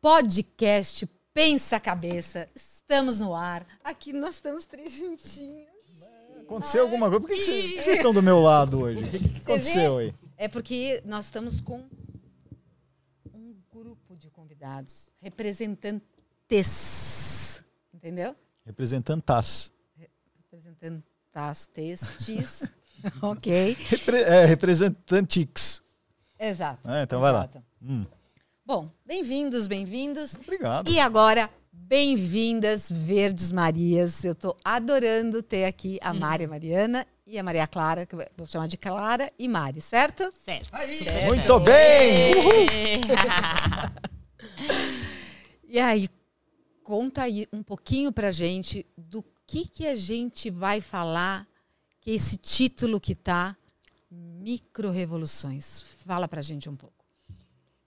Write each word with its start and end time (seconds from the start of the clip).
Podcast 0.00 1.10
Pensa 1.34 1.80
Cabeça. 1.80 2.48
Estamos 2.54 3.18
no 3.18 3.34
ar. 3.34 3.66
Aqui 3.82 4.12
nós 4.12 4.36
estamos 4.36 4.64
três 4.64 4.92
juntinhos. 4.92 5.66
Aconteceu 6.40 6.84
alguma 6.84 7.10
coisa? 7.10 7.20
Por 7.20 7.30
que, 7.30 7.36
que 7.36 7.82
vocês, 7.82 7.98
estão 7.98 8.14
do 8.14 8.22
meu 8.22 8.40
lado 8.40 8.82
hoje? 8.82 9.02
O 9.02 9.10
que, 9.10 9.18
que 9.18 9.40
aconteceu 9.40 9.96
vê? 9.96 10.04
aí? 10.04 10.14
É 10.36 10.46
porque 10.46 11.02
nós 11.04 11.24
estamos 11.24 11.60
com 11.60 11.84
um 13.34 13.56
grupo 13.72 14.14
de 14.16 14.30
convidados, 14.30 15.10
representantes. 15.20 17.60
Entendeu? 17.92 18.36
Representantas. 18.64 19.72
Representantes, 20.38 21.66
testes. 21.74 22.68
ok. 23.22 23.76
Repre 23.88 24.18
é, 24.22 24.44
representantix. 24.44 25.82
Exato. 26.38 26.88
É, 26.90 27.02
então 27.02 27.20
vai 27.20 27.32
lá. 27.32 27.40
exato. 27.40 27.62
Hum, 27.82 28.04
Bom, 28.64 28.90
bem-vindos, 29.04 29.66
bem-vindos. 29.68 30.34
obrigado. 30.34 30.90
E 30.90 30.98
agora, 30.98 31.48
bem-vindas, 31.72 32.90
Verdes 32.90 33.52
Marias. 33.52 34.24
Eu 34.24 34.32
estou 34.32 34.56
adorando 34.64 35.42
ter 35.42 35.64
aqui 35.66 35.98
a 36.02 36.12
Mária 36.12 36.48
Mariana 36.48 37.06
e 37.26 37.38
a 37.38 37.42
Maria 37.42 37.66
Clara, 37.66 38.04
que 38.06 38.14
eu 38.14 38.24
vou 38.36 38.46
chamar 38.46 38.66
de 38.66 38.76
Clara 38.76 39.32
e 39.38 39.46
Mari, 39.48 39.80
certo? 39.80 40.32
Certo. 40.44 40.72
Muito 41.26 41.60
bem! 41.60 42.32
Uhul. 42.34 42.66
E 45.68 45.80
aí, 45.80 46.08
conta 46.82 47.22
aí 47.24 47.46
um 47.52 47.62
pouquinho 47.62 48.12
pra 48.12 48.30
gente 48.30 48.86
do 48.96 49.22
que 49.46 49.66
que 49.68 49.86
a 49.86 49.96
gente 49.96 50.48
vai 50.48 50.80
falar, 50.80 51.46
que 52.06 52.12
esse 52.12 52.36
título 52.36 53.00
que 53.00 53.16
tá 53.16 53.56
Microrevoluções. 54.08 55.82
Fala 56.06 56.28
pra 56.28 56.40
gente 56.40 56.68
um 56.70 56.76
pouco. 56.76 57.04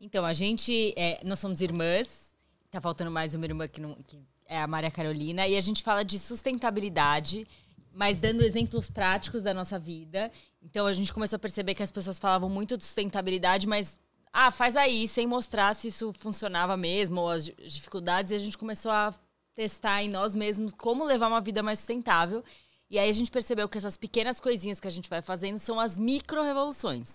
Então, 0.02 0.26
a 0.26 0.34
gente, 0.34 0.94
é, 0.98 1.22
nós 1.24 1.40
somos 1.40 1.62
irmãs, 1.62 2.36
tá 2.70 2.82
faltando 2.82 3.10
mais 3.10 3.34
uma 3.34 3.46
irmã 3.46 3.66
que, 3.66 3.80
não, 3.80 3.96
que 4.06 4.20
é 4.46 4.62
a 4.62 4.68
Maria 4.68 4.92
Carolina, 4.92 5.48
e 5.48 5.56
a 5.56 5.62
gente 5.62 5.82
fala 5.82 6.04
de 6.04 6.20
sustentabilidade, 6.20 7.48
mas 7.94 8.20
dando 8.20 8.44
exemplos 8.44 8.90
práticos 8.90 9.42
da 9.42 9.54
nossa 9.54 9.80
vida. 9.80 10.30
Então, 10.62 10.86
a 10.86 10.92
gente 10.92 11.14
começou 11.14 11.38
a 11.38 11.40
perceber 11.40 11.74
que 11.74 11.84
as 11.84 11.92
pessoas 11.92 12.20
falavam 12.20 12.50
muito 12.50 12.78
de 12.78 12.84
sustentabilidade, 12.84 13.66
mas, 13.68 13.98
ah, 14.34 14.52
faz 14.52 14.76
aí, 14.76 15.08
sem 15.08 15.26
mostrar 15.26 15.74
se 15.76 15.88
isso 15.88 16.12
funcionava 16.12 16.76
mesmo, 16.76 17.22
ou 17.22 17.30
as 17.30 17.46
di- 17.46 17.56
dificuldades, 17.66 18.32
e 18.32 18.36
a 18.36 18.40
gente 18.40 18.58
começou 18.58 18.92
a 18.92 19.14
testar 19.54 20.04
em 20.04 20.10
nós 20.10 20.36
mesmos 20.36 20.74
como 20.74 21.06
levar 21.06 21.28
uma 21.30 21.42
vida 21.42 21.64
mais 21.64 21.80
sustentável. 21.80 22.44
E 22.90 22.98
aí 22.98 23.10
a 23.10 23.14
gente 23.14 23.30
percebeu 23.32 23.70
que 23.70 23.78
essas 23.78 23.98
pequenas 23.98 24.40
coisinhas 24.40 24.80
que 24.80 24.88
a 24.88 24.92
gente 24.92 25.10
vai 25.10 25.22
fazendo 25.22 25.60
são 25.60 25.80
as 25.80 25.98
micro-revoluções. 25.98 27.08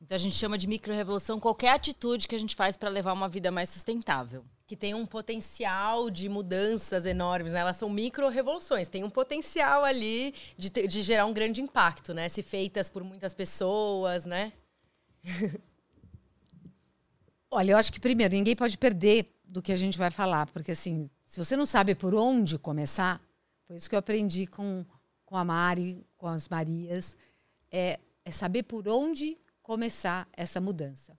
Então 0.00 0.16
a 0.16 0.18
gente 0.18 0.34
chama 0.34 0.58
de 0.58 0.66
micro-revolução 0.66 1.38
qualquer 1.38 1.70
atitude 1.70 2.26
que 2.26 2.34
a 2.34 2.38
gente 2.38 2.56
faz 2.56 2.76
para 2.76 2.88
levar 2.90 3.12
uma 3.12 3.28
vida 3.28 3.50
mais 3.50 3.68
sustentável. 3.68 4.44
que 4.66 4.76
tem 4.76 4.94
um 4.94 5.04
potencial 5.04 6.08
de 6.08 6.30
mudanças 6.30 7.04
enormes, 7.04 7.52
né? 7.52 7.60
Elas 7.60 7.76
são 7.76 7.90
micro-revoluções, 7.90 8.88
tem 8.88 9.04
um 9.04 9.10
potencial 9.10 9.84
ali 9.84 10.34
de, 10.56 10.70
ter- 10.70 10.86
de 10.88 11.02
gerar 11.02 11.26
um 11.26 11.32
grande 11.32 11.60
impacto, 11.60 12.14
né? 12.14 12.26
Se 12.30 12.42
feitas 12.42 12.88
por 12.88 13.04
muitas 13.04 13.34
pessoas, 13.34 14.24
né? 14.24 14.50
Olha, 17.50 17.72
eu 17.72 17.76
acho 17.76 17.92
que 17.92 18.00
primeiro, 18.00 18.34
ninguém 18.34 18.56
pode 18.56 18.78
perder 18.78 19.30
do 19.44 19.60
que 19.60 19.72
a 19.72 19.76
gente 19.76 19.98
vai 19.98 20.10
falar, 20.10 20.46
porque 20.46 20.72
assim, 20.72 21.10
se 21.26 21.38
você 21.38 21.54
não 21.56 21.66
sabe 21.66 21.94
por 21.94 22.14
onde 22.14 22.58
começar, 22.58 23.20
foi 23.66 23.76
isso 23.76 23.88
que 23.90 23.94
eu 23.94 23.98
aprendi 23.98 24.46
com, 24.46 24.84
com 25.32 25.38
a 25.38 25.44
Mari, 25.46 26.06
com 26.18 26.26
as 26.26 26.46
Marias, 26.46 27.16
é, 27.70 27.98
é 28.22 28.30
saber 28.30 28.64
por 28.64 28.86
onde 28.86 29.38
começar 29.62 30.28
essa 30.30 30.60
mudança. 30.60 31.18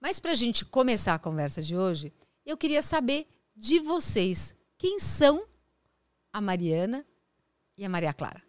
Mas 0.00 0.20
para 0.20 0.30
a 0.30 0.34
gente 0.36 0.64
começar 0.64 1.12
a 1.12 1.18
conversa 1.18 1.60
de 1.60 1.76
hoje, 1.76 2.12
eu 2.46 2.56
queria 2.56 2.82
saber 2.82 3.26
de 3.56 3.80
vocês 3.80 4.54
quem 4.78 5.00
são 5.00 5.42
a 6.32 6.40
Mariana 6.40 7.04
e 7.76 7.84
a 7.84 7.88
Maria 7.88 8.14
Clara. 8.14 8.40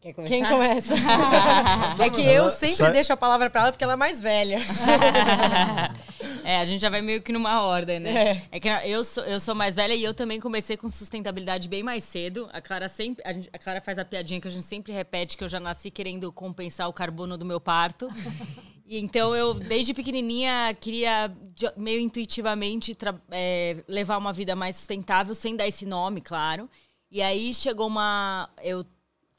Quem 0.00 0.44
começa? 0.44 0.94
é 2.00 2.10
que 2.10 2.20
eu 2.20 2.48
sempre 2.48 2.92
deixo 2.92 3.12
a 3.12 3.16
palavra 3.16 3.50
para 3.50 3.62
ela 3.62 3.72
porque 3.72 3.82
ela 3.82 3.94
é 3.94 3.96
mais 3.96 4.20
velha. 4.20 4.60
É, 6.44 6.58
a 6.58 6.64
gente 6.64 6.80
já 6.80 6.90
vai 6.90 7.00
meio 7.00 7.22
que 7.22 7.32
numa 7.32 7.62
ordem, 7.62 7.98
né? 8.00 8.32
É. 8.32 8.42
É, 8.52 8.60
que 8.60 8.68
eu 8.68 9.02
sou, 9.02 9.24
eu 9.24 9.40
sou 9.40 9.54
mais 9.54 9.74
velha 9.76 9.94
e 9.94 10.04
eu 10.04 10.12
também 10.14 10.38
comecei 10.38 10.76
com 10.76 10.88
sustentabilidade 10.88 11.68
bem 11.68 11.82
mais 11.82 12.04
cedo. 12.04 12.48
A 12.52 12.60
Clara 12.60 12.88
sempre. 12.88 13.22
A, 13.26 13.32
gente- 13.32 13.48
a 13.52 13.58
Clara 13.58 13.80
faz 13.80 13.98
a 13.98 14.04
piadinha 14.04 14.40
que 14.40 14.48
a 14.48 14.50
gente 14.50 14.64
sempre 14.64 14.92
repete 14.92 15.36
que 15.36 15.42
eu 15.44 15.48
já 15.48 15.58
nasci 15.58 15.90
querendo 15.90 16.30
compensar 16.30 16.88
o 16.88 16.92
carbono 16.92 17.36
do 17.38 17.44
meu 17.44 17.60
parto. 17.60 18.08
E 18.86 18.98
então 18.98 19.34
eu, 19.34 19.54
desde 19.54 19.94
pequenininha, 19.94 20.76
queria 20.78 21.34
meio 21.74 22.00
intuitivamente 22.00 22.94
é, 23.30 23.82
levar 23.88 24.18
uma 24.18 24.30
vida 24.30 24.54
mais 24.54 24.76
sustentável, 24.76 25.34
sem 25.34 25.56
dar 25.56 25.66
esse 25.66 25.86
nome, 25.86 26.20
claro. 26.20 26.68
E 27.10 27.22
aí 27.22 27.54
chegou 27.54 27.86
uma. 27.86 28.46
Eu 28.62 28.84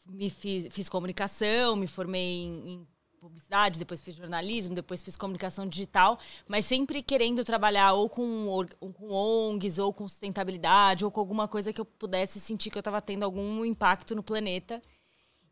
me 0.09 0.31
fiz, 0.31 0.67
fiz 0.71 0.89
comunicação, 0.89 1.75
me 1.75 1.85
formei 1.85 2.21
em, 2.41 2.69
em 2.73 2.87
publicidade, 3.25 3.79
depois 3.79 4.01
fiz 4.01 4.15
jornalismo, 4.15 4.75
depois 4.75 5.01
fiz 5.01 5.15
comunicação 5.15 5.67
digital, 5.67 6.19
mas 6.47 6.65
sempre 6.65 7.01
querendo 7.01 7.43
trabalhar 7.43 7.93
ou 7.93 8.07
com, 8.07 8.45
ou 8.47 8.93
com 8.93 9.11
ONGs, 9.11 9.79
ou 9.79 9.91
com 9.91 10.07
sustentabilidade, 10.07 11.03
ou 11.03 11.11
com 11.11 11.19
alguma 11.19 11.47
coisa 11.47 11.73
que 11.73 11.81
eu 11.81 11.85
pudesse 11.85 12.39
sentir 12.39 12.69
que 12.69 12.77
eu 12.77 12.81
estava 12.81 13.01
tendo 13.01 13.23
algum 13.23 13.65
impacto 13.65 14.15
no 14.15 14.21
planeta. 14.23 14.81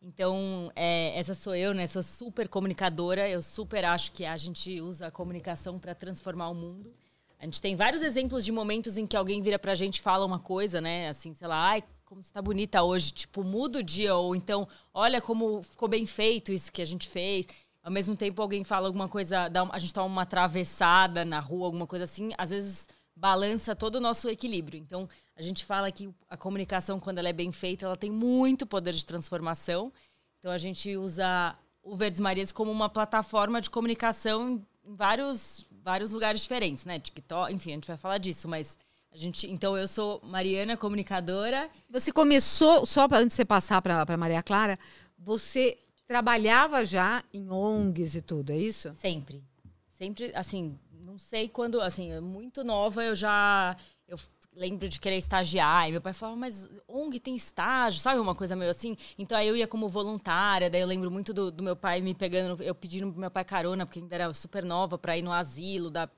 Então, 0.02 0.72
é, 0.76 1.18
essa 1.18 1.34
sou 1.34 1.56
eu, 1.56 1.74
né? 1.74 1.88
Sou 1.88 2.04
super 2.04 2.50
comunicadora. 2.50 3.28
Eu 3.30 3.42
super 3.42 3.86
acho 3.86 4.12
que 4.12 4.26
a 4.26 4.36
gente 4.36 4.82
usa 4.82 5.08
a 5.08 5.12
comunicação 5.12 5.80
para 5.80 5.96
transformar 5.96 6.50
o 6.50 6.54
mundo. 6.54 6.94
A 7.40 7.46
gente 7.46 7.62
tem 7.62 7.76
vários 7.76 8.02
exemplos 8.02 8.44
de 8.44 8.52
momentos 8.52 8.98
em 8.98 9.08
que 9.08 9.16
alguém 9.16 9.42
vira 9.42 9.58
pra 9.58 9.76
gente 9.76 9.98
e 9.98 10.02
fala 10.02 10.26
uma 10.26 10.40
coisa, 10.40 10.82
né? 10.82 11.08
Assim, 11.08 11.34
sei 11.34 11.48
lá, 11.48 11.70
ai, 11.70 11.84
como 12.14 12.24
você 12.24 12.32
tá 12.32 12.42
bonita 12.42 12.84
hoje. 12.84 13.12
Tipo, 13.12 13.44
muda 13.44 13.80
o 13.80 13.84
dia. 13.84 14.16
Ou 14.16 14.36
então, 14.36 14.68
olha 14.94 15.20
como 15.20 15.64
ficou 15.64 15.90
bem 15.90 16.06
feito 16.06 16.52
isso 16.52 16.72
que 16.72 16.82
a 16.82 16.86
gente 16.86 17.10
fez. 17.10 17.48
Ao 17.82 17.92
mesmo 17.92 18.16
tempo, 18.16 18.42
alguém 18.42 18.64
fala 18.64 18.88
alguma 18.88 19.10
coisa, 19.10 19.50
dá 19.50 19.68
a 19.72 19.80
gente 19.80 19.94
toma 19.94 20.06
uma 20.06 20.22
atravessada 20.22 21.26
na 21.26 21.40
rua, 21.40 21.66
alguma 21.66 21.88
coisa 21.88 22.06
assim. 22.06 22.30
Às 22.38 22.52
vezes, 22.52 22.88
balança 23.16 23.76
todo 23.76 23.96
o 23.96 24.00
nosso 24.00 24.30
equilíbrio. 24.30 24.80
Então, 24.80 25.10
a 25.36 25.42
gente 25.42 25.66
fala 25.66 25.92
que 25.92 26.10
a 26.30 26.38
comunicação, 26.38 27.00
quando 27.00 27.18
ela 27.18 27.30
é 27.30 27.34
bem 27.34 27.52
feita, 27.52 27.86
ela 27.86 27.98
tem 27.98 28.12
muito 28.12 28.66
poder 28.66 28.94
de 28.94 29.06
transformação. 29.06 29.92
Então, 30.38 30.52
a 30.52 30.58
gente 30.58 30.96
usa 30.96 31.58
o 31.82 31.98
Verdes 31.98 32.22
Marias 32.22 32.52
como 32.52 32.72
uma 32.72 32.90
plataforma 32.90 33.60
de 33.60 33.70
comunicação 33.70 34.50
em 34.86 34.96
vários, 34.96 35.66
vários 35.84 36.12
lugares 36.12 36.42
diferentes, 36.42 36.86
né? 36.86 37.00
TikTok, 37.00 37.54
enfim, 37.54 37.72
a 37.72 37.76
gente 37.76 37.88
vai 37.88 37.98
falar 37.98 38.18
disso, 38.18 38.48
mas 38.48 38.78
a 39.14 39.18
gente. 39.18 39.50
Então, 39.50 39.78
eu 39.78 39.88
sou 39.88 40.20
Mariana, 40.24 40.76
comunicadora. 40.76 41.70
Você 41.90 42.12
começou, 42.12 42.86
só 42.86 43.08
pra, 43.08 43.20
antes 43.20 43.30
de 43.30 43.36
você 43.36 43.46
passar 43.46 43.82
para 43.82 44.18
Maria 44.18 44.42
Clara, 44.42 44.80
você 45.18 45.78
trabalhava 46.08 46.84
já 46.84 47.24
em 47.34 47.50
ONGs 47.50 48.16
e 48.16 48.22
tudo, 48.22 48.52
é 48.52 48.58
isso? 48.58 48.94
Sempre. 48.96 49.44
Sempre, 49.92 50.32
assim, 50.36 50.78
não 50.92 51.20
sei 51.20 51.48
quando, 51.48 51.80
assim, 51.80 52.20
muito 52.20 52.64
nova 52.64 53.04
eu 53.04 53.16
já. 53.16 53.78
Eu 54.08 54.18
lembro 54.56 54.90
de 54.90 55.00
querer 55.00 55.18
estagiar. 55.18 55.88
E 55.88 55.92
meu 55.92 56.02
pai 56.02 56.14
falava, 56.14 56.38
mas 56.38 56.68
ONG 56.88 57.20
tem 57.20 57.36
estágio, 57.36 58.00
sabe? 58.00 58.20
Uma 58.20 58.36
coisa 58.36 58.56
meio 58.56 58.72
assim. 58.72 58.98
Então 59.18 59.38
aí 59.38 59.48
eu 59.48 59.56
ia 59.56 59.68
como 59.68 59.88
voluntária. 59.88 60.70
Daí 60.70 60.82
eu 60.82 60.88
lembro 60.88 61.12
muito 61.12 61.34
do, 61.34 61.52
do 61.52 61.64
meu 61.64 61.76
pai 61.76 62.02
me 62.02 62.14
pegando, 62.14 62.62
eu 62.64 62.74
pedindo 62.74 63.12
pro 63.12 63.20
meu 63.20 63.32
pai 63.32 63.44
carona, 63.44 63.86
porque 63.86 64.00
ainda 64.00 64.16
era 64.16 64.34
super 64.34 64.66
nova, 64.66 64.98
pra 64.98 65.18
ir 65.18 65.22
no 65.22 65.32
asilo, 65.32 65.90
dar, 65.90 66.12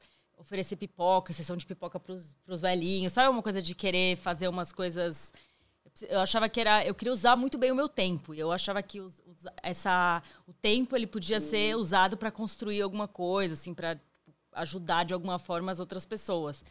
oferecer 0.45 0.75
pipoca, 0.75 1.33
sessão 1.33 1.57
de 1.57 1.66
pipoca 1.66 2.00
pros, 2.00 2.35
pros 2.45 2.61
velhinhos. 2.61 3.11
Sabe? 3.13 3.29
Uma 3.29 3.41
coisa 3.44 3.61
de 3.61 3.73
querer 3.75 4.16
fazer 4.17 4.47
umas 4.47 4.72
coisas. 4.72 5.33
Eu 6.09 6.19
achava 6.19 6.47
que 6.50 6.59
era. 6.59 6.85
Eu 6.85 6.94
queria 6.94 7.11
usar 7.13 7.35
muito 7.35 7.57
bem 7.57 7.72
o 7.72 7.75
meu 7.75 7.89
tempo. 7.89 8.33
E 8.33 8.39
eu 8.39 8.51
achava 8.51 8.81
que 8.84 9.00
os- 9.00 9.22
os- 9.25 9.45
essa, 9.63 10.22
o 10.47 10.53
tempo 10.53 10.96
ele 10.96 11.08
podia 11.08 11.40
ser 11.40 11.75
usado 11.75 12.16
para 12.17 12.31
construir 12.31 12.81
alguma 12.81 13.08
coisa, 13.08 13.53
assim, 13.53 13.73
para 13.73 13.99
ajudar 14.53 15.03
de 15.05 15.14
alguma 15.14 15.37
forma 15.40 15.72
as 15.72 15.79
outras 15.79 16.05
pessoas. 16.05 16.64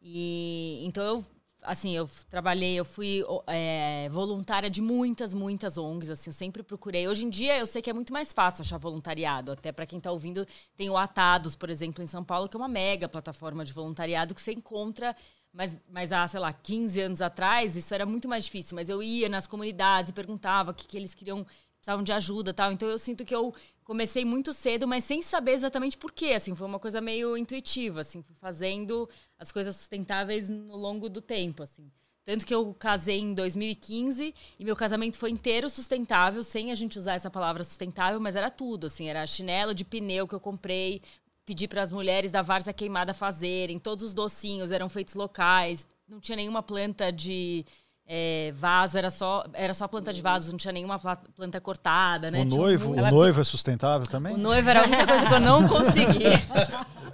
E 0.00 0.80
então 0.84 1.02
eu, 1.04 1.24
assim, 1.66 1.94
eu 1.96 2.08
trabalhei, 2.30 2.74
eu 2.74 2.84
fui 2.84 3.24
é, 3.46 4.08
voluntária 4.10 4.70
de 4.70 4.80
muitas, 4.80 5.34
muitas 5.34 5.76
ONGs, 5.76 6.10
assim, 6.10 6.30
eu 6.30 6.34
sempre 6.34 6.62
procurei. 6.62 7.06
Hoje 7.08 7.24
em 7.24 7.30
dia 7.30 7.58
eu 7.58 7.66
sei 7.66 7.82
que 7.82 7.90
é 7.90 7.92
muito 7.92 8.12
mais 8.12 8.32
fácil 8.32 8.62
achar 8.62 8.78
voluntariado, 8.78 9.52
até 9.52 9.72
para 9.72 9.86
quem 9.86 9.98
está 9.98 10.10
ouvindo, 10.10 10.46
tem 10.76 10.88
o 10.88 10.96
Atados, 10.96 11.54
por 11.54 11.68
exemplo, 11.68 12.02
em 12.02 12.06
São 12.06 12.24
Paulo, 12.24 12.48
que 12.48 12.56
é 12.56 12.58
uma 12.58 12.68
mega 12.68 13.08
plataforma 13.08 13.64
de 13.64 13.72
voluntariado 13.72 14.34
que 14.34 14.40
você 14.40 14.52
encontra 14.52 15.14
mas, 15.56 15.72
mas 15.88 16.12
há, 16.12 16.28
sei 16.28 16.38
lá, 16.38 16.52
15 16.52 17.00
anos 17.00 17.22
atrás, 17.22 17.76
isso 17.76 17.94
era 17.94 18.04
muito 18.04 18.28
mais 18.28 18.44
difícil. 18.44 18.74
Mas 18.74 18.90
eu 18.90 19.02
ia 19.02 19.26
nas 19.26 19.46
comunidades 19.46 20.10
e 20.10 20.12
perguntava 20.12 20.70
o 20.70 20.74
que, 20.74 20.86
que 20.86 20.98
eles 20.98 21.14
queriam, 21.14 21.46
precisavam 21.86 22.02
de 22.02 22.12
ajuda 22.12 22.52
tal. 22.52 22.72
Então 22.72 22.88
eu 22.88 22.98
sinto 22.98 23.24
que 23.24 23.34
eu 23.34 23.54
comecei 23.84 24.24
muito 24.24 24.52
cedo, 24.52 24.88
mas 24.88 25.04
sem 25.04 25.22
saber 25.22 25.52
exatamente 25.52 25.96
por 25.96 26.10
quê. 26.10 26.32
Assim, 26.32 26.54
foi 26.54 26.66
uma 26.66 26.80
coisa 26.80 27.00
meio 27.00 27.36
intuitiva, 27.36 28.00
assim, 28.00 28.22
fui 28.22 28.34
fazendo 28.34 29.08
as 29.38 29.52
coisas 29.52 29.76
sustentáveis 29.76 30.48
no 30.50 30.76
longo 30.76 31.08
do 31.08 31.20
tempo, 31.20 31.62
assim. 31.62 31.90
Tanto 32.24 32.44
que 32.44 32.52
eu 32.52 32.74
casei 32.74 33.20
em 33.20 33.32
2015 33.32 34.34
e 34.58 34.64
meu 34.64 34.74
casamento 34.74 35.16
foi 35.16 35.30
inteiro 35.30 35.70
sustentável, 35.70 36.42
sem 36.42 36.72
a 36.72 36.74
gente 36.74 36.98
usar 36.98 37.14
essa 37.14 37.30
palavra 37.30 37.62
sustentável, 37.62 38.18
mas 38.18 38.34
era 38.34 38.50
tudo, 38.50 38.88
assim, 38.88 39.08
era 39.08 39.24
chinelo 39.28 39.72
de 39.72 39.84
pneu 39.84 40.26
que 40.26 40.34
eu 40.34 40.40
comprei, 40.40 41.00
pedi 41.44 41.68
para 41.68 41.82
as 41.82 41.92
mulheres 41.92 42.32
da 42.32 42.42
Várzea 42.42 42.72
Queimada 42.72 43.14
fazerem, 43.14 43.78
todos 43.78 44.06
os 44.06 44.12
docinhos 44.12 44.72
eram 44.72 44.88
feitos 44.88 45.14
locais, 45.14 45.86
não 46.08 46.18
tinha 46.18 46.34
nenhuma 46.34 46.64
planta 46.64 47.12
de 47.12 47.64
é, 48.08 48.52
vaso, 48.54 48.96
era 48.96 49.10
só, 49.10 49.44
era 49.52 49.74
só 49.74 49.88
planta 49.88 50.12
de 50.12 50.22
vaso, 50.22 50.50
não 50.50 50.58
tinha 50.58 50.72
nenhuma 50.72 50.98
planta 51.36 51.60
cortada, 51.60 52.30
né? 52.30 52.42
O 52.42 52.44
noivo, 52.44 52.92
um... 52.92 52.98
o 53.00 53.10
noivo 53.10 53.40
é 53.40 53.44
sustentável 53.44 54.06
também? 54.06 54.34
O 54.34 54.38
noivo 54.38 54.68
era 54.70 54.80
a 54.80 54.84
única 54.84 55.06
coisa 55.06 55.26
que 55.26 55.34
eu 55.34 55.40
não 55.40 55.66
consegui. 55.66 56.24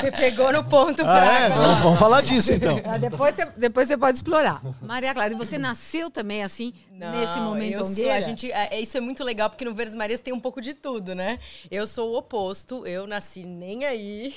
Você 0.00 0.12
pegou 0.12 0.52
no 0.52 0.64
ponto 0.64 1.02
ah, 1.02 1.04
fraco. 1.04 1.32
É? 1.32 1.48
Vamos, 1.48 1.78
vamos, 1.80 1.98
falar 1.98 2.20
disso, 2.20 2.52
então. 2.52 2.80
Ah, 2.84 2.98
depois, 2.98 3.34
você, 3.34 3.46
depois 3.56 3.88
você 3.88 3.96
pode 3.96 4.16
explorar. 4.16 4.60
Maria 4.82 5.14
Clara, 5.14 5.32
e 5.32 5.36
você 5.36 5.58
nasceu 5.58 6.10
também, 6.10 6.42
assim, 6.42 6.72
Não, 6.90 7.12
nesse 7.12 7.38
momento 7.40 7.84
sou, 7.86 8.10
a 8.10 8.20
gente 8.20 8.50
é, 8.52 8.80
Isso 8.80 8.96
é 8.96 9.00
muito 9.00 9.24
legal, 9.24 9.48
porque 9.50 9.64
no 9.64 9.74
Verdes 9.74 9.94
Marias 9.94 10.20
tem 10.20 10.32
um 10.32 10.40
pouco 10.40 10.60
de 10.60 10.74
tudo, 10.74 11.14
né? 11.14 11.38
Eu 11.70 11.86
sou 11.86 12.12
o 12.12 12.18
oposto, 12.18 12.86
eu 12.86 13.06
nasci 13.06 13.44
nem 13.44 13.84
aí. 13.84 14.34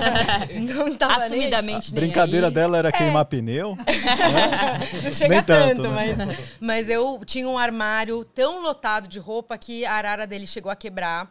Não 0.74 0.94
tava 0.94 1.24
Assumidamente 1.24 1.92
nem, 1.92 2.02
A 2.02 2.06
brincadeira 2.06 2.46
aí. 2.48 2.52
dela 2.52 2.78
era 2.78 2.88
é. 2.88 2.92
queimar 2.92 3.24
pneu. 3.24 3.76
Não 5.02 5.12
chega 5.12 5.34
nem 5.34 5.42
tanto, 5.42 5.82
tanto 5.82 5.90
né? 5.90 6.14
mas, 6.16 6.38
mas 6.60 6.88
eu 6.88 7.20
tinha 7.24 7.48
um 7.48 7.58
armário 7.58 8.24
tão 8.24 8.62
lotado 8.62 9.08
de 9.08 9.18
roupa 9.18 9.56
que 9.56 9.84
a 9.84 9.92
arara 9.92 10.26
dele 10.26 10.46
chegou 10.46 10.70
a 10.70 10.76
quebrar. 10.76 11.28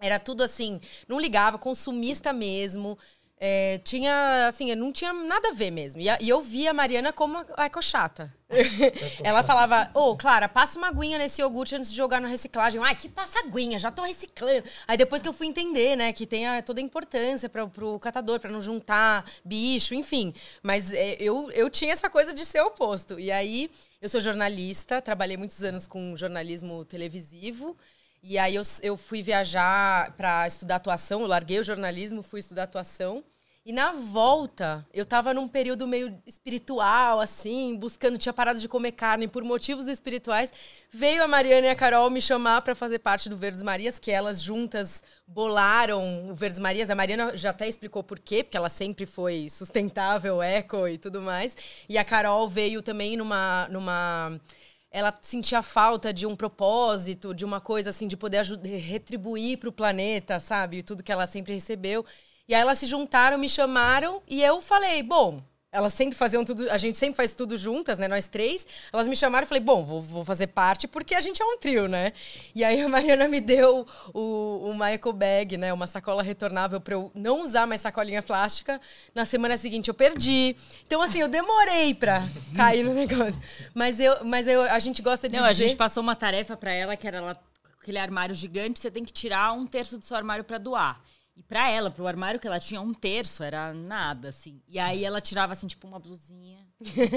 Era 0.00 0.20
tudo 0.20 0.44
assim, 0.44 0.80
não 1.08 1.20
ligava, 1.20 1.58
consumista 1.58 2.32
mesmo. 2.32 2.96
É, 3.40 3.78
tinha, 3.84 4.48
assim, 4.48 4.74
não 4.74 4.92
tinha 4.92 5.12
nada 5.12 5.48
a 5.48 5.52
ver 5.52 5.70
mesmo. 5.70 6.00
E, 6.00 6.06
e 6.20 6.28
eu 6.28 6.40
via 6.40 6.70
a 6.70 6.74
Mariana 6.74 7.12
como 7.12 7.38
a 7.56 7.66
ecochata. 7.66 8.34
Ela 9.22 9.42
falava, 9.42 9.90
ô, 9.94 10.10
oh, 10.10 10.16
Clara, 10.16 10.48
passa 10.48 10.78
uma 10.78 10.88
aguinha 10.88 11.18
nesse 11.18 11.40
iogurte 11.40 11.74
antes 11.74 11.90
de 11.90 11.96
jogar 11.96 12.20
no 12.20 12.26
reciclagem. 12.26 12.80
Ai, 12.82 12.96
que 12.96 13.08
passa 13.08 13.38
aguinha, 13.40 13.78
já 13.78 13.90
tô 13.90 14.02
reciclando. 14.02 14.64
Aí 14.86 14.96
depois 14.96 15.22
que 15.22 15.28
eu 15.28 15.32
fui 15.32 15.46
entender, 15.46 15.96
né, 15.96 16.12
que 16.12 16.26
tem 16.26 16.46
a, 16.46 16.62
toda 16.62 16.80
a 16.80 16.82
importância 16.82 17.48
para 17.48 17.66
pro 17.66 17.98
catador, 18.00 18.40
para 18.40 18.50
não 18.50 18.62
juntar 18.62 19.24
bicho, 19.44 19.94
enfim. 19.94 20.34
Mas 20.62 20.92
é, 20.92 21.16
eu, 21.20 21.50
eu 21.52 21.68
tinha 21.70 21.92
essa 21.92 22.08
coisa 22.08 22.32
de 22.32 22.44
ser 22.44 22.60
oposto. 22.62 23.20
E 23.20 23.30
aí, 23.30 23.70
eu 24.00 24.08
sou 24.08 24.20
jornalista, 24.20 25.02
trabalhei 25.02 25.36
muitos 25.36 25.62
anos 25.62 25.86
com 25.86 26.16
jornalismo 26.16 26.84
televisivo. 26.84 27.76
E 28.22 28.38
aí 28.38 28.54
eu, 28.54 28.62
eu 28.82 28.96
fui 28.96 29.22
viajar 29.22 30.12
para 30.16 30.46
estudar 30.46 30.76
atuação, 30.76 31.20
eu 31.20 31.26
larguei 31.26 31.60
o 31.60 31.64
jornalismo, 31.64 32.22
fui 32.22 32.40
estudar 32.40 32.64
atuação. 32.64 33.24
E 33.68 33.72
na 33.72 33.92
volta, 33.92 34.86
eu 34.94 35.04
tava 35.04 35.34
num 35.34 35.46
período 35.46 35.86
meio 35.86 36.18
espiritual, 36.26 37.20
assim, 37.20 37.76
buscando, 37.76 38.16
tinha 38.16 38.32
parado 38.32 38.58
de 38.58 38.66
comer 38.66 38.92
carne 38.92 39.28
por 39.28 39.44
motivos 39.44 39.86
espirituais. 39.86 40.50
Veio 40.90 41.22
a 41.22 41.28
Mariana 41.28 41.66
e 41.66 41.68
a 41.68 41.76
Carol 41.76 42.08
me 42.08 42.22
chamar 42.22 42.62
para 42.62 42.74
fazer 42.74 43.00
parte 43.00 43.28
do 43.28 43.36
Verdes 43.36 43.62
Marias, 43.62 43.98
que 43.98 44.10
elas 44.10 44.40
juntas 44.40 45.04
bolaram 45.26 46.30
o 46.30 46.34
Verdes 46.34 46.58
Marias. 46.58 46.88
A 46.88 46.94
Mariana 46.94 47.36
já 47.36 47.50
até 47.50 47.68
explicou 47.68 48.02
por 48.02 48.18
quê, 48.18 48.42
porque 48.42 48.56
ela 48.56 48.70
sempre 48.70 49.04
foi 49.04 49.50
sustentável, 49.50 50.40
eco 50.40 50.88
e 50.88 50.96
tudo 50.96 51.20
mais. 51.20 51.54
E 51.90 51.98
a 51.98 52.04
Carol 52.06 52.48
veio 52.48 52.80
também 52.80 53.18
numa. 53.18 53.68
numa 53.70 54.40
ela 54.90 55.16
sentia 55.20 55.62
falta 55.62 56.12
de 56.12 56.26
um 56.26 56.34
propósito, 56.34 57.34
de 57.34 57.44
uma 57.44 57.60
coisa 57.60 57.90
assim, 57.90 58.08
de 58.08 58.16
poder 58.16 58.44
retribuir 58.44 59.58
para 59.58 59.68
o 59.68 59.72
planeta, 59.72 60.40
sabe? 60.40 60.82
Tudo 60.82 61.02
que 61.02 61.12
ela 61.12 61.26
sempre 61.26 61.54
recebeu. 61.54 62.04
E 62.48 62.54
aí 62.54 62.60
elas 62.60 62.78
se 62.78 62.86
juntaram, 62.86 63.36
me 63.38 63.48
chamaram 63.48 64.22
e 64.26 64.42
eu 64.42 64.60
falei, 64.62 65.02
bom, 65.02 65.42
elas 65.70 65.92
sempre 65.92 66.16
faziam 66.16 66.44
tudo, 66.44 66.70
a 66.70 66.78
gente 66.78 66.96
sempre 66.96 67.16
faz 67.16 67.34
tudo 67.34 67.56
juntas, 67.56 67.98
né? 67.98 68.08
Nós 68.08 68.26
três. 68.26 68.66
Elas 68.90 69.06
me 69.06 69.14
chamaram 69.14 69.44
e 69.44 69.48
falei, 69.48 69.62
bom, 69.62 69.84
vou, 69.84 70.00
vou, 70.00 70.24
fazer 70.24 70.46
parte 70.46 70.88
porque 70.88 71.14
a 71.14 71.20
gente 71.20 71.42
é 71.42 71.44
um 71.44 71.58
trio, 71.58 71.86
né? 71.86 72.12
E 72.54 72.64
aí 72.64 72.80
a 72.80 72.88
Mariana 72.88 73.28
me 73.28 73.38
deu 73.40 73.86
o, 74.14 74.70
uma 74.70 74.90
eco 74.90 75.12
bag, 75.12 75.58
né? 75.58 75.70
Uma 75.72 75.86
sacola 75.86 76.22
retornável 76.22 76.80
para 76.80 76.94
eu 76.94 77.12
não 77.14 77.42
usar 77.42 77.66
mais 77.66 77.82
sacolinha 77.82 78.22
plástica. 78.22 78.80
Na 79.14 79.26
semana 79.26 79.58
seguinte 79.58 79.88
eu 79.88 79.94
perdi. 79.94 80.56
Então, 80.86 81.02
assim, 81.02 81.18
eu 81.18 81.28
demorei 81.28 81.94
pra 81.94 82.26
cair 82.56 82.82
no 82.82 82.94
negócio. 82.94 83.38
Mas, 83.74 84.00
eu, 84.00 84.24
mas 84.24 84.46
eu, 84.46 84.62
a 84.62 84.78
gente 84.78 85.02
gosta 85.02 85.28
de. 85.28 85.36
Não, 85.36 85.46
dizer... 85.48 85.64
a 85.64 85.66
gente 85.68 85.76
passou 85.76 86.02
uma 86.02 86.16
tarefa 86.16 86.56
para 86.56 86.72
ela 86.72 86.96
que 86.96 87.06
era 87.06 87.18
ela, 87.18 87.36
aquele 87.80 87.98
armário 87.98 88.34
gigante, 88.34 88.78
você 88.78 88.90
tem 88.90 89.04
que 89.04 89.12
tirar 89.12 89.52
um 89.52 89.66
terço 89.66 89.98
do 89.98 90.04
seu 90.04 90.16
armário 90.16 90.44
para 90.44 90.56
doar. 90.56 90.98
E 91.38 91.42
pra 91.44 91.70
ela, 91.70 91.88
pro 91.88 92.04
armário 92.04 92.40
que 92.40 92.48
ela 92.48 92.58
tinha, 92.58 92.80
um 92.80 92.92
terço 92.92 93.44
era 93.44 93.72
nada, 93.72 94.30
assim. 94.30 94.60
E 94.66 94.76
aí 94.76 95.04
ela 95.04 95.20
tirava, 95.20 95.52
assim, 95.52 95.68
tipo, 95.68 95.86
uma 95.86 96.00
blusinha. 96.00 96.58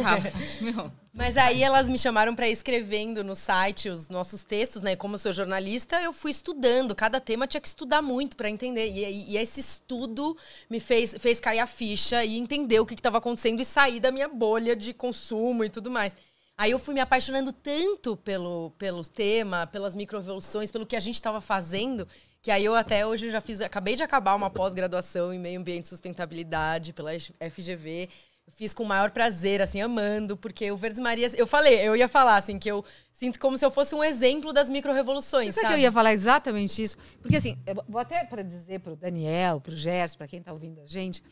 Tava, 0.03 0.93
Mas 1.11 1.35
aí 1.35 1.63
elas 1.63 1.89
me 1.89 1.97
chamaram 1.97 2.35
para 2.35 2.47
escrevendo 2.47 3.23
no 3.23 3.35
site 3.35 3.89
os 3.89 4.09
nossos 4.09 4.43
textos, 4.43 4.83
né? 4.83 4.95
Como 4.95 5.15
eu 5.15 5.19
sou 5.19 5.33
jornalista, 5.33 5.99
eu 6.03 6.13
fui 6.13 6.29
estudando. 6.29 6.93
Cada 6.93 7.19
tema 7.19 7.47
tinha 7.47 7.59
que 7.59 7.67
estudar 7.67 8.03
muito 8.03 8.37
para 8.37 8.47
entender. 8.47 8.91
E, 8.91 9.31
e, 9.31 9.37
esse 9.37 9.59
estudo 9.59 10.37
me 10.69 10.79
fez, 10.79 11.15
fez 11.17 11.39
cair 11.39 11.59
a 11.59 11.65
ficha 11.65 12.23
e 12.23 12.37
entender 12.37 12.79
o 12.79 12.85
que 12.85 12.93
estava 12.93 13.17
acontecendo 13.17 13.59
e 13.59 13.65
sair 13.65 13.99
da 13.99 14.11
minha 14.11 14.27
bolha 14.27 14.75
de 14.75 14.93
consumo 14.93 15.63
e 15.63 15.69
tudo 15.69 15.89
mais. 15.89 16.15
Aí 16.55 16.69
eu 16.69 16.77
fui 16.77 16.93
me 16.93 17.01
apaixonando 17.01 17.51
tanto 17.51 18.15
pelo, 18.17 18.69
pelo 18.77 19.03
tema, 19.03 19.65
pelas 19.65 19.95
microevoluções, 19.95 20.71
pelo 20.71 20.85
que 20.85 20.95
a 20.95 20.99
gente 20.99 21.15
estava 21.15 21.41
fazendo, 21.41 22.07
que 22.41 22.49
aí 22.49 22.65
eu 22.65 22.75
até 22.75 23.05
hoje 23.05 23.29
já 23.29 23.39
fiz, 23.39 23.61
acabei 23.61 23.95
de 23.95 24.03
acabar 24.03 24.35
uma 24.35 24.49
pós-graduação 24.49 25.33
em 25.33 25.39
meio 25.39 25.59
ambiente 25.59 25.85
e 25.85 25.89
sustentabilidade 25.89 26.91
pela 26.91 27.11
FGV. 27.13 28.09
Fiz 28.53 28.73
com 28.73 28.83
o 28.83 28.87
maior 28.87 29.11
prazer, 29.11 29.61
assim, 29.61 29.79
amando, 29.79 30.35
porque 30.35 30.71
o 30.71 30.77
Verdes 30.77 30.99
Marias, 30.99 31.33
eu 31.35 31.47
falei, 31.47 31.87
eu 31.87 31.95
ia 31.95 32.07
falar 32.07 32.37
assim 32.37 32.59
que 32.59 32.69
eu 32.69 32.83
sinto 33.13 33.39
como 33.39 33.57
se 33.57 33.63
eu 33.63 33.71
fosse 33.71 33.93
um 33.93 34.03
exemplo 34.03 34.51
das 34.51 34.69
micro-revoluções. 34.69 35.53
Sabe 35.55 35.67
que 35.67 35.73
eu 35.73 35.77
ia 35.79 35.91
falar 35.91 36.13
exatamente 36.13 36.81
isso? 36.81 36.97
Porque 37.21 37.37
assim, 37.37 37.57
vou 37.87 38.01
até 38.01 38.25
para 38.25 38.41
dizer 38.41 38.79
para 38.79 38.93
o 38.93 38.95
Daniel, 38.95 39.61
para 39.61 39.73
o 39.73 39.75
Gerson, 39.75 40.17
para 40.17 40.27
quem 40.27 40.39
está 40.39 40.51
ouvindo 40.51 40.81
a 40.81 40.85
gente, 40.85 41.23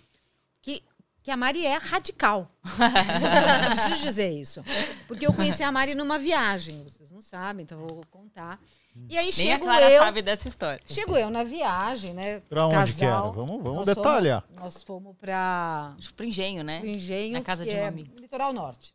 que 0.61 0.83
que 1.21 1.31
a 1.31 1.37
Mari 1.37 1.65
é 1.65 1.75
radical. 1.75 2.49
eu 2.63 3.69
preciso 3.75 4.01
dizer 4.01 4.31
isso. 4.31 4.63
Porque 5.07 5.27
eu 5.27 5.33
conheci 5.33 5.61
a 5.61 5.71
Mari 5.71 5.93
numa 5.93 6.17
viagem, 6.17 6.83
vocês 6.83 7.11
não 7.11 7.21
sabem, 7.21 7.63
então 7.63 7.79
eu 7.81 7.87
vou 7.87 8.05
contar. 8.09 8.59
E 9.07 9.17
aí 9.17 9.25
Nem 9.25 9.31
chego 9.31 9.69
a 9.69 9.81
eu. 9.81 10.01
sabe 10.01 10.21
dessa 10.21 10.47
história. 10.47 10.81
Chego 10.85 11.15
eu 11.15 11.29
na 11.29 11.43
viagem, 11.43 12.13
né? 12.13 12.39
Pra 12.41 12.65
onde 12.65 12.75
casal, 12.75 12.95
que 12.95 13.05
era? 13.05 13.21
Vamos, 13.21 13.63
vamos 13.63 13.85
nós 13.85 13.85
detalhar. 13.85 14.41
Fomos, 14.41 14.61
nós 14.61 14.83
fomos 14.83 15.15
pra. 15.17 15.95
Pro 16.15 16.25
engenho, 16.25 16.63
né? 16.63 16.79
Pro 16.79 16.89
engenho. 16.89 17.33
Na 17.33 17.41
casa 17.41 17.63
de 17.63 17.71
é 17.71 17.83
um 17.83 17.87
amigo. 17.87 18.19
Litoral 18.19 18.51
Norte. 18.51 18.93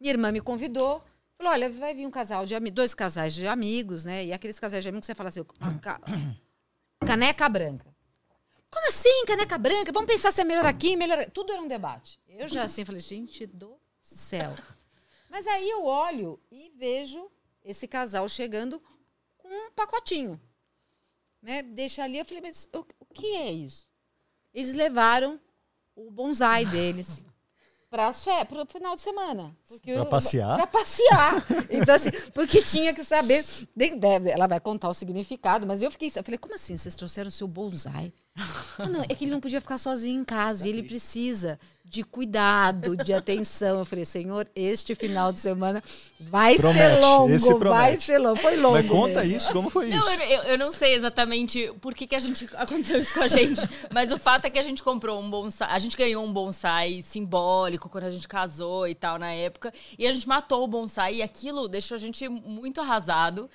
Minha 0.00 0.12
irmã 0.12 0.32
me 0.32 0.40
convidou. 0.40 1.02
Falou: 1.36 1.52
olha, 1.52 1.70
vai 1.70 1.94
vir 1.94 2.06
um 2.06 2.10
casal 2.10 2.46
de 2.46 2.58
dois 2.70 2.94
casais 2.94 3.34
de 3.34 3.46
amigos, 3.46 4.04
né? 4.04 4.24
E 4.24 4.32
aqueles 4.32 4.58
casais 4.58 4.82
de 4.82 4.88
amigos 4.88 5.06
você 5.06 5.14
fala 5.14 5.28
assim: 5.28 5.44
caneca 7.04 7.48
branca. 7.48 7.86
Como 8.70 8.86
assim, 8.88 9.24
caneca 9.26 9.58
branca? 9.58 9.92
Vamos 9.92 10.10
pensar 10.10 10.30
se 10.30 10.40
é 10.40 10.44
melhor 10.44 10.64
aqui, 10.64 10.96
melhor. 10.96 11.26
Tudo 11.30 11.52
era 11.52 11.60
um 11.60 11.68
debate. 11.68 12.20
Eu 12.28 12.48
já 12.48 12.62
assim 12.62 12.84
falei, 12.84 13.00
gente 13.00 13.46
do 13.46 13.76
céu. 14.00 14.54
Mas 15.28 15.46
aí 15.46 15.68
eu 15.68 15.84
olho 15.84 16.40
e 16.50 16.72
vejo 16.78 17.30
esse 17.64 17.86
casal 17.86 18.28
chegando 18.28 18.82
com 19.36 19.48
um 19.48 19.70
pacotinho. 19.72 20.40
Né? 21.42 21.62
Deixa 21.62 22.04
ali, 22.04 22.18
eu 22.18 22.24
falei, 22.24 22.42
mas 22.42 22.68
o, 22.74 22.84
o 23.00 23.06
que 23.06 23.26
é 23.36 23.50
isso? 23.50 23.88
Eles 24.52 24.74
levaram 24.74 25.40
o 25.94 26.10
bonsai 26.10 26.64
deles 26.66 27.24
para 27.88 28.10
o 28.10 28.66
final 28.66 28.94
de 28.94 29.02
semana. 29.02 29.56
Para 29.84 30.06
passear? 30.06 30.56
Para 30.56 30.66
passear. 30.66 31.46
Então, 31.70 31.94
assim, 31.94 32.10
porque 32.34 32.62
tinha 32.62 32.92
que 32.92 33.04
saber. 33.04 33.44
Ela 34.32 34.46
vai 34.48 34.58
contar 34.58 34.88
o 34.88 34.94
significado, 34.94 35.66
mas 35.66 35.80
eu 35.82 35.90
fiquei. 35.90 36.12
Eu 36.14 36.24
falei, 36.24 36.36
como 36.36 36.54
assim? 36.54 36.76
Vocês 36.76 36.94
trouxeram 36.96 37.28
o 37.28 37.30
seu 37.30 37.46
bonsai? 37.46 38.12
Não, 38.78 38.88
não, 38.88 39.02
é 39.02 39.14
que 39.14 39.24
ele 39.24 39.32
não 39.32 39.40
podia 39.40 39.60
ficar 39.60 39.76
sozinho 39.76 40.20
em 40.20 40.24
casa. 40.24 40.66
E 40.66 40.70
ele 40.70 40.82
precisa 40.82 41.58
de 41.90 42.04
cuidado, 42.04 42.96
de 42.96 43.12
atenção. 43.12 43.80
Eu 43.80 43.84
falei, 43.84 44.04
Senhor, 44.04 44.46
este 44.54 44.94
final 44.94 45.32
de 45.32 45.40
semana 45.40 45.82
vai 46.20 46.56
promete, 46.56 46.78
ser 46.78 47.00
longo, 47.00 47.58
vai 47.58 47.96
ser 48.00 48.18
longo. 48.18 48.40
Foi 48.40 48.56
longo. 48.56 48.74
Mas 48.74 48.86
conta 48.88 49.20
mesmo. 49.22 49.36
isso, 49.36 49.52
como 49.52 49.68
foi 49.68 49.88
não, 49.88 49.98
isso? 49.98 50.22
Eu, 50.22 50.42
eu, 50.44 50.58
não 50.58 50.70
sei 50.70 50.94
exatamente 50.94 51.68
por 51.80 51.92
que, 51.92 52.06
que 52.06 52.14
a 52.14 52.20
gente 52.20 52.48
aconteceu 52.54 53.00
isso 53.00 53.12
com 53.12 53.22
a 53.24 53.28
gente, 53.28 53.60
mas 53.92 54.12
o 54.12 54.18
fato 54.18 54.44
é 54.44 54.50
que 54.50 54.58
a 54.60 54.62
gente 54.62 54.84
comprou 54.84 55.20
um 55.20 55.28
bonsai, 55.28 55.68
a 55.68 55.78
gente 55.80 55.96
ganhou 55.96 56.24
um 56.24 56.32
bonsai 56.32 57.04
simbólico 57.06 57.88
quando 57.88 58.04
a 58.04 58.10
gente 58.10 58.28
casou 58.28 58.86
e 58.86 58.94
tal 58.94 59.18
na 59.18 59.32
época, 59.32 59.74
e 59.98 60.06
a 60.06 60.12
gente 60.12 60.28
matou 60.28 60.62
o 60.62 60.68
bonsai 60.68 61.16
e 61.16 61.22
aquilo 61.22 61.66
deixou 61.66 61.96
a 61.96 61.98
gente 61.98 62.28
muito 62.28 62.80
arrasado. 62.80 63.50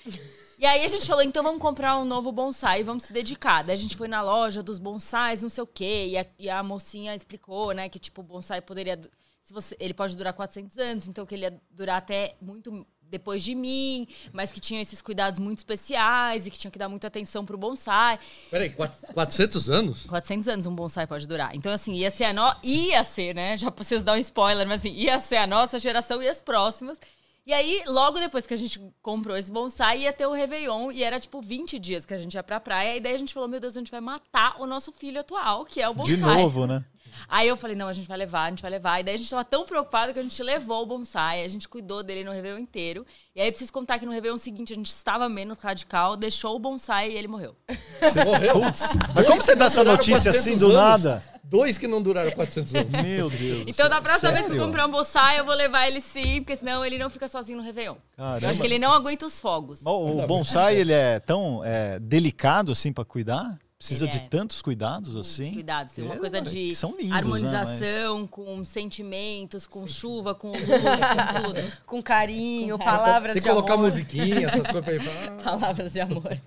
E 0.58 0.66
aí 0.66 0.86
a 0.86 0.88
gente 0.88 1.06
falou, 1.06 1.22
então 1.22 1.44
vamos 1.44 1.62
comprar 1.62 1.98
um 1.98 2.06
novo 2.06 2.32
bonsai, 2.32 2.84
vamos 2.84 3.04
se 3.04 3.14
dedicar. 3.14 3.64
Daí 3.64 3.76
a 3.76 3.80
gente 3.80 3.98
foi 3.98 4.08
na 4.08 4.22
loja 4.22 4.64
dos 4.64 4.80
bonsais, 4.80 5.42
não 5.42 5.50
sei 5.50 5.64
o 5.64 5.68
quê, 5.68 6.08
e 6.12 6.18
a, 6.18 6.26
e 6.40 6.50
a 6.50 6.64
mocinha 6.64 7.14
explicou, 7.16 7.74
né, 7.74 7.90
que 7.90 8.00
tipo, 8.00 8.22
o 8.22 8.24
bonsai 8.24 8.62
poderia... 8.62 9.00
Se 9.44 9.54
você, 9.54 9.76
ele 9.80 9.94
pode 9.94 10.16
durar 10.16 10.34
400 10.34 10.78
anos, 10.80 11.08
então 11.08 11.24
que 11.26 11.36
ele 11.36 11.44
ia 11.44 11.62
durar 11.70 11.98
até 11.98 12.36
muito 12.42 12.88
depois 13.10 13.44
de 13.44 13.54
mim, 13.54 14.08
mas 14.34 14.52
que 14.52 14.60
tinham 14.60 14.82
esses 14.82 15.02
cuidados 15.02 15.40
muito 15.40 15.60
especiais 15.60 16.48
e 16.48 16.52
que 16.52 16.58
tinham 16.58 16.72
que 16.72 16.80
dar 16.80 16.90
muita 16.90 17.08
atenção 17.08 17.46
pro 17.46 17.58
bonsai. 17.58 18.20
Peraí, 18.50 18.70
400 18.70 19.70
anos? 19.70 20.06
400 20.06 20.48
anos 20.48 20.66
um 20.66 20.76
bonsai 20.76 21.06
pode 21.06 21.28
durar. 21.28 21.56
Então, 21.56 21.72
assim, 21.72 21.94
ia 21.94 22.10
ser 22.10 22.26
a 22.26 22.34
no... 22.34 22.56
ia 22.64 23.04
ser, 23.04 23.36
né? 23.36 23.58
Já 23.58 23.70
preciso 23.70 24.04
dar 24.04 24.14
um 24.14 24.18
spoiler, 24.18 24.68
mas 24.68 24.82
assim, 24.82 24.94
ia 24.94 25.20
ser 25.20 25.38
a 25.38 25.48
nossa 25.48 25.78
geração 25.80 26.22
e 26.22 26.28
as 26.28 26.42
próximas. 26.42 27.00
E 27.48 27.54
aí, 27.54 27.84
logo 27.86 28.20
depois 28.20 28.48
que 28.48 28.56
a 28.56 28.58
gente 28.58 28.82
comprou 29.04 29.38
esse 29.38 29.52
bonsai, 29.52 30.02
ia 30.02 30.14
ter 30.14 30.26
o 30.26 30.32
Réveillon. 30.32 30.92
E 30.92 31.04
era, 31.04 31.20
tipo, 31.20 31.42
20 31.42 31.78
dias 31.78 32.04
que 32.04 32.14
a 32.14 32.18
gente 32.18 32.34
ia 32.34 32.42
pra 32.42 32.60
praia. 32.60 32.98
E 32.98 33.00
daí 33.00 33.14
a 33.14 33.20
gente 33.20 33.34
falou, 33.34 33.48
meu 33.48 33.60
Deus, 33.60 33.76
a 33.76 33.80
gente 33.80 33.92
vai 33.92 34.02
matar 34.02 34.60
o 34.60 34.66
nosso 34.66 34.92
filho 34.92 35.20
atual, 35.20 35.64
que 35.64 35.80
é 35.80 35.88
o 35.88 35.94
bonsai. 35.94 36.16
De 36.16 36.22
novo, 36.22 36.66
né? 36.66 36.84
Aí 37.28 37.48
eu 37.48 37.58
falei, 37.58 37.76
não, 37.76 37.88
a 37.88 37.94
gente 37.94 38.08
vai 38.08 38.18
levar, 38.18 38.44
a 38.44 38.50
gente 38.50 38.62
vai 38.62 38.72
levar. 38.72 39.00
E 39.00 39.04
daí 39.04 39.16
a 39.16 39.18
gente 39.18 39.30
tava 39.30 39.44
tão 39.44 39.66
preocupado 39.66 40.14
que 40.14 40.20
a 40.20 40.24
gente 40.24 40.42
levou 40.42 40.84
o 40.84 40.86
bonsai, 40.86 41.44
a 41.44 41.50
gente 41.50 41.68
cuidou 41.68 42.04
dele 42.04 42.24
no 42.24 42.32
Réveillon 42.32 42.60
inteiro. 42.60 43.06
E 43.36 43.42
aí 43.42 43.48
eu 43.48 43.52
preciso 43.52 43.74
contar 43.74 44.00
que 44.00 44.06
no 44.06 44.12
Réveillon 44.12 44.38
seguinte 44.38 44.74
a 44.74 44.76
gente 44.76 44.90
estava 44.90 45.28
menos 45.28 45.60
radical, 45.60 46.16
deixou 46.16 46.56
o 46.56 46.60
bonsai 46.60 47.12
e 47.12 47.16
ele 47.16 47.28
morreu. 47.28 47.56
Você 48.02 48.24
morreu? 48.24 48.62
Putz, 48.62 48.98
mas 49.14 49.28
como 49.28 49.42
você 49.42 49.56
dá 49.56 49.66
essa 49.66 49.84
notícia 49.84 50.32
assim 50.32 50.58
do 50.58 50.68
anos? 50.68 51.04
nada? 51.04 51.36
Dois 51.48 51.78
que 51.78 51.88
não 51.88 52.02
duraram 52.02 52.32
400 52.32 52.74
anos. 52.74 52.92
Meu 53.04 53.30
Deus. 53.30 53.68
Então, 53.68 53.88
da 53.88 54.02
próxima 54.02 54.32
Sério? 54.32 54.36
vez 54.38 54.48
que 54.48 54.60
eu 54.60 54.66
comprar 54.66 54.88
um 54.88 54.92
bonsai, 54.92 55.40
eu 55.40 55.46
vou 55.46 55.54
levar 55.54 55.88
ele 55.88 56.02
sim, 56.02 56.42
porque 56.42 56.56
senão 56.56 56.84
ele 56.84 56.98
não 56.98 57.10
fica 57.10 57.28
sozinho 57.28 57.60
no 57.60 57.64
Réveillon. 57.64 57.96
Caramba. 58.18 58.46
Eu 58.46 58.50
acho 58.50 58.60
que 58.60 58.66
ele 58.66 58.80
não 58.80 58.92
aguenta 58.92 59.26
os 59.28 59.40
fogos. 59.40 59.80
O, 59.86 60.24
o 60.24 60.28
bonsai, 60.28 60.76
ele 60.76 60.92
é 60.92 61.20
tão 61.20 61.64
é, 61.64 62.00
delicado 62.00 62.72
assim 62.72 62.92
pra 62.92 63.06
cuidar? 63.06 63.60
Precisa 63.78 64.06
Ele 64.06 64.12
de 64.14 64.18
é. 64.20 64.28
tantos 64.30 64.62
cuidados 64.62 65.18
assim? 65.18 65.54
Cuidados, 65.54 65.94
tem 65.94 66.06
uma 66.06 66.16
É, 66.16 66.18
coisa 66.18 66.42
de 66.42 66.58
lindos, 66.60 66.82
né, 66.82 67.12
harmonização 67.12 68.26
com 68.26 68.64
sentimentos, 68.64 69.68
com 69.68 69.86
chuva, 69.86 70.34
com 70.34 70.52
luz, 70.52 70.62
com 70.66 71.44
tudo. 71.44 71.62
Com 71.86 72.02
carinho, 72.02 72.78
Com 72.78 72.86
palavras 72.86 73.34
Tem 73.34 73.42
de 73.42 73.48
que 73.48 73.54
colocar 73.54 73.74
amor. 73.74 73.86
musiquinha, 73.86 74.48
essas 74.48 74.62
coisas 74.62 74.82
pra 74.84 74.94
ele 74.94 75.04
falar. 75.04 75.44
Palavras 75.44 75.92
de 75.94 76.00
amor. 76.00 76.24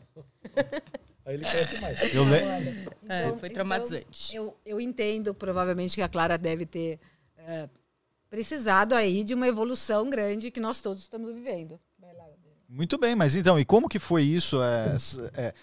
Aí 1.26 1.34
ele 1.34 1.44
cresce 1.44 1.78
mais. 1.78 2.14
Eu 2.14 2.24
le- 2.24 2.88
É, 3.06 3.30
foi 3.38 3.50
traumatizante. 3.50 4.34
Eu, 4.34 4.56
eu 4.64 4.80
entendo, 4.80 5.34
provavelmente, 5.34 5.94
que 5.96 6.02
a 6.02 6.08
Clara 6.08 6.38
deve 6.38 6.64
ter 6.64 6.98
é, 7.36 7.68
precisado 8.30 8.94
aí 8.94 9.22
de 9.22 9.34
uma 9.34 9.46
evolução 9.46 10.08
grande 10.08 10.50
que 10.50 10.60
nós 10.60 10.80
todos 10.80 11.02
estamos 11.02 11.34
vivendo. 11.34 11.78
Muito 12.70 12.98
bem, 12.98 13.14
mas 13.14 13.34
então, 13.34 13.58
e 13.58 13.64
como 13.64 13.88
que 13.88 13.98
foi 13.98 14.22
isso? 14.22 14.62
É, 14.62 14.94
é, 15.34 15.54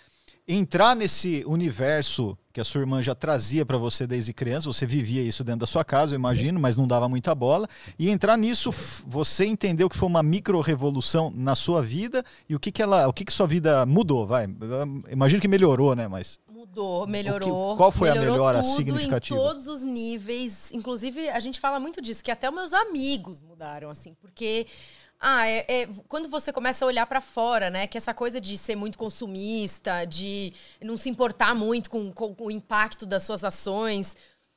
entrar 0.47 0.95
nesse 0.95 1.43
universo 1.47 2.37
que 2.53 2.61
a 2.61 2.63
sua 2.63 2.81
irmã 2.81 3.01
já 3.01 3.13
trazia 3.13 3.65
pra 3.65 3.77
você 3.77 4.07
desde 4.07 4.31
criança, 4.31 4.71
você 4.71 4.85
vivia 4.85 5.21
isso 5.21 5.43
dentro 5.43 5.61
da 5.61 5.65
sua 5.65 5.83
casa, 5.83 6.15
eu 6.15 6.19
imagino, 6.19 6.57
mas 6.57 6.77
não 6.77 6.87
dava 6.87 7.09
muita 7.09 7.35
bola. 7.35 7.67
E 7.99 8.09
entrar 8.09 8.37
nisso, 8.37 8.73
você 9.05 9.45
entendeu 9.45 9.89
que 9.89 9.97
foi 9.97 10.07
uma 10.07 10.23
micro-revolução 10.23 11.29
na 11.35 11.53
sua 11.53 11.81
vida 11.81 12.23
e 12.47 12.55
o 12.55 12.59
que 12.59 12.71
que 12.71 12.81
ela, 12.81 13.07
o 13.09 13.13
que 13.13 13.25
que 13.25 13.33
sua 13.33 13.45
vida 13.45 13.85
mudou, 13.85 14.25
vai? 14.25 14.47
Imagino 15.11 15.41
que 15.41 15.49
melhorou, 15.49 15.95
né, 15.95 16.07
mas 16.07 16.39
Mudou, 16.47 17.05
melhorou. 17.05 17.75
qual 17.75 17.91
foi 17.91 18.09
a 18.09 18.13
melhorou 18.13 18.33
melhora 18.33 18.61
tudo 18.61 18.75
significativa? 18.75 19.37
Em 19.37 19.43
todos 19.43 19.67
os 19.67 19.83
níveis. 19.83 20.71
Inclusive, 20.71 21.29
a 21.29 21.39
gente 21.39 21.59
fala 21.59 21.79
muito 21.79 22.01
disso, 22.01 22.23
que 22.23 22.31
até 22.31 22.49
os 22.49 22.55
meus 22.55 22.73
amigos 22.73 23.41
mudaram, 23.41 23.89
assim, 23.89 24.15
porque. 24.21 24.65
Ah, 25.19 25.47
é, 25.47 25.65
é- 25.83 25.87
quando 26.07 26.29
você 26.29 26.51
começa 26.53 26.85
a 26.85 26.87
olhar 26.87 27.05
pra 27.07 27.21
fora, 27.21 27.69
né? 27.69 27.87
Que 27.87 27.97
essa 27.97 28.13
coisa 28.13 28.39
de 28.39 28.57
ser 28.57 28.75
muito 28.75 28.97
consumista, 28.97 30.05
de 30.05 30.53
não 30.81 30.97
se 30.97 31.09
importar 31.09 31.55
muito 31.55 31.89
com, 31.89 32.11
com 32.11 32.35
o 32.39 32.51
impacto 32.51 33.05
das 33.05 33.23
suas 33.23 33.43
ações. 33.43 34.15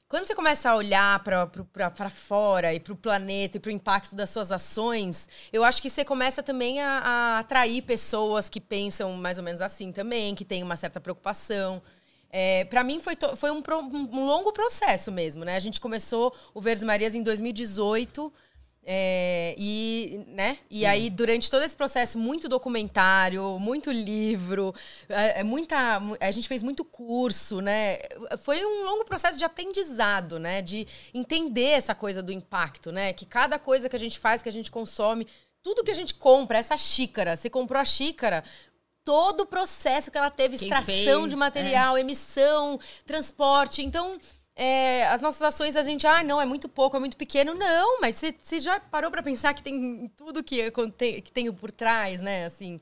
Quando 0.08 0.26
você 0.26 0.34
começa 0.34 0.70
a 0.70 0.76
olhar 0.76 1.22
para 1.22 2.10
fora 2.10 2.72
e 2.74 2.80
para 2.80 2.92
o 2.94 2.96
planeta 2.96 3.58
e 3.58 3.60
para 3.60 3.68
o 3.68 3.72
impacto 3.72 4.14
das 4.16 4.30
suas 4.30 4.50
ações, 4.50 5.28
eu 5.52 5.62
acho 5.62 5.82
que 5.82 5.90
você 5.90 6.02
começa 6.04 6.42
também 6.42 6.80
a, 6.80 6.98
a 6.98 7.38
atrair 7.40 7.82
pessoas 7.82 8.48
que 8.48 8.60
pensam 8.60 9.12
mais 9.14 9.36
ou 9.38 9.44
menos 9.44 9.60
assim 9.60 9.92
também, 9.92 10.34
que 10.34 10.46
têm 10.46 10.62
uma 10.62 10.76
certa 10.76 10.98
preocupação. 11.00 11.82
É, 12.30 12.64
para 12.66 12.82
mim 12.84 13.00
foi, 13.00 13.16
foi 13.36 13.50
um, 13.50 13.62
um 14.12 14.24
longo 14.26 14.52
processo 14.52 15.12
mesmo, 15.12 15.44
né? 15.44 15.56
A 15.56 15.60
gente 15.60 15.78
começou 15.80 16.34
o 16.54 16.60
Verdes 16.60 16.84
Marias 16.84 17.14
em 17.14 17.22
2018. 17.22 18.32
É, 18.90 19.54
e, 19.58 20.24
né? 20.28 20.56
E 20.70 20.86
aí, 20.86 21.10
durante 21.10 21.50
todo 21.50 21.62
esse 21.62 21.76
processo, 21.76 22.18
muito 22.18 22.48
documentário, 22.48 23.58
muito 23.58 23.90
livro, 23.90 24.74
é, 25.10 25.40
é 25.40 25.42
muita, 25.44 26.00
mu- 26.00 26.16
a 26.18 26.30
gente 26.30 26.48
fez 26.48 26.62
muito 26.62 26.82
curso, 26.86 27.60
né? 27.60 27.98
Foi 28.42 28.64
um 28.64 28.84
longo 28.84 29.04
processo 29.04 29.36
de 29.36 29.44
aprendizado, 29.44 30.38
né? 30.38 30.62
De 30.62 30.86
entender 31.12 31.72
essa 31.72 31.94
coisa 31.94 32.22
do 32.22 32.32
impacto, 32.32 32.90
né? 32.90 33.12
Que 33.12 33.26
cada 33.26 33.58
coisa 33.58 33.90
que 33.90 33.96
a 33.96 33.98
gente 33.98 34.18
faz, 34.18 34.42
que 34.42 34.48
a 34.48 34.52
gente 34.52 34.70
consome, 34.70 35.26
tudo 35.62 35.84
que 35.84 35.90
a 35.90 35.94
gente 35.94 36.14
compra, 36.14 36.56
essa 36.56 36.76
xícara, 36.78 37.36
você 37.36 37.50
comprou 37.50 37.78
a 37.78 37.84
xícara, 37.84 38.42
todo 39.04 39.42
o 39.42 39.46
processo 39.46 40.10
que 40.10 40.16
ela 40.16 40.30
teve, 40.30 40.56
Quem 40.56 40.66
extração 40.68 40.84
fez, 41.20 41.28
de 41.28 41.36
material, 41.36 41.98
emissão, 41.98 42.80
transporte. 43.04 43.82
Então, 43.82 44.18
é, 44.58 45.06
as 45.08 45.20
nossas 45.20 45.40
ações, 45.42 45.76
a 45.76 45.82
gente, 45.82 46.06
ah, 46.06 46.22
não, 46.24 46.40
é 46.40 46.44
muito 46.46 46.68
pouco, 46.68 46.96
é 46.96 47.00
muito 47.00 47.16
pequeno. 47.16 47.54
Não, 47.54 48.00
mas 48.00 48.16
você- 48.16 48.60
já 48.60 48.80
parou 48.80 49.10
para 49.10 49.22
pensar 49.22 49.54
que 49.54 49.62
tem 49.62 50.10
tudo 50.16 50.42
que, 50.42 50.70
conte- 50.72 51.20
que 51.22 51.30
tem 51.32 51.50
por 51.52 51.70
trás, 51.70 52.20
né? 52.20 52.44
Assim. 52.46 52.80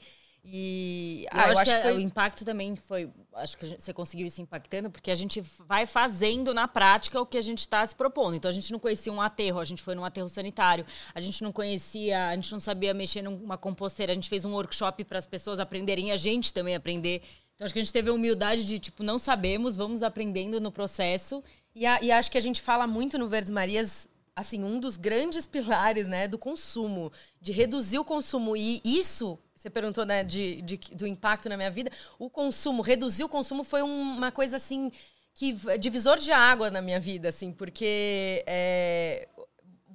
E 0.48 1.26
Eu, 1.32 1.40
ah, 1.40 1.44
acho, 1.50 1.64
que, 1.64 1.82
foi- 1.82 1.92
o 1.96 2.00
impacto 2.00 2.44
também 2.44 2.76
foi. 2.76 3.10
Acho 3.34 3.58
que 3.58 3.66
gente- 3.66 3.82
você 3.82 3.92
conseguiu 3.92 4.26
isso 4.28 4.40
impactando, 4.40 4.88
porque 4.88 5.10
a 5.10 5.14
gente 5.16 5.40
vai 5.66 5.86
fazendo 5.86 6.54
na 6.54 6.68
prática 6.68 7.20
o 7.20 7.26
que 7.26 7.36
a 7.36 7.40
gente 7.42 7.58
está 7.60 7.84
se 7.84 7.96
propondo. 7.96 8.36
Então 8.36 8.48
a 8.48 8.54
gente 8.54 8.70
não 8.72 8.78
conhecia 8.78 9.12
um 9.12 9.20
aterro, 9.20 9.58
a 9.58 9.64
gente 9.64 9.82
foi 9.82 9.96
num 9.96 10.04
aterro 10.04 10.28
sanitário, 10.28 10.86
a 11.12 11.20
gente 11.20 11.42
não 11.42 11.50
conhecia, 11.52 12.28
a 12.28 12.34
gente 12.36 12.52
não 12.52 12.60
sabia 12.60 12.94
mexer 12.94 13.22
numa 13.22 13.58
composteira, 13.58 14.12
a 14.12 14.14
gente 14.14 14.28
fez 14.28 14.44
um 14.44 14.52
workshop 14.52 15.02
para 15.04 15.18
as 15.18 15.26
pessoas 15.26 15.58
aprenderem, 15.58 16.08
e 16.08 16.12
a 16.12 16.16
gente 16.16 16.54
também 16.54 16.76
aprender. 16.76 17.22
Então 17.56 17.64
acho 17.64 17.74
que 17.74 17.80
a 17.80 17.82
gente 17.82 17.92
teve 17.92 18.08
a 18.08 18.12
humildade 18.12 18.64
de, 18.64 18.78
tipo, 18.78 19.02
não 19.02 19.18
sabemos, 19.18 19.76
vamos 19.76 20.02
aprendendo 20.04 20.60
no 20.60 20.70
processo. 20.70 21.42
E, 21.78 21.84
a- 21.84 21.98
e 22.02 22.10
acho 22.10 22.30
que 22.30 22.38
a 22.38 22.40
gente 22.40 22.62
fala 22.62 22.86
muito 22.86 23.18
no 23.18 23.28
Verdes 23.28 23.50
Marias, 23.50 24.08
assim, 24.34 24.64
um 24.64 24.80
dos 24.80 24.96
grandes 24.96 25.46
pilares, 25.54 26.08
né, 26.08 26.26
do 26.26 26.38
consumo, 26.38 27.12
de 27.38 27.52
reduzir 27.52 27.98
o 27.98 28.04
consumo. 28.04 28.56
E 28.56 28.80
isso, 28.82 29.38
você 29.54 29.68
perguntou, 29.68 30.06
né, 30.06 30.24
de, 30.24 30.62
de- 30.62 30.78
do 30.94 31.06
impacto 31.06 31.50
na 31.50 31.56
minha 31.56 31.70
vida, 31.70 31.90
o 32.18 32.30
consumo, 32.30 32.80
reduzir 32.82 33.24
o 33.24 33.28
consumo 33.28 33.62
foi 33.62 33.82
um- 33.82 34.16
uma 34.16 34.32
coisa, 34.32 34.56
assim, 34.56 34.90
que 35.34 35.52
divisor 35.78 36.16
de 36.18 36.32
águas 36.32 36.72
na 36.72 36.80
minha 36.80 36.98
vida, 36.98 37.28
assim, 37.28 37.52
porque 37.52 38.42
é, 38.46 39.28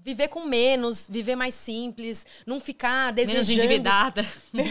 viver 0.03 0.27
com 0.29 0.45
menos, 0.45 1.07
viver 1.07 1.35
mais 1.35 1.53
simples, 1.53 2.25
não 2.45 2.59
ficar 2.59 3.13
Menos 3.13 3.29
desejando 3.29 3.51
endividada. 3.51 4.25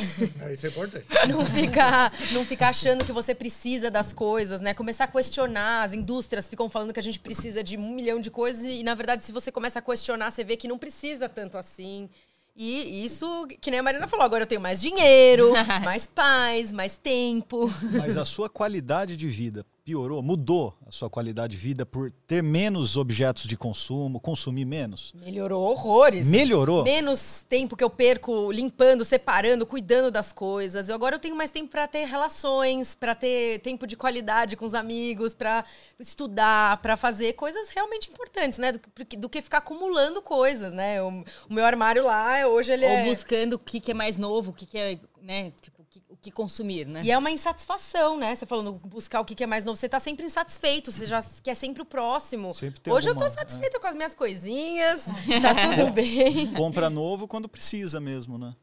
É, 0.43 0.53
Isso 0.53 0.67
é 0.67 0.69
importante. 0.69 1.07
não 1.29 1.47
ficar, 1.47 2.13
não 2.33 2.45
ficar 2.45 2.69
achando 2.69 3.05
que 3.05 3.13
você 3.13 3.35
precisa 3.35 3.91
das 3.91 4.13
coisas, 4.13 4.61
né? 4.61 4.75
Começar 4.75 5.05
a 5.05 5.09
questionar. 5.09 5.85
As 5.85 5.93
indústrias 5.93 6.49
ficam 6.49 6.69
falando 6.69 6.93
que 6.93 7.01
a 7.01 7.03
gente 7.03 7.19
precisa 7.19 7.63
de 7.63 7.77
um 7.77 7.95
milhão 7.95 8.21
de 8.21 8.31
coisas 8.31 8.65
e, 8.65 8.83
na 8.83 8.95
verdade, 8.95 9.25
se 9.25 9.33
você 9.33 9.51
começa 9.51 9.79
a 9.79 9.83
questionar, 9.83 10.31
você 10.31 10.45
vê 10.45 10.57
que 10.57 10.69
não 10.69 10.79
precisa 10.79 11.29
tanto 11.29 11.57
assim. 11.57 12.09
E 12.57 13.05
isso, 13.05 13.47
que 13.61 13.71
nem 13.71 13.81
a 13.81 13.83
Marina 13.83 14.07
falou, 14.07 14.25
agora 14.25 14.43
eu 14.43 14.47
tenho 14.47 14.61
mais 14.61 14.81
dinheiro, 14.81 15.53
mais 15.83 16.07
paz, 16.07 16.73
mais 16.73 16.97
tempo. 16.97 17.73
Mas 17.99 18.17
a 18.17 18.25
sua 18.25 18.51
qualidade 18.51 19.17
de 19.17 19.29
vida 19.29 19.65
piorou, 19.91 20.23
mudou 20.23 20.73
a 20.87 20.91
sua 20.93 21.11
qualidade 21.11 21.57
de 21.57 21.63
vida 21.63 21.85
por 21.85 22.13
ter 22.29 22.43
menos 22.45 22.97
objetos 22.97 23.45
de 23.45 23.57
consumo, 23.57 24.21
consumir 24.21 24.65
menos? 24.65 25.13
Melhorou 25.17 25.65
horrores. 25.65 26.27
Melhorou? 26.29 26.85
Menos 26.85 27.45
tempo 27.49 27.77
que 27.77 27.83
eu 27.83 27.91
perco 27.91 28.53
limpando, 28.53 29.05
separando, 29.05 29.67
cuidando 29.67 30.09
das 30.11 30.33
coisas. 30.33 30.89
Eu 30.89 30.95
agora 30.95 31.17
eu 31.17 31.19
tenho 31.19 31.35
mais 31.35 31.51
tempo 31.51 31.71
para 31.71 31.89
ter 31.89 32.05
relações, 32.05 32.95
para 32.95 33.17
ter 33.17 33.59
tempo 33.63 33.85
de 33.85 33.97
qualidade 33.97 34.57
com 34.57 34.65
os 34.65 34.75
amigos, 34.75 35.35
para 35.35 35.65
estudar, 35.99 36.81
para 36.81 36.97
fazer 36.97 37.33
coisas 37.33 37.71
realmente 37.71 38.09
importantes, 38.11 38.59
né? 38.59 38.73
Do, 38.73 38.81
que- 39.05 39.17
do 39.17 39.29
que 39.29 39.43
ficar 39.43 39.59
acumulando 39.59 40.23
coisas, 40.23 40.73
né? 40.73 41.03
O, 41.03 41.09
o 41.49 41.53
meu 41.53 41.65
armário 41.65 42.05
lá, 42.05 42.47
hoje 42.47 42.73
ele 42.73 42.85
Ou 42.87 42.93
é 42.93 43.05
buscando 43.07 43.55
o 43.55 43.59
que, 43.59 43.81
que 43.81 43.91
é 43.91 43.95
mais 43.95 44.17
novo, 44.17 44.51
o 44.51 44.55
que, 44.55 44.67
que 44.67 44.79
é, 44.79 44.99
né? 45.21 45.53
Tipo, 45.61 45.80
que, 46.21 46.31
consumir, 46.31 46.87
né? 46.87 47.01
E 47.05 47.11
é 47.11 47.17
uma 47.19 47.31
insatisfação, 47.31 48.19
né? 48.19 48.35
Você 48.35 48.45
falando 48.47 48.73
buscar 48.85 49.21
o 49.21 49.25
que 49.25 49.43
é 49.43 49.47
mais 49.47 49.65
novo, 49.65 49.77
você 49.77 49.89
tá 49.89 49.99
sempre 49.99 50.27
insatisfeito, 50.27 50.93
você 50.93 51.07
já 51.07 51.23
quer 51.43 51.55
sempre 51.55 51.83
o 51.83 51.85
próximo. 51.87 52.53
Sempre 52.55 52.81
tem 52.81 52.93
Hoje 52.93 53.09
eu 53.09 53.13
alguma- 53.13 53.31
tô 53.31 53.35
satisfeita 53.37 53.81
com 53.81 53.87
as 53.87 53.95
minhas 53.97 54.15
coisinhas, 54.15 55.03
tá 55.43 55.55
tudo 55.77 55.91
bem. 55.95 56.53
Compra 56.53 56.91
novo 56.91 57.27
quando 57.27 57.49
precisa 57.49 58.01
mesmo, 58.01 58.37
né? 58.39 58.55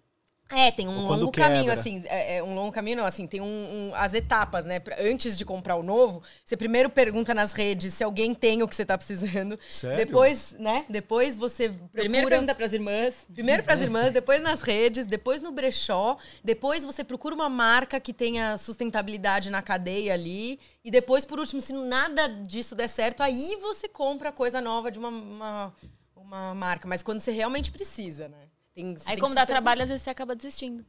É, 0.49 0.71
tem 0.71 0.87
um 0.87 1.07
longo 1.07 1.31
quebra. 1.31 1.49
caminho, 1.55 1.71
assim. 1.71 2.03
É, 2.07 2.37
é 2.37 2.43
um 2.43 2.55
longo 2.55 2.71
caminho, 2.71 2.97
não, 2.97 3.05
assim, 3.05 3.27
tem 3.27 3.41
um, 3.41 3.45
um- 3.45 3.91
as 3.95 4.13
etapas, 4.13 4.65
né? 4.65 4.81
Antes 4.99 5.37
de 5.37 5.43
comprar 5.43 5.75
o 5.75 5.83
novo, 5.83 6.23
você 6.45 6.55
primeiro 6.55 6.89
pergunta 6.89 7.33
nas 7.33 7.53
redes 7.53 7.93
se 7.93 8.03
alguém 8.03 8.33
tem 8.33 8.63
o 8.63 8.67
que 8.67 8.75
você 8.75 8.85
tá 8.85 8.97
precisando. 8.97 9.59
Sério? 9.69 9.97
Depois, 9.97 10.55
né? 10.57 10.85
Depois 10.89 11.35
você 11.37 11.69
procura. 11.69 11.89
Primeiro 11.91 12.27
pergunta 12.29 12.55
pras 12.55 12.73
irmãs. 12.73 13.15
Primeiro 13.33 13.63
para 13.63 13.73
as 13.73 13.81
irmãs, 13.81 14.13
depois 14.13 14.41
nas 14.41 14.61
redes, 14.61 15.05
depois 15.05 15.41
no 15.41 15.51
brechó, 15.51 16.17
depois 16.43 16.85
você 16.85 17.03
procura 17.03 17.35
uma 17.35 17.49
marca 17.49 17.99
que 17.99 18.13
tenha 18.13 18.57
sustentabilidade 18.57 19.49
na 19.49 19.61
cadeia 19.61 20.13
ali, 20.13 20.59
e 20.83 20.89
depois, 20.89 21.25
por 21.25 21.39
último, 21.39 21.59
se 21.59 21.73
nada 21.73 22.27
disso 22.27 22.73
der 22.75 22.87
certo, 22.87 23.21
aí 23.21 23.57
você 23.61 23.87
compra 23.89 24.31
coisa 24.31 24.61
nova 24.61 24.89
de 24.89 24.97
uma, 24.97 25.09
uma, 25.09 25.73
uma 26.15 26.55
marca, 26.55 26.87
mas 26.87 27.03
quando 27.03 27.19
você 27.19 27.31
realmente 27.31 27.71
precisa, 27.71 28.27
né? 28.29 28.37
Tem, 28.77 28.89
Aí, 28.89 29.15
tem 29.15 29.17
como 29.17 29.33
dá 29.33 29.43
trabalho, 29.43 29.81
às 29.81 29.89
vezes 29.89 30.03
você 30.03 30.11
acaba 30.11 30.35
desistindo. 30.35 30.85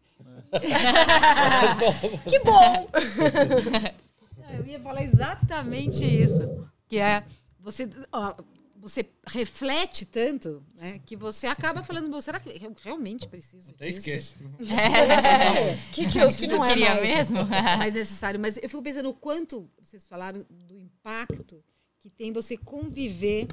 perguntar. 0.50 2.21
Que 2.28 2.38
bom! 2.40 2.87
Eu 4.59 4.66
ia 4.66 4.78
falar 4.80 5.02
exatamente 5.02 6.04
isso, 6.04 6.68
que 6.87 6.99
é 6.99 7.25
você, 7.61 7.88
ó, 8.12 8.35
você 8.76 9.07
reflete 9.26 10.04
tanto, 10.04 10.62
né, 10.75 11.00
que 11.07 11.16
você 11.16 11.47
acaba 11.47 11.83
falando, 11.83 12.11
"Bom, 12.11 12.21
será 12.21 12.38
que 12.40 12.49
eu 12.50 12.75
realmente 12.83 13.26
preciso 13.26 13.71
Até 13.71 13.87
disso? 13.87 13.99
esquece. 14.00 14.35
que, 15.92 16.11
que 16.11 16.18
eu 16.18 16.28
que 16.35 16.47
não 16.47 16.62
é 16.64 16.68
queria 16.68 16.95
mais, 16.95 17.30
mesmo? 17.30 17.47
mais 17.47 17.95
necessário. 17.95 18.38
Mas 18.40 18.57
eu 18.59 18.68
fico 18.68 18.83
pensando 18.83 19.09
o 19.11 19.14
quanto 19.14 19.71
vocês 19.80 20.07
falaram 20.09 20.45
do 20.50 20.78
impacto 20.78 21.62
que 22.00 22.09
tem 22.11 22.33
você 22.33 22.57
conviver. 22.57 23.49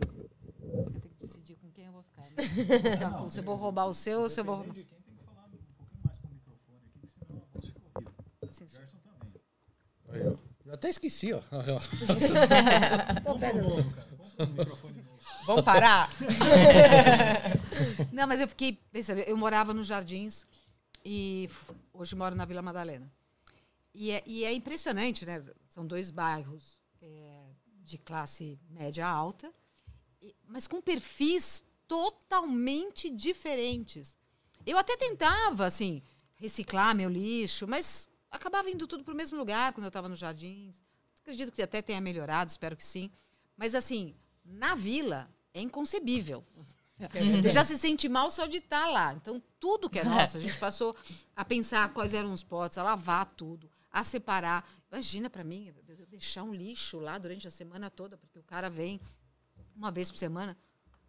Eu 0.62 0.86
tenho 0.86 1.02
que 1.02 1.10
decidir 1.20 1.56
com 1.56 1.70
quem 2.36 2.46
eu 2.46 2.66
vou 2.66 2.66
ficar. 2.66 2.82
Vou 2.82 2.92
ficar 2.92 3.12
com- 3.18 3.30
se 3.30 3.40
eu 3.40 3.44
vou 3.44 3.56
roubar 3.56 3.86
o 3.88 3.94
seu 3.94 4.22
ou 4.22 4.30
se 4.30 4.40
eu 4.40 4.46
vou 4.46 4.56
roubar. 4.58 4.76
Aí, 10.10 10.28
ó. 10.28 10.36
Eu 10.66 10.74
até 10.74 10.90
esqueci, 10.90 11.32
ó. 11.34 11.42
Vamos 15.46 15.64
parar? 15.64 16.10
Não, 18.12 18.28
mas 18.28 18.40
eu 18.40 18.48
fiquei 18.48 18.74
pensando, 18.92 19.20
eu 19.20 19.38
morava 19.38 19.74
nos 19.74 19.88
Jardins 19.88 20.46
e 21.04 21.50
hoje 21.94 22.16
moro 22.16 22.36
na 22.36 22.46
Vila 22.46 22.62
Madalena. 22.62 23.12
E 23.94 24.12
é, 24.12 24.24
e 24.26 24.44
é 24.44 24.54
impressionante, 24.54 25.26
né? 25.26 25.44
São 25.70 25.86
dois 25.86 26.12
bairros 26.12 26.78
é, 27.02 27.44
de 27.84 27.98
classe 28.00 28.60
média 28.70 29.08
alta, 29.08 29.52
mas 30.48 30.68
com 30.68 30.82
perfis 30.82 31.64
totalmente 31.88 33.10
diferentes. 33.10 34.18
Eu 34.66 34.78
até 34.78 34.98
tentava, 34.98 35.66
assim, 35.66 36.02
reciclar 36.36 36.96
meu 36.96 37.10
lixo, 37.10 37.68
mas 37.68 38.08
acabava 38.32 38.70
indo 38.70 38.88
tudo 38.88 39.04
para 39.04 39.14
o 39.14 39.18
mesmo 39.18 39.38
lugar 39.38 39.74
quando 39.74 39.86
eu 39.86 39.90
estava 39.90 40.10
nos 40.10 40.20
Jardins. 40.20 40.76
Acredito 41.22 41.52
que 41.52 41.62
até 41.62 41.82
tenha 41.82 42.02
melhorado, 42.02 42.52
espero 42.52 42.76
que 42.76 42.86
sim. 42.86 43.12
Mas, 43.58 43.74
assim, 43.74 44.16
na 44.44 44.76
vila 44.76 45.30
é 45.54 45.62
inconcebível. 45.62 46.44
Você 47.42 47.50
já 47.50 47.66
se 47.66 47.78
sente 47.78 48.08
mal 48.08 48.32
só 48.32 48.46
de 48.46 48.58
estar 48.58 48.86
lá. 48.88 49.14
Então, 49.14 49.42
tudo 49.60 49.90
que 49.90 50.00
é 50.00 50.04
nosso, 50.04 50.38
a 50.38 50.40
gente 50.40 50.58
passou 50.58 50.96
a 51.36 51.44
pensar 51.44 51.92
quais 51.94 52.14
eram 52.14 52.32
os 52.32 52.44
potes, 52.44 52.78
a 52.78 52.84
lavar 52.84 53.26
tudo, 53.26 53.70
a 53.92 54.04
separar. 54.04 54.70
Imagina 54.92 55.30
para 55.30 55.44
mim, 55.44 55.74
deixar 56.10 56.44
um 56.44 56.54
lixo 56.54 57.00
lá 57.00 57.18
durante 57.18 57.48
a 57.48 57.52
semana 57.52 57.90
toda, 57.90 58.18
porque 58.18 58.40
o 58.40 58.44
cara 58.44 58.70
vem 58.70 59.02
uma 59.76 59.92
vez 59.92 60.10
por 60.10 60.18
semana. 60.18 60.58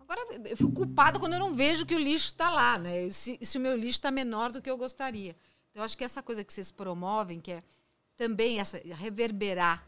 Agora, 0.09 0.49
eu 0.49 0.57
fico 0.57 0.71
culpada 0.71 1.19
quando 1.19 1.33
eu 1.33 1.41
não 1.41 1.53
vejo 1.53 1.85
que 1.85 1.95
o 1.95 1.99
lixo 1.99 2.27
está 2.27 2.49
lá, 2.49 2.79
né? 2.79 3.11
Se, 3.11 3.39
se 3.43 3.59
o 3.59 3.61
meu 3.61 3.75
lixo 3.75 3.99
está 3.99 4.11
menor 4.11 4.53
do 4.53 4.63
que 4.63 4.71
eu 4.71 4.79
gostaria. 4.79 5.35
Então, 5.71 5.81
eu 5.81 5.83
acho 5.83 5.99
que 5.99 6.05
essa 6.05 6.23
coisa 6.23 6.45
que 6.45 6.53
vocês 6.53 6.71
promovem, 6.71 7.41
que 7.41 7.51
é 7.51 7.63
também 8.17 8.61
essa 8.61 8.79
reverberar 8.79 9.85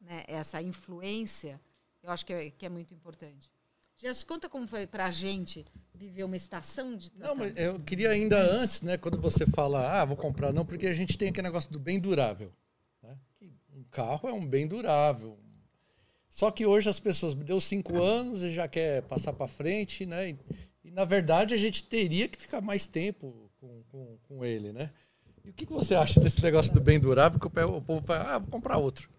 né, 0.00 0.24
essa 0.26 0.62
influência, 0.62 1.60
eu 2.02 2.10
acho 2.10 2.24
que 2.24 2.32
é, 2.32 2.50
que 2.50 2.64
é 2.64 2.68
muito 2.70 2.94
importante. 2.94 3.52
Gerson, 3.98 4.26
conta 4.26 4.48
como 4.48 4.66
foi 4.66 4.86
para 4.86 5.04
a 5.04 5.10
gente 5.10 5.66
viver 5.94 6.24
uma 6.24 6.36
estação 6.36 6.96
de 6.96 7.12
Não, 7.14 7.34
mas 7.34 7.52
tratamento. 7.52 7.58
eu 7.58 7.84
queria 7.84 8.08
ainda 8.08 8.40
antes, 8.40 8.80
né, 8.80 8.96
quando 8.96 9.20
você 9.20 9.46
fala, 9.46 10.00
ah, 10.00 10.04
vou 10.06 10.16
comprar, 10.16 10.54
não, 10.54 10.64
porque 10.64 10.86
a 10.86 10.94
gente 10.94 11.18
tem 11.18 11.28
aquele 11.28 11.48
negócio 11.48 11.70
do 11.70 11.78
bem 11.78 12.00
durável. 12.00 12.50
né? 13.02 13.14
Um 13.74 13.84
carro 13.90 14.26
é 14.26 14.32
um 14.32 14.46
bem 14.46 14.66
durável. 14.66 15.38
Só 16.30 16.50
que 16.50 16.64
hoje 16.64 16.88
as 16.88 17.00
pessoas 17.00 17.34
me 17.34 17.42
deu 17.42 17.60
cinco 17.60 18.00
anos 18.00 18.42
e 18.44 18.54
já 18.54 18.68
quer 18.68 19.02
passar 19.02 19.32
para 19.32 19.48
frente, 19.48 20.06
né? 20.06 20.30
E, 20.30 20.38
e, 20.84 20.90
na 20.92 21.04
verdade 21.04 21.52
a 21.52 21.58
gente 21.58 21.82
teria 21.82 22.28
que 22.28 22.38
ficar 22.38 22.60
mais 22.60 22.86
tempo 22.86 23.50
com, 23.60 23.82
com, 23.90 24.18
com 24.28 24.44
ele, 24.44 24.72
né? 24.72 24.90
E 25.44 25.50
o 25.50 25.52
que, 25.52 25.66
que 25.66 25.72
você 25.72 25.94
acha 25.94 26.20
desse 26.20 26.40
negócio 26.40 26.72
do 26.72 26.80
bem 26.80 27.00
durável 27.00 27.40
que 27.40 27.46
o 27.46 27.50
povo 27.50 28.02
fala, 28.06 28.34
ah, 28.34 28.38
vou 28.38 28.48
comprar 28.48 28.76
outro. 28.78 29.10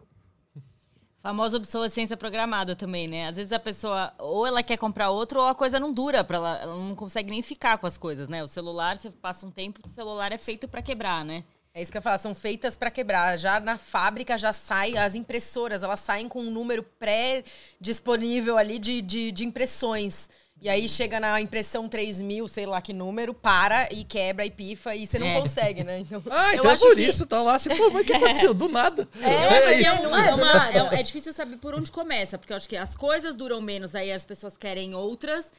Famosa 1.21 1.57
obsolescência 1.57 2.17
programada 2.17 2.75
também, 2.75 3.07
né? 3.07 3.27
Às 3.27 3.35
vezes 3.35 3.51
a 3.51 3.59
pessoa, 3.59 4.11
ou 4.17 4.47
ela 4.47 4.63
quer 4.63 4.77
comprar 4.77 5.11
outro, 5.11 5.39
ou 5.39 5.47
a 5.47 5.53
coisa 5.53 5.79
não 5.79 5.93
dura 5.93 6.23
para 6.23 6.37
ela, 6.37 6.57
ela 6.57 6.75
não 6.75 6.95
consegue 6.95 7.29
nem 7.29 7.43
ficar 7.43 7.77
com 7.77 7.85
as 7.85 7.97
coisas, 7.97 8.27
né? 8.27 8.43
O 8.43 8.47
celular, 8.47 8.97
você 8.97 9.11
passa 9.11 9.45
um 9.45 9.51
tempo, 9.51 9.79
o 9.87 9.93
celular 9.93 10.31
é 10.31 10.37
feito 10.37 10.67
para 10.67 10.81
quebrar, 10.81 11.23
né? 11.23 11.43
É 11.73 11.81
isso 11.81 11.89
que 11.89 11.97
eu 11.97 11.99
ia 11.99 12.03
falar, 12.03 12.17
são 12.17 12.35
feitas 12.35 12.75
para 12.75 12.91
quebrar. 12.91 13.37
Já 13.37 13.59
na 13.59 13.77
fábrica 13.77 14.37
já 14.37 14.51
sai, 14.51 14.97
as 14.97 15.15
impressoras, 15.15 15.83
elas 15.83 16.01
saem 16.01 16.27
com 16.27 16.41
um 16.41 16.51
número 16.51 16.83
pré-disponível 16.99 18.57
ali 18.57 18.77
de, 18.77 19.01
de, 19.01 19.31
de 19.31 19.45
impressões. 19.45 20.29
E 20.61 20.69
aí 20.69 20.87
chega 20.87 21.19
na 21.19 21.41
impressão 21.41 21.87
3 21.89 22.21
mil, 22.21 22.47
sei 22.47 22.67
lá 22.67 22.79
que 22.81 22.93
número, 22.93 23.33
para 23.33 23.91
e 23.91 24.03
quebra 24.03 24.45
e 24.45 24.51
pifa 24.51 24.93
e 24.95 25.07
você 25.07 25.17
não 25.17 25.25
É. 25.25 25.39
consegue, 25.41 25.83
né? 25.83 25.99
Então, 25.99 26.21
Ah, 26.29 26.49
Eu 26.53 26.59
então 26.59 26.69
é 26.71 26.73
acho 26.75 26.83
por 26.83 26.95
que- 26.95 27.01
isso, 27.01 27.25
tá 27.25 27.41
lá 27.41 27.55
assim, 27.55 27.69
pô, 27.75 27.89
mas 27.89 28.03
o 28.03 28.05
que 28.05 28.13
aconteceu? 28.49 28.53
Do 28.53 28.67
nada. 28.69 29.07
É, 29.21 29.73
é, 29.73 29.81
isso. 29.81 30.07
uma- 30.07 30.27
é 30.27 30.33
uma- 30.35 30.69
é- 30.95 30.99
é 30.99 31.03
difícil 31.03 31.33
saber 31.33 31.57
por 31.57 31.73
onde 31.73 31.89
começa, 31.89 32.37
porque 32.37 32.53
eu 32.53 32.57
acho 32.57 32.69
que 32.69 32.77
as 32.77 32.95
coisas 32.95 33.35
duram 33.35 33.59
menos, 33.59 33.95
aí 33.95 34.11
as 34.11 34.23
pessoas 34.23 34.55
querem 34.55 34.93
outras. 34.93 35.49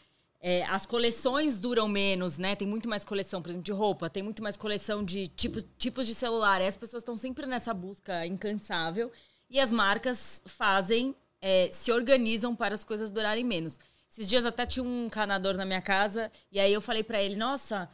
É, 0.45 0.65
as 0.65 0.85
coleções 0.85 1.61
duram 1.61 1.87
menos, 1.87 2.37
né? 2.37 2.57
Tem 2.57 2.67
muito 2.67 2.89
mais 2.89 3.05
coleção, 3.05 3.41
por 3.41 3.51
exemplo, 3.51 3.65
de 3.65 3.71
roupa, 3.71 4.11
tem 4.11 4.25
muito 4.25 4.43
mais 4.43 4.57
coleção 4.57 5.05
de 5.05 5.29
tipos, 5.29 5.65
tipos 5.79 6.05
de 6.05 6.17
celular. 6.17 6.61
E 6.61 6.67
as 6.67 6.77
pessoas 6.77 7.03
estão 7.03 7.17
sempre 7.17 7.47
nessa 7.47 7.73
busca 7.73 8.27
incansável. 8.27 9.13
E 9.49 9.61
as 9.61 9.71
marcas 9.71 10.43
fazem, 10.47 11.15
é, 11.41 11.71
se 11.73 11.93
organizam 11.93 12.57
para 12.57 12.75
as 12.75 12.85
coisas 12.85 13.13
durarem 13.13 13.45
menos. 13.45 13.79
Esses 14.11 14.27
dias 14.27 14.45
até 14.45 14.67
tinha 14.67 14.83
um 14.83 15.07
encanador 15.07 15.55
na 15.55 15.65
minha 15.65 15.81
casa, 15.81 16.31
e 16.51 16.59
aí 16.59 16.73
eu 16.73 16.81
falei 16.81 17.03
pra 17.03 17.23
ele, 17.23 17.37
nossa, 17.37 17.89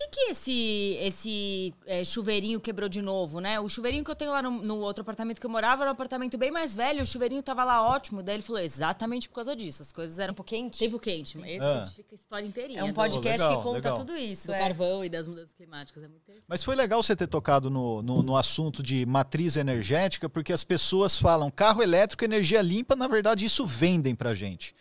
que, 0.00 0.08
que 0.08 0.20
esse, 0.30 0.96
esse 1.00 1.74
é, 1.86 2.02
chuveirinho 2.04 2.58
quebrou 2.60 2.88
de 2.88 3.02
novo, 3.02 3.38
né? 3.40 3.60
O 3.60 3.68
chuveirinho 3.68 4.02
que 4.02 4.10
eu 4.10 4.14
tenho 4.16 4.30
lá 4.30 4.40
no, 4.42 4.50
no 4.62 4.78
outro 4.78 5.02
apartamento 5.02 5.38
que 5.40 5.46
eu 5.46 5.50
morava 5.50 5.82
era 5.82 5.90
um 5.90 5.92
apartamento 5.92 6.38
bem 6.38 6.50
mais 6.50 6.74
velho, 6.74 7.02
o 7.02 7.06
chuveirinho 7.06 7.42
tava 7.42 7.62
lá 7.64 7.86
ótimo. 7.86 8.22
Daí 8.22 8.36
ele 8.36 8.42
falou, 8.42 8.60
exatamente 8.62 9.28
por 9.28 9.34
causa 9.36 9.54
disso. 9.54 9.82
As 9.82 9.92
coisas 9.92 10.18
eram 10.18 10.32
tempo 10.32 10.44
quente. 10.44 10.78
tempo 10.78 10.98
quente. 10.98 11.36
Mas 11.36 11.50
esse 11.50 11.60
Ah. 11.64 11.86
fica 11.94 12.14
a 12.14 12.16
história 12.16 12.46
inteirinha. 12.46 12.80
É 12.80 12.84
um 12.84 12.88
do- 12.88 12.94
podcast 12.94 13.42
legal, 13.42 13.56
que 13.58 13.62
conta 13.62 13.76
legal. 13.76 13.96
tudo 13.98 14.16
isso. 14.16 14.46
do 14.46 14.54
é. 14.54 14.58
carvão 14.58 15.04
e 15.04 15.08
das 15.08 15.28
mudanças 15.28 15.52
climáticas. 15.52 16.02
É 16.02 16.08
muito 16.08 16.22
interessante. 16.22 16.46
Mas 16.48 16.64
foi 16.64 16.74
legal 16.74 17.02
você 17.02 17.14
ter 17.14 17.26
tocado 17.26 17.68
no, 17.68 18.00
no, 18.02 18.22
no 18.22 18.36
assunto 18.36 18.82
de 18.82 19.04
matriz 19.04 19.56
energética, 19.56 20.28
porque 20.28 20.52
as 20.52 20.64
pessoas 20.64 21.18
falam 21.18 21.50
carro 21.50 21.82
elétrico, 21.82 22.24
energia 22.24 22.62
limpa, 22.62 22.96
na 22.96 23.06
verdade 23.06 23.44
isso 23.44 23.66
vendem 23.66 24.14
pra 24.14 24.32
gente. 24.34 24.74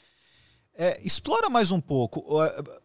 É, 0.75 0.97
explora 1.03 1.49
mais 1.49 1.71
um 1.71 1.81
pouco. 1.81 2.23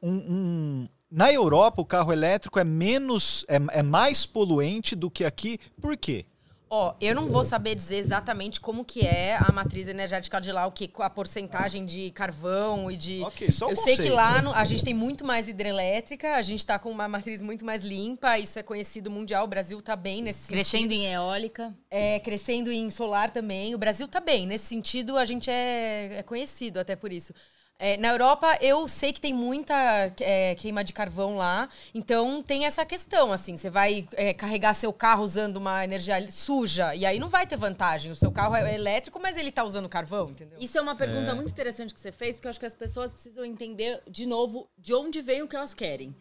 Um- 0.03 0.11
um- 0.11 0.88
na 1.14 1.33
Europa, 1.33 1.81
o 1.81 1.85
carro 1.87 2.12
elétrico 2.12 2.59
é 2.59 2.64
menos, 2.64 3.44
é, 3.48 3.79
é 3.79 3.83
mais 3.85 4.27
poluente 4.27 4.96
do 4.96 5.09
que 5.09 5.24
aqui. 5.24 5.59
Por 5.81 5.96
quê? 5.96 6.27
Ó, 6.68 6.92
eu 7.00 7.14
não 7.14 7.29
vou 7.29 7.44
saber 7.44 7.77
dizer 7.77 7.98
exatamente 7.98 8.61
como 8.61 8.85
que 8.85 9.07
é 9.07 9.37
a 9.37 9.53
matriz 9.53 9.87
energética 9.87 10.40
de 10.40 10.50
lá, 10.50 10.66
o 10.66 10.72
que 10.72 10.90
a 10.98 11.09
porcentagem 11.09 11.87
de 11.87 12.11
carvão 12.11 12.90
e 12.90 12.96
de 12.96 13.22
Ok, 13.22 13.53
só 13.53 13.68
o 13.68 13.70
Eu 13.70 13.77
sei 13.77 13.92
que 13.92 13.98
conceito. 13.98 14.16
lá 14.16 14.42
no- 14.42 14.53
a 14.53 14.64
gente 14.64 14.85
tem 14.85 14.92
muito 14.94 15.24
mais 15.24 15.46
hidrelétrica, 15.46 16.35
a 16.35 16.42
gente 16.42 16.66
tá 16.66 16.77
com 16.77 16.90
uma 16.90 17.07
matriz 17.07 17.40
muito 17.40 17.64
mais 17.64 17.85
limpa, 17.85 18.37
isso 18.40 18.59
é 18.59 18.62
conhecido 18.64 19.09
mundial, 19.09 19.44
o 19.44 19.48
Brasil 19.48 19.81
tá 19.81 19.94
bem 19.94 20.20
nesse 20.20 20.48
Crescendo 20.48 20.83
sentido. 20.90 20.94
em 20.94 21.12
eólica. 21.12 21.72
É, 21.88 22.18
crescendo 22.18 22.72
em 22.72 22.90
solar 22.90 23.31
também. 23.31 23.72
O 23.72 23.79
Brasil 23.79 24.09
tá 24.09 24.18
bem. 24.18 24.44
Nesse 24.44 24.64
sentido, 24.66 25.16
a 25.16 25.24
gente 25.24 25.48
é, 25.48 26.16
é 26.18 26.22
conhecido 26.24 26.81
até 26.81 26.96
por 26.96 27.12
isso. 27.12 27.33
É, 27.78 27.96
na 27.96 28.08
Europa, 28.08 28.56
eu 28.60 28.87
sei 28.87 29.12
que 29.12 29.20
tem 29.20 29.34
muita 29.34 29.74
é, 30.20 30.54
queima 30.54 30.84
de 30.84 30.92
carvão 30.92 31.37
lá. 31.37 31.68
Então, 31.92 32.42
tem 32.42 32.66
essa 32.66 32.84
questão, 32.84 33.32
assim. 33.32 33.56
Você 33.56 33.68
vai 33.68 34.06
é, 34.12 34.32
carregar 34.32 34.74
seu 34.74 34.92
carro 34.92 35.24
usando 35.24 35.56
uma 35.56 35.84
energia 35.84 36.30
suja. 36.30 36.94
E 36.94 37.04
aí 37.04 37.18
não 37.18 37.28
vai 37.28 37.46
ter 37.46 37.56
vantagem. 37.56 38.12
O 38.12 38.16
seu 38.16 38.30
carro 38.30 38.54
é 38.54 38.74
elétrico, 38.74 39.20
mas 39.20 39.37
ele 39.37 39.50
tá 39.50 39.64
usando 39.64 39.88
carvão, 39.88 40.28
entendeu? 40.30 40.58
Isso 40.60 40.78
é 40.78 40.80
uma 40.80 40.94
pergunta 40.94 41.34
muito 41.34 41.50
interessante 41.50 41.92
que 41.92 42.00
você 42.00 42.12
fez, 42.12 42.37
porque 42.37 42.46
eu 42.46 42.50
acho 42.50 42.60
que 42.60 42.66
as 42.66 42.74
pessoas 42.74 43.12
precisam 43.12 43.44
entender, 43.44 44.00
de 44.08 44.24
novo, 44.24 44.68
de 44.78 44.94
onde 44.94 45.20
vem 45.20 45.42
o 45.42 45.48
que 45.48 45.56
elas 45.56 45.74
querem. 45.74 46.14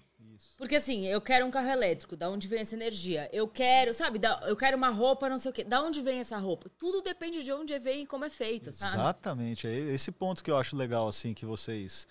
Porque 0.57 0.75
assim, 0.75 1.05
eu 1.07 1.19
quero 1.19 1.45
um 1.45 1.51
carro 1.51 1.69
elétrico, 1.69 2.15
da 2.15 2.29
onde 2.29 2.47
vem 2.47 2.61
essa 2.61 2.75
energia? 2.75 3.29
Eu 3.33 3.47
quero, 3.47 3.93
sabe, 3.93 4.19
da- 4.19 4.41
eu 4.45 4.55
quero 4.55 4.77
uma 4.77 4.89
roupa, 4.89 5.27
não 5.27 5.37
sei 5.39 5.51
o 5.51 5.53
quê. 5.53 5.63
Da 5.63 5.81
onde 5.81 6.01
vem 6.01 6.19
essa 6.19 6.37
roupa? 6.37 6.69
Tudo 6.77 7.01
depende 7.01 7.43
de 7.43 7.51
onde 7.51 7.77
vem 7.79 8.03
e 8.03 8.05
como 8.05 8.23
é 8.25 8.29
feita, 8.29 8.71
sabe? 8.71 8.93
Exatamente. 8.93 9.67
É 9.67 9.71
esse 9.73 10.11
ponto 10.11 10.43
que 10.43 10.51
eu 10.51 10.57
acho 10.57 10.75
legal, 10.75 11.07
assim, 11.07 11.33
que 11.33 11.45
vocês, 11.45 12.07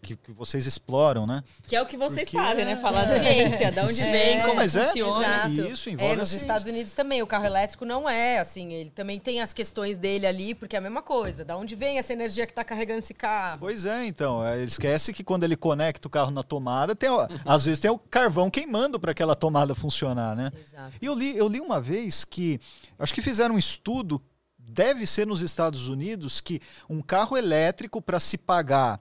que, 0.00 0.16
que 0.16 0.32
vocês 0.32 0.66
exploram, 0.66 1.26
né? 1.26 1.42
Que 1.68 1.76
é 1.76 1.82
o 1.82 1.86
que 1.86 1.96
vocês 1.96 2.28
Porque 2.28 2.36
fazem, 2.36 2.64
né? 2.64 2.72
é- 2.72 2.76
Falar 2.76 3.04
da 3.04 3.18
ciência, 3.20 3.70
da 3.72 3.84
onde 3.84 4.02
vem, 4.02 4.40
como 4.42 4.54
mas 4.56 4.74
é- 4.76 4.84
funciona. 4.86 5.26
Exato. 5.26 5.72
Isso 5.72 5.90
envolve 5.90 6.12
É, 6.12 6.16
nos 6.16 6.28
ciência. 6.28 6.44
Estados 6.44 6.64
Unidos 6.66 6.92
também, 6.92 7.22
o 7.22 7.26
carro 7.26 7.44
elétrico 7.46 7.84
não 7.84 8.08
é 8.08 8.38
assim. 8.38 8.72
Ele 8.72 8.90
também 8.90 9.20
tem 9.20 9.40
as 9.40 9.52
questões 9.52 9.96
dele 9.96 10.26
ali, 10.26 10.54
porque 10.54 10.74
é 10.76 10.78
a 10.78 10.82
mesma 10.82 11.02
coisa. 11.02 11.44
Da 11.44 11.56
onde 11.56 11.74
vem 11.74 11.98
essa 11.98 12.12
energia 12.12 12.46
que 12.46 12.52
tá 12.52 12.64
carregando 12.64 13.00
esse 13.00 13.14
carro? 13.14 13.58
Pois 13.60 13.84
é, 13.86 14.04
então. 14.06 14.44
é, 14.46 14.56
Ele 14.56 14.64
esquece 14.66 15.12
que 15.12 15.22
quando 15.22 15.44
ele 15.44 15.56
conecta 15.56 16.08
o 16.08 16.10
carro 16.10 16.30
na 16.30 16.42
tomada, 16.42 16.94
tem, 16.96 17.10
o- 17.10 17.26
às 17.44 17.64
vezes 17.64 17.78
tem 17.80 17.90
o 17.90 17.98
carvão 17.98 18.50
queimando 18.50 18.98
para 18.98 19.12
aquela 19.12 19.34
tomada 19.34 19.74
funcionar, 19.74 20.34
né? 20.36 20.50
Exato. 20.68 20.92
E 21.00 21.06
eu 21.06 21.14
li, 21.14 21.36
eu 21.36 21.48
li 21.48 21.60
uma 21.60 21.80
vez 21.80 22.24
que, 22.24 22.60
acho 22.98 23.14
que 23.14 23.22
fizeram 23.22 23.54
um 23.54 23.58
estudo, 23.58 24.20
deve 24.58 25.06
ser 25.06 25.26
nos 25.26 25.42
Estados 25.42 25.88
Unidos, 25.88 26.40
que 26.40 26.60
um 26.88 27.00
carro 27.02 27.36
elétrico, 27.36 28.00
para 28.00 28.18
se 28.18 28.38
pagar 28.38 29.00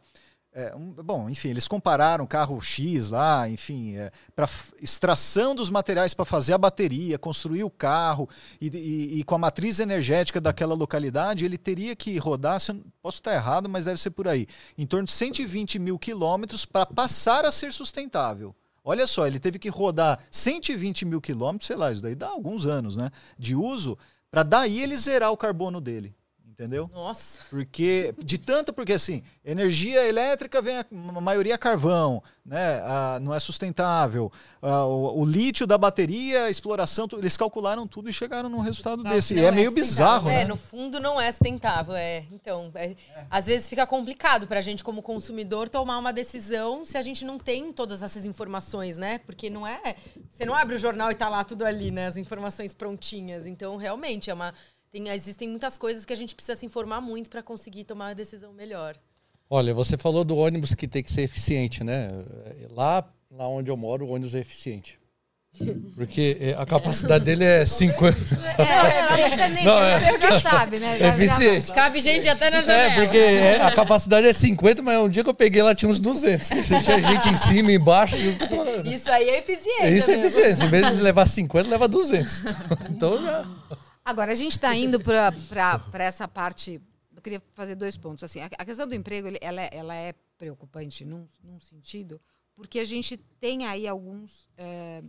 é, 0.54 0.76
um, 0.76 0.92
bom, 0.92 1.30
enfim, 1.30 1.48
eles 1.50 1.66
compararam 1.66 2.28
carro 2.28 2.60
X 2.60 3.10
lá, 3.10 3.48
enfim, 3.50 3.96
é, 3.96 4.12
para 4.36 4.50
extração 4.82 5.56
dos 5.56 5.70
materiais 5.70 6.14
para 6.14 6.26
fazer 6.26 6.52
a 6.52 6.58
bateria, 6.58 7.18
construir 7.18 7.64
o 7.64 7.70
carro 7.70 8.28
e, 8.60 8.68
e, 8.68 9.20
e, 9.20 9.24
com 9.24 9.36
a 9.36 9.38
matriz 9.38 9.80
energética 9.80 10.42
daquela 10.42 10.74
localidade, 10.74 11.46
ele 11.46 11.58
teria 11.58 11.96
que 11.96 12.18
rodar, 12.18 12.60
posso 13.02 13.20
estar 13.20 13.34
errado, 13.34 13.70
mas 13.70 13.86
deve 13.86 14.00
ser 14.00 14.12
por 14.12 14.28
aí, 14.28 14.46
em 14.78 14.86
torno 14.86 15.06
de 15.06 15.14
120 15.14 15.80
mil 15.80 15.98
quilômetros 15.98 16.66
para 16.66 16.86
passar 16.86 17.46
a 17.46 17.52
ser 17.52 17.72
sustentável. 17.72 18.54
Olha 18.84 19.08
só, 19.08 19.26
ele 19.26 19.40
teve 19.40 19.58
que 19.58 19.70
rodar 19.70 20.20
120 20.30 21.06
mil 21.06 21.22
quilômetros, 21.22 21.68
sei 21.68 21.78
lá, 21.78 21.94
isso 21.94 22.02
daí 22.02 22.16
dá 22.16 22.28
alguns 22.28 22.66
anos, 22.66 22.98
né, 22.98 23.10
de 23.38 23.56
uso, 23.56 23.98
para 24.30 24.44
daí 24.44 24.82
ele 24.82 24.98
zerar 24.98 25.32
o 25.32 25.38
carbono 25.38 25.80
dele 25.80 26.14
entendeu? 26.62 26.89
Nossa. 26.93 27.41
Porque 27.50 28.13
de 28.19 28.38
tanto 28.38 28.71
porque 28.71 28.93
assim, 28.93 29.24
energia 29.43 30.08
elétrica 30.08 30.62
vem 30.62 30.78
a, 30.78 30.86
a 30.91 31.21
maioria 31.21 31.56
é 31.56 31.58
carvão, 31.58 32.21
né? 32.45 32.80
A, 32.84 33.19
não 33.19 33.34
é 33.34 33.39
sustentável. 33.39 34.32
O, 34.62 35.21
o, 35.21 35.26
lítio 35.26 35.65
da 35.65 35.78
bateria, 35.78 36.43
a 36.43 36.50
exploração, 36.52 37.08
eles 37.13 37.36
calcularam 37.36 37.88
tudo 37.88 38.10
e 38.10 38.13
chegaram 38.13 38.47
num 38.47 38.60
resultado 38.60 39.04
não, 39.04 39.10
desse. 39.10 39.34
E 39.34 39.39
é, 39.39 39.45
é 39.45 39.52
meio 39.52 39.71
bizarro, 39.71 40.30
é, 40.30 40.43
né? 40.43 40.45
no 40.45 40.56
fundo 40.56 41.00
não 41.00 41.19
é 41.19 41.32
sustentável, 41.32 41.95
é. 41.95 42.26
Então, 42.32 42.71
é. 42.76 42.95
às 43.30 43.47
vezes 43.47 43.67
fica 43.67 43.88
complicado 43.88 44.45
para 44.45 44.60
a 44.60 44.62
gente 44.62 44.84
como 44.84 45.02
consumidor 45.02 45.67
tomar 45.67 45.97
uma 45.97 46.13
decisão 46.13 46.86
se 46.86 46.97
a 46.97 47.02
gente 47.02 47.26
não 47.26 47.39
tem 47.39 47.74
todas 47.74 48.04
essas 48.04 48.24
informações, 48.24 48.97
né? 48.97 49.17
Porque 49.19 49.50
não 49.50 49.65
é, 49.65 49.95
você 50.30 50.45
não 50.45 50.54
abre 50.54 50.76
o 50.76 50.80
jornal 50.80 51.10
e 51.10 51.15
tá 51.15 51.28
lá 51.28 51.43
tudo 51.43 51.65
ali, 51.65 51.89
né? 51.89 52.06
As 52.06 52.17
informações 52.17 52.76
prontinhas. 52.76 53.47
Então, 53.47 53.78
realmente 53.78 54.30
é 54.30 54.34
uma 54.34 54.54
tem, 54.92 55.08
existem 55.10 55.48
muitas 55.50 55.78
coisas 55.78 56.06
que 56.06 56.14
a 56.14 56.16
gente 56.18 56.36
precisa 56.36 56.56
se 56.56 56.66
informar 56.66 57.02
muito 57.02 57.30
para 57.30 57.42
conseguir 57.42 57.86
tomar 57.86 58.10
uma 58.10 58.16
decisão 58.16 58.52
melhor. 58.52 58.98
Olha, 59.50 59.74
você 59.74 59.98
falou 59.98 60.24
do 60.24 60.38
ônibus 60.38 60.74
que 60.74 60.88
tem 60.88 61.04
que 61.04 61.12
ser 61.12 61.22
eficiente, 61.22 61.84
né? 61.84 62.10
Lá, 62.70 63.04
lá 63.30 63.48
onde 63.48 63.70
eu 63.70 63.78
moro, 63.78 64.06
o 64.06 64.12
ônibus 64.12 64.36
é 64.36 64.40
eficiente. 64.40 65.00
Porque 65.96 66.38
é, 66.40 66.54
a 66.58 66.66
capacidade 66.66 67.26
dele 67.26 67.44
é 67.44 67.66
50. 67.66 68.18
É, 69.12 69.50
nem 69.50 69.66
não, 69.66 69.78
é, 69.82 70.20
já 70.20 70.40
sabe, 70.40 70.80
né? 70.80 70.98
É 71.00 71.10
eficiente. 71.10 71.72
Cabe 71.72 72.00
gente 72.00 72.28
até 72.28 72.50
na 72.50 72.62
janela. 72.62 72.94
É, 72.94 72.96
porque 72.96 73.18
é, 73.18 73.62
a 73.62 73.72
capacidade 73.72 74.26
é 74.26 74.34
50, 74.34 74.82
mas 74.82 74.98
um 75.00 75.10
dia 75.10 75.24
que 75.24 75.30
eu 75.30 75.34
peguei 75.34 75.62
lá 75.62 75.76
tinha 75.76 75.90
uns 75.90 76.00
200. 76.00 76.48
Tinha 76.84 77.02
gente 77.02 77.30
em 77.30 77.36
cima, 77.36 77.72
embaixo. 77.72 78.16
Isso 78.86 79.12
aí 79.12 79.30
é 79.30 79.40
eficiência. 79.40 79.90
Isso 79.90 80.12
é 80.12 80.20
eficiência. 80.20 80.64
Em 80.64 80.70
vez 80.70 80.96
de 80.96 81.02
levar 81.02 81.28
50, 81.28 81.70
leva 81.70 81.88
200. 81.88 82.44
Então 82.90 83.22
já. 83.22 83.46
Agora, 84.04 84.32
a 84.32 84.36
gente 84.36 84.54
está 84.54 84.76
indo 84.76 85.00
para 85.00 86.04
essa 86.04 86.28
parte. 86.28 86.82
Eu 87.16 87.22
queria 87.22 87.42
fazer 87.54 87.76
dois 87.76 87.98
pontos. 87.98 88.24
Assim, 88.24 88.40
a, 88.42 88.66
questão 88.66 88.88
do 88.88 88.96
emprego 88.96 89.28
ela, 89.40 89.62
é, 89.62 89.70
ela 89.72 89.96
é 89.96 90.14
preocupante 90.38 91.06
num, 91.06 91.28
num, 91.44 91.60
sentido, 91.60 92.20
porque 92.56 92.80
a 92.80 92.86
gente 92.86 93.16
tem 93.40 93.68
aí 93.68 93.88
alguns 93.88 94.50
é, 94.58 95.04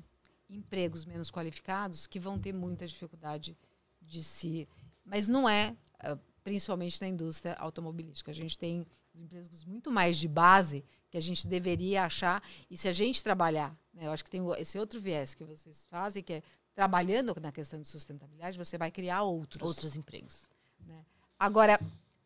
empregos 0.48 1.06
menos 1.06 1.30
qualificados 1.30 2.06
que 2.06 2.20
vão 2.20 2.38
ter 2.38 2.52
muita 2.52 2.86
dificuldade 2.86 3.56
de 4.00 4.22
se. 4.22 4.68
Mas 5.04 5.26
não 5.26 5.48
é, 5.48 5.74
é 6.00 6.18
principalmente 6.44 7.00
na 7.00 7.08
indústria 7.08 7.54
automobilística. 7.54 8.30
A 8.30 8.34
gente 8.34 8.58
tem 8.58 8.86
empregos 9.14 9.64
muito 9.64 9.90
mais 9.90 10.18
de 10.18 10.28
base 10.28 10.84
que 11.10 11.16
a 11.16 11.20
gente 11.20 11.46
deveria 11.46 12.04
achar. 12.04 12.42
E 12.70 12.76
se 12.76 12.88
a 12.88 12.92
gente 12.92 13.22
trabalhar, 13.22 13.76
né, 13.92 14.06
eu 14.06 14.12
acho 14.12 14.24
que 14.24 14.30
tem 14.30 14.42
esse 14.58 14.78
outro 14.78 15.00
viés 15.00 15.34
que 15.34 15.44
vocês 15.44 15.86
fazem, 15.90 16.22
que 16.22 16.34
é 16.34 16.42
trabalhando 16.74 17.34
na 17.40 17.52
questão 17.52 17.80
de 17.80 17.88
sustentabilidade, 17.88 18.58
você 18.58 18.78
vai 18.78 18.90
criar 18.90 19.22
outros. 19.22 19.62
Outros 19.62 19.96
empregos. 19.96 20.48
Né? 20.86 21.04
Agora, 21.38 21.78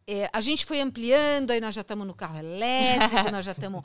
é, 0.06 0.28
a 0.32 0.40
gente 0.40 0.64
foi 0.64 0.80
ampliando, 0.80 1.50
aí 1.50 1.61
nós 1.61 1.74
já 1.74 1.80
estamos 1.80 2.06
no 2.06 2.14
carro 2.14 2.38
elétrico, 2.38 3.30
nós 3.32 3.44
já 3.44 3.52
estamos. 3.52 3.85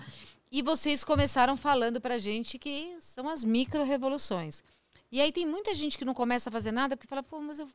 E 0.51 0.61
vocês 0.61 1.03
começaram 1.03 1.57
falando 1.57 1.99
para 1.99 2.15
a 2.15 2.19
gente 2.19 2.59
que 2.59 2.95
são 2.99 3.27
as 3.27 3.43
micro-revoluções. 3.43 4.63
E 5.11 5.19
aí 5.19 5.31
tem 5.31 5.45
muita 5.45 5.73
gente 5.73 5.97
que 5.97 6.05
não 6.05 6.13
começa 6.13 6.49
a 6.49 6.51
fazer 6.51 6.71
nada 6.71 6.95
porque 6.95 7.07
fala, 7.07 7.23
pô, 7.23 7.39
mas 7.41 7.59
eu, 7.59 7.67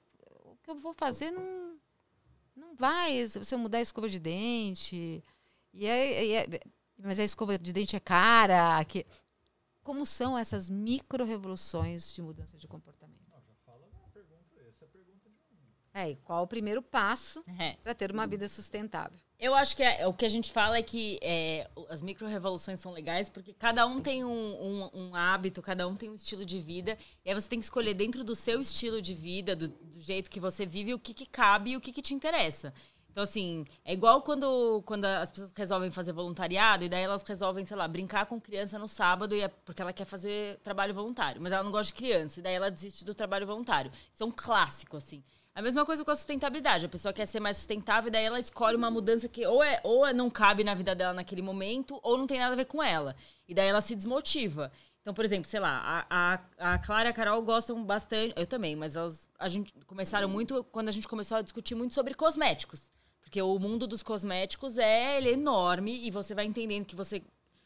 o 0.44 0.56
que 0.62 0.70
eu 0.70 0.76
vou 0.76 0.94
fazer 0.94 1.30
não, 1.30 1.76
não 2.54 2.74
vai. 2.74 3.26
Se 3.28 3.54
eu 3.54 3.58
mudar 3.58 3.78
a 3.78 3.82
escova 3.82 4.08
de 4.08 4.18
dente. 4.18 5.22
E 5.74 5.86
é, 5.86 6.24
e 6.24 6.32
é, 6.34 6.60
mas 6.98 7.18
a 7.18 7.24
escova 7.24 7.58
de 7.58 7.72
dente 7.72 7.96
é 7.96 8.00
cara. 8.00 8.82
Que, 8.84 9.04
como 9.86 10.04
são 10.04 10.36
essas 10.36 10.68
micro-revoluções 10.68 12.12
de 12.12 12.20
mudança 12.20 12.56
de 12.58 12.66
comportamento? 12.66 13.20
Não, 13.30 13.40
já 13.40 13.54
fala 13.64 13.86
uma 13.86 14.08
pergunta, 14.08 14.60
essa 14.68 14.84
é 14.84 14.88
a 14.88 14.90
pergunta 14.90 15.30
de 15.30 15.54
um. 15.54 15.58
É, 15.94 16.10
e 16.10 16.16
qual 16.16 16.42
o 16.42 16.46
primeiro 16.48 16.82
passo 16.82 17.40
é. 17.56 17.76
para 17.84 17.94
ter 17.94 18.10
uma 18.10 18.26
vida 18.26 18.48
sustentável? 18.48 19.16
Eu 19.38 19.54
acho 19.54 19.76
que 19.76 19.84
é, 19.84 20.04
o 20.04 20.12
que 20.12 20.26
a 20.26 20.28
gente 20.28 20.50
fala 20.50 20.76
é 20.76 20.82
que 20.82 21.20
é, 21.22 21.70
as 21.88 22.02
micro-revoluções 22.02 22.80
são 22.80 22.90
legais 22.90 23.28
porque 23.28 23.54
cada 23.54 23.86
um 23.86 24.00
tem 24.00 24.24
um, 24.24 24.28
um, 24.28 24.90
um, 24.92 25.14
hábito, 25.14 25.62
cada 25.62 25.86
um 25.86 25.94
tem 25.94 26.10
um 26.10 26.16
estilo 26.16 26.44
de 26.44 26.58
vida. 26.58 26.98
E 27.24 27.28
aí 27.28 27.34
você 27.34 27.48
tem 27.48 27.60
que 27.60 27.64
escolher 27.64 27.94
dentro 27.94 28.24
do 28.24 28.34
seu 28.34 28.60
estilo 28.60 29.00
de 29.00 29.14
vida, 29.14 29.54
do, 29.54 29.68
do 29.68 30.00
jeito 30.00 30.28
que 30.28 30.40
você 30.40 30.66
vive, 30.66 30.94
o 30.94 30.98
que, 30.98 31.14
que 31.14 31.26
cabe 31.26 31.70
e 31.70 31.76
o 31.76 31.80
que, 31.80 31.92
que 31.92 32.02
te 32.02 32.12
interessa. 32.12 32.74
Então, 33.16 33.24
assim, 33.24 33.64
é 33.82 33.94
igual 33.94 34.20
quando, 34.20 34.82
quando 34.84 35.06
as 35.06 35.30
pessoas 35.30 35.50
resolvem 35.56 35.90
fazer 35.90 36.12
voluntariado 36.12 36.84
e 36.84 36.88
daí 36.90 37.02
elas 37.02 37.22
resolvem, 37.22 37.64
sei 37.64 37.74
lá, 37.74 37.88
brincar 37.88 38.26
com 38.26 38.38
criança 38.38 38.78
no 38.78 38.86
sábado 38.86 39.34
e 39.34 39.40
é 39.40 39.48
porque 39.48 39.80
ela 39.80 39.90
quer 39.90 40.04
fazer 40.04 40.58
trabalho 40.58 40.92
voluntário. 40.92 41.40
Mas 41.40 41.50
ela 41.50 41.64
não 41.64 41.70
gosta 41.70 41.94
de 41.94 41.96
criança 41.96 42.40
e 42.40 42.42
daí 42.42 42.52
ela 42.52 42.70
desiste 42.70 43.06
do 43.06 43.14
trabalho 43.14 43.46
voluntário. 43.46 43.90
Isso 44.12 44.22
é 44.22 44.26
um 44.26 44.30
clássico, 44.30 44.98
assim. 44.98 45.24
A 45.54 45.62
mesma 45.62 45.86
coisa 45.86 46.04
com 46.04 46.10
a 46.10 46.14
sustentabilidade. 46.14 46.84
A 46.84 46.90
pessoa 46.90 47.10
quer 47.10 47.24
ser 47.24 47.40
mais 47.40 47.56
sustentável 47.56 48.08
e 48.08 48.10
daí 48.10 48.22
ela 48.22 48.38
escolhe 48.38 48.76
uma 48.76 48.90
mudança 48.90 49.26
que 49.26 49.46
ou, 49.46 49.64
é, 49.64 49.80
ou 49.82 50.06
é, 50.06 50.12
não 50.12 50.28
cabe 50.28 50.62
na 50.62 50.74
vida 50.74 50.94
dela 50.94 51.14
naquele 51.14 51.40
momento 51.40 51.98
ou 52.02 52.18
não 52.18 52.26
tem 52.26 52.38
nada 52.38 52.52
a 52.52 52.56
ver 52.56 52.66
com 52.66 52.82
ela. 52.82 53.16
E 53.48 53.54
daí 53.54 53.68
ela 53.68 53.80
se 53.80 53.94
desmotiva. 53.94 54.70
Então, 55.00 55.14
por 55.14 55.24
exemplo, 55.24 55.48
sei 55.48 55.60
lá, 55.60 56.04
a, 56.10 56.38
a, 56.58 56.74
a 56.74 56.78
Clara 56.80 57.08
e 57.08 57.10
a 57.12 57.14
Carol 57.14 57.40
gostam 57.40 57.82
bastante, 57.82 58.34
eu 58.36 58.46
também, 58.46 58.76
mas 58.76 58.94
elas 58.94 59.26
a 59.38 59.48
gente 59.48 59.72
começaram 59.86 60.28
muito 60.28 60.62
quando 60.64 60.90
a 60.90 60.92
gente 60.92 61.08
começou 61.08 61.38
a 61.38 61.42
discutir 61.42 61.74
muito 61.74 61.94
sobre 61.94 62.12
cosméticos. 62.12 62.94
Porque 63.26 63.42
o 63.42 63.58
mundo 63.58 63.88
dos 63.88 64.04
cosméticos 64.04 64.78
é, 64.78 65.18
é 65.18 65.32
enorme 65.32 66.06
e 66.06 66.12
você 66.12 66.32
vai 66.32 66.44
entendendo 66.44 66.84
que 66.84 66.94
você 66.94 67.20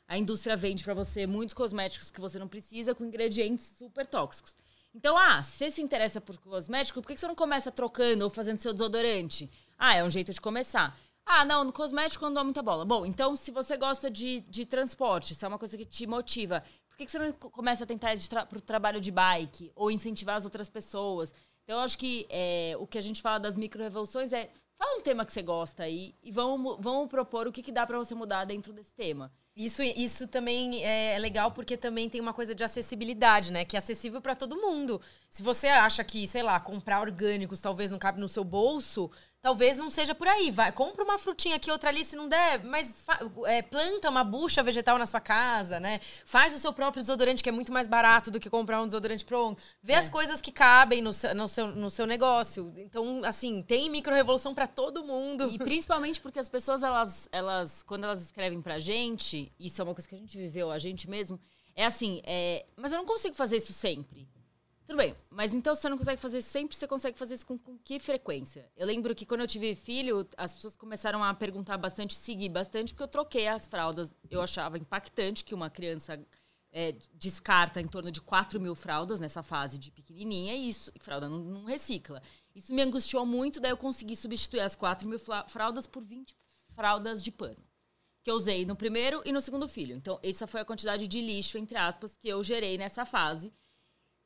a 0.09 0.17
indústria 0.17 0.57
vende 0.57 0.83
para 0.83 0.95
você 0.95 1.27
muitos 1.27 1.55
cosméticos 1.55 2.11
que 2.11 2.21
você 2.21 2.39
não 2.39 2.49
precisa 2.49 2.95
com 2.95 3.05
ingredientes 3.05 3.67
super 3.77 4.07
tóxicos. 4.07 4.57
Então, 4.95 5.17
ah, 5.17 5.43
se 5.43 5.59
você 5.59 5.71
se 5.71 5.83
interessa 5.83 6.19
por 6.19 6.39
cosmético, 6.39 7.03
por 7.03 7.09
que 7.09 7.17
você 7.17 7.29
não 7.29 7.35
começa 7.35 7.71
trocando 7.71 8.25
ou 8.25 8.31
fazendo 8.31 8.59
seu 8.59 8.73
desodorante? 8.73 9.51
Ah, 9.79 9.95
é 9.95 10.03
um 10.03 10.09
jeito 10.09 10.33
de 10.33 10.41
começar. 10.41 10.99
Ah, 11.27 11.45
não, 11.45 11.63
no 11.63 11.73
cosmético 11.75 12.25
não 12.25 12.33
dou 12.33 12.43
muita 12.43 12.63
bola. 12.63 12.85
Bom, 12.87 13.05
então, 13.05 13.37
se 13.37 13.51
você 13.51 13.77
gosta 13.77 14.11
de, 14.11 14.41
de 14.49 14.65
transporte, 14.65 15.35
se 15.35 15.45
é 15.45 15.49
uma 15.49 15.59
coisa 15.59 15.77
que 15.77 15.85
te 15.85 16.07
motiva, 16.07 16.65
por 16.89 16.97
que 16.97 17.07
você 17.07 17.19
não 17.19 17.33
começa 17.33 17.85
a 17.85 17.87
tentar 17.87 18.15
ir 18.15 18.27
para 18.29 18.59
o 18.59 18.63
trabalho 18.63 19.01
de 19.01 19.11
bike 19.11 19.71
ou 19.77 19.91
incentivar 19.91 20.37
as 20.37 20.45
outras 20.45 20.71
pessoas? 20.71 21.33
Então, 21.63 21.77
eu 21.77 21.85
acho 21.85 21.99
que 21.99 22.27
é, 22.31 22.75
o 22.81 22.87
que 22.87 22.97
a 22.97 23.03
gente 23.03 23.21
fala 23.21 23.39
das 23.39 23.57
micro-revoluções 23.57 24.33
é 24.33 24.51
Fala 24.81 24.97
um 24.97 25.03
tema 25.03 25.27
que 25.27 25.33
você 25.35 25.43
gosta 25.43 25.83
aí 25.83 26.15
e 26.23 26.33
vamos, 26.33 26.79
vamos 26.81 27.07
propor 27.11 27.47
o 27.47 27.53
que, 27.53 27.63
que 27.63 27.71
dá 27.71 27.87
para 27.87 27.99
você 27.99 28.15
mudar 28.15 28.47
dentro 28.47 28.73
desse 28.73 28.95
tema. 28.95 29.31
Isso, 29.55 29.83
isso 29.83 30.27
também 30.27 30.83
é 30.83 31.19
legal 31.19 31.51
porque 31.51 31.77
também 31.77 32.09
tem 32.09 32.19
uma 32.19 32.33
coisa 32.33 32.55
de 32.55 32.65
acessibilidade, 32.65 33.53
né? 33.53 33.63
Que 33.63 33.77
é 33.77 33.79
acessível 33.79 34.23
para 34.23 34.35
todo 34.35 34.57
mundo. 34.57 34.99
Se 35.29 35.43
você 35.43 35.67
acha 35.67 36.03
que, 36.03 36.27
sei 36.27 36.43
lá, 36.43 36.59
comprar 36.59 37.03
orgânicos 37.03 37.61
talvez 37.61 37.91
não 37.91 37.99
cabe 37.99 38.23
no 38.23 38.29
seu 38.29 38.43
bolso, 38.43 39.11
talvez 39.43 39.77
não 39.77 39.91
seja 39.91 40.15
por 40.15 40.29
aí. 40.29 40.51
Vai, 40.51 40.73
compra 40.73 41.05
uma 41.05 41.19
frutinha 41.19 41.57
aqui, 41.57 41.71
outra 41.71 41.89
ali, 41.89 42.05
se 42.05 42.17
não 42.17 42.29
der, 42.29 42.63
mas 42.65 42.97
é, 43.47 43.63
planta 43.63 44.11
uma 44.11 44.25
bucha 44.25 44.63
vegetal 44.63 44.99
na 44.99 45.07
sua 45.07 45.21
casa, 45.21 45.81
né? 45.81 46.01
Faz 46.25 46.55
o 46.55 46.59
seu 46.59 46.73
próprio 46.73 47.03
desodorante, 47.03 47.43
que 47.43 47.49
é 47.49 47.53
muito 47.53 47.73
mais 47.73 47.89
barato 47.89 48.31
do 48.31 48.41
que 48.41 48.51
comprar 48.51 48.81
um 48.81 48.87
desodorante 48.87 49.25
pronto. 49.25 49.61
Vê 49.83 49.95
é. 49.95 49.97
as 49.97 50.09
coisas 50.09 50.41
que 50.41 50.53
cabem 50.53 51.03
no 51.03 51.13
seu, 51.13 51.35
no, 51.35 51.49
seu, 51.49 51.67
no 51.69 51.91
seu 51.91 52.07
negócio. 52.07 52.73
Então, 52.77 53.23
assim, 53.25 53.63
tem 53.63 53.91
micro-revolução 53.91 54.55
para 54.55 54.67
todo 54.67 55.05
mundo. 55.05 55.49
E 55.51 55.59
principalmente 55.59 56.21
porque 56.21 56.39
as 56.39 56.49
pessoas, 56.49 56.83
elas, 56.83 57.29
elas, 57.33 57.83
quando 57.83 58.05
elas 58.05 58.23
escrevem 58.23 58.61
pra 58.61 58.79
gente, 58.79 59.53
isso 59.59 59.81
é 59.81 59.85
uma 59.85 59.95
coisa 59.95 60.09
que 60.09 60.15
a 60.15 60.19
gente 60.19 60.37
viveu, 60.37 60.71
a 60.71 60.79
gente 60.79 61.09
mesmo, 61.09 61.41
é 61.75 61.85
assim, 61.85 62.21
é, 62.25 62.67
mas 62.77 62.93
eu 62.93 62.99
não 62.99 63.07
consigo 63.07 63.35
fazer 63.35 63.57
isso 63.57 63.73
sempre. 63.73 64.29
Tudo 64.91 64.99
bem, 64.99 65.15
mas 65.31 65.55
então 65.55 65.73
você 65.73 65.89
não 65.89 65.97
consegue 65.97 66.21
fazer 66.21 66.39
isso 66.39 66.51
sempre, 66.51 66.77
você 66.77 66.85
consegue 66.85 67.17
fazer 67.17 67.35
isso 67.35 67.47
com, 67.47 67.57
com, 67.57 67.79
que 67.79 68.01
frequência? 68.01 68.69
Eu 68.77 68.89
lembro 68.89 69.15
que 69.15 69.25
quando 69.25 69.43
eu 69.43 69.47
tive 69.47 69.77
filho, 69.77 70.29
as 70.37 70.53
pessoas 70.53 70.75
começaram 70.75 71.23
a 71.23 71.33
perguntar 71.33 71.79
bastante, 71.79 72.17
seguir 72.17 72.49
bastante, 72.49 72.93
porque 72.93 73.05
eu 73.05 73.07
troquei 73.07 73.47
as 73.47 73.69
fraldas. 73.69 74.13
Eu 74.29 74.43
achava 74.43 74.77
impactante 74.77 75.45
que 75.45 75.55
uma 75.55 75.71
criança 75.71 76.21
é, 76.73 76.97
descarta 77.15 77.81
em 77.81 77.87
torno 77.87 78.11
de 78.11 78.21
4 78.21 78.61
mil 78.61 78.75
fraldas 78.75 79.21
nessa 79.21 79.45
fase 79.45 79.79
de 79.79 79.93
pequenininha 79.93 80.57
e 80.57 80.69
isso, 80.69 80.91
e 80.93 80.99
fralda 80.99 81.29
não, 81.29 81.39
não, 81.39 81.65
recicla. 81.67 82.21
Isso 82.53 82.75
me 82.75 82.83
angustiou 82.83 83.25
muito, 83.25 83.61
daí 83.61 83.71
eu 83.71 83.77
consegui 83.77 84.17
substituir 84.17 84.63
as 84.63 84.75
4 84.75 85.09
mil 85.09 85.21
fraldas 85.47 85.87
por 85.87 86.03
20 86.03 86.37
fraldas 86.75 87.23
de 87.23 87.31
pano. 87.31 87.63
Que 88.25 88.31
eu 88.33 88.35
usei 88.35 88.67
no 88.67 88.75
primeiro 88.75 89.23
e 89.25 89.31
no 89.31 89.41
segundo 89.41 89.69
filho. 89.69 89.95
Então, 89.95 90.19
essa 90.21 90.49
foi 90.49 90.61
a 90.61 90.65
quantidade 90.65 91.07
de 91.07 91.21
lixo, 91.21 91.57
entre 91.59 91.79
aspas, 91.79 92.17
que 92.17 92.29
eu 92.29 92.43
gerei 92.43 92.77
nessa 92.77 93.07
fase. 93.07 93.53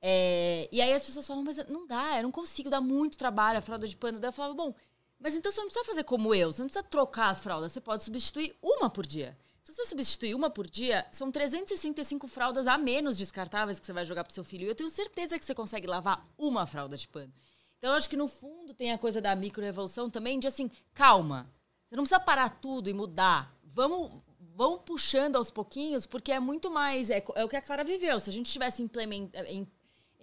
É, 0.06 0.68
e 0.70 0.82
aí 0.82 0.92
as 0.92 1.02
pessoas 1.02 1.26
falam, 1.26 1.42
mas 1.42 1.56
não 1.66 1.86
dá, 1.86 2.18
eu 2.18 2.24
não 2.24 2.30
consigo 2.30 2.68
dar 2.68 2.82
muito 2.82 3.16
trabalho 3.16 3.56
a 3.56 3.62
fralda 3.62 3.88
de 3.88 3.96
pano. 3.96 4.20
Daí 4.20 4.28
eu 4.28 4.32
falava, 4.34 4.52
bom, 4.52 4.74
mas 5.18 5.34
então 5.34 5.50
você 5.50 5.62
não 5.62 5.68
precisa 5.68 5.86
fazer 5.86 6.04
como 6.04 6.34
eu, 6.34 6.52
você 6.52 6.60
não 6.60 6.68
precisa 6.68 6.84
trocar 6.84 7.30
as 7.30 7.42
fraldas, 7.42 7.72
você 7.72 7.80
pode 7.80 8.02
substituir 8.02 8.54
uma 8.62 8.90
por 8.90 9.06
dia. 9.06 9.34
Se 9.62 9.72
você 9.72 9.86
substituir 9.86 10.34
uma 10.34 10.50
por 10.50 10.66
dia, 10.66 11.06
são 11.10 11.30
365 11.30 12.28
fraldas 12.28 12.66
a 12.66 12.76
menos 12.76 13.16
descartáveis 13.16 13.80
que 13.80 13.86
você 13.86 13.94
vai 13.94 14.04
jogar 14.04 14.24
pro 14.24 14.34
seu 14.34 14.44
filho. 14.44 14.66
E 14.66 14.68
eu 14.68 14.74
tenho 14.74 14.90
certeza 14.90 15.38
que 15.38 15.44
você 15.46 15.54
consegue 15.54 15.86
lavar 15.86 16.28
uma 16.36 16.66
fralda 16.66 16.98
de 16.98 17.08
pano. 17.08 17.32
Então, 17.78 17.92
eu 17.92 17.96
acho 17.96 18.10
que 18.10 18.16
no 18.16 18.28
fundo 18.28 18.74
tem 18.74 18.92
a 18.92 18.98
coisa 18.98 19.22
da 19.22 19.34
micro-revolução 19.34 20.10
também, 20.10 20.38
de 20.38 20.46
assim, 20.46 20.70
calma. 20.92 21.50
Você 21.88 21.96
não 21.96 22.02
precisa 22.02 22.20
parar 22.20 22.50
tudo 22.50 22.90
e 22.90 22.92
mudar. 22.92 23.56
Vamos, 23.64 24.22
vamos 24.54 24.82
puxando 24.84 25.36
aos 25.36 25.50
pouquinhos, 25.50 26.04
porque 26.04 26.30
é 26.30 26.38
muito 26.38 26.70
mais. 26.70 27.08
É, 27.08 27.24
é 27.34 27.42
o 27.42 27.48
que 27.48 27.56
a 27.56 27.62
Clara 27.62 27.84
viveu. 27.84 28.20
Se 28.20 28.28
a 28.28 28.32
gente 28.34 28.52
tivesse 28.52 28.82
implementa, 28.82 29.38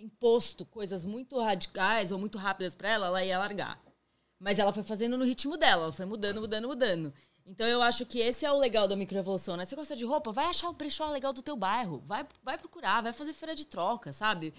imposto 0.02 0.66
coisas 0.66 1.06
muito 1.06 1.40
radicais 1.40 2.12
ou 2.12 2.20
muito 2.20 2.38
rápidas 2.38 2.76
para 2.76 2.90
ela, 2.90 3.08
ela 3.08 3.24
ia 3.24 3.40
largar. 3.40 3.82
Mas 4.40 4.60
ela 4.60 4.74
foi 4.74 4.84
fazendo 4.84 5.18
no 5.18 5.24
ritmo 5.24 5.56
dela, 5.58 5.84
ela 5.84 5.92
foi 5.92 6.06
mudando, 6.06 6.42
mudando, 6.42 6.68
mudando. 6.68 7.14
Então 7.46 7.68
eu 7.68 7.82
acho 7.82 8.06
que 8.06 8.20
esse 8.20 8.46
é 8.46 8.52
o 8.52 8.58
legal 8.58 8.88
da 8.88 8.96
microevolução, 8.96 9.56
né? 9.56 9.66
Você 9.66 9.76
gosta 9.76 9.96
de 9.96 10.06
roupa? 10.06 10.32
Vai 10.32 10.46
achar 10.46 10.70
o 10.70 10.74
brechó 10.74 11.10
legal 11.10 11.34
do 11.34 11.42
teu 11.42 11.56
bairro. 11.56 12.04
Vai, 12.06 12.26
vai 12.44 12.58
procurar, 12.58 13.02
vai 13.02 13.14
fazer 13.14 13.34
feira 13.34 13.56
de 13.56 13.66
troca, 13.66 14.14
sabe? 14.14 14.54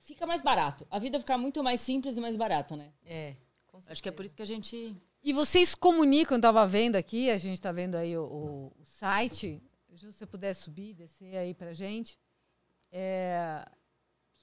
Fica 0.00 0.26
mais 0.26 0.42
barato. 0.42 0.86
A 0.90 0.98
vida 0.98 1.18
fica 1.18 1.36
muito 1.36 1.62
mais 1.62 1.80
simples 1.80 2.16
e 2.16 2.20
mais 2.20 2.36
barata, 2.36 2.74
né? 2.74 2.90
É. 3.04 3.36
Acho 3.86 4.02
que 4.02 4.08
é 4.08 4.12
por 4.12 4.24
isso 4.24 4.34
que 4.34 4.42
a 4.42 4.46
gente. 4.46 4.96
E 5.22 5.32
vocês 5.32 5.74
comunicam, 5.74 6.36
eu 6.36 6.40
tava 6.40 6.66
vendo 6.66 6.96
aqui, 6.96 7.30
a 7.30 7.38
gente 7.38 7.54
está 7.54 7.70
vendo 7.70 7.94
aí 7.94 8.16
o, 8.16 8.24
o, 8.24 8.72
o, 8.80 8.84
site. 8.84 9.62
Se 9.94 10.06
você 10.06 10.24
puder 10.24 10.54
subir, 10.54 10.94
descer 10.94 11.36
aí 11.36 11.54
pra 11.54 11.72
gente. 11.72 12.18
É, 12.90 13.64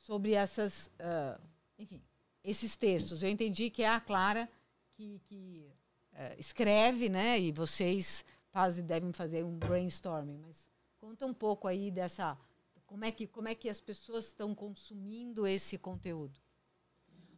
sobre 0.07 0.31
essas. 0.31 0.89
Uh, 1.01 1.39
enfim, 1.77 2.01
esses 2.41 2.77
textos. 2.77 3.21
Eu 3.21 3.29
entendi 3.29 3.69
que 3.69 3.83
é 3.83 3.89
a 3.89 3.99
Clara 3.99 4.49
que, 4.93 5.19
que 5.25 5.69
é, 6.13 6.33
escreve, 6.39 7.09
né? 7.09 7.37
E 7.37 7.51
vocês 7.51 8.23
fazem, 8.51 8.85
devem 8.85 9.11
fazer 9.11 9.43
um 9.43 9.57
brainstorming. 9.57 10.37
Mas 10.37 10.69
conta 10.97 11.25
um 11.25 11.33
pouco 11.33 11.67
aí 11.67 11.91
dessa. 11.91 12.37
Como 12.85 13.03
é 13.03 13.11
que, 13.11 13.27
como 13.27 13.49
é 13.49 13.53
que 13.53 13.69
as 13.69 13.81
pessoas 13.81 14.27
estão 14.27 14.55
consumindo 14.55 15.45
esse 15.45 15.77
conteúdo? 15.77 16.39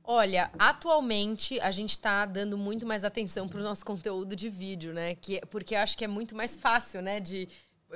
Olha, 0.04 0.52
atualmente 0.58 1.60
a 1.60 1.72
gente 1.72 1.92
está 1.92 2.26
dando 2.26 2.56
muito 2.56 2.86
mais 2.86 3.04
atenção 3.04 3.48
para 3.50 3.60
o 3.60 3.64
nosso 3.64 3.84
conteúdo 3.84 4.36
de 4.36 4.48
vídeo, 4.48 4.94
né? 4.94 5.16
Que, 5.16 5.42
porque 5.48 5.74
eu 5.74 5.80
acho 5.80 5.98
que 5.98 6.06
é 6.06 6.08
muito 6.08 6.36
mais 6.36 6.60
fácil, 6.60 7.02
né? 7.02 7.20
De 7.20 7.50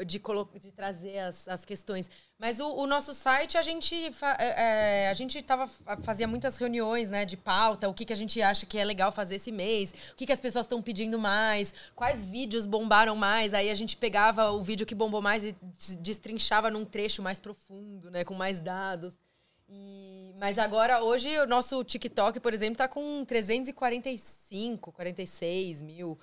de, 0.06 0.21
de 0.60 0.71
trazer 0.71 1.19
as, 1.19 1.47
as 1.47 1.63
questões. 1.63 2.10
Mas 2.39 2.60
o, 2.60 2.67
o 2.75 2.88
nosso 2.88 3.13
site, 3.13 3.58
a 3.58 3.62
gente, 3.62 3.95
é, 4.39 5.06
é, 5.06 5.10
a 5.10 5.13
gente 5.13 5.41
tava, 5.41 5.67
fazia 6.01 6.27
muitas 6.27 6.58
reuniões 6.58 7.10
né, 7.10 7.25
de 7.25 7.38
pauta, 7.38 7.88
o 7.88 7.93
que, 7.93 8.06
que 8.06 8.13
a 8.13 8.15
gente 8.15 8.41
acha 8.41 8.65
que 8.65 8.77
é 8.77 8.84
legal 8.84 9.12
fazer 9.12 9.36
esse 9.36 9.51
mês, 9.51 9.93
o 10.12 10.15
que, 10.15 10.25
que 10.25 10.32
as 10.34 10.41
pessoas 10.41 10.65
estão 10.65 10.82
pedindo 10.82 11.19
mais, 11.19 11.73
quais 11.95 12.25
vídeos 12.25 12.65
bombaram 12.65 13.15
mais. 13.15 13.53
Aí 13.53 13.69
a 13.69 13.75
gente 13.75 13.95
pegava 13.95 14.51
o 14.51 14.63
vídeo 14.63 14.86
que 14.86 14.95
bombou 14.95 15.21
mais 15.21 15.43
e 15.43 15.56
destrinchava 15.99 16.71
num 16.71 16.86
trecho 16.86 17.21
mais 17.21 17.39
profundo, 17.39 18.10
né, 18.10 18.23
com 18.23 18.34
mais 18.34 18.60
dados. 18.60 19.13
E, 19.69 20.34
mas 20.38 20.58
agora, 20.58 21.03
hoje, 21.03 21.38
o 21.39 21.47
nosso 21.47 21.84
TikTok, 21.84 22.39
por 22.39 22.53
exemplo, 22.53 22.73
está 22.73 22.88
com 22.88 23.23
345, 23.25 24.91
46 24.91 25.82
mil. 25.82 26.17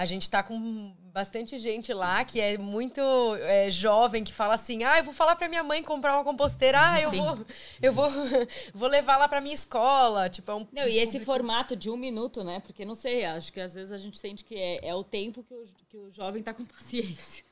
A 0.00 0.06
gente 0.06 0.22
está 0.22 0.42
com 0.42 0.94
bastante 1.10 1.58
gente 1.58 1.92
lá 1.92 2.24
que 2.24 2.40
é 2.40 2.56
muito 2.56 3.00
é, 3.42 3.70
jovem, 3.70 4.24
que 4.24 4.32
fala 4.32 4.54
assim: 4.54 4.82
ah, 4.82 4.98
eu 4.98 5.04
vou 5.04 5.12
falar 5.12 5.36
para 5.36 5.48
minha 5.48 5.62
mãe 5.62 5.82
comprar 5.82 6.14
uma 6.14 6.24
composteira, 6.24 6.78
ah, 6.80 7.00
eu 7.00 7.10
vou, 7.10 7.46
eu 7.82 7.92
vou, 7.92 8.08
vou 8.72 8.88
levar 8.88 9.18
lá 9.18 9.28
para 9.28 9.40
minha 9.40 9.54
escola. 9.54 10.30
Tipo, 10.30 10.50
é 10.52 10.54
um. 10.54 10.66
Não, 10.72 10.88
e 10.88 10.98
esse 10.98 11.20
formato 11.20 11.76
de 11.76 11.90
um 11.90 11.96
minuto, 11.96 12.42
né? 12.42 12.60
Porque 12.60 12.84
não 12.84 12.94
sei, 12.94 13.24
acho 13.26 13.52
que 13.52 13.60
às 13.60 13.74
vezes 13.74 13.92
a 13.92 13.98
gente 13.98 14.18
sente 14.18 14.42
que 14.42 14.54
é, 14.54 14.88
é 14.88 14.94
o 14.94 15.04
tempo 15.04 15.42
que 15.42 15.52
o, 15.52 15.64
que 15.88 15.96
o 15.96 16.10
jovem 16.10 16.42
tá 16.42 16.54
com 16.54 16.64
paciência. 16.66 17.44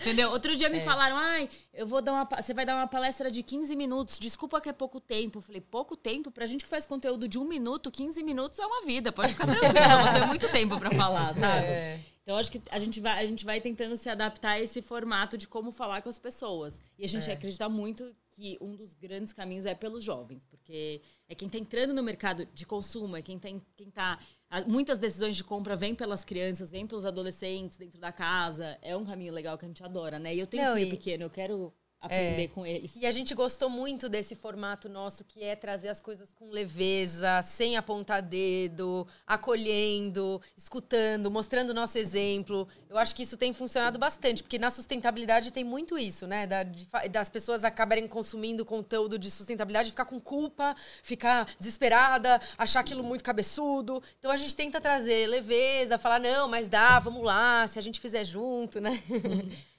Entendeu? 0.00 0.30
Outro 0.30 0.56
dia 0.56 0.68
me 0.68 0.78
é. 0.78 0.80
falaram, 0.80 1.16
ai, 1.16 1.48
eu 1.72 1.86
vou 1.86 2.02
dar 2.02 2.12
uma. 2.12 2.28
Você 2.42 2.52
vai 2.52 2.64
dar 2.64 2.74
uma 2.74 2.88
palestra 2.88 3.30
de 3.30 3.42
15 3.42 3.76
minutos. 3.76 4.18
Desculpa 4.18 4.60
que 4.60 4.68
é 4.68 4.72
pouco 4.72 4.98
tempo. 4.98 5.38
Eu 5.38 5.42
falei, 5.42 5.60
pouco 5.60 5.96
tempo? 5.96 6.30
Pra 6.30 6.46
gente 6.46 6.64
que 6.64 6.70
faz 6.70 6.84
conteúdo 6.86 7.28
de 7.28 7.38
um 7.38 7.44
minuto, 7.44 7.90
15 7.90 8.22
minutos 8.24 8.58
é 8.58 8.66
uma 8.66 8.82
vida. 8.84 9.12
Pode 9.12 9.28
ficar 9.28 9.46
tranquila, 9.46 10.02
vou 10.02 10.12
ter 10.12 10.26
muito 10.26 10.48
tempo 10.48 10.78
pra 10.78 10.90
falar, 10.90 11.34
sabe? 11.34 11.66
É. 11.66 11.83
Então, 12.22 12.36
acho 12.38 12.50
que 12.50 12.60
a 12.70 12.78
gente, 12.78 13.00
vai, 13.00 13.22
a 13.22 13.26
gente 13.26 13.44
vai 13.44 13.60
tentando 13.60 13.96
se 13.96 14.08
adaptar 14.08 14.52
a 14.52 14.60
esse 14.60 14.80
formato 14.80 15.36
de 15.36 15.46
como 15.46 15.70
falar 15.70 16.00
com 16.00 16.08
as 16.08 16.18
pessoas. 16.18 16.80
E 16.98 17.04
a 17.04 17.08
gente 17.08 17.28
é. 17.28 17.34
acredita 17.34 17.68
muito 17.68 18.14
que 18.34 18.58
um 18.60 18.74
dos 18.74 18.94
grandes 18.94 19.32
caminhos 19.32 19.66
é 19.66 19.74
pelos 19.74 20.02
jovens, 20.02 20.44
porque 20.44 21.00
é 21.28 21.34
quem 21.34 21.46
está 21.46 21.58
entrando 21.58 21.94
no 21.94 22.02
mercado 22.02 22.46
de 22.46 22.66
consumo, 22.66 23.16
é 23.16 23.22
quem 23.22 23.36
está. 23.36 23.48
Quem 23.76 23.90
tá, 23.90 24.18
muitas 24.66 24.98
decisões 24.98 25.36
de 25.36 25.44
compra 25.44 25.76
vêm 25.76 25.94
pelas 25.94 26.24
crianças, 26.24 26.70
vêm 26.70 26.86
pelos 26.86 27.04
adolescentes 27.04 27.76
dentro 27.76 28.00
da 28.00 28.10
casa. 28.10 28.78
É 28.80 28.96
um 28.96 29.04
caminho 29.04 29.32
legal 29.32 29.58
que 29.58 29.64
a 29.64 29.68
gente 29.68 29.84
adora, 29.84 30.18
né? 30.18 30.34
E 30.34 30.40
eu 30.40 30.46
tenho 30.46 30.64
Não, 30.64 30.74
filho 30.74 30.88
e... 30.88 30.90
pequeno, 30.90 31.24
eu 31.24 31.30
quero 31.30 31.72
aprender 32.04 32.44
é. 32.44 32.48
com 32.48 32.66
eles. 32.66 32.92
E 32.96 33.06
a 33.06 33.12
gente 33.12 33.34
gostou 33.34 33.70
muito 33.70 34.08
desse 34.08 34.34
formato 34.34 34.88
nosso, 34.88 35.24
que 35.24 35.42
é 35.42 35.56
trazer 35.56 35.88
as 35.88 36.00
coisas 36.00 36.32
com 36.32 36.50
leveza, 36.50 37.42
sem 37.42 37.76
apontar 37.76 38.22
dedo, 38.22 39.06
acolhendo, 39.26 40.40
escutando, 40.56 41.30
mostrando 41.30 41.70
o 41.70 41.74
nosso 41.74 41.96
exemplo. 41.98 42.68
Eu 42.88 42.98
acho 42.98 43.14
que 43.14 43.22
isso 43.22 43.36
tem 43.36 43.52
funcionado 43.52 43.98
bastante, 43.98 44.42
porque 44.42 44.58
na 44.58 44.70
sustentabilidade 44.70 45.52
tem 45.52 45.64
muito 45.64 45.98
isso, 45.98 46.26
né? 46.26 46.46
Da, 46.46 46.62
de, 46.62 46.86
das 47.10 47.30
pessoas 47.30 47.64
acabarem 47.64 48.06
consumindo 48.06 48.64
conteúdo 48.64 49.18
de 49.18 49.30
sustentabilidade, 49.30 49.90
ficar 49.90 50.04
com 50.04 50.20
culpa, 50.20 50.76
ficar 51.02 51.48
desesperada, 51.58 52.40
achar 52.58 52.80
aquilo 52.80 53.02
muito 53.02 53.24
cabeçudo. 53.24 54.02
Então 54.18 54.30
a 54.30 54.36
gente 54.36 54.54
tenta 54.54 54.80
trazer 54.80 55.26
leveza, 55.26 55.98
falar, 55.98 56.20
não, 56.20 56.48
mas 56.48 56.68
dá, 56.68 56.98
vamos 56.98 57.24
lá, 57.24 57.66
se 57.66 57.78
a 57.78 57.82
gente 57.82 57.98
fizer 57.98 58.24
junto, 58.24 58.80
né? 58.80 59.02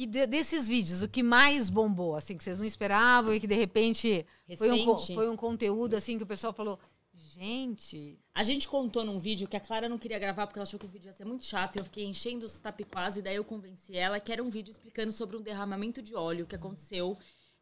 E 0.00 0.06
de, 0.06 0.28
desses 0.28 0.68
vídeos, 0.68 1.02
o 1.02 1.08
que 1.08 1.24
mais 1.24 1.68
bombou, 1.68 2.14
assim, 2.14 2.36
que 2.36 2.44
vocês 2.44 2.56
não 2.56 2.64
esperavam 2.64 3.34
e 3.34 3.40
que 3.40 3.48
de 3.48 3.56
repente 3.56 4.24
foi 4.56 4.70
um, 4.70 4.96
foi 4.96 5.28
um 5.28 5.34
conteúdo 5.34 5.96
assim 5.96 6.16
que 6.16 6.22
o 6.22 6.26
pessoal 6.26 6.52
falou. 6.52 6.78
Gente. 7.12 8.16
A 8.32 8.44
gente 8.44 8.68
contou 8.68 9.04
num 9.04 9.18
vídeo 9.18 9.48
que 9.48 9.56
a 9.56 9.60
Clara 9.60 9.88
não 9.88 9.98
queria 9.98 10.20
gravar 10.20 10.46
porque 10.46 10.60
ela 10.60 10.62
achou 10.62 10.78
que 10.78 10.86
o 10.86 10.88
vídeo 10.88 11.08
ia 11.08 11.12
ser 11.12 11.24
muito 11.24 11.44
chato. 11.44 11.74
E 11.74 11.78
eu 11.80 11.84
fiquei 11.84 12.04
enchendo 12.04 12.46
os 12.46 12.60
tapiquás 12.60 13.16
e 13.16 13.22
daí 13.22 13.34
eu 13.34 13.44
convenci 13.44 13.96
ela 13.96 14.20
que 14.20 14.32
era 14.32 14.40
um 14.40 14.48
vídeo 14.48 14.70
explicando 14.70 15.10
sobre 15.10 15.36
um 15.36 15.40
derramamento 15.40 16.00
de 16.00 16.14
óleo 16.14 16.46
que 16.46 16.54
aconteceu 16.54 17.18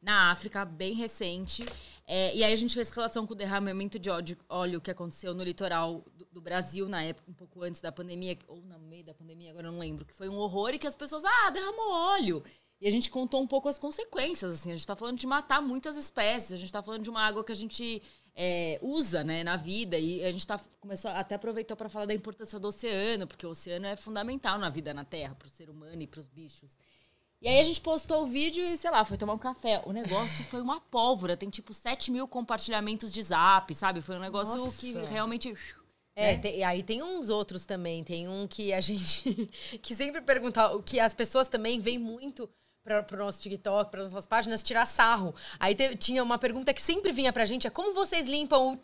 na 0.06 0.30
África, 0.30 0.64
bem 0.64 0.94
recente. 0.94 1.66
É, 2.06 2.32
e 2.32 2.44
aí 2.44 2.52
a 2.52 2.56
gente 2.56 2.72
fez 2.72 2.88
relação 2.90 3.26
com 3.26 3.32
o 3.32 3.36
derramamento 3.36 3.98
de 3.98 4.08
óleo 4.48 4.80
que 4.80 4.92
aconteceu 4.92 5.34
no 5.34 5.42
litoral 5.42 6.04
do, 6.14 6.24
do, 6.30 6.40
Brasil, 6.40 6.88
na 6.88 7.02
época, 7.02 7.28
um 7.28 7.34
pouco 7.34 7.64
antes 7.64 7.80
da 7.80 7.90
pandemia, 7.90 8.38
ou 8.46 8.62
no 8.62 8.78
meio 8.78 9.02
da 9.02 9.12
pandemia, 9.12 9.50
agora 9.50 9.68
não 9.68 9.80
lembro, 9.80 10.04
que 10.04 10.14
foi 10.14 10.28
um 10.28 10.36
horror 10.36 10.70
e 10.72 10.78
que 10.78 10.86
as 10.86 10.94
pessoas, 10.94 11.24
ah, 11.24 11.50
derramou 11.50 11.90
óleo. 11.90 12.44
E 12.80 12.86
a 12.86 12.90
gente 12.90 13.10
contou 13.10 13.42
um 13.42 13.48
pouco 13.48 13.68
as 13.68 13.80
consequências, 13.80 14.52
assim. 14.54 14.68
A 14.68 14.74
gente 14.74 14.82
está 14.82 14.94
falando 14.94 15.18
de 15.18 15.26
matar 15.26 15.60
muitas 15.60 15.96
espécies, 15.96 16.52
a 16.52 16.56
gente 16.56 16.66
está 16.66 16.82
falando 16.82 17.02
de 17.02 17.10
uma 17.10 17.22
água 17.22 17.42
que 17.42 17.50
a 17.50 17.56
gente 17.56 18.00
é, 18.36 18.78
usa 18.82 19.24
né, 19.24 19.42
na 19.42 19.56
vida. 19.56 19.98
E 19.98 20.22
a 20.24 20.30
gente 20.30 20.46
tá, 20.46 20.60
começou 20.78 21.10
até 21.10 21.34
aproveitou 21.34 21.76
para 21.76 21.88
falar 21.88 22.06
da 22.06 22.14
importância 22.14 22.60
do 22.60 22.68
oceano, 22.68 23.26
porque 23.26 23.44
o 23.44 23.50
oceano 23.50 23.86
é 23.86 23.96
fundamental 23.96 24.56
na 24.56 24.68
vida 24.68 24.94
na 24.94 25.04
Terra, 25.04 25.34
para 25.34 25.48
o 25.48 25.50
ser 25.50 25.68
humano 25.68 26.00
e 26.00 26.06
para 26.06 26.20
os 26.20 26.26
bichos. 26.28 26.70
E 27.40 27.48
aí 27.48 27.60
a 27.60 27.64
gente 27.64 27.80
postou 27.80 28.22
o 28.22 28.26
vídeo 28.26 28.64
e, 28.64 28.78
sei 28.78 28.90
lá, 28.90 29.04
foi 29.04 29.16
tomar 29.16 29.34
um 29.34 29.38
café. 29.38 29.82
O 29.84 29.92
negócio 29.92 30.44
foi 30.44 30.60
uma 30.60 30.80
pólvora. 30.80 31.36
Tem 31.36 31.50
tipo 31.50 31.74
7 31.74 32.10
mil 32.10 32.26
compartilhamentos 32.26 33.12
de 33.12 33.22
zap, 33.22 33.74
sabe? 33.74 34.00
Foi 34.00 34.16
um 34.16 34.20
negócio 34.20 34.56
Nossa. 34.56 34.78
que 34.78 34.92
realmente. 34.92 35.54
É, 36.14 36.32
né? 36.32 36.38
tem, 36.38 36.64
aí 36.64 36.82
tem 36.82 37.02
uns 37.02 37.28
outros 37.28 37.66
também. 37.66 38.02
Tem 38.02 38.26
um 38.26 38.46
que 38.48 38.72
a 38.72 38.80
gente. 38.80 39.50
que 39.82 39.94
sempre 39.94 40.22
pergunta. 40.22 40.70
Que 40.82 40.98
as 40.98 41.14
pessoas 41.14 41.46
também 41.46 41.78
veem 41.78 41.98
muito 41.98 42.48
para 42.86 43.16
o 43.16 43.16
nosso 43.16 43.42
TikTok, 43.42 43.90
para 43.90 44.02
as 44.02 44.12
nossas 44.12 44.26
páginas, 44.26 44.62
tirar 44.62 44.86
sarro. 44.86 45.34
Aí 45.58 45.74
te, 45.74 45.96
tinha 45.96 46.22
uma 46.22 46.38
pergunta 46.38 46.72
que 46.72 46.80
sempre 46.80 47.10
vinha 47.10 47.32
pra 47.32 47.44
gente, 47.44 47.66
é 47.66 47.70
como 47.70 47.92
vocês 47.92 48.28
limpam 48.28 48.58
o... 48.58 48.78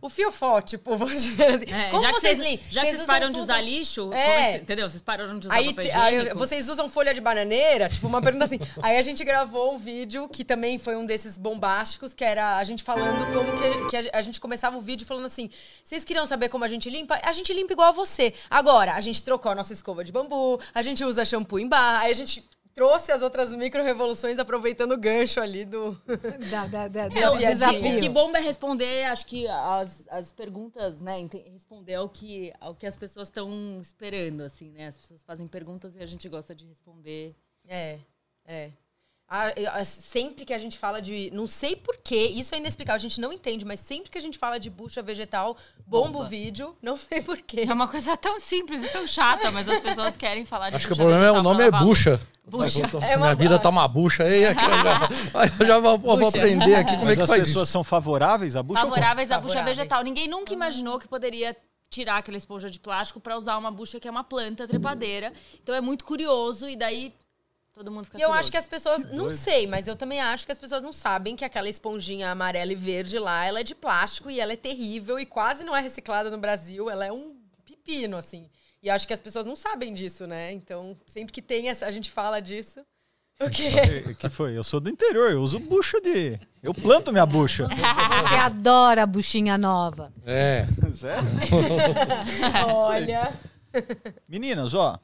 O 0.00 0.08
fiofó, 0.08 0.62
tipo, 0.62 0.96
vamos 0.96 1.20
dizer 1.22 1.54
assim. 1.54 1.66
É, 1.66 1.90
como 1.90 2.10
vocês, 2.10 2.38
limpam? 2.38 2.64
Já 2.70 2.80
que 2.82 2.92
vocês 2.92 3.04
param 3.04 3.26
tudo... 3.26 3.36
de 3.36 3.40
usar 3.42 3.60
lixo, 3.60 4.10
é. 4.14 4.52
que, 4.52 4.62
entendeu? 4.62 4.88
Vocês 4.88 5.02
pararam 5.02 5.38
de 5.38 5.46
usar 5.46 5.54
aí, 5.54 5.74
aí, 5.92 6.34
Vocês 6.34 6.68
usam 6.70 6.88
folha 6.88 7.12
de 7.12 7.20
bananeira? 7.20 7.88
Tipo, 7.90 8.06
uma 8.06 8.22
pergunta 8.22 8.46
assim. 8.46 8.58
aí 8.82 8.96
a 8.96 9.02
gente 9.02 9.22
gravou 9.24 9.74
um 9.74 9.78
vídeo, 9.78 10.26
que 10.28 10.42
também 10.42 10.78
foi 10.78 10.96
um 10.96 11.04
desses 11.04 11.36
bombásticos, 11.36 12.14
que 12.14 12.24
era 12.24 12.56
a 12.56 12.64
gente 12.64 12.82
falando 12.82 13.26
como 13.34 13.60
que, 13.60 13.90
que 13.90 13.96
a, 13.96 14.18
a 14.18 14.22
gente 14.22 14.40
começava 14.40 14.78
o 14.78 14.80
vídeo 14.80 15.06
falando 15.06 15.26
assim, 15.26 15.50
vocês 15.84 16.02
queriam 16.02 16.26
saber 16.26 16.48
como 16.48 16.64
a 16.64 16.68
gente 16.68 16.88
limpa? 16.88 17.20
A 17.22 17.32
gente 17.32 17.52
limpa 17.52 17.74
igual 17.74 17.88
a 17.88 17.92
você. 17.92 18.32
Agora, 18.48 18.94
a 18.94 19.00
gente 19.02 19.22
trocou 19.22 19.52
a 19.52 19.54
nossa 19.54 19.74
escova 19.74 20.02
de 20.02 20.10
bambu, 20.10 20.58
a 20.74 20.80
gente 20.80 21.04
usa 21.04 21.26
shampoo 21.26 21.58
em 21.58 21.68
barra, 21.68 22.00
aí 22.00 22.12
a 22.12 22.14
gente 22.14 22.48
trouxe 22.80 23.12
as 23.12 23.20
outras 23.20 23.54
micro-revoluções 23.54 24.38
aproveitando 24.38 24.92
o 24.92 24.96
gancho 24.96 25.38
ali 25.38 25.66
do, 25.66 25.92
da, 26.50 26.66
da, 26.66 26.88
da, 26.88 27.04
é, 27.12 27.36
desafio. 27.36 27.98
O 27.98 28.00
que 28.00 28.08
bomba 28.08 28.38
é 28.38 28.40
responder, 28.40 29.04
acho 29.04 29.26
que 29.26 29.46
as, 29.46 30.08
as 30.08 30.32
perguntas, 30.32 30.98
né? 30.98 31.28
Responder 31.52 31.96
ao 31.96 32.08
que, 32.08 32.50
ao 32.58 32.74
que 32.74 32.86
as 32.86 32.96
pessoas 32.96 33.28
estão 33.28 33.78
esperando, 33.82 34.40
assim, 34.40 34.70
né? 34.70 34.86
As 34.86 34.96
pessoas 34.96 35.22
fazem 35.22 35.46
perguntas 35.46 35.94
e 35.94 36.02
a 36.02 36.06
gente 36.06 36.26
gosta 36.26 36.54
de 36.54 36.64
responder. 36.64 37.36
É, 37.68 37.98
é. 38.46 38.70
Sempre 39.84 40.44
que 40.44 40.52
a 40.52 40.58
gente 40.58 40.76
fala 40.78 41.00
de. 41.00 41.30
Não 41.32 41.46
sei 41.46 41.76
porquê, 41.76 42.32
isso 42.34 42.54
é 42.54 42.58
inexplicável, 42.58 42.96
a 42.96 43.00
gente 43.00 43.20
não 43.20 43.32
entende, 43.32 43.64
mas 43.64 43.78
sempre 43.78 44.10
que 44.10 44.18
a 44.18 44.20
gente 44.20 44.36
fala 44.36 44.58
de 44.58 44.68
bucha 44.68 45.00
vegetal, 45.02 45.56
bomba, 45.86 46.18
o 46.18 46.24
vídeo, 46.24 46.76
não 46.82 46.96
sei 46.98 47.22
porquê. 47.22 47.64
É 47.68 47.72
uma 47.72 47.86
coisa 47.86 48.16
tão 48.16 48.40
simples 48.40 48.84
e 48.84 48.88
tão 48.88 49.06
chata, 49.06 49.50
mas 49.50 49.68
as 49.68 49.80
pessoas 49.80 50.16
querem 50.16 50.44
falar 50.44 50.70
de 50.70 50.76
Acho 50.76 50.86
que 50.86 50.92
o 50.92 50.96
problema 50.96 51.24
é 51.24 51.30
o 51.30 51.42
nome 51.42 51.62
é 51.62 51.70
bucha. 51.70 52.20
Bucha. 52.44 52.82
É 53.02 53.16
minha 53.16 53.34
vida 53.34 53.58
tá 53.60 53.68
uma 53.68 53.86
bucha 53.86 54.24
aí. 54.24 54.44
Aqui, 54.46 54.64
eu 55.60 55.66
já 55.66 55.78
vou, 55.78 55.96
vou 55.96 56.28
aprender 56.28 56.74
aqui 56.74 56.94
como 56.94 57.04
Mas 57.04 57.12
é 57.12 57.16
que 57.16 57.22
as 57.22 57.30
faz 57.30 57.44
pessoas 57.44 57.68
isso. 57.68 57.72
são 57.72 57.84
favoráveis 57.84 58.56
à 58.56 58.62
bucha? 58.62 58.80
Favoráveis 58.80 59.30
à 59.30 59.38
bucha 59.38 59.62
vegetal. 59.62 60.02
Ninguém 60.02 60.26
nunca 60.26 60.52
imaginou 60.52 60.98
que 60.98 61.06
poderia 61.06 61.56
tirar 61.88 62.16
aquela 62.16 62.36
esponja 62.36 62.68
de 62.68 62.80
plástico 62.80 63.20
para 63.20 63.36
usar 63.36 63.56
uma 63.56 63.70
bucha 63.70 64.00
que 64.00 64.08
é 64.08 64.10
uma 64.10 64.24
planta 64.24 64.66
trepadeira. 64.66 65.32
Então 65.62 65.72
é 65.72 65.80
muito 65.80 66.04
curioso 66.04 66.68
e 66.68 66.74
daí 66.74 67.14
todo 67.72 67.90
mundo 67.90 68.04
fica 68.04 68.18
E 68.18 68.22
eu 68.22 68.28
curioso. 68.28 68.40
acho 68.40 68.50
que 68.50 68.56
as 68.56 68.66
pessoas. 68.66 69.04
Não 69.12 69.30
sei, 69.30 69.66
mas 69.66 69.86
eu 69.86 69.96
também 69.96 70.20
acho 70.20 70.44
que 70.46 70.52
as 70.52 70.58
pessoas 70.58 70.82
não 70.82 70.92
sabem 70.92 71.36
que 71.36 71.44
aquela 71.44 71.68
esponjinha 71.68 72.30
amarela 72.30 72.72
e 72.72 72.76
verde 72.76 73.18
lá, 73.18 73.44
ela 73.44 73.60
é 73.60 73.62
de 73.64 73.74
plástico 73.74 74.30
e 74.30 74.40
ela 74.40 74.52
é 74.52 74.56
terrível 74.56 75.18
e 75.18 75.26
quase 75.26 75.64
não 75.64 75.76
é 75.76 75.80
reciclada 75.80 76.30
no 76.30 76.38
Brasil. 76.38 76.90
Ela 76.90 77.06
é 77.06 77.12
um 77.12 77.36
pepino, 77.64 78.16
assim. 78.16 78.48
E 78.82 78.88
eu 78.88 78.94
acho 78.94 79.06
que 79.06 79.12
as 79.12 79.20
pessoas 79.20 79.44
não 79.46 79.54
sabem 79.56 79.92
disso, 79.92 80.26
né? 80.26 80.52
Então, 80.52 80.96
sempre 81.06 81.32
que 81.32 81.42
tem 81.42 81.68
essa, 81.68 81.86
a 81.86 81.90
gente 81.90 82.10
fala 82.10 82.40
disso. 82.40 82.80
O 83.38 83.48
quê? 83.48 84.04
O 84.06 84.14
que 84.14 84.28
foi? 84.28 84.56
Eu 84.56 84.62
sou 84.62 84.80
do 84.80 84.90
interior, 84.90 85.32
eu 85.32 85.40
uso 85.42 85.58
bucha 85.58 85.98
de. 86.00 86.38
Eu 86.62 86.74
planto 86.74 87.10
minha 87.10 87.24
bucha. 87.24 87.66
Você 87.72 88.34
adora 88.34 89.04
a 89.04 89.06
buchinha 89.06 89.56
nova. 89.56 90.12
É. 90.26 90.66
Sério? 90.92 91.28
Olha. 92.74 93.32
Meninas, 94.28 94.74
ó. 94.74 94.98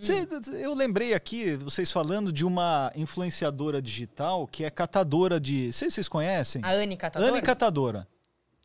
Hum. 0.00 0.42
cê- 0.42 0.64
eu 0.64 0.74
lembrei 0.74 1.12
aqui, 1.14 1.56
vocês 1.56 1.90
falando 1.92 2.32
de 2.32 2.44
uma 2.44 2.90
influenciadora 2.94 3.80
digital 3.82 4.46
que 4.46 4.64
é 4.64 4.70
catadora 4.70 5.38
de. 5.38 5.72
Vocês, 5.72 5.92
vocês 5.94 6.08
conhecem? 6.08 6.62
A 6.64 6.72
Anne 6.72 6.96
Catadora? 6.96 7.30
Anne 7.30 7.42
Catadora. 7.42 8.08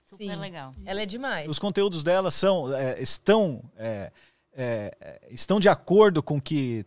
Super 0.06 0.24
Sim. 0.24 0.36
legal. 0.36 0.72
Ela 0.86 1.02
é 1.02 1.06
demais. 1.06 1.50
Os 1.50 1.60
conteúdos 1.60 2.04
dela 2.04 2.32
são, 2.32 2.74
é, 2.74 3.02
estão, 3.02 3.62
é, 3.76 4.12
é, 4.54 4.96
é, 5.02 5.22
estão 5.32 5.60
de 5.60 5.68
acordo 5.68 6.22
com 6.24 6.38
o 6.38 6.42
que 6.42 6.86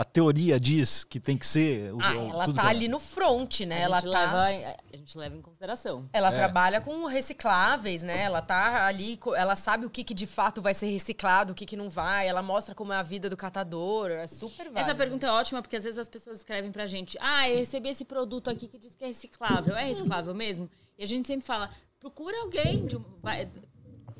a 0.00 0.04
teoria 0.04 0.58
diz 0.58 1.04
que 1.04 1.20
tem 1.20 1.36
que 1.36 1.46
ser. 1.46 1.92
o- 1.92 1.98
Ah, 2.00 2.14
ela 2.14 2.44
tudo 2.46 2.56
tá 2.56 2.68
ali 2.68 2.88
no 2.88 2.98
front, 2.98 3.60
né? 3.60 3.76
A, 3.76 3.80
Ela 3.82 4.00
gente 4.00 4.12
tá. 4.12 4.20
leva, 4.20 4.74
a 4.92 4.96
gente 4.96 5.18
leva 5.18 5.36
em 5.36 5.42
consideração. 5.42 6.08
Ela 6.12 6.28
É. 6.32 6.36
trabalha 6.36 6.80
com 6.80 7.04
recicláveis, 7.04 8.02
né? 8.02 8.22
Ela 8.22 8.40
tá 8.40 8.86
ali, 8.86 9.18
ela 9.36 9.56
sabe 9.56 9.84
o 9.86 9.90
que, 9.90 10.02
que 10.02 10.14
de 10.14 10.26
fato 10.26 10.62
vai 10.62 10.72
ser 10.74 10.86
reciclado, 10.86 11.52
o 11.52 11.54
que, 11.54 11.66
que 11.66 11.76
não 11.76 11.90
vai. 11.90 12.26
Ela 12.26 12.42
mostra 12.42 12.74
como 12.74 12.92
é 12.92 12.96
a 12.96 13.02
vida 13.02 13.28
do 13.28 13.36
catador. 13.36 14.10
É 14.10 14.26
super 14.26 14.64
válido. 14.70 14.78
Essa 14.78 14.94
pergunta 14.94 15.26
é 15.26 15.30
ótima 15.30 15.60
porque 15.62 15.76
às 15.76 15.84
vezes 15.84 15.98
as 15.98 16.08
pessoas 16.08 16.38
escrevem 16.38 16.72
pra 16.72 16.86
gente: 16.86 17.18
Ah, 17.20 17.48
eu 17.50 17.58
recebi 17.58 17.88
esse 17.90 18.04
produto 18.04 18.48
aqui 18.48 18.68
que 18.68 18.78
diz 18.78 18.94
que 18.94 19.04
é 19.04 19.08
reciclável. 19.08 19.76
É 19.76 19.84
reciclável 19.84 20.34
mesmo? 20.34 20.70
E 20.98 21.04
a 21.04 21.06
gente 21.06 21.26
sempre 21.26 21.46
fala: 21.46 21.70
procura 21.98 22.36
alguém, 22.40 22.86
de 22.86 22.96
vai- 23.22 23.48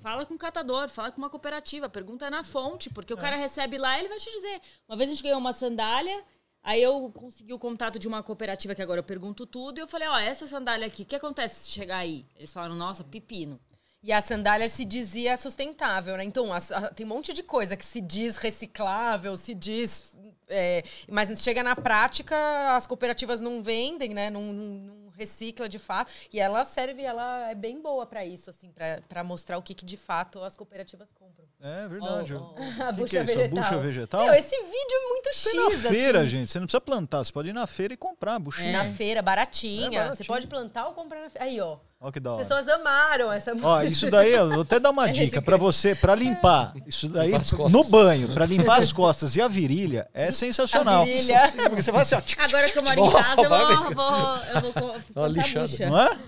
fala 0.00 0.24
com 0.26 0.34
um 0.34 0.38
catador, 0.38 0.88
fala 0.88 1.10
com 1.10 1.18
uma 1.18 1.30
cooperativa, 1.30 1.88
pergunta 1.88 2.28
na 2.30 2.42
fonte, 2.42 2.88
porque 2.90 3.12
o 3.12 3.16
cara 3.16 3.36
recebe 3.36 3.78
lá 3.78 3.98
ele 3.98 4.08
vai 4.08 4.18
te 4.18 4.30
dizer. 4.30 4.60
Uma 4.88 4.96
vez 4.96 5.10
a 5.10 5.14
gente 5.14 5.22
ganhou 5.22 5.38
uma 5.38 5.52
sandália. 5.52 6.22
Aí 6.62 6.82
eu 6.82 7.10
consegui 7.14 7.54
o 7.54 7.58
contato 7.58 7.98
de 7.98 8.06
uma 8.06 8.22
cooperativa 8.22 8.74
que 8.74 8.82
agora 8.82 8.98
eu 9.00 9.04
pergunto 9.04 9.46
tudo 9.46 9.78
e 9.78 9.80
eu 9.80 9.88
falei, 9.88 10.06
ó, 10.08 10.18
essa 10.18 10.46
sandália 10.46 10.86
aqui, 10.86 11.02
o 11.02 11.06
que 11.06 11.16
acontece 11.16 11.64
se 11.64 11.70
chegar 11.70 11.96
aí? 11.98 12.26
Eles 12.36 12.52
falaram, 12.52 12.74
nossa, 12.74 13.02
pepino. 13.02 13.58
E 14.02 14.12
a 14.12 14.20
sandália 14.22 14.68
se 14.68 14.84
dizia 14.84 15.36
sustentável, 15.36 16.16
né? 16.18 16.24
Então, 16.24 16.52
as- 16.52 16.70
a- 16.72 16.90
tem 16.90 17.04
um 17.06 17.08
monte 17.08 17.32
de 17.32 17.42
coisa 17.42 17.76
que 17.76 17.84
se 17.84 18.00
diz 18.00 18.36
reciclável, 18.36 19.36
se 19.36 19.54
diz. 19.54 20.14
é, 20.52 20.82
mas 21.08 21.28
chega 21.40 21.62
na 21.62 21.76
prática, 21.76 22.36
as 22.74 22.84
cooperativas 22.84 23.40
não 23.40 23.62
vendem, 23.62 24.12
né? 24.12 24.28
Não, 24.30 24.42
não- 24.52 24.64
não 25.04 25.09
recicla 25.20 25.68
de 25.68 25.78
fato. 25.78 26.10
E 26.32 26.40
ela 26.40 26.64
serve, 26.64 27.02
ela 27.02 27.50
é 27.50 27.54
bem 27.54 27.80
boa 27.80 28.06
pra 28.06 28.24
isso, 28.24 28.48
assim, 28.50 28.70
pra 28.72 29.00
pra 29.08 29.22
mostrar 29.22 29.58
o 29.58 29.62
que, 29.62 29.74
que 29.74 29.84
de 29.84 29.96
fato 29.96 30.42
as 30.42 30.56
cooperativas 30.56 31.12
compram. 31.12 31.44
É 31.60 31.86
verdade. 31.88 32.34
Oh, 32.34 32.54
oh, 32.56 32.60
A 32.82 32.92
Que 32.92 33.00
bucha 33.00 33.08
que 33.10 33.18
é 33.18 33.22
isso? 33.22 33.32
A 33.32 33.36
vegetal. 33.36 33.62
bucha 33.62 33.78
vegetal? 33.78 34.24
Meu, 34.24 34.34
esse 34.34 34.56
vídeo 34.56 34.94
é 34.94 35.08
muito 35.08 35.32
Você 35.34 35.50
X. 35.50 35.54
na 35.56 35.66
assim. 35.66 35.88
feira, 35.88 36.26
gente. 36.26 36.50
Você 36.50 36.58
não 36.58 36.66
precisa 36.66 36.80
plantar, 36.80 37.18
você 37.18 37.32
pode 37.32 37.50
ir 37.50 37.52
na 37.52 37.66
feira 37.66 37.92
e 37.94 37.96
comprar 37.96 38.36
a 38.36 38.38
buchinha. 38.38 38.72
Na 38.72 38.84
feira, 38.86 39.20
baratinha. 39.20 39.86
É 39.86 39.90
baratinho. 39.90 40.16
Você 40.16 40.24
pode 40.24 40.46
plantar 40.46 40.86
ou 40.88 40.94
comprar 40.94 41.20
na 41.20 41.28
feira. 41.30 41.44
Aí, 41.46 41.60
ó. 41.60 41.78
Olha 42.02 42.12
que 42.12 42.18
da 42.20 42.30
As 42.30 42.36
hora. 42.36 42.44
pessoas 42.46 42.68
amaram 42.68 43.30
essa 43.30 43.52
Ó, 43.62 43.82
isso 43.82 44.10
daí, 44.10 44.32
eu 44.32 44.48
vou 44.50 44.62
até 44.62 44.80
dar 44.80 44.88
uma 44.90 45.08
É 45.10 45.12
dica 45.12 45.42
pra 45.42 45.58
você, 45.58 45.94
pra 45.94 46.14
limpar. 46.14 46.72
Isso 46.86 47.06
daí, 47.08 47.34
as 47.34 47.52
no 47.52 47.84
banho, 47.84 48.32
pra 48.32 48.46
limpar 48.46 48.78
as 48.78 48.90
costas 48.90 49.36
e 49.36 49.42
a 49.42 49.46
virilha, 49.48 50.08
é 50.14 50.32
sensacional. 50.32 51.02
A 51.02 51.04
virilha. 51.04 51.34
É, 51.34 51.68
porque 51.68 51.82
você 51.82 51.92
vai 51.92 52.00
assim, 52.02 52.14
ó, 52.14 52.22
Agora 52.42 52.70
que 52.70 52.78
eu 52.78 52.82
moro 52.82 53.00
em 53.00 53.10
casa, 53.12 53.42
eu 53.42 53.48
vou, 53.50 53.58
mas- 53.58 53.84
vou, 53.94 54.36
eu 54.54 54.60
vou 54.60 54.72
plantar 54.72 55.28
lixada. 55.28 55.68
bucha. 55.68 55.90
não 55.90 56.00
é? 56.00 56.18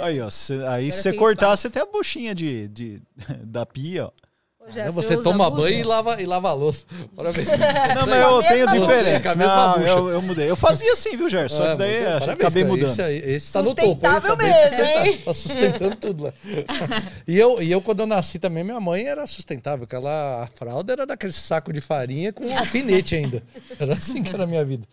Aí, 0.00 0.20
ó, 0.20 0.30
cê- 0.30 0.64
aí 0.66 0.90
se 0.90 1.02
você 1.02 1.12
cortar, 1.12 1.46
espaço. 1.46 1.62
você 1.62 1.70
tem 1.70 1.82
a 1.82 1.86
buchinha 1.86 2.34
de, 2.34 2.68
de- 2.68 3.02
da 3.44 3.66
pia, 3.66 4.06
ó. 4.06 4.10
Você 4.92 5.14
usa 5.14 5.22
toma 5.22 5.50
banho 5.50 5.80
e 5.80 5.82
lava, 5.82 6.20
e 6.20 6.26
lava 6.26 6.50
a 6.50 6.52
louça. 6.52 6.84
Parabéns. 7.16 7.48
Não, 7.48 8.06
mas 8.06 8.20
eu 8.20 8.42
tenho 8.42 8.66
mesma 8.66 8.72
bucha. 8.72 8.80
diferente. 8.80 9.22
Com 9.22 9.28
a 9.28 9.34
mesma 9.34 9.76
Não, 9.78 9.86
eu, 9.86 10.08
eu 10.10 10.22
mudei. 10.22 10.50
Eu 10.50 10.56
fazia 10.56 10.92
assim, 10.92 11.16
viu, 11.16 11.28
Gerson? 11.28 11.56
Só 11.56 11.64
É, 11.66 11.70
que 11.72 11.76
daí 11.76 12.04
parabéns, 12.04 12.28
acabei 12.28 12.62
cara. 12.62 12.74
mudando. 12.74 12.90
Esse, 12.90 13.02
aí, 13.02 13.16
esse 13.18 13.52
tá 13.52 13.62
no 13.62 13.74
topo. 13.74 13.88
Sustentável 13.88 14.36
mesmo, 14.36 14.76
tá, 14.76 15.06
hein? 15.06 15.22
tá 15.24 15.34
sustentando 15.34 15.96
tudo 15.96 16.24
lá. 16.24 16.32
E 17.26 17.38
eu, 17.38 17.60
e 17.62 17.70
eu, 17.70 17.80
quando 17.80 18.00
eu 18.00 18.06
nasci 18.06 18.38
também, 18.38 18.64
minha 18.64 18.80
mãe 18.80 19.06
era 19.06 19.26
sustentável. 19.26 19.84
Aquela, 19.84 20.42
a 20.42 20.46
fralda 20.46 20.92
era 20.92 21.06
daquele 21.06 21.32
saco 21.32 21.72
de 21.72 21.80
farinha 21.80 22.32
com 22.32 22.44
um 22.44 22.58
alfinete 22.58 23.14
ainda. 23.14 23.42
Era 23.78 23.94
assim 23.94 24.22
que 24.22 24.34
era 24.34 24.44
a 24.44 24.46
minha 24.46 24.64
vida. 24.64 24.86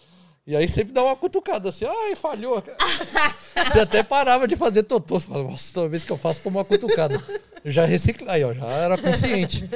E 0.48 0.56
aí 0.56 0.68
sempre 0.70 0.94
dá 0.94 1.04
uma 1.04 1.16
cutucada 1.16 1.70
assim, 1.70 1.86
ai, 1.86 2.16
falhou. 2.16 2.62
Você 3.66 3.80
até 3.80 4.04
parava 4.04 4.48
de 4.48 4.56
fazer 4.56 4.84
totô. 4.84 5.20
Você 5.20 5.26
fala, 5.28 5.44
Nossa, 5.44 5.74
toda 5.74 5.90
vez 5.90 6.04
que 6.04 6.12
eu 6.12 6.18
faço, 6.18 6.42
tomo 6.44 6.60
uma 6.60 6.66
cutucada. 6.66 7.22
Eu 7.64 7.72
já 7.72 7.84
reciclei, 7.84 8.30
aí, 8.30 8.44
ó, 8.44 8.54
já 8.54 8.68
era 8.68 8.96
consciente. 8.96 9.68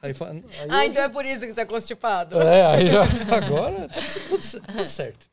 aí, 0.00 0.12
aí 0.12 0.44
Ah, 0.70 0.86
eu- 0.86 0.90
então 0.90 1.02
é 1.02 1.08
por 1.10 1.26
isso 1.26 1.42
que 1.42 1.52
você 1.52 1.60
é 1.60 1.64
constipado. 1.66 2.40
É, 2.40 2.64
aí 2.66 2.90
já, 2.90 3.02
agora 3.36 3.88
tá 3.88 4.00
tudo, 4.28 4.60
tudo 4.66 4.86
certo. 4.86 5.28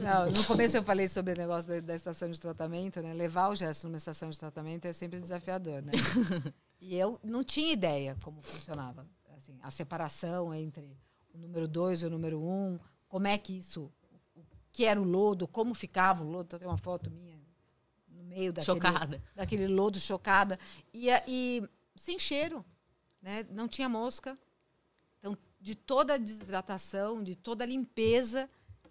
Não, 0.00 0.30
no 0.30 0.44
começo 0.44 0.76
eu 0.76 0.82
falei 0.84 1.08
sobre 1.08 1.32
o 1.32 1.36
negócio 1.36 1.68
da, 1.68 1.80
da 1.80 1.94
estação 1.94 2.30
de 2.30 2.38
tratamento, 2.40 3.00
né? 3.02 3.12
Levar 3.14 3.48
o 3.48 3.54
gesto 3.54 3.84
numa 3.88 3.96
estação 3.96 4.30
de 4.30 4.38
tratamento 4.38 4.84
é 4.86 4.92
sempre 4.92 5.18
desafiador, 5.18 5.82
né? 5.82 5.92
e 6.80 6.96
eu 6.96 7.18
não 7.24 7.42
tinha 7.42 7.72
ideia 7.72 8.16
como 8.22 8.40
funcionava. 8.42 9.04
Assim, 9.36 9.58
a 9.62 9.70
separação 9.70 10.54
entre 10.54 10.96
o 11.34 11.38
número 11.38 11.68
2 11.68 12.02
e 12.02 12.06
o 12.06 12.10
número 12.10 12.40
1, 12.40 12.48
um, 12.48 12.78
como 13.08 13.26
é 13.26 13.36
que 13.36 13.58
isso, 13.58 13.92
o 14.34 14.42
que 14.72 14.84
era 14.84 15.00
o 15.00 15.04
lodo, 15.04 15.46
como 15.46 15.74
ficava 15.74 16.24
o 16.24 16.30
lodo. 16.30 16.46
Então, 16.46 16.58
tem 16.58 16.68
uma 16.68 16.78
foto 16.78 17.10
minha 17.10 17.38
no 18.08 18.22
meio 18.22 18.52
daquele, 18.52 18.80
Chocada. 18.80 19.22
daquele 19.34 19.66
lodo 19.68 19.98
chocada. 20.00 20.58
E, 20.92 21.08
e 21.26 21.62
sem 21.94 22.18
cheiro, 22.18 22.64
né? 23.20 23.44
Não 23.50 23.68
tinha 23.68 23.88
mosca. 23.88 24.38
Então, 25.18 25.36
de 25.60 25.74
toda 25.74 26.14
a 26.14 26.18
desidratação, 26.18 27.22
de 27.22 27.34
toda 27.34 27.64
a 27.64 27.66
limpeza 27.66 28.48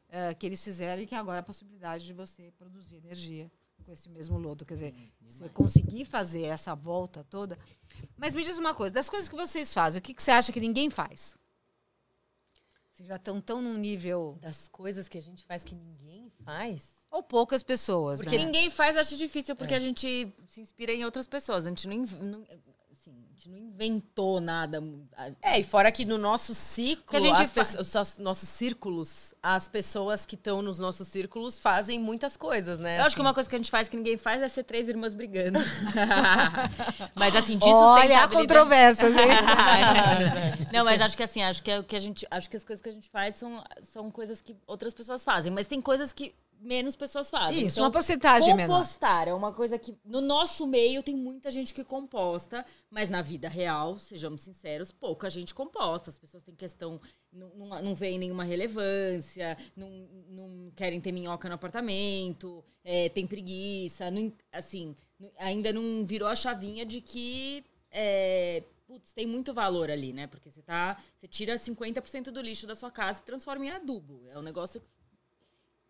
eh, 0.10 0.34
que 0.34 0.46
eles 0.46 0.64
fizeram 0.64 1.02
e 1.02 1.08
que 1.08 1.16
agora 1.16 1.38
é 1.38 1.40
a 1.40 1.44
possibilidade 1.44 2.06
de 2.06 2.14
você 2.14 2.52
produzir 2.58 2.98
energia 2.98 3.52
com 3.84 3.92
esse 3.92 4.10
mesmo 4.10 4.38
lodo. 4.38 4.66
Quer 4.66 4.74
dizer, 4.76 4.96
você 5.22 5.50
conseguir 5.50 6.06
fazer 6.06 6.44
essa 6.44 6.76
volta 6.76 7.24
toda. 7.24 7.58
Mas 8.18 8.34
me 8.34 8.44
diz 8.44 8.58
uma 8.58 8.74
coisa, 8.74 8.94
das 8.94 9.10
coisas 9.10 9.28
que 9.28 9.36
vocês 9.36 9.74
fazem, 9.74 10.00
o 10.00 10.02
que, 10.02 10.14
que 10.14 10.24
você 10.24 10.32
acha 10.32 10.52
que 10.52 10.60
ninguém 10.60 10.90
faz? 10.90 11.38
Vocês 13.04 13.10
já 13.10 13.16
estão 13.18 13.42
tão 13.42 13.62
num 13.62 13.78
nível... 13.78 14.38
Das 14.42 14.70
coisas 14.70 15.10
que 15.10 15.18
a 15.18 15.22
gente 15.22 15.44
faz 15.46 15.62
que 15.62 15.76
ninguém 15.76 16.32
faz. 16.46 16.86
Ou 17.12 17.22
poucas 17.22 17.62
pessoas, 17.62 18.22
Porque 18.22 18.38
né? 18.38 18.46
ninguém 18.46 18.72
faz, 18.72 18.96
acho 18.96 19.18
difícil, 19.18 19.56
porque 19.58 19.74
a 19.74 19.80
gente 19.80 20.34
se 20.48 20.62
inspira 20.62 20.94
em 20.94 21.04
outras 21.04 21.28
pessoas. 21.28 21.66
A 21.66 21.70
gente 21.70 21.86
não, 21.88 21.98
não- 21.98 22.48
assim, 23.04 23.12
a 23.30 23.34
gente 23.34 23.50
não 23.50 23.58
inventou 23.58 24.40
nada. 24.40 24.82
É, 25.42 25.60
e 25.60 25.64
fora 25.64 25.92
que 25.92 26.06
no 26.06 26.18
nosso 26.18 26.56
ciclo, 26.56 27.04
Que 27.10 27.18
a 27.18 27.20
gente 27.20 27.42
as 27.42 27.50
fa- 27.52 27.56
pesso- 27.56 27.82
os 27.82 28.18
nossos- 28.20 28.48
círculos, 28.50 29.34
as 29.44 29.68
pessoas 29.68 30.26
que 30.26 30.36
estão 30.36 30.62
nos 30.62 30.80
nossos 30.80 31.08
círculos 31.08 31.60
fazem 31.60 32.00
muitas 32.00 32.38
coisas, 32.38 32.80
né? 32.80 33.00
Eu 33.00 33.04
acho 33.04 33.16
que 33.16 33.22
Assim, 33.22 33.28
uma 33.28 33.34
coisa 33.34 33.50
que 33.50 33.56
a 33.56 33.58
gente 33.60 33.70
faz 33.72 33.90
que 33.90 33.98
ninguém 33.98 34.18
faz 34.18 34.42
é 34.42 34.48
ser 34.48 34.64
três 34.64 34.88
irmãs 34.88 35.14
brigando. 35.14 35.60
Mas 37.16 37.36
assim, 37.36 37.58
de 37.58 37.66
Olha, 37.66 37.76
há 37.76 37.80
sustentabilidade- 37.80 38.34
controvérsias, 38.34 39.14
hein? 39.18 39.28
Não, 40.72 40.86
mas 40.86 41.02
acho 41.02 41.16
que 41.18 41.24
assim, 41.24 41.44
acho 41.44 41.62
que, 41.62 41.72
é 41.72 41.80
o 41.80 41.84
que 41.84 41.96
a 41.96 42.00
gente, 42.00 42.26
acho 42.32 42.50
que 42.50 42.58
as 42.58 42.64
coisas 42.64 42.82
que 42.82 42.90
a 42.90 42.94
gente 42.94 43.10
faz 43.10 43.36
são, 43.36 43.64
são 43.92 44.10
coisas 44.12 44.42
que 44.42 44.56
outras 44.66 44.94
pessoas 44.94 45.24
fazem, 45.24 45.52
mas 45.52 45.68
tem 45.68 45.82
coisas 45.82 46.12
que 46.14 46.34
menos 46.60 46.96
pessoas 46.96 47.30
fazem. 47.30 47.66
Isso, 47.68 47.76
Então, 47.78 47.84
uma 47.86 47.92
porcentagem 47.92 48.54
menor. 48.56 48.74
Compostar 48.78 49.28
é 49.28 49.34
uma 49.34 49.52
coisa 49.54 49.78
que 49.78 49.96
no 50.06 50.22
nosso 50.22 50.66
meio 50.66 51.04
tem 51.04 51.16
muita 51.16 51.52
gente 51.52 51.74
que 51.74 51.84
composta, 51.84 52.66
mas 52.90 53.10
na 53.10 53.22
vida 53.22 53.50
real, 53.50 53.98
sejamos 53.98 54.42
sinceros, 54.42 54.92
pouca 54.92 55.30
gente 55.30 55.54
composta. 55.54 56.10
As 56.10 56.18
pessoas 56.18 56.44
têm 56.44 56.56
questão, 56.56 57.00
não, 57.32 57.50
não, 57.56 57.82
não 57.82 57.96
veem 57.96 58.18
nenhuma 58.18 58.44
relevância, 58.44 59.58
não, 59.76 59.90
não 60.30 60.72
querem 60.76 61.00
ter 61.02 61.12
minhoca 61.12 61.48
no 61.50 61.56
apartamento, 61.56 62.64
é, 62.84 63.10
tem 63.10 63.28
preguiça, 63.28 64.10
não- 64.10 64.32
assim, 64.52 64.96
ainda 65.38 65.72
não 65.74 66.06
virou 66.06 66.28
a 66.28 66.36
chavinha 66.36 66.86
de 66.86 67.02
que 67.02 67.64
é, 67.92 68.64
putz, 68.88 69.12
tem 69.14 69.26
muito 69.28 69.54
valor 69.54 69.90
ali, 69.92 70.12
né? 70.14 70.28
Porque 70.28 70.50
você 70.50 70.62
tá. 70.62 70.98
Você 71.20 71.28
tira 71.28 71.56
50% 71.58 72.32
do 72.32 72.42
lixo 72.42 72.66
da 72.66 72.76
sua 72.76 72.90
casa 72.90 73.20
e 73.20 73.24
transforma 73.24 73.66
em 73.66 73.70
adubo. 73.70 74.24
É 74.28 74.38
um 74.38 74.42
negócio. 74.42 74.82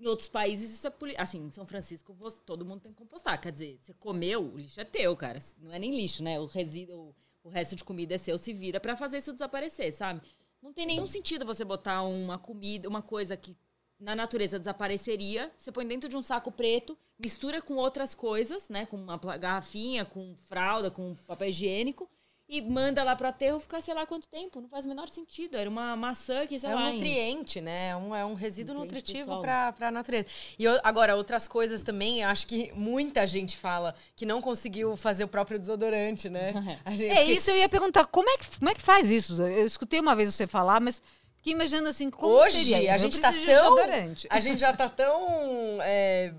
Em 0.04 0.08
outros 0.08 0.28
países, 0.28 0.72
isso 0.74 0.86
é. 0.86 0.90
poli- 0.90 1.16
Assim, 1.18 1.46
em 1.46 1.50
São 1.52 1.66
Francisco, 1.66 2.14
você- 2.14 2.38
todo 2.46 2.66
mundo 2.66 2.82
tem 2.82 2.92
que 2.92 2.98
compostar. 2.98 3.40
Quer 3.40 3.54
dizer, 3.54 3.80
você 3.82 3.94
comeu, 3.94 4.44
o 4.54 4.58
lixo 4.58 4.82
é 4.82 4.84
teu, 4.84 5.16
cara. 5.16 5.40
Não 5.62 5.74
é 5.74 5.80
nem 5.80 5.96
lixo, 5.96 6.22
né? 6.22 6.38
O 6.40 6.46
resíduo, 6.46 7.16
o 7.42 7.50
resto 7.50 7.74
de 7.76 7.84
comida 7.86 8.16
é 8.16 8.18
seu, 8.18 8.38
se 8.38 8.52
vira 8.52 8.80
pra 8.82 8.98
fazer 8.98 9.20
isso 9.20 9.32
desaparecer, 9.32 9.94
sabe? 9.94 10.22
Não 10.62 10.74
tem 10.74 10.86
nenhum 10.86 11.08
sentido 11.08 11.46
você 11.46 11.64
botar 11.64 12.02
uma 12.04 12.38
comida, 12.38 12.90
uma 12.90 13.02
coisa 13.02 13.38
que 13.38 13.56
na 13.98 14.14
natureza 14.14 14.60
desapareceria, 14.60 15.50
você 15.58 15.72
põe 15.72 15.88
dentro 15.88 16.10
de 16.10 16.18
um 16.18 16.22
saco 16.22 16.52
preto, 16.52 16.98
mistura 17.18 17.62
com 17.62 17.76
outras 17.76 18.14
coisas, 18.14 18.68
né? 18.68 18.86
Com 18.86 18.98
uma 18.98 19.18
garrafinha, 19.38 20.04
com 20.04 20.36
fralda, 20.36 20.92
com 20.92 21.16
papel 21.28 21.48
higiênico, 21.50 22.10
e 22.58 22.62
manda 22.62 23.04
lá 23.04 23.16
pro 23.16 23.28
aterro 23.28 23.60
ficar 23.60 23.82
sei 23.82 23.94
lá 23.94 24.06
quanto 24.06 24.28
tempo. 24.28 24.62
Não 24.62 24.70
faz 24.70 24.86
o 24.86 24.88
menor 24.90 25.10
sentido. 25.10 25.58
Era 25.58 25.70
uma 25.70 25.96
maçã 25.96 26.46
que, 26.46 26.60
sei 26.60 26.70
É 26.70 26.76
lá. 26.76 26.86
um 26.86 26.90
em- 26.90 26.94
nutriente, 26.94 27.62
né? 27.62 27.90
É 27.90 27.96
um, 27.96 28.16
é 28.16 28.24
um 28.26 28.34
resíduo 28.36 28.76
Nutriente 28.76 28.94
do 29.14 29.20
nutritivo 29.30 29.42
para 29.42 29.74
a 29.88 29.92
natureza. 29.92 30.28
E 30.60 30.64
eu- 30.64 30.80
agora, 30.84 31.16
outras 31.16 31.48
coisas 31.48 31.82
também, 31.82 32.24
acho 32.24 32.46
que 32.46 32.72
muita 32.76 33.26
gente 33.26 33.58
fala 33.58 33.96
que 34.16 34.26
não 34.26 34.42
conseguiu 34.42 34.96
fazer 34.96 35.24
o 35.24 35.28
próprio 35.28 35.58
desodorante, 35.58 36.30
né? 36.30 36.52
A 36.86 36.92
gente- 36.92 37.10
É 37.10 37.24
isso, 37.26 37.50
eu 37.50 37.58
ia 37.58 37.68
perguntar, 37.70 38.06
como 38.06 38.30
é, 38.30 38.38
que, 38.38 38.60
como 38.60 38.70
é 38.70 38.74
que 38.76 38.82
faz 38.82 39.10
isso? 39.10 39.42
Eu 39.42 39.66
escutei 39.66 40.00
uma 40.00 40.16
vez 40.16 40.34
você 40.34 40.46
falar, 40.46 40.80
mas 40.80 41.02
fiquei 41.38 41.54
imaginando 41.54 41.90
assim, 41.90 42.10
como 42.10 42.34
Hoje, 42.36 42.58
seria? 42.66 42.94
a 42.94 42.98
gente 42.98 43.20
tá 43.20 43.32
tão- 43.32 43.42
desodorante. 43.46 44.28
A 44.30 44.40
gente 44.40 44.60
já 44.60 44.72
tá 44.74 44.88
tão 44.88 45.80
é, 45.82 46.34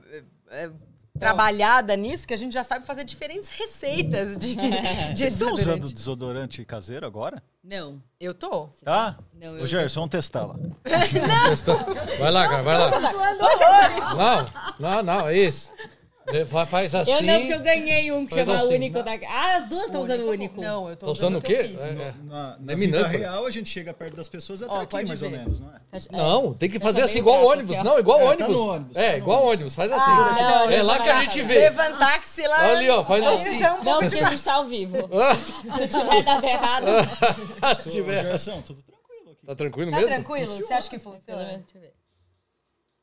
é, 0.50 0.70
trabalhada 1.18 1.96
nisso 1.96 2.26
que 2.26 2.34
a 2.34 2.36
gente 2.36 2.52
já 2.52 2.64
sabe 2.64 2.84
fazer 2.84 3.04
diferentes 3.04 3.48
receitas 3.48 4.36
de, 4.36 4.54
de 4.56 5.16
Vocês 5.16 5.32
estão 5.34 5.54
usando 5.54 5.92
desodorante. 5.92 6.64
caseiro 6.64 7.06
agora? 7.06 7.42
Não. 7.62 8.02
Eu 8.20 8.34
tô. 8.34 8.68
Tá? 8.84 9.16
Não, 9.32 9.52
Ô, 9.52 9.58
eu- 9.58 9.66
Gerson, 9.66 10.00
vamos 10.00 10.10
testar 10.10 10.44
lá. 10.46 10.56
Vai 12.18 12.30
lá, 12.30 12.48
cara, 12.48 12.62
vai 12.62 12.78
lá. 12.78 12.90
Não, 14.14 14.46
não, 14.78 15.02
não, 15.02 15.28
é 15.28 15.36
isso. 15.36 15.72
É, 16.28 16.46
fa- 16.46 16.64
Faz 16.64 16.94
assim. 16.94 17.10
Eu 17.12 17.22
não, 17.22 17.38
porque 17.40 17.52
eu 17.54 17.60
ganhei 17.60 18.10
um 18.10 18.26
que 18.26 18.34
Faz 18.34 18.46
chama 18.46 18.58
assim. 18.58 18.74
único 18.74 19.02
da. 19.02 19.12
Ah, 19.28 19.56
as 19.56 19.68
duas 19.68 19.84
estão 19.84 20.02
usando 20.02 20.20
o 20.22 20.30
único. 20.30 20.58
Não, 20.60 20.88
eu 20.88 20.96
tô 20.96 21.06
Tá 21.06 21.12
usando 21.12 21.36
o 21.36 21.42
quê? 21.42 21.56
que 21.56 21.68
fiz. 21.68 21.80
É, 21.80 21.84
é. 21.86 22.14
Na, 22.24 22.56
na 22.58 22.74
vida 22.74 23.06
real, 23.06 23.44
a 23.46 23.50
gente 23.50 23.68
chega 23.68 23.92
perto 23.92 24.16
das 24.16 24.28
pessoas 24.28 24.62
até 24.62 24.72
Ó, 24.72 24.80
aqui, 24.80 25.04
mais 25.04 25.20
ou 25.20 25.28
ver. 25.30 25.38
menos, 25.38 25.60
não 25.60 25.68
é? 25.68 25.80
Não, 26.10 26.54
tem 26.54 26.70
que 26.70 26.80
fazer 26.80 27.02
assim 27.02 27.18
igual 27.18 27.40
braço, 27.40 27.52
ônibus. 27.52 27.76
assim. 27.76 27.84
Não, 27.84 27.98
igual 27.98 28.20
É, 28.20 28.22
tá 28.24 28.30
ônibus. 28.46 28.48
no 28.56 28.68
ônibus, 28.72 28.94
tá 28.94 29.02
É, 29.02 29.10
no 29.12 29.18
igual 29.18 29.44
ônibus. 29.46 29.74
Faz 29.74 29.92
assim. 29.92 30.10
não, 30.10 30.70
é 30.70 30.78
não, 30.78 30.86
lá 30.86 30.98
que 30.98 31.08
a 31.10 31.20
gente 31.24 31.42
vê. 31.42 31.58
Levantar 31.58 32.06
a 32.12 32.14
axila. 32.16 32.56
Ali, 32.56 32.88
ó, 32.90 33.04
faz 33.04 33.22
Aí 33.26 33.34
assim. 33.34 33.58
já 33.58 33.66
é 33.68 33.72
um 33.72 33.84
Não, 33.84 34.00
porque 34.00 34.18
a 34.18 34.30
gente 34.30 34.42
tá 34.44 34.54
ao 34.54 34.64
vivo. 34.64 34.96
Se 35.78 35.88
tiver 35.88 36.22
dado 36.22 36.44
errado. 36.46 36.86
Se 37.82 37.90
tiver. 37.90 38.38
Tudo 38.64 38.82
tranquilo 38.82 39.30
aqui. 39.30 39.46
Tá 39.46 39.54
tranquilo 39.54 39.90
Tá 39.90 39.96
mesmo? 39.98 40.08
tranquilo? 40.10 40.46
Você 40.56 40.72
acha 40.72 40.88
que 40.88 40.98
funciona? 40.98 41.44
deixa 41.44 41.64
eu 41.74 41.80
ver. 41.82 41.92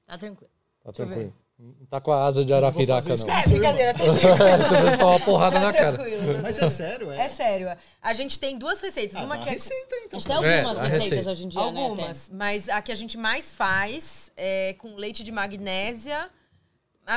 Tá 0.07 0.17
tranquilo. 0.17 0.51
Tá 0.83 0.91
tranquilo. 0.91 1.33
Não 1.63 1.85
tá 1.85 2.01
com 2.01 2.11
a 2.11 2.23
asa 2.25 2.43
de 2.43 2.51
arapiraca, 2.51 3.13
isso 3.13 3.27
não. 3.27 3.35
É, 3.35 3.43
brincadeira, 3.47 3.93
tá 3.93 3.99
Você 4.03 4.81
vai 4.81 4.97
tomar 4.97 5.11
uma 5.11 5.19
porrada 5.19 5.59
na 5.59 5.71
cara. 5.71 5.97
Mas 6.41 6.57
é 6.59 6.67
sério, 6.67 7.11
é. 7.11 7.25
É 7.25 7.29
sério. 7.29 7.69
A 8.01 8.13
gente 8.15 8.39
tem 8.39 8.57
duas 8.57 8.81
receitas. 8.81 9.15
Ah, 9.17 9.23
uma 9.25 9.37
que 9.37 9.47
é 9.47 9.51
receita, 9.51 9.95
então. 10.05 10.17
A 10.17 10.21
gente 10.21 10.27
tem 10.27 10.35
É, 10.49 10.57
algumas 10.61 10.79
a 10.79 10.83
receitas 10.83 11.09
receita. 11.09 11.31
hoje 11.31 11.45
em 11.45 11.49
dia, 11.49 11.71
né? 11.71 11.81
Algumas, 11.83 12.31
mas 12.33 12.67
a 12.67 12.81
que 12.81 12.91
a 12.91 12.95
gente 12.95 13.15
mais 13.15 13.53
faz 13.53 14.31
é 14.35 14.73
com 14.79 14.95
leite 14.95 15.23
de 15.23 15.31
magnésia. 15.31 16.29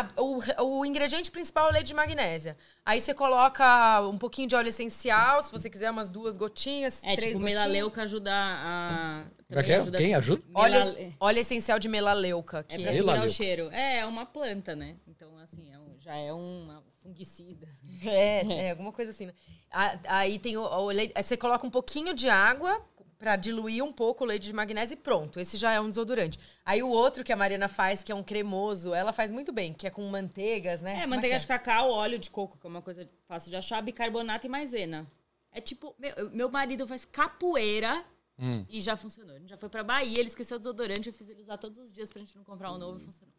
A- 0.01 0.09
o, 0.21 0.41
o 0.81 0.85
ingrediente 0.85 1.31
principal 1.31 1.67
é 1.67 1.71
o 1.71 1.73
leite 1.73 1.87
de 1.89 1.95
magnésia. 1.95 2.57
Aí 2.85 3.01
você 3.01 3.15
coloca 3.15 4.01
um 4.09 4.19
pouquinho 4.19 4.49
de 4.49 4.55
óleo 4.55 4.69
essencial, 4.69 5.41
se 5.43 5.53
você 5.53 5.71
quiser 5.71 5.91
umas 5.91 6.09
duas 6.09 6.37
gotinhas, 6.37 6.95
É, 7.03 7.15
três 7.17 7.33
tipo, 7.33 7.41
gotinhas. 7.41 7.61
melaleuca 7.63 8.03
ajuda 8.03 8.31
a... 8.33 9.25
Como 9.49 9.61
é 9.61 9.63
que 9.63 9.73
é? 9.73 9.77
ajuda 9.77 9.99
Quem 9.99 10.15
a- 10.15 10.19
ajuda? 10.19 10.43
Óleo, 10.55 10.73
Melale- 10.75 11.17
óleo 11.21 11.39
essencial 11.39 11.79
de 11.79 11.89
melaleuca. 11.89 12.59
É 12.69 12.77
Que 12.77 12.83
pra 12.83 12.93
é, 12.93 12.97
segurar 12.97 13.25
o 13.25 13.29
cheiro. 13.29 13.71
É, 13.71 13.99
é 13.99 14.07
uma 14.07 14.27
planta, 14.27 14.75
né? 14.75 14.97
Então, 15.07 15.37
assim, 15.39 15.71
é 15.73 15.79
um- 15.79 15.97
já 16.01 16.17
é 16.17 16.33
uma 16.33 16.83
fungicida. 17.03 17.69
é, 18.05 18.67
é, 18.67 18.71
alguma 18.73 18.91
coisa 18.93 19.11
assim. 19.13 19.27
né? 19.27 19.35
A- 19.71 19.99
Aí 20.09 20.39
tem 20.39 20.57
o, 20.57 20.63
o 20.63 20.87
leite. 20.91 21.13
Aí 21.15 21.23
você 21.23 21.37
coloca 21.37 21.67
um 21.67 21.71
pouquinho 21.71 22.15
de 22.15 22.29
água 22.29 22.81
pra 23.25 23.37
diluir 23.37 23.83
um 23.83 23.91
pouco 23.91 24.23
o 24.23 24.27
leite 24.27 24.43
de 24.45 24.53
magnésio 24.53 24.93
e 24.93 24.97
pronto. 24.99 25.41
Esse 25.41 25.57
já 25.57 25.73
é 25.73 25.81
um 25.81 25.89
desodorante. 25.89 26.39
Aí 26.63 26.83
o 26.83 26.91
outro 26.91 27.25
que 27.25 27.33
a 27.33 27.37
Mariana 27.37 27.69
faz, 27.69 28.03
que 28.03 28.13
é 28.13 28.15
um 28.15 28.23
cremoso, 28.23 28.93
ela 28.93 29.15
faz 29.15 29.33
muito 29.33 29.51
bem, 29.51 29.73
que 29.73 29.87
é 29.87 29.91
com 29.91 30.03
manteigas, 30.11 30.83
né? 30.83 30.97
É, 30.99 31.01
Como 31.05 31.15
manteiga 31.15 31.37
que 31.37 31.41
de 31.41 31.47
cacau, 31.47 31.91
óleo 31.91 32.19
de 32.19 32.31
coco, 32.31 32.59
que 32.59 32.67
é 32.67 32.69
uma 32.69 32.83
coisa 32.83 33.09
fácil 33.27 33.49
de 33.49 33.57
achar, 33.57 33.81
bicarbonato 33.81 34.47
e 34.47 34.51
maisena. 34.51 35.07
É 35.51 35.59
tipo, 35.59 35.95
meu, 35.99 36.31
meu 36.33 36.51
marido 36.51 36.87
faz 36.87 37.07
capoeira 37.07 38.05
Hum. 38.39 38.67
e 38.69 38.81
já 38.83 38.95
funcionou. 38.97 39.37
A 39.37 39.39
gente 39.39 39.49
já 39.49 39.57
foi 39.57 39.69
pra 39.71 39.83
Bahia, 39.83 40.19
ele 40.19 40.29
esqueceu 40.29 40.57
o 40.57 40.61
desodorante, 40.61 41.09
eu 41.09 41.13
fiz 41.15 41.27
ele 41.29 41.41
usar 41.41 41.57
todos 41.57 41.79
os 41.79 41.91
dias 41.93 42.11
pra 42.11 42.19
gente 42.21 42.37
não 42.37 42.45
comprar 42.45 42.73
um 42.73 42.79
novo 42.79 42.99
e 43.01 43.05
funcionou. 43.05 43.33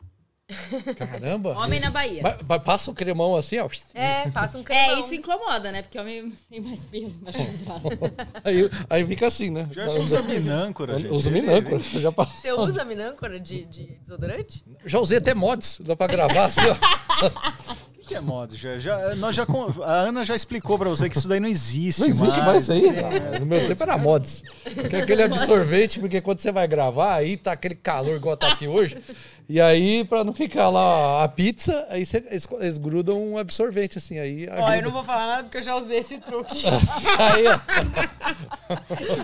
Caramba. 0.95 1.57
Homem 1.57 1.79
na 1.79 1.89
Bahia. 1.89 2.21
Mas, 2.21 2.37
mas 2.47 2.61
passa 2.63 2.91
o 2.91 2.93
cremão 2.93 3.35
assim, 3.35 3.57
ó. 3.57 3.67
É, 3.95 4.29
passa 4.29 4.57
um 4.59 4.63
cremão. 4.63 4.97
É, 4.97 4.99
isso 4.99 5.15
incomoda, 5.15 5.71
né? 5.71 5.81
Porque 5.81 5.97
homem 5.97 6.31
tem 6.49 6.61
mais 6.61 6.85
pelo, 6.85 7.11
mais. 7.21 7.35
Aí, 8.43 8.69
aí 8.89 9.05
fica 9.05 9.25
assim, 9.27 9.49
né? 9.49 9.67
Gerson 9.71 10.01
usa 10.01 10.21
minâncora, 10.21 10.99
gente. 10.99 11.11
Usa 11.11 11.29
Ele- 11.31 11.41
minâncora. 11.41 11.81
Já, 11.81 12.11
Você 12.11 12.51
usa 12.51 12.85
minâncora 12.85 13.39
de, 13.39 13.65
de 13.65 13.85
desodorante? 14.01 14.63
já 14.85 14.99
usei 14.99 15.17
até 15.17 15.33
mods. 15.33 15.81
Dá 15.83 15.95
pra 15.95 16.05
gravar 16.07 16.45
assim, 16.45 16.61
ó. 16.61 17.75
O 18.05 18.07
que 18.07 18.13
é 18.13 18.21
mod? 18.21 18.55
Já, 18.55 18.77
já, 18.77 19.15
nós 19.15 19.35
já, 19.35 19.47
a 19.83 19.91
Ana 20.01 20.23
já 20.23 20.35
explicou 20.35 20.77
pra 20.77 20.87
você 20.87 21.09
que 21.09 21.17
isso 21.17 21.27
daí 21.27 21.39
não 21.39 21.49
existe. 21.49 22.01
Não 22.01 22.07
existe 22.07 22.37
mais 22.41 22.67
mais 22.67 22.69
aí. 22.69 22.83
No 23.39 23.47
meu 23.47 23.67
tempo 23.67 23.81
era 23.81 23.97
mods. 23.97 24.43
Que 24.91 24.95
é 24.95 25.01
aquele 25.01 25.23
absorvente, 25.23 25.99
porque 25.99 26.21
quando 26.21 26.37
você 26.37 26.51
vai 26.51 26.67
gravar, 26.67 27.15
aí 27.15 27.35
tá 27.35 27.53
aquele 27.53 27.73
calor 27.73 28.15
igual 28.15 28.37
tá 28.37 28.51
aqui 28.51 28.67
hoje. 28.67 28.95
E 29.47 29.61
aí, 29.61 30.03
pra 30.05 30.23
não 30.23 30.33
ficar 30.33 30.69
lá 30.69 31.23
a 31.23 31.27
pizza, 31.27 31.85
aí 31.89 32.05
você, 32.05 32.17
eles, 32.29 32.47
eles 32.59 32.77
grudam 32.77 33.21
um 33.21 33.37
absorvente, 33.37 33.97
assim. 33.97 34.17
Aí, 34.17 34.47
Ó, 34.49 34.53
ajuda. 34.53 34.77
eu 34.77 34.81
não 34.83 34.91
vou 34.91 35.03
falar 35.03 35.27
nada 35.27 35.43
porque 35.43 35.57
eu 35.59 35.63
já 35.63 35.75
usei 35.75 35.99
esse 35.99 36.17
truque. 36.19 36.63
Aí, 37.19 37.45
ó. 37.47 37.59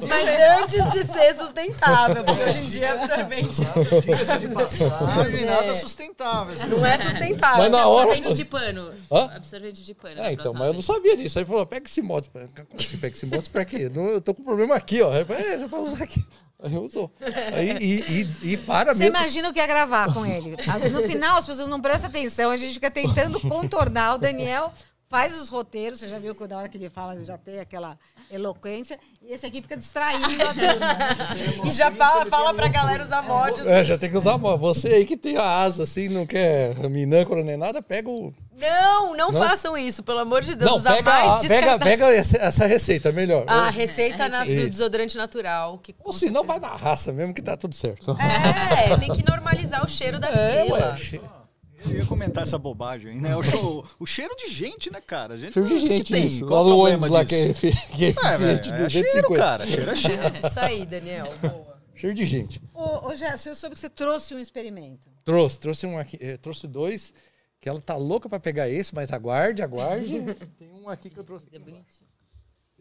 Mas 0.08 0.62
antes 0.62 0.90
de 0.92 1.12
ser 1.12 1.36
sustentável, 1.36 2.24
porque 2.24 2.44
hoje 2.44 2.60
em 2.60 2.70
dia 2.70 2.86
é 2.86 2.90
absorvente 2.92 3.62
Diga-se 4.02 4.38
de 4.40 4.48
passagem, 4.50 5.46
nada 5.46 5.66
É. 5.66 5.76
sustentável. 5.76 6.68
não 6.68 6.86
é 6.86 6.98
sustentável. 6.98 7.58
Mas 7.58 7.72
na 7.72 7.88
hora. 7.88 8.10
Absorvente 8.12 8.34
de 8.36 8.46
pano. 8.46 8.92
Hã? 9.12 9.32
Absorvente 9.36 9.84
de 9.86 9.94
pano. 9.94 10.22
É, 10.22 10.34
então, 10.34 10.54
mas 10.54 10.68
eu 10.68 10.74
não 10.74 10.82
sabia 10.82 11.18
disso. 11.18 11.40
Aí 11.40 11.46
falou, 11.46 11.66
pega 11.66 11.88
esse 11.88 12.02
mods. 12.02 12.30
Como 12.30 12.46
assim, 12.80 12.98
pega 12.98 13.16
esse 13.16 13.26
mods 13.26 13.48
pra 13.48 13.66
quê? 13.66 13.90
Não, 13.94 14.08
eu 14.08 14.22
tô 14.22 14.34
com 14.34 14.44
problema 14.44 14.76
aqui, 14.76 15.02
ó. 15.02 15.12
Aí, 15.12 15.22
eu 15.22 15.26
falei, 15.26 15.46
é, 15.46 15.58
você 15.58 15.68
pode 15.68 15.84
usar 15.84 16.04
aqui. 16.04 16.24
Aí 16.64 16.74
eu 16.74 16.84
usou. 16.84 17.12
Aí, 17.54 17.78
e, 17.82 18.22
e, 18.44 18.54
e 18.54 18.58
para 18.58 18.94
Você 18.94 19.06
mesmo. 19.06 19.18
imagina 19.18 19.50
o 19.50 19.54
que 19.54 19.60
é 19.60 19.66
gravar 19.66 20.14
com 20.14 20.26
ele. 20.26 20.56
No 20.92 21.02
final, 21.04 21.38
as 21.38 21.46
pessoas 21.46 21.68
não 21.68 21.82
prestam 21.82 22.10
atenção, 22.10 22.52
a 22.52 22.58
gente 22.58 22.76
fica 22.76 22.92
tentando 22.92 23.40
contornar. 23.40 24.16
O 24.16 24.18
Daniel 24.20 24.72
faz 25.10 25.36
os 25.36 25.50
roteiros, 25.50 26.00
você 26.00 26.08
já 26.08 26.20
viu 26.20 26.34
que 26.36 26.48
na 26.48 26.58
hora 26.58 26.70
que 26.70 26.78
ele 26.78 26.90
fala 26.90 27.26
já 27.26 27.38
tem 27.38 27.60
aquela 27.60 27.98
eloquência, 28.32 28.98
e 29.22 29.34
esse 29.34 29.46
aqui 29.46 29.62
fica 29.62 29.76
distraindo 29.78 30.42
a 30.42 30.54
turma. 30.54 31.68
E 31.68 31.72
já 31.72 31.92
fala, 31.92 32.26
fala 32.26 32.54
pra 32.54 32.68
galera 32.70 33.04
usar 33.04 33.22
mods. 33.22 33.68
É, 33.68 33.84
já 33.84 33.98
tem 33.98 34.10
que 34.10 34.18
usar 34.18 34.38
mods. 34.38 34.62
Você 34.62 34.88
aí 34.90 35.06
que 35.06 35.18
tem 35.18 35.38
a 35.38 35.44
asa 35.44 35.84
assim, 35.84 36.08
não 36.10 36.26
quer 36.26 36.76
minâncora 36.90 37.44
nem 37.44 37.58
nada, 37.58 37.82
pega 37.82 38.10
o. 38.10 38.34
Não, 38.58 39.16
não, 39.16 39.32
Não? 39.32 39.42
façam 39.48 39.76
isso, 39.76 40.04
pelo 40.04 40.20
amor 40.20 40.42
de 40.44 40.54
Deus. 40.56 40.70
Não, 40.70 40.78
usar 40.78 40.96
pega, 40.98 41.12
mais 41.12 41.46
pega, 41.48 41.80
pega 41.80 42.14
essa, 42.16 42.68
receita, 42.68 43.10
é 43.10 43.12
melhor. 43.12 43.44
A 43.48 43.70
receita 43.72 44.30
na- 44.30 44.44
do 44.46 44.52
Isso. 44.52 44.70
desodorante 44.70 45.18
natural. 45.18 45.80
Que 45.80 45.96
Ou 46.04 46.14
se 46.14 46.30
não, 46.30 46.44
vai 46.44 46.60
na 46.60 46.76
raça 46.76 47.12
mesmo 47.12 47.34
que 47.34 47.42
tá 47.42 47.58
tudo 47.58 47.74
certo. 47.76 48.16
É, 48.20 48.96
tem 48.98 49.12
que 49.14 49.28
normalizar 49.28 49.84
o 49.84 49.90
cheiro 49.90 50.20
da 50.20 50.28
É, 50.30 50.62
axila. 50.62 50.78
ué. 51.22 51.41
Eu 51.86 51.98
ia 51.98 52.06
comentar 52.06 52.44
essa 52.44 52.58
bobagem 52.58 53.12
aí, 53.14 53.22
né? 53.22 53.36
O, 53.36 53.44
show- 53.44 53.86
o 54.00 54.06
cheiro 54.06 54.36
de 54.36 54.48
gente, 54.48 54.92
né, 54.92 55.02
cara? 55.02 55.34
A 55.34 55.38
gente, 55.38 55.54
Cheiro 55.54 55.68
de 55.70 55.76
o 55.76 55.78
que 55.80 55.88
que 55.88 55.98
gente 55.98 56.14
tem? 56.14 56.26
isso. 56.28 56.46
Qual 56.46 56.64
Lá 56.66 56.76
o 56.76 56.80
ônibus 56.80 57.10
lá 57.10 57.26
que 57.26 57.36
é, 57.36 57.54
que 57.54 57.68
é 58.06 58.08
É, 58.08 58.10
eficiente, 58.10 58.70
é 58.70 58.78
250. 58.84 58.90
cheiro, 59.12 59.34
cara. 59.34 59.66
Cheiro 59.66 59.90
é 59.92 59.96
cheiro. 59.96 60.22
Isso 60.48 60.60
aí, 60.60 60.86
Daniel. 60.86 61.28
Boa. 61.42 61.72
Cheiro 61.96 62.16
de 62.16 62.26
gente. 62.26 62.62
Ô, 62.74 63.10
ô 63.10 63.16
Gerson, 63.16 63.50
eu 63.50 63.56
soube 63.56 63.76
que 63.76 63.80
você 63.82 63.90
trouxe 63.90 64.34
um 64.34 64.40
experimento. 64.40 65.10
Trouxe, 65.24 65.60
trouxe 65.60 65.86
um 65.86 65.98
aqui, 65.98 66.18
eh, 66.20 66.38
trouxe 66.38 66.68
dois, 66.68 67.14
que 67.60 67.70
ela 67.70 67.80
tá 67.80 67.96
louca 67.96 68.28
pra 68.28 68.40
pegar 68.40 68.68
esse, 68.70 68.94
mas 68.96 69.12
aguarde, 69.12 69.62
aguarde. 69.62 70.24
Tem 70.58 70.72
um 70.72 70.90
aqui 70.90 71.10
que 71.10 71.18
eu 71.18 71.24
trouxe. 71.24 71.48
É 71.52 71.60
bonitinho. 71.60 72.10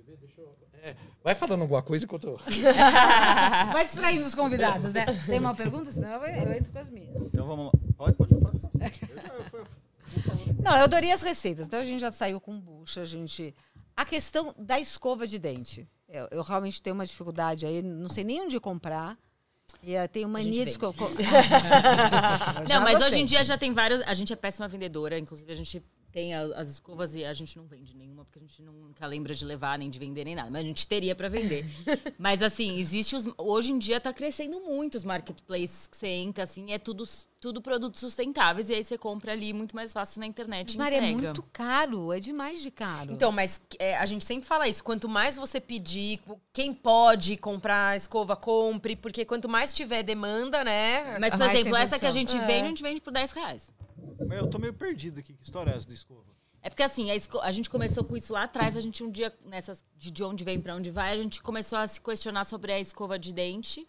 Eu- 0.06 0.56
é, 0.82 0.96
vai 1.22 1.34
falando 1.34 1.60
alguma 1.60 1.82
coisa 1.82 2.06
enquanto 2.06 2.26
eu... 2.28 2.38
Vai 3.72 3.84
distraindo 3.84 4.26
os 4.26 4.34
convidados, 4.34 4.94
né? 4.94 5.04
Você 5.06 5.32
tem 5.32 5.38
uma 5.38 5.54
pergunta? 5.54 5.92
Senão 5.92 6.24
eu, 6.24 6.44
eu 6.46 6.52
entro 6.54 6.72
com 6.72 6.78
as 6.78 6.88
minhas. 6.88 7.26
Então 7.26 7.46
vamos 7.46 7.66
lá. 7.66 7.72
Pode, 7.98 8.16
pode, 8.16 8.34
pode. 8.36 8.49
Não, 10.62 10.76
eu 10.76 10.84
adorei 10.84 11.12
as 11.12 11.22
receitas. 11.22 11.66
Então 11.66 11.80
a 11.80 11.84
gente 11.84 12.00
já 12.00 12.12
saiu 12.12 12.40
com 12.40 12.58
bucha, 12.58 13.02
a 13.02 13.06
gente. 13.06 13.54
A 13.96 14.04
questão 14.04 14.54
da 14.58 14.80
escova 14.80 15.26
de 15.26 15.38
dente. 15.38 15.88
Eu, 16.08 16.28
eu 16.30 16.42
realmente 16.42 16.82
tenho 16.82 16.94
uma 16.94 17.06
dificuldade 17.06 17.66
aí, 17.66 17.82
não 17.82 18.08
sei 18.08 18.24
nem 18.24 18.40
onde 18.40 18.58
comprar. 18.58 19.16
E 19.82 19.92
eu 19.92 20.08
tenho 20.08 20.28
mania 20.28 20.64
de 20.64 20.72
escova. 20.72 20.96
Não, 22.68 22.80
mas 22.82 23.00
hoje 23.00 23.20
em 23.20 23.24
dia 23.24 23.44
já 23.44 23.56
tem 23.56 23.72
vários. 23.72 24.00
A 24.02 24.14
gente 24.14 24.32
é 24.32 24.36
péssima 24.36 24.66
vendedora, 24.66 25.18
inclusive 25.18 25.52
a 25.52 25.54
gente 25.54 25.82
tem 26.10 26.34
a, 26.34 26.42
as 26.56 26.68
escovas 26.68 27.14
e 27.14 27.24
a 27.24 27.32
gente 27.32 27.56
não 27.56 27.66
vende 27.66 27.96
nenhuma, 27.96 28.24
porque 28.24 28.38
a 28.38 28.42
gente 28.42 28.62
nunca 28.62 29.06
lembra 29.06 29.34
de 29.34 29.44
levar, 29.44 29.78
nem 29.78 29.88
de 29.88 29.98
vender, 29.98 30.24
nem 30.24 30.34
nada. 30.34 30.50
Mas 30.50 30.60
a 30.62 30.64
gente 30.64 30.86
teria 30.86 31.14
para 31.14 31.28
vender. 31.28 31.64
Mas 32.18 32.42
assim, 32.42 32.78
existe 32.78 33.14
os. 33.16 33.26
Hoje 33.38 33.72
em 33.72 33.78
dia 33.78 34.00
tá 34.00 34.12
crescendo 34.12 34.60
muito 34.60 34.96
os 34.96 35.04
marketplaces 35.04 35.86
que 35.86 35.96
você 35.96 36.08
entra, 36.08 36.44
assim, 36.44 36.72
é 36.72 36.78
tudo, 36.78 37.08
tudo 37.40 37.62
produtos 37.62 38.00
sustentáveis, 38.00 38.68
e 38.68 38.74
aí 38.74 38.84
você 38.84 38.98
compra 38.98 39.32
ali 39.32 39.52
muito 39.52 39.74
mais 39.74 39.92
fácil 39.92 40.20
na 40.20 40.26
internet. 40.26 40.76
Mas 40.76 40.94
é 40.94 41.00
muito 41.00 41.42
caro, 41.52 42.12
é 42.12 42.20
demais 42.20 42.60
de 42.60 42.70
caro. 42.70 43.12
Então, 43.12 43.30
mas 43.30 43.60
é, 43.78 43.96
a 43.96 44.06
gente 44.06 44.24
sempre 44.24 44.46
fala 44.46 44.68
isso. 44.68 44.82
Quanto 44.82 45.08
mais 45.08 45.36
você 45.36 45.60
pedir, 45.60 46.20
quem 46.52 46.74
pode 46.74 47.36
comprar 47.36 47.90
a 47.90 47.96
escova, 47.96 48.36
compre, 48.36 48.96
porque 48.96 49.24
quanto 49.24 49.48
mais 49.48 49.72
tiver 49.72 50.02
demanda, 50.02 50.64
né? 50.64 51.18
Mas, 51.18 51.34
por 51.34 51.42
exemplo, 51.42 51.76
essa 51.76 51.98
que 51.98 52.06
a 52.06 52.10
gente 52.10 52.36
é. 52.36 52.40
vende, 52.40 52.64
a 52.64 52.68
gente 52.68 52.82
vende 52.82 53.00
por 53.00 53.12
10 53.12 53.32
reais. 53.32 53.72
Eu 54.30 54.46
tô 54.48 54.58
meio 54.58 54.74
perdido 54.74 55.20
aqui. 55.20 55.34
Que 55.34 55.42
história 55.42 55.70
é 55.70 55.76
essa 55.76 55.88
da 55.88 55.94
escova? 55.94 56.40
É 56.62 56.68
porque 56.68 56.82
assim, 56.82 57.10
a, 57.10 57.16
esco... 57.16 57.38
a, 57.40 57.50
gente 57.52 57.70
começou 57.70 58.04
com 58.04 58.16
isso 58.16 58.32
lá 58.32 58.44
atrás, 58.44 58.76
a 58.76 58.80
gente 58.80 59.02
um 59.02 59.10
dia, 59.10 59.34
nessas 59.46 59.82
de 59.96 60.22
onde 60.22 60.44
vem 60.44 60.60
para 60.60 60.74
onde 60.74 60.90
vai, 60.90 61.12
a 61.12 61.22
gente 61.22 61.42
começou 61.42 61.78
a 61.78 61.86
se 61.86 62.00
questionar 62.00 62.44
sobre 62.44 62.72
a 62.72 62.78
escova 62.78 63.18
de 63.18 63.32
dente. 63.32 63.88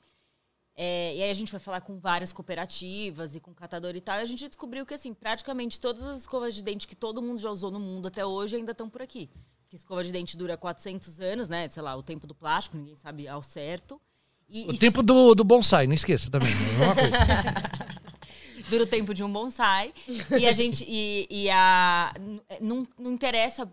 É, 0.74 1.16
e 1.16 1.24
aí 1.24 1.30
a 1.30 1.34
gente 1.34 1.52
foi 1.52 1.60
falar 1.60 1.82
com 1.82 2.00
várias 2.00 2.32
cooperativas 2.32 3.36
e 3.36 3.42
com 3.42 3.54
catador 3.54 3.94
e 3.94 4.00
tal, 4.00 4.20
e 4.20 4.22
a 4.22 4.26
gente 4.26 4.48
descobriu 4.48 4.86
que 4.86 4.94
assim, 4.94 5.14
praticamente 5.14 5.82
todas 5.82 6.06
as 6.06 6.22
escovas 6.22 6.56
de 6.56 6.64
dente 6.64 6.88
que 6.88 6.96
todo 6.96 7.22
mundo 7.22 7.40
já 7.40 7.52
usou 7.52 7.70
no 7.70 7.80
mundo 7.80 8.08
até 8.08 8.26
hoje 8.26 8.56
ainda 8.56 8.72
estão 8.72 8.90
por 8.90 9.02
aqui. 9.02 9.30
Que 9.68 9.76
escova 9.76 10.04
de 10.04 10.12
dente 10.12 10.38
dura 10.38 10.58
400 10.58 11.20
anos, 11.20 11.50
né? 11.50 11.68
Sei 11.70 11.82
lá, 11.84 11.96
o 11.96 12.04
tempo 12.04 12.26
do 12.26 12.34
plástico, 12.34 12.78
ninguém 12.78 12.96
sabe 12.96 13.28
ao 13.28 13.44
certo. 13.44 14.02
E, 14.48 14.66
o 14.68 14.74
e 14.74 14.78
tempo 14.78 15.00
se... 15.00 15.06
do, 15.06 15.36
do 15.36 15.44
bonsai, 15.44 15.88
não 15.88 15.94
esqueça 15.94 16.30
também. 16.30 16.52
É 16.52 16.86
uma 16.86 16.96
coisa. 16.96 17.18
dura 18.72 18.84
o 18.84 18.88
tempo 18.88 19.14
de 19.14 19.24
um 19.24 19.32
bonsai. 19.32 19.94
e 20.40 20.48
a 20.48 20.54
gente. 20.54 20.86
E, 20.88 21.28
e 21.30 21.50
a. 21.50 22.14
Não, 22.60 22.88
não 22.98 23.12
interessa. 23.12 23.70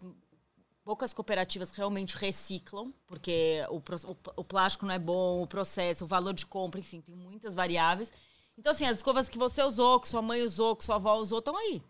Poucas 0.84 1.12
cooperativas 1.12 1.70
realmente 1.70 2.16
reciclam, 2.16 2.92
porque 3.06 3.62
o, 3.68 3.76
o, 3.76 4.16
o 4.36 4.44
plástico 4.44 4.86
não 4.86 4.94
é 4.94 4.98
bom, 4.98 5.42
o 5.42 5.46
processo, 5.46 6.04
o 6.04 6.08
valor 6.08 6.32
de 6.32 6.46
compra, 6.46 6.80
enfim, 6.80 7.02
tem 7.02 7.14
muitas 7.14 7.54
variáveis. 7.54 8.10
Então, 8.56 8.72
assim, 8.72 8.86
as 8.86 8.96
escovas 8.96 9.28
que 9.28 9.36
você 9.36 9.62
usou, 9.62 10.00
que 10.00 10.08
sua 10.08 10.22
mãe 10.22 10.42
usou, 10.42 10.74
que 10.74 10.84
sua 10.84 10.96
avó 10.96 11.16
usou, 11.16 11.40
estão 11.40 11.54
aí. 11.58 11.82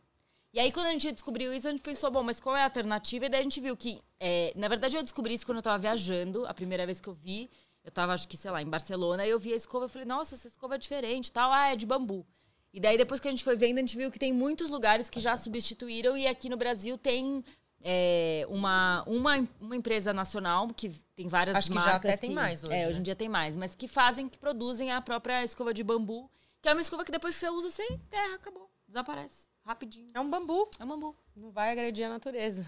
E 0.53 0.59
aí, 0.59 0.73
quando 0.73 0.87
a 0.87 0.91
gente 0.91 1.13
descobriu 1.13 1.53
isso, 1.53 1.69
a 1.69 1.71
gente 1.71 1.81
pensou, 1.81 2.11
bom, 2.11 2.25
mas 2.25 2.41
qual 2.41 2.57
é 2.57 2.63
a 2.63 2.65
alternativa? 2.65 3.27
E 3.27 3.29
daí 3.29 3.41
a 3.41 3.45
gente 3.45 3.61
viu 3.61 3.77
que, 3.77 4.03
é, 4.19 4.53
na 4.57 4.67
verdade, 4.67 4.97
eu 4.97 5.03
descobri 5.05 5.33
isso 5.33 5.47
quando 5.47 5.59
eu 5.59 5.61
estava 5.61 5.79
viajando, 5.79 6.45
a 6.47 6.53
primeira 6.53 6.85
vez 6.85 7.01
que 7.01 7.09
eu 7.09 7.15
vi. 7.15 7.49
Eu 7.85 7.91
estava, 7.91 8.13
acho 8.13 8.27
que, 8.27 8.37
sei 8.37 8.51
lá, 8.51 8.61
em 8.61 8.69
Barcelona, 8.69 9.25
e 9.25 9.31
eu 9.31 9.39
vi 9.39 9.53
a 9.53 9.57
escova, 9.57 9.85
eu 9.85 9.89
falei, 9.89 10.07
nossa, 10.09 10.35
essa 10.35 10.49
escova 10.49 10.75
é 10.75 10.79
diferente, 10.79 11.31
tal, 11.31 11.53
ah, 11.53 11.69
é 11.69 11.77
de 11.77 11.87
bambu. 11.87 12.27
E 12.73 12.81
daí, 12.81 12.99
depois 12.99 13.21
que 13.21 13.29
a 13.29 13.31
gente 13.31 13.45
foi 13.45 13.57
vendo, 13.57 13.79
a 13.79 13.81
gente 13.81 13.97
viu 13.97 14.11
que 14.11 14.19
tem 14.19 14.33
muitos 14.33 14.71
lugares 14.71 15.09
que 15.09 15.21
já 15.21 15.37
substituíram, 15.37 16.17
e 16.17 16.27
aqui 16.27 16.49
no 16.49 16.57
Brasil 16.57 16.99
tem 16.99 17.45
é, 17.83 18.47
uma, 18.49 19.03
uma, 19.07 19.49
uma 19.61 19.77
empresa 19.77 20.13
nacional 20.13 20.69
que 20.69 20.91
tem 21.17 21.29
várias 21.29 21.57
Acho 21.57 21.73
marcas. 21.73 21.93
Acho 21.93 22.01
que 22.01 22.09
já 22.09 22.13
até 22.13 22.21
que, 22.21 22.27
tem 22.27 22.35
mais 22.35 22.63
hoje. 22.63 22.73
É, 22.73 22.77
né? 22.83 22.89
hoje 22.89 23.01
em 23.01 23.03
dia 23.03 23.17
tem 23.17 23.29
mais, 23.29 23.57
mas 23.57 23.75
que 23.75 23.89
fazem, 23.89 24.29
que 24.29 24.39
produzem 24.39 24.91
a 24.93 25.01
própria 25.01 25.43
escova 25.45 25.73
de 25.73 25.83
bambu, 25.83 26.31
que 26.61 26.69
é 26.69 26.73
uma 26.73 26.83
escova 26.83 27.05
que 27.05 27.13
depois 27.13 27.35
que 27.35 27.41
você 27.41 27.51
usa, 27.51 27.71
você 27.71 27.83
enterra, 27.85 28.35
acabou. 28.35 28.69
Desaparece. 28.87 29.49
Rapidinho. 29.65 30.11
É 30.15 30.21
um 30.21 30.31
bambu. 30.31 30.69
É 30.79 30.85
um 30.85 30.89
bambu. 30.89 31.15
Não 31.37 31.51
vai 31.51 31.71
agredir 31.71 32.07
a 32.07 32.09
natureza. 32.09 32.67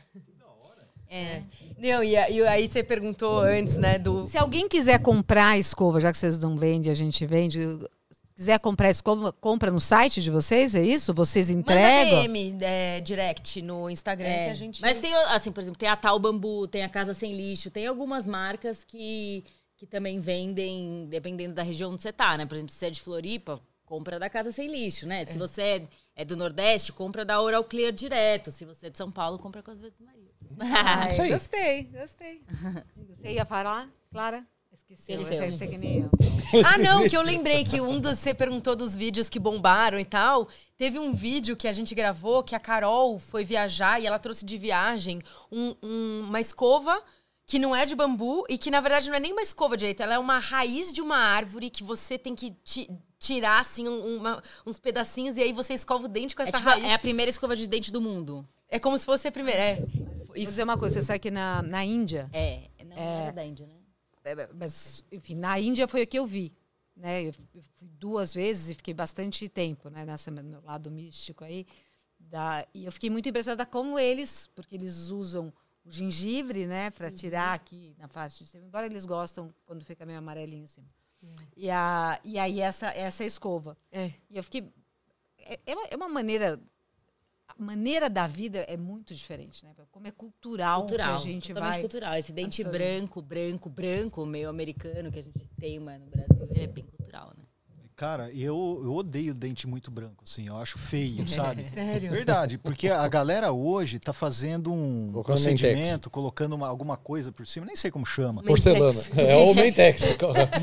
É. 1.08 1.22
é. 1.22 1.44
Não, 1.76 2.04
e, 2.04 2.12
e, 2.12 2.46
aí 2.46 2.68
você 2.68 2.84
perguntou 2.84 3.40
antes, 3.40 3.78
né, 3.78 3.98
do... 3.98 4.24
Se 4.26 4.38
alguém 4.38 4.68
quiser 4.68 5.02
comprar 5.02 5.48
a 5.48 5.58
escova, 5.58 6.00
já 6.00 6.12
que 6.12 6.18
vocês 6.18 6.38
não 6.38 6.56
vendem, 6.56 6.92
a 6.92 6.94
gente 6.94 7.26
vende, 7.26 7.58
quiser 8.40 8.58
comprar 8.58 8.90
isso, 8.90 9.02
compra 9.38 9.70
no 9.70 9.78
site 9.78 10.22
de 10.22 10.30
vocês, 10.30 10.74
é 10.74 10.82
isso? 10.82 11.12
Vocês 11.12 11.50
entregam? 11.50 12.22
Manda 12.22 12.28
DM 12.28 12.56
é, 12.62 12.98
direct 13.02 13.60
no 13.60 13.90
Instagram 13.90 14.28
é. 14.28 14.44
que 14.46 14.50
a 14.50 14.54
gente. 14.54 14.80
Mas 14.80 14.98
tem, 14.98 15.14
assim, 15.14 15.52
por 15.52 15.60
exemplo, 15.60 15.78
tem 15.78 15.90
a 15.90 15.94
Tal 15.94 16.18
Bambu, 16.18 16.66
tem 16.66 16.82
a 16.82 16.88
Casa 16.88 17.12
Sem 17.12 17.34
Lixo, 17.36 17.70
tem 17.70 17.86
algumas 17.86 18.26
marcas 18.26 18.82
que, 18.82 19.44
que 19.76 19.86
também 19.86 20.20
vendem, 20.20 21.06
dependendo 21.10 21.54
da 21.54 21.62
região 21.62 21.92
onde 21.92 22.00
você 22.00 22.14
tá, 22.14 22.38
né? 22.38 22.46
Por 22.46 22.54
exemplo, 22.54 22.72
se 22.72 22.78
você 22.78 22.86
é 22.86 22.90
de 22.90 23.02
Floripa, 23.02 23.60
compra 23.84 24.18
da 24.18 24.30
Casa 24.30 24.50
Sem 24.50 24.72
Lixo, 24.72 25.06
né? 25.06 25.26
Se 25.26 25.34
é. 25.34 25.38
você 25.38 25.62
é, 25.62 25.88
é, 26.16 26.24
do 26.24 26.34
Nordeste, 26.34 26.94
compra 26.94 27.26
da 27.26 27.38
Oral 27.42 27.62
Clear 27.62 27.92
direto. 27.92 28.50
Se 28.50 28.64
você 28.64 28.86
é 28.86 28.90
de 28.90 28.96
São 28.96 29.12
Paulo, 29.12 29.38
compra 29.38 29.62
com 29.62 29.70
as 29.70 29.78
Verdes 29.78 30.00
Marias. 30.00 30.30
Ai, 30.58 31.28
gostei, 31.28 31.84
gostei. 31.84 32.40
Você 33.10 33.32
ia 33.32 33.44
falar, 33.44 33.88
Clara? 34.10 34.46
Ah, 36.66 36.78
não, 36.78 37.08
que 37.08 37.16
eu 37.16 37.22
lembrei 37.22 37.62
que 37.62 37.80
um 37.80 38.00
dos. 38.00 38.18
Você 38.18 38.34
perguntou 38.34 38.74
dos 38.74 38.96
vídeos 38.96 39.28
que 39.28 39.38
bombaram 39.38 40.00
e 40.00 40.04
tal. 40.04 40.48
Teve 40.76 40.98
um 40.98 41.14
vídeo 41.14 41.56
que 41.56 41.68
a 41.68 41.72
gente 41.72 41.94
gravou 41.94 42.42
que 42.42 42.56
a 42.56 42.58
Carol 42.58 43.16
foi 43.20 43.44
viajar 43.44 44.02
e 44.02 44.06
ela 44.06 44.18
trouxe 44.18 44.44
de 44.44 44.58
viagem 44.58 45.20
um, 45.52 45.76
um, 45.80 46.24
uma 46.26 46.40
escova 46.40 47.00
que 47.46 47.58
não 47.58 47.74
é 47.74 47.86
de 47.86 47.94
bambu 47.94 48.44
e 48.48 48.58
que 48.58 48.70
na 48.70 48.80
verdade 48.80 49.08
não 49.08 49.16
é 49.16 49.20
nem 49.20 49.32
uma 49.32 49.42
escova 49.42 49.76
direita, 49.76 50.02
ela 50.02 50.14
é 50.14 50.18
uma 50.18 50.38
raiz 50.38 50.92
de 50.92 51.00
uma 51.00 51.16
árvore 51.16 51.70
que 51.70 51.82
você 51.82 52.18
tem 52.18 52.34
que 52.34 52.56
tirar 53.18 53.60
assim 53.60 53.86
uma, 53.86 54.42
uns 54.66 54.78
pedacinhos 54.78 55.36
e 55.36 55.42
aí 55.42 55.52
você 55.52 55.74
escova 55.74 56.06
o 56.06 56.08
dente 56.08 56.34
com 56.34 56.42
é 56.42 56.48
essa 56.48 56.56
é, 56.56 56.58
tipo, 56.58 56.68
raiz. 56.68 56.84
É 56.84 56.94
a 56.94 56.98
primeira 56.98 57.28
escova 57.28 57.54
de 57.54 57.66
dente 57.66 57.92
do 57.92 58.00
mundo. 58.00 58.46
É 58.68 58.78
como 58.78 58.96
se 58.98 59.04
fosse 59.04 59.28
a 59.28 59.32
primeira. 59.32 59.60
É. 59.60 59.84
E 60.34 60.44
Vou 60.44 60.50
dizer 60.50 60.62
uma 60.62 60.78
coisa, 60.78 61.00
você 61.00 61.06
sabe 61.06 61.18
que 61.18 61.30
na, 61.30 61.62
na 61.62 61.84
Índia. 61.84 62.28
É, 62.32 62.62
não 62.84 62.96
é, 62.96 63.28
é 63.28 63.32
da 63.32 63.44
Índia, 63.44 63.66
né? 63.66 63.79
É, 64.32 64.48
mas, 64.54 65.04
enfim, 65.10 65.34
na 65.34 65.58
Índia 65.58 65.86
foi 65.88 66.02
o 66.02 66.06
que 66.06 66.18
eu 66.18 66.26
vi. 66.26 66.52
Né? 66.96 67.24
Eu 67.24 67.32
fui 67.32 67.88
duas 67.88 68.34
vezes 68.34 68.70
e 68.70 68.74
fiquei 68.74 68.92
bastante 68.92 69.48
tempo 69.48 69.88
né? 69.88 70.04
Nessa, 70.04 70.30
no 70.30 70.62
lado 70.62 70.90
místico 70.90 71.44
aí. 71.44 71.66
Da, 72.18 72.66
e 72.74 72.84
eu 72.84 72.92
fiquei 72.92 73.08
muito 73.08 73.28
impressionada 73.28 73.64
como 73.64 73.98
eles, 73.98 74.46
porque 74.54 74.74
eles 74.74 75.08
usam 75.08 75.52
o 75.84 75.90
gengibre, 75.90 76.66
né, 76.66 76.90
para 76.90 77.08
uhum. 77.08 77.14
tirar 77.14 77.54
aqui 77.54 77.94
na 77.98 78.06
parte 78.06 78.44
de 78.44 78.50
cima, 78.50 78.66
embora 78.66 78.84
eles 78.84 79.06
gostam 79.06 79.52
quando 79.64 79.82
fica 79.82 80.04
meio 80.04 80.18
amarelinho 80.18 80.64
assim. 80.64 80.84
Uhum. 81.22 81.34
E, 81.56 81.70
a, 81.70 82.20
e 82.22 82.38
aí 82.38 82.60
essa, 82.60 82.88
essa 82.88 83.24
escova. 83.24 83.76
É. 83.90 84.12
E 84.28 84.36
eu 84.36 84.42
fiquei. 84.42 84.70
É, 85.38 85.58
é 85.66 85.74
uma, 85.74 85.86
é 85.86 85.96
uma 85.96 86.08
maneira 86.08 86.60
maneira 87.60 88.08
da 88.08 88.26
vida 88.26 88.60
é 88.68 88.76
muito 88.76 89.14
diferente, 89.14 89.64
né? 89.64 89.72
Como 89.90 90.06
é 90.06 90.10
cultural, 90.10 90.80
cultural 90.80 91.16
que 91.16 91.28
a 91.28 91.32
gente 91.32 91.52
vai... 91.52 91.80
cultural. 91.80 92.14
Esse 92.16 92.32
dente 92.32 92.64
branco, 92.64 93.20
branco, 93.20 93.68
branco, 93.68 94.26
meio 94.26 94.48
americano 94.48 95.10
que 95.10 95.18
a 95.18 95.22
gente 95.22 95.46
tem 95.58 95.78
mano, 95.78 96.06
no 96.06 96.10
Brasil, 96.10 96.48
é 96.54 96.66
bem 96.66 96.84
cultural, 96.84 97.32
né? 97.36 97.44
Cara, 98.00 98.30
eu, 98.30 98.80
eu 98.82 98.94
odeio 98.94 99.34
dente 99.34 99.66
muito 99.66 99.90
branco, 99.90 100.24
assim, 100.26 100.48
eu 100.48 100.56
acho 100.56 100.78
feio, 100.78 101.24
sabe? 101.28 101.64
Sério? 101.64 102.10
Verdade, 102.10 102.56
porque 102.56 102.88
a 102.88 103.06
galera 103.06 103.52
hoje 103.52 103.98
tá 103.98 104.10
fazendo 104.10 104.72
um 104.72 105.10
colocando 105.12 105.24
procedimento, 105.24 105.76
mentex. 105.76 106.06
colocando 106.10 106.54
uma, 106.54 106.66
alguma 106.66 106.96
coisa 106.96 107.30
por 107.30 107.46
cima, 107.46 107.66
nem 107.66 107.76
sei 107.76 107.90
como 107.90 108.06
chama. 108.06 108.42
Porcelana. 108.42 108.98
É 109.18 109.36
o 109.36 109.54
Mentex. 109.54 110.00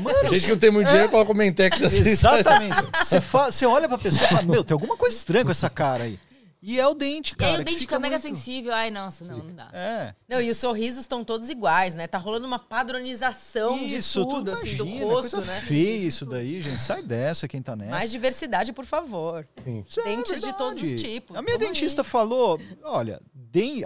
Mano, 0.02 0.18
a 0.24 0.34
gente 0.34 0.46
que 0.46 0.50
não 0.50 0.58
tem 0.58 0.72
muito 0.72 0.88
dinheiro 0.88 1.06
é, 1.06 1.10
coloca 1.12 1.30
o 1.30 1.34
Mentex 1.36 1.80
assim. 1.80 2.08
Exatamente. 2.08 2.74
Você, 3.04 3.20
você 3.20 3.66
olha 3.66 3.88
pra 3.88 3.98
pessoa 3.98 4.26
e 4.26 4.28
fala, 4.30 4.42
meu, 4.42 4.64
tem 4.64 4.74
alguma 4.74 4.96
coisa 4.96 5.16
estranha 5.16 5.44
com 5.44 5.52
essa 5.52 5.70
cara 5.70 6.02
aí. 6.02 6.18
E 6.60 6.80
é 6.80 6.86
o 6.86 6.94
dente, 6.94 7.36
cara. 7.36 7.52
E 7.52 7.54
aí 7.54 7.60
o 7.60 7.64
dente 7.64 7.80
fica, 7.80 7.94
fica 7.94 7.98
mega 8.00 8.18
sensível. 8.18 8.74
Ai, 8.74 8.90
nossa, 8.90 9.24
não, 9.24 9.38
não 9.38 9.54
dá. 9.54 9.70
É. 9.72 10.14
Não, 10.28 10.40
e 10.40 10.50
os 10.50 10.56
sorrisos 10.56 11.02
estão 11.02 11.22
todos 11.22 11.48
iguais, 11.48 11.94
né? 11.94 12.06
Tá 12.06 12.18
rolando 12.18 12.46
uma 12.46 12.58
padronização 12.58 13.76
isso, 13.78 14.24
de 14.24 14.30
tudo, 14.30 14.50
assim, 14.50 14.74
imagina, 14.74 15.00
do 15.00 15.06
rosto, 15.08 15.40
né? 15.40 15.60
feia 15.60 16.06
isso 16.06 16.26
daí, 16.26 16.60
gente. 16.60 16.82
Sai 16.82 17.02
dessa 17.02 17.46
quem 17.46 17.62
tá 17.62 17.76
nessa. 17.76 17.90
Mais 17.90 18.10
diversidade, 18.10 18.72
por 18.72 18.84
favor. 18.84 19.46
Sim. 19.64 19.84
É 19.98 20.02
Dentes 20.04 20.32
é 20.42 20.46
de 20.46 20.58
todos 20.58 20.82
os 20.82 21.00
tipos. 21.00 21.36
A 21.36 21.42
minha 21.42 21.58
dentista 21.58 22.02
aí. 22.02 22.08
falou, 22.08 22.60
olha, 22.82 23.20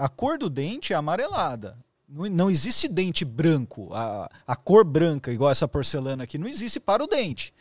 a 0.00 0.08
cor 0.08 0.38
do 0.38 0.48
dente 0.48 0.94
é 0.94 0.96
amarelada. 0.96 1.76
Não, 2.08 2.24
não 2.28 2.50
existe 2.50 2.88
dente 2.88 3.24
branco. 3.24 3.92
A, 3.92 4.30
a 4.46 4.56
cor 4.56 4.84
branca, 4.84 5.30
igual 5.30 5.50
essa 5.50 5.68
porcelana 5.68 6.24
aqui, 6.24 6.38
não 6.38 6.48
existe 6.48 6.80
para 6.80 7.04
o 7.04 7.06
dente 7.06 7.52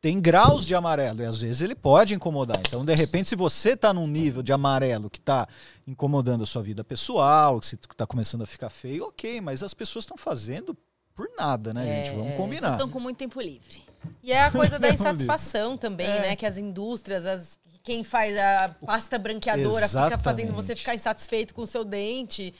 tem 0.00 0.20
graus 0.20 0.66
de 0.66 0.74
amarelo 0.74 1.20
e 1.20 1.26
às 1.26 1.40
vezes 1.40 1.60
ele 1.60 1.74
pode 1.74 2.14
incomodar. 2.14 2.60
Então, 2.66 2.84
de 2.84 2.94
repente, 2.94 3.28
se 3.28 3.36
você 3.36 3.70
está 3.70 3.92
num 3.92 4.06
nível 4.06 4.42
de 4.42 4.52
amarelo 4.52 5.10
que 5.10 5.18
está 5.18 5.46
incomodando 5.86 6.42
a 6.42 6.46
sua 6.46 6.62
vida 6.62 6.82
pessoal, 6.82 7.60
que 7.60 7.66
está 7.74 8.06
começando 8.06 8.42
a 8.42 8.46
ficar 8.46 8.70
feio, 8.70 9.08
ok, 9.08 9.40
mas 9.40 9.62
as 9.62 9.74
pessoas 9.74 10.04
estão 10.04 10.16
fazendo 10.16 10.76
por 11.14 11.28
nada, 11.36 11.74
né, 11.74 11.86
é, 11.86 12.04
gente? 12.04 12.16
Vamos 12.16 12.36
combinar. 12.36 12.70
Estão 12.70 12.88
com 12.88 12.98
muito 12.98 13.18
tempo 13.18 13.40
livre. 13.40 13.82
E 14.22 14.32
é 14.32 14.44
a 14.44 14.50
coisa 14.50 14.78
da 14.78 14.88
insatisfação 14.90 15.76
também, 15.76 16.08
é. 16.08 16.20
né? 16.20 16.36
Que 16.36 16.46
as 16.46 16.56
indústrias, 16.56 17.26
as, 17.26 17.58
quem 17.82 18.02
faz 18.02 18.36
a 18.38 18.74
pasta 18.86 19.18
branqueadora 19.18 19.84
Exatamente. 19.84 20.12
fica 20.12 20.22
fazendo 20.22 20.54
você 20.54 20.74
ficar 20.74 20.94
insatisfeito 20.94 21.52
com 21.52 21.62
o 21.62 21.66
seu 21.66 21.84
dente. 21.84 22.54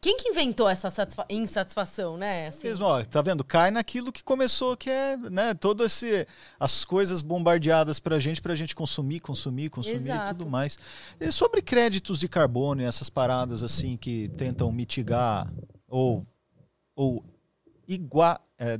Quem 0.00 0.16
que 0.16 0.28
inventou 0.28 0.68
essa 0.68 0.88
insatisfação, 1.28 2.16
né? 2.16 2.48
Assim. 2.48 2.68
Mesmo, 2.68 2.86
ó, 2.86 3.04
tá 3.04 3.20
vendo? 3.20 3.42
Cai 3.42 3.70
naquilo 3.70 4.12
que 4.12 4.22
começou, 4.22 4.76
que 4.76 4.88
é, 4.88 5.16
né, 5.16 5.54
todo 5.54 5.84
esse 5.84 6.26
as 6.58 6.84
coisas 6.84 7.20
bombardeadas 7.20 7.98
pra 7.98 8.18
gente, 8.18 8.40
pra 8.40 8.54
gente 8.54 8.74
consumir, 8.74 9.20
consumir, 9.20 9.70
consumir 9.70 9.96
Exato. 9.96 10.24
e 10.24 10.28
tudo 10.36 10.50
mais. 10.50 10.78
E 11.18 11.32
sobre 11.32 11.60
créditos 11.60 12.20
de 12.20 12.28
carbono 12.28 12.80
e 12.82 12.84
essas 12.84 13.10
paradas 13.10 13.62
assim 13.62 13.96
que 13.96 14.28
tentam 14.36 14.70
mitigar 14.70 15.52
ou 15.88 16.26
ou 16.94 17.24
igual, 17.86 18.38
é, 18.58 18.78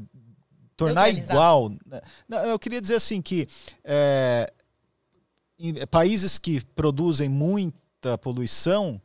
tornar 0.77 1.09
igual. 1.09 1.71
Né? 1.87 2.01
Não, 2.29 2.39
eu 2.39 2.59
queria 2.59 2.81
dizer 2.81 2.97
assim 2.97 3.23
que 3.23 3.49
é, 3.85 4.53
em 5.59 5.87
países 5.87 6.39
que 6.39 6.65
produzem 6.75 7.29
muita 7.29 8.19
poluição, 8.19 9.01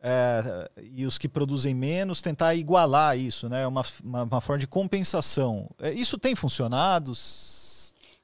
é, 0.00 0.70
e 0.80 1.04
os 1.04 1.18
que 1.18 1.28
produzem 1.28 1.74
menos 1.74 2.22
tentar 2.22 2.54
igualar 2.54 3.18
isso, 3.18 3.48
né? 3.48 3.66
Uma, 3.66 3.84
uma, 4.02 4.22
uma 4.24 4.40
forma 4.40 4.58
de 4.58 4.66
compensação. 4.66 5.68
É, 5.80 5.92
isso 5.92 6.16
tem 6.16 6.34
funcionado? 6.34 7.12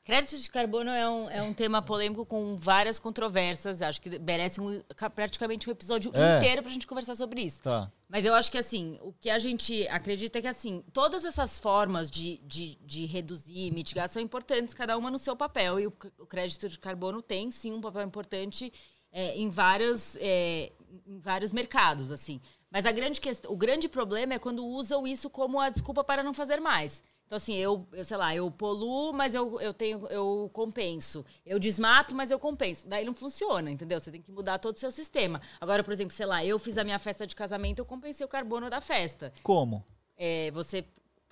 Crédito 0.05 0.39
de 0.39 0.51
carbono 0.51 0.91
é 0.91 1.09
um, 1.09 1.31
é 1.31 1.43
um 1.43 1.55
tema 1.55 1.81
polêmico 1.81 2.27
com 2.27 2.57
várias 2.57 2.99
controvérsias. 2.99 3.81
Acho 3.81 4.01
que 4.01 4.19
merece 4.19 4.61
um, 4.61 4.83
praticamente 5.15 5.67
um 5.67 5.73
episódio 5.73 6.13
é. 6.15 6.37
inteiro 6.37 6.63
para 6.63 6.71
a 6.71 6.75
gente 6.75 6.87
conversar 6.87 7.15
sobre 7.15 7.41
isso. 7.41 7.63
Tá. 7.63 7.91
Mas 8.07 8.25
eu 8.27 8.35
acho 8.35 8.53
que, 8.53 8.59
assim, 8.59 8.99
o 9.01 9.15
que 9.15 9.31
a 9.31 9.39
gente 9.39 9.89
acredita 9.89 10.39
é 10.39 10.43
que, 10.43 10.49
assim, 10.49 10.85
todas 10.93 11.25
essas 11.25 11.59
formas 11.59 12.11
de, 12.11 12.39
de, 12.45 12.77
de 12.85 13.07
reduzir 13.07 13.73
mitigar 13.73 14.09
são 14.11 14.21
importantes, 14.21 14.75
cada 14.75 14.97
uma 14.97 15.11
no 15.11 15.19
seu 15.19 15.35
papel. 15.35 15.81
E 15.81 15.87
o, 15.87 15.93
o 16.19 16.27
crédito 16.27 16.69
de 16.69 16.79
carbono 16.79 17.23
tem, 17.23 17.51
sim, 17.51 17.73
um 17.73 17.81
papel 17.81 18.03
importante 18.03 18.71
é, 19.11 19.39
em, 19.39 19.49
vários, 19.49 20.19
é, 20.21 20.73
em 21.07 21.19
vários 21.19 21.53
mercados, 21.53 22.11
assim. 22.11 22.41
Mas 22.71 22.87
a 22.87 22.93
grande 22.93 23.21
questão, 23.21 23.53
o 23.53 23.57
grande 23.57 23.89
problema 23.89 24.35
é 24.35 24.39
quando 24.39 24.67
usam 24.67 25.07
isso 25.07 25.31
como 25.31 25.61
a 25.61 25.71
desculpa 25.71 26.03
para 26.03 26.23
não 26.23 26.35
fazer 26.35 26.61
mais. 26.61 27.03
Então, 27.27 27.37
assim, 27.37 27.55
eu, 27.55 27.87
eu 27.93 28.05
sei 28.05 28.17
lá, 28.17 28.35
eu 28.35 28.51
poluo, 28.51 29.13
mas 29.13 29.35
eu, 29.35 29.61
eu 29.61 29.73
tenho, 29.73 30.07
eu 30.09 30.51
compenso. 30.53 31.25
Eu 31.45 31.59
desmato, 31.59 32.15
mas 32.15 32.31
eu 32.31 32.39
compenso. 32.39 32.87
Daí 32.87 33.05
não 33.05 33.15
funciona, 33.15 33.71
entendeu? 33.71 33.99
Você 33.99 34.11
tem 34.11 34.21
que 34.21 34.31
mudar 34.31 34.59
todo 34.59 34.77
o 34.77 34.81
seu 34.81 34.91
sistema. 34.91 35.41
Agora, 35.61 35.83
por 35.83 35.93
exemplo, 35.93 36.13
sei 36.13 36.27
lá, 36.27 36.45
eu 36.45 36.59
fiz 36.59 36.77
a 36.77 36.85
minha 36.85 36.99
festa 36.99 37.27
de 37.27 37.35
casamento, 37.35 37.79
eu 37.79 37.85
compensei 37.85 38.25
o 38.25 38.29
carbono 38.29 38.69
da 38.69 38.81
festa. 38.81 39.33
Como? 39.43 39.85
É, 40.17 40.51
você, 40.51 40.85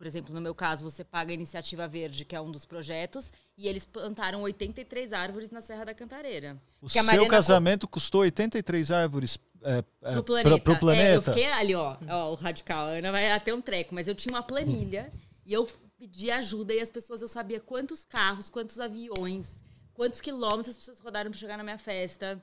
por 0.03 0.09
exemplo, 0.09 0.35
no 0.35 0.41
meu 0.41 0.53
caso, 0.53 0.83
você 0.83 1.05
paga 1.05 1.31
a 1.31 1.35
Iniciativa 1.35 1.87
Verde, 1.87 2.25
que 2.25 2.35
é 2.35 2.41
um 2.41 2.51
dos 2.51 2.65
projetos, 2.65 3.33
e 3.57 3.69
eles 3.69 3.87
plantaram 3.87 4.43
83 4.43 5.13
árvores 5.13 5.53
na 5.53 5.61
Serra 5.61 5.85
da 5.85 5.95
Cantareira. 5.95 6.61
O 6.81 6.89
seu 6.89 7.05
Mariana... 7.05 7.29
casamento 7.29 7.87
custou 7.87 8.23
83 8.23 8.91
árvores 8.91 9.39
é, 9.63 9.85
é, 10.03 10.13
pro 10.15 10.25
planeta. 10.25 10.51
Pro, 10.51 10.61
pro 10.61 10.81
planeta. 10.81 11.09
É, 11.09 11.15
eu 11.15 11.23
fiquei 11.23 11.47
ali, 11.53 11.77
ó, 11.77 11.97
ó, 12.09 12.33
o 12.33 12.35
radical. 12.35 12.87
A 12.87 12.89
Ana 12.89 13.13
vai 13.13 13.31
até 13.31 13.55
um 13.55 13.61
treco, 13.61 13.95
mas 13.95 14.09
eu 14.09 14.15
tinha 14.17 14.35
uma 14.35 14.43
planilha 14.43 15.09
e 15.47 15.53
eu 15.53 15.69
pedi 15.97 16.33
ajuda 16.33 16.75
e 16.75 16.81
as 16.81 16.91
pessoas, 16.91 17.23
eu 17.23 17.29
sabia 17.29 17.61
quantos 17.61 18.05
carros, 18.05 18.49
quantos 18.49 18.81
aviões, 18.81 19.47
quantos 19.95 20.21
quilômetros 20.21 20.71
as 20.71 20.79
pessoas 20.79 20.99
rodaram 20.99 21.31
para 21.31 21.39
chegar 21.39 21.57
na 21.57 21.63
minha 21.63 21.79
festa. 21.79 22.43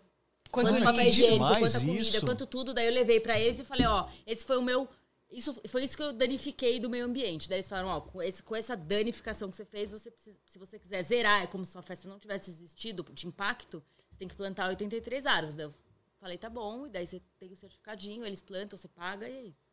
Quanto, 0.49 0.70
quanto 0.70 0.82
papel 0.82 1.10
higiênico, 1.10 1.60
quanta 1.60 1.80
comida, 1.82 2.01
isso. 2.01 2.26
quanto 2.26 2.47
tudo. 2.47 2.74
Daí 2.74 2.88
eu 2.88 2.93
levei 2.93 3.20
para 3.20 3.38
eles 3.38 3.60
e 3.60 3.66
falei, 3.66 3.86
ó, 3.86 4.07
esse 4.26 4.45
foi 4.45 4.57
o 4.57 4.62
meu 4.62 4.88
isso 5.32 5.61
foi 5.67 5.84
isso 5.84 5.95
que 5.95 6.03
eu 6.03 6.11
danifiquei 6.11 6.80
do 6.80 6.89
meio 6.89 7.05
ambiente. 7.05 7.47
Daí 7.47 7.59
eles 7.59 7.69
falaram, 7.69 7.89
ó, 7.89 8.01
com, 8.01 8.21
esse, 8.21 8.41
com 8.41 8.55
essa 8.55 8.75
danificação 8.75 9.49
que 9.49 9.57
você 9.57 9.65
fez, 9.65 9.91
você 9.91 10.09
precisa, 10.09 10.38
se 10.45 10.57
você 10.57 10.80
quiser 10.80 11.03
zerar, 11.03 11.43
é 11.43 11.47
como 11.47 11.65
se 11.65 11.71
sua 11.71 11.82
festa 11.82 12.07
não 12.07 12.17
tivesse 12.17 12.49
existido 12.49 13.05
de 13.13 13.27
impacto, 13.27 13.84
você 14.09 14.17
tem 14.17 14.27
que 14.27 14.36
plantar 14.36 14.67
83 14.69 15.25
árvores. 15.25 15.55
Daí 15.55 15.65
eu 15.65 15.73
falei, 16.19 16.38
tá 16.38 16.49
bom, 16.49 16.88
e 16.88 16.89
daí 16.89 17.05
você 17.05 17.21
tem 17.39 17.51
o 17.51 17.55
certificadinho, 17.55 18.25
eles 18.25 18.41
plantam, 18.41 18.77
você 18.77 18.88
paga 18.88 19.30
e 19.30 19.36
é 19.36 19.41
isso. 19.43 19.69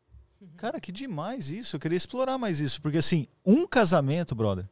Cara, 0.55 0.79
que 0.79 0.91
demais 0.91 1.49
isso. 1.49 1.75
Eu 1.75 1.79
queria 1.79 1.97
explorar 1.97 2.37
mais 2.37 2.59
isso. 2.59 2.81
Porque, 2.81 2.99
assim, 2.99 3.27
um 3.45 3.65
casamento, 3.65 4.35
brother, 4.35 4.69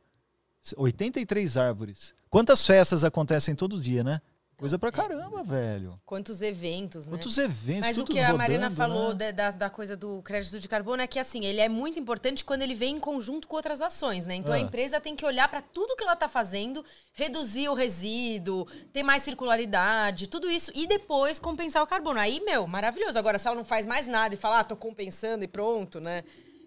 83 0.77 1.57
árvores. 1.57 2.13
Quantas 2.29 2.65
festas 2.65 3.03
acontecem 3.03 3.55
todo 3.55 3.81
dia, 3.81 4.03
né? 4.03 4.21
Coisa 4.57 4.79
pra 4.79 4.89
caramba, 4.89 5.43
velho. 5.43 5.99
Quantos 6.05 6.41
eventos, 6.41 7.05
né? 7.05 7.11
Quantos 7.11 7.37
eventos, 7.37 7.87
Mas 7.87 7.97
o 7.97 8.05
que 8.05 8.19
a 8.19 8.33
Marina 8.33 8.71
falou 8.71 9.13
né? 9.13 9.33
da, 9.33 9.51
da, 9.51 9.69
coisa 9.69 9.97
do 9.97 10.21
crédito 10.21 10.59
de 10.59 10.67
carbono 10.67 11.01
é 11.01 11.07
que, 11.07 11.19
assim, 11.19 11.43
ele 11.43 11.59
é 11.59 11.67
muito 11.67 11.99
importante 11.99 12.43
quando 12.43 12.61
ele 12.61 12.73
vem 12.73 12.95
em 12.95 12.99
conjunto 12.99 13.49
com 13.49 13.57
outras 13.57 13.81
ações, 13.81 14.25
né? 14.25 14.35
Então 14.35 14.53
ah. 14.53 14.57
a 14.57 14.59
empresa 14.59 15.01
tem 15.01 15.13
que 15.13 15.25
olhar 15.25 15.49
para 15.49 15.61
tudo 15.61 15.95
que 15.97 16.03
ela 16.03 16.15
tá 16.15 16.29
fazendo, 16.29 16.85
reduzir 17.13 17.67
o 17.67 17.73
resíduo, 17.73 18.65
ter 18.93 19.03
mais 19.03 19.23
circularidade, 19.23 20.27
tudo 20.27 20.49
isso, 20.49 20.71
e 20.73 20.87
depois 20.87 21.37
compensar 21.37 21.83
o 21.83 21.87
carbono. 21.87 22.19
Aí, 22.19 22.39
meu, 22.39 22.65
maravilhoso. 22.65 23.19
Agora, 23.19 23.37
se 23.37 23.47
ela 23.47 23.57
não 23.57 23.65
faz 23.65 23.85
mais 23.85 24.07
nada 24.07 24.35
e 24.35 24.37
fala, 24.37 24.59
ah, 24.59 24.63
tô 24.63 24.77
compensando 24.77 25.43
e 25.43 25.47
pronto, 25.49 25.99
né? 25.99 26.23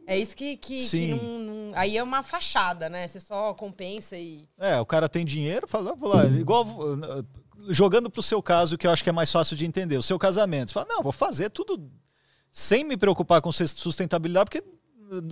É 0.07 0.19
isso 0.19 0.35
que, 0.35 0.57
que, 0.57 0.89
que 0.89 1.07
não, 1.09 1.39
não, 1.39 1.73
Aí 1.75 1.99
é 1.99 2.03
uma 2.03 2.23
fachada, 2.23 2.89
né? 2.89 3.07
Você 3.07 3.21
só 3.21 3.53
compensa 3.53 4.17
e. 4.17 4.49
É, 4.59 4.81
o 4.81 4.87
cara 4.87 5.07
tem 5.07 5.23
dinheiro, 5.23 5.69
fala, 5.69 5.95
vou 5.95 6.09
lá, 6.09 6.25
igual 6.25 6.67
jogando 7.69 8.11
para 8.11 8.21
o 8.21 8.23
seu 8.23 8.43
caso, 8.43 8.77
que 8.77 8.87
eu 8.87 8.91
acho 8.91 9.03
que 9.03 9.11
é 9.11 9.13
mais 9.13 9.31
fácil 9.31 9.57
de 9.57 9.67
entender, 9.67 9.97
o 9.97 10.03
seu 10.03 10.19
casamento. 10.19 10.69
Você 10.69 10.75
fala, 10.75 10.87
não, 10.89 11.03
vou 11.03 11.13
fazer 11.13 11.51
tudo 11.51 11.91
sem 12.51 12.85
me 12.85 12.97
preocupar 12.97 13.41
com 13.41 13.53
sustentabilidade, 13.53 14.47
porque 14.51 14.65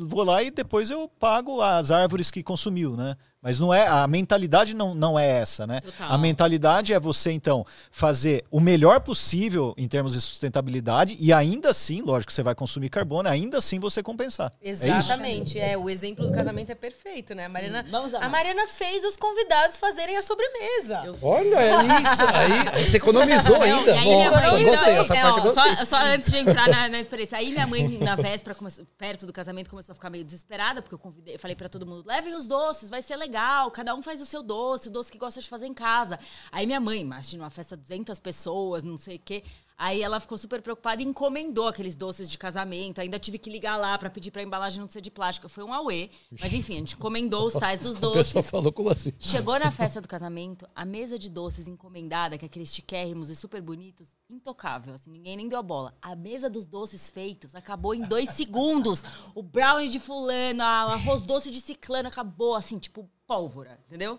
vou 0.06 0.22
lá 0.22 0.42
e 0.42 0.50
depois 0.50 0.90
eu 0.90 1.08
pago 1.08 1.60
as 1.60 1.90
árvores 1.90 2.30
que 2.30 2.42
consumiu, 2.42 2.96
né? 2.96 3.16
Mas 3.46 3.60
não 3.60 3.72
é 3.72 3.86
a 3.86 4.08
mentalidade 4.08 4.74
não, 4.74 4.92
não 4.92 5.16
é 5.16 5.24
essa, 5.24 5.68
né? 5.68 5.80
Total. 5.80 6.10
A 6.10 6.18
mentalidade 6.18 6.92
é 6.92 6.98
você 6.98 7.30
então 7.30 7.64
fazer 7.92 8.44
o 8.50 8.58
melhor 8.58 8.98
possível 8.98 9.72
em 9.76 9.86
termos 9.86 10.14
de 10.14 10.20
sustentabilidade 10.20 11.16
e 11.20 11.32
ainda 11.32 11.70
assim, 11.70 12.02
lógico, 12.02 12.32
você 12.32 12.42
vai 12.42 12.56
consumir 12.56 12.88
carbono, 12.88 13.28
ainda 13.28 13.58
assim 13.58 13.78
você 13.78 14.02
compensar. 14.02 14.52
É 14.60 14.70
Exatamente, 14.70 15.60
é, 15.60 15.74
é 15.74 15.78
o 15.78 15.88
exemplo 15.88 16.26
do 16.26 16.32
casamento 16.32 16.72
é 16.72 16.74
perfeito, 16.74 17.36
né? 17.36 17.44
A 17.44 17.48
Mariana, 17.48 17.84
a 18.20 18.28
Mariana 18.28 18.66
fez 18.66 19.04
os 19.04 19.16
convidados 19.16 19.76
fazerem 19.76 20.16
a 20.16 20.22
sobremesa. 20.22 21.02
Eu... 21.04 21.16
Olha, 21.22 21.56
é 21.56 21.84
isso. 22.02 22.74
Aí, 22.74 22.84
você 22.84 22.96
economizou 22.96 23.62
ainda. 23.62 23.92
Aí 23.92 24.24
Nossa, 24.24 24.50
mãe, 24.50 24.64
gostei, 24.64 24.94
essa 24.94 25.16
é, 25.16 25.22
parte 25.22 25.54
só, 25.54 25.84
só, 25.84 25.96
antes 25.98 26.32
de 26.32 26.38
entrar 26.38 26.68
na, 26.68 26.88
na, 26.88 26.98
experiência, 26.98 27.38
aí 27.38 27.52
minha 27.52 27.66
mãe 27.68 27.86
na 27.98 28.16
véspera, 28.16 28.56
perto 28.98 29.24
do 29.24 29.32
casamento, 29.32 29.70
começou 29.70 29.92
a 29.92 29.94
ficar 29.94 30.10
meio 30.10 30.24
desesperada 30.24 30.82
porque 30.82 30.96
eu 30.96 30.98
convidei, 30.98 31.36
eu 31.36 31.38
falei 31.38 31.54
para 31.54 31.68
todo 31.68 31.86
mundo, 31.86 32.02
levem 32.04 32.34
os 32.34 32.48
doces, 32.48 32.90
vai 32.90 33.02
ser 33.02 33.14
legal 33.14 33.35
legal, 33.36 33.70
cada 33.70 33.94
um 33.94 34.02
faz 34.02 34.20
o 34.22 34.26
seu 34.26 34.42
doce, 34.42 34.88
o 34.88 34.90
doce 34.90 35.12
que 35.12 35.18
gosta 35.18 35.40
de 35.42 35.48
fazer 35.48 35.66
em 35.66 35.74
casa. 35.74 36.18
Aí 36.50 36.64
minha 36.64 36.80
mãe, 36.80 37.00
imagina 37.00 37.44
uma 37.44 37.50
festa 37.50 37.76
de 37.76 37.82
200 37.82 38.18
pessoas, 38.18 38.82
não 38.82 38.96
sei 38.96 39.16
o 39.16 39.20
quê. 39.20 39.44
Aí 39.78 40.02
ela 40.02 40.18
ficou 40.18 40.38
super 40.38 40.62
preocupada 40.62 41.02
e 41.02 41.04
encomendou 41.04 41.68
aqueles 41.68 41.94
doces 41.94 42.30
de 42.30 42.38
casamento. 42.38 42.98
Ainda 43.00 43.18
tive 43.18 43.38
que 43.38 43.50
ligar 43.50 43.76
lá 43.76 43.98
para 43.98 44.08
pedir 44.08 44.30
pra 44.30 44.42
embalagem 44.42 44.80
não 44.80 44.88
ser 44.88 45.02
de 45.02 45.10
plástico. 45.10 45.50
Foi 45.50 45.62
um 45.62 45.72
auê. 45.72 46.08
Mas 46.40 46.52
enfim, 46.54 46.76
a 46.76 46.78
gente 46.78 46.94
encomendou 46.94 47.46
os 47.46 47.52
tais 47.52 47.80
dos 47.80 47.96
doces. 48.00 48.34
A 48.34 48.42
falou 48.42 48.72
como 48.72 48.88
assim? 48.88 49.12
Chegou 49.20 49.58
na 49.58 49.70
festa 49.70 50.00
do 50.00 50.08
casamento, 50.08 50.66
a 50.74 50.84
mesa 50.84 51.18
de 51.18 51.28
doces 51.28 51.68
encomendada, 51.68 52.38
que 52.38 52.44
é 52.44 52.46
aqueles 52.46 52.74
chiquérrimos 52.74 53.28
e 53.28 53.36
super 53.36 53.60
bonitos, 53.60 54.16
intocável. 54.30 54.94
Assim, 54.94 55.10
ninguém 55.10 55.36
nem 55.36 55.48
deu 55.48 55.58
a 55.58 55.62
bola. 55.62 55.94
A 56.00 56.16
mesa 56.16 56.48
dos 56.48 56.64
doces 56.64 57.10
feitos 57.10 57.54
acabou 57.54 57.94
em 57.94 58.02
dois 58.02 58.30
segundos. 58.36 59.02
O 59.34 59.42
brownie 59.42 59.90
de 59.90 60.00
fulano, 60.00 60.60
o 60.60 60.92
arroz 60.92 61.20
doce 61.20 61.50
de 61.50 61.60
ciclano 61.60 62.08
acabou, 62.08 62.54
assim, 62.54 62.78
tipo 62.78 63.08
pólvora, 63.26 63.78
entendeu? 63.86 64.18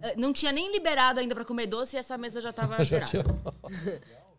Eh, 0.00 0.14
não 0.16 0.32
tinha 0.32 0.52
nem 0.52 0.70
liberado 0.70 1.18
ainda 1.18 1.34
para 1.34 1.44
comer 1.44 1.66
doce 1.66 1.96
e 1.96 1.98
essa 1.98 2.16
mesa 2.16 2.40
já 2.40 2.52
tava 2.52 2.82
gerada. 2.84 3.24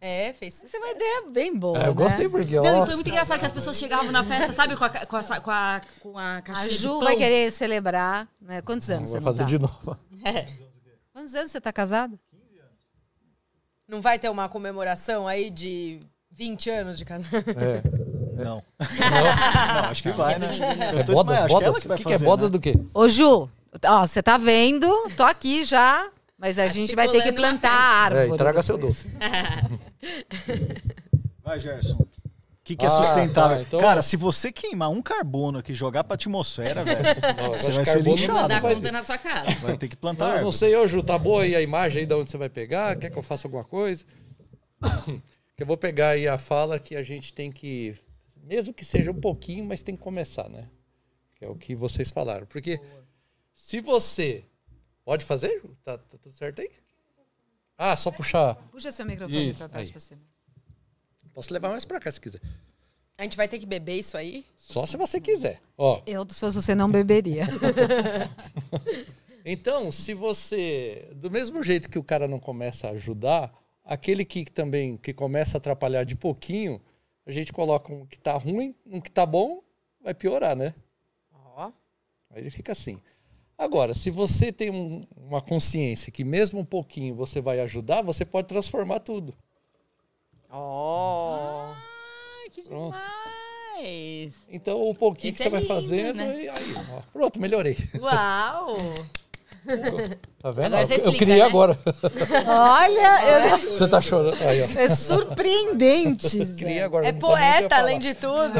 É, 0.01 0.33
fez. 0.33 0.53
Você 0.53 0.79
vai 0.79 0.91
ideia 0.91 1.23
bem 1.31 1.55
boa. 1.55 1.81
É, 1.83 1.87
eu 1.87 1.93
gostei 1.93 2.25
né? 2.25 2.29
porque. 2.29 2.55
Não, 2.55 2.83
e 2.83 2.85
foi 2.85 2.95
muito 2.95 3.09
engraçado 3.09 3.39
que 3.39 3.45
as 3.45 3.51
pessoas 3.51 3.77
chegavam 3.77 4.11
na 4.11 4.23
festa, 4.23 4.53
sabe, 4.53 4.75
com 4.75 4.83
a, 4.83 4.89
com 4.89 5.17
a, 5.17 5.41
com 5.41 5.51
a, 5.51 5.81
com 6.01 6.17
a 6.17 6.41
caixinha. 6.41 6.67
A 6.67 6.77
Ju 6.77 6.99
vai 6.99 7.15
querer 7.15 7.51
celebrar. 7.51 8.27
Né? 8.41 8.61
Quantos 8.61 8.89
anos 8.89 9.11
não, 9.11 9.19
você 9.19 9.23
vai 9.23 9.33
fazer 9.33 9.43
tá? 9.43 9.49
de 9.49 9.59
novo. 9.59 9.97
É. 10.23 10.47
Quantos 11.13 11.33
anos 11.35 11.51
você 11.51 11.61
tá 11.61 11.71
casado? 11.71 12.19
Não 13.87 14.01
vai 14.01 14.17
ter 14.17 14.29
uma 14.29 14.49
comemoração 14.49 15.27
aí 15.27 15.49
de 15.49 15.99
20 16.31 16.69
anos 16.69 16.97
de 16.97 17.05
casamento? 17.05 17.49
É. 17.49 17.81
Não. 18.35 18.43
não. 18.45 18.61
Não, 19.81 19.89
acho 19.89 20.03
que 20.03 20.11
vai, 20.11 20.37
né? 20.37 20.49
É 20.99 21.03
bodas, 21.03 21.47
bodas? 21.47 21.79
que, 21.79 21.87
que, 21.87 22.03
que 22.03 22.13
é 22.13 22.17
bodas 22.17 22.47
né? 22.47 22.51
do 22.51 22.59
quê? 22.59 22.73
Ô, 22.93 23.07
Ju, 23.07 23.49
ó, 23.85 24.05
você 24.05 24.21
tá 24.21 24.37
vendo? 24.37 24.89
Tô 25.15 25.23
aqui 25.23 25.63
já 25.63 26.11
mas 26.37 26.59
a 26.59 26.67
gente 26.67 26.95
vai 26.95 27.07
ter 27.07 27.23
que 27.23 27.31
plantar 27.31 27.71
a 27.71 28.03
árvore. 28.03 28.33
É, 28.33 28.37
traga 28.37 28.61
seu 28.61 28.77
doce. 28.77 29.09
vai, 31.43 31.59
Gerson. 31.59 31.95
O 31.95 32.07
que, 32.63 32.75
que 32.75 32.83
é 32.83 32.87
ah, 32.87 32.91
sustentável? 32.91 33.57
Tá, 33.57 33.61
então... 33.61 33.79
Cara, 33.79 34.01
se 34.01 34.17
você 34.17 34.51
queimar 34.51 34.89
um 34.89 35.01
carbono 35.01 35.59
aqui 35.59 35.73
jogar 35.73 36.03
pra 36.03 36.15
atmosfera, 36.15 36.83
velho, 36.83 36.99
você 37.55 37.71
vai 37.71 37.85
ser 37.85 38.01
lixado. 38.01 38.39
Vai 38.39 38.47
dar 38.47 38.61
conta 38.61 38.91
na 38.91 39.03
sua 39.03 39.17
casa. 39.19 39.55
Vai 39.61 39.77
ter 39.77 39.87
que 39.87 39.95
plantar. 39.95 40.37
Não, 40.37 40.45
não 40.45 40.51
sei, 40.51 40.75
ô 40.75 40.87
Ju, 40.87 41.03
tá 41.03 41.17
boa 41.17 41.43
aí 41.43 41.55
a 41.55 41.61
imagem 41.61 42.01
aí 42.01 42.05
de 42.07 42.13
onde 42.15 42.29
você 42.29 42.37
vai 42.37 42.49
pegar? 42.49 42.97
Quer 42.97 43.11
que 43.11 43.17
eu 43.17 43.21
faça 43.21 43.47
alguma 43.47 43.63
coisa? 43.63 44.03
que 45.55 45.61
eu 45.61 45.67
vou 45.67 45.77
pegar 45.77 46.09
aí 46.09 46.27
a 46.27 46.39
fala 46.39 46.79
que 46.79 46.95
a 46.95 47.03
gente 47.03 47.33
tem 47.33 47.51
que, 47.51 47.95
mesmo 48.43 48.73
que 48.73 48.83
seja 48.83 49.11
um 49.11 49.21
pouquinho, 49.21 49.63
mas 49.63 49.83
tem 49.83 49.95
que 49.95 50.01
começar, 50.01 50.49
né? 50.49 50.67
Que 51.37 51.45
é 51.45 51.47
o 51.47 51.55
que 51.55 51.75
vocês 51.75 52.09
falaram. 52.09 52.47
Porque 52.47 52.81
se 53.53 53.79
você 53.79 54.43
Pode 55.05 55.23
fazer? 55.23 55.61
Tá, 55.83 55.99
tá, 55.99 56.17
tudo 56.17 56.33
certo 56.33 56.61
aí? 56.61 56.69
Ah, 57.77 57.95
só 57.97 58.11
puxar. 58.11 58.55
Puxa 58.71 58.91
seu 58.91 59.05
microfone 59.05 59.53
para 59.53 59.69
perto 59.69 59.87
de 59.87 59.93
você. 59.93 60.17
Posso 61.33 61.51
levar 61.53 61.69
mais 61.69 61.83
para 61.83 61.99
cá 61.99 62.11
se 62.11 62.21
quiser. 62.21 62.41
A 63.17 63.23
gente 63.23 63.37
vai 63.37 63.47
ter 63.47 63.59
que 63.59 63.65
beber 63.65 63.99
isso 63.99 64.17
aí? 64.17 64.45
Só 64.55 64.85
se 64.85 64.97
você 64.97 65.21
quiser. 65.21 65.61
Ó. 65.77 66.01
Eu, 66.05 66.25
se 66.29 66.39
fosse 66.39 66.61
você, 66.61 66.75
não 66.75 66.89
beberia. 66.89 67.47
então, 69.45 69.91
se 69.91 70.13
você. 70.13 71.09
Do 71.15 71.31
mesmo 71.31 71.63
jeito 71.63 71.89
que 71.89 71.99
o 71.99 72.03
cara 72.03 72.27
não 72.27 72.39
começa 72.39 72.87
a 72.87 72.91
ajudar, 72.91 73.53
aquele 73.83 74.25
que 74.25 74.45
também 74.45 74.97
que 74.97 75.13
começa 75.13 75.57
a 75.57 75.59
atrapalhar 75.59 76.03
de 76.03 76.15
pouquinho, 76.15 76.81
a 77.25 77.31
gente 77.31 77.53
coloca 77.53 77.93
um 77.93 78.05
que 78.05 78.19
tá 78.19 78.33
ruim, 78.33 78.75
um 78.85 78.99
que 78.99 79.11
tá 79.11 79.25
bom, 79.25 79.63
vai 80.01 80.13
piorar, 80.13 80.55
né? 80.55 80.73
Ó. 81.33 81.71
Aí 82.31 82.41
ele 82.41 82.51
fica 82.51 82.73
assim. 82.73 83.01
Agora, 83.57 83.93
se 83.93 84.11
você 84.11 84.51
tem 84.51 84.69
um, 84.69 85.05
uma 85.15 85.41
consciência 85.41 86.11
que 86.11 86.23
mesmo 86.25 86.59
um 86.59 86.65
pouquinho 86.65 87.15
você 87.15 87.39
vai 87.41 87.59
ajudar, 87.61 88.01
você 88.01 88.25
pode 88.25 88.47
transformar 88.47 88.99
tudo. 88.99 89.33
Oh! 90.51 91.73
que 92.51 92.61
Pronto. 92.63 92.95
demais! 92.97 94.33
Então, 94.49 94.81
o 94.81 94.93
pouquinho 94.93 95.33
Esse 95.33 95.37
que 95.37 95.43
você 95.43 95.47
é 95.47 95.51
vai 95.51 95.61
lindo, 95.61 95.73
fazendo, 95.73 96.15
né? 96.17 96.43
e 96.43 96.49
aí, 96.49 96.73
ó, 96.93 97.01
pronto, 97.11 97.39
melhorei. 97.39 97.77
Uau! 97.99 98.77
Tá 100.37 100.51
vendo? 100.51 100.75
Agora 100.75 100.85
você 100.85 100.93
eu 100.93 100.97
explica, 100.97 101.17
criei 101.17 101.39
né? 101.39 101.43
agora. 101.45 101.79
Olha, 102.47 103.55
eu- 103.57 103.57
Você 103.73 103.87
tá 103.87 103.99
chorando. 103.99 104.39
Aí, 104.43 104.61
ó. 104.61 104.65
é 104.79 104.89
surpreendente. 104.89 106.45
Criei 106.55 106.81
agora. 106.83 107.07
É 107.07 107.11
poeta, 107.11 107.75
além 107.75 107.97
de 107.97 108.13
tudo. 108.13 108.59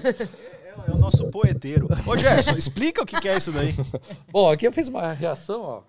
É, 0.86 0.90
é 0.90 0.94
o 0.94 0.98
nosso 0.98 1.28
poeteiro. 1.30 1.88
Ô, 2.06 2.16
Gerson, 2.16 2.56
explica 2.56 3.02
o 3.02 3.06
que 3.06 3.20
que 3.20 3.28
é 3.28 3.36
isso 3.36 3.52
daí. 3.52 3.74
Bom, 4.30 4.50
aqui 4.50 4.66
eu 4.66 4.72
fiz 4.72 4.88
uma 4.88 5.12
reação, 5.12 5.62
ó. 5.62 5.82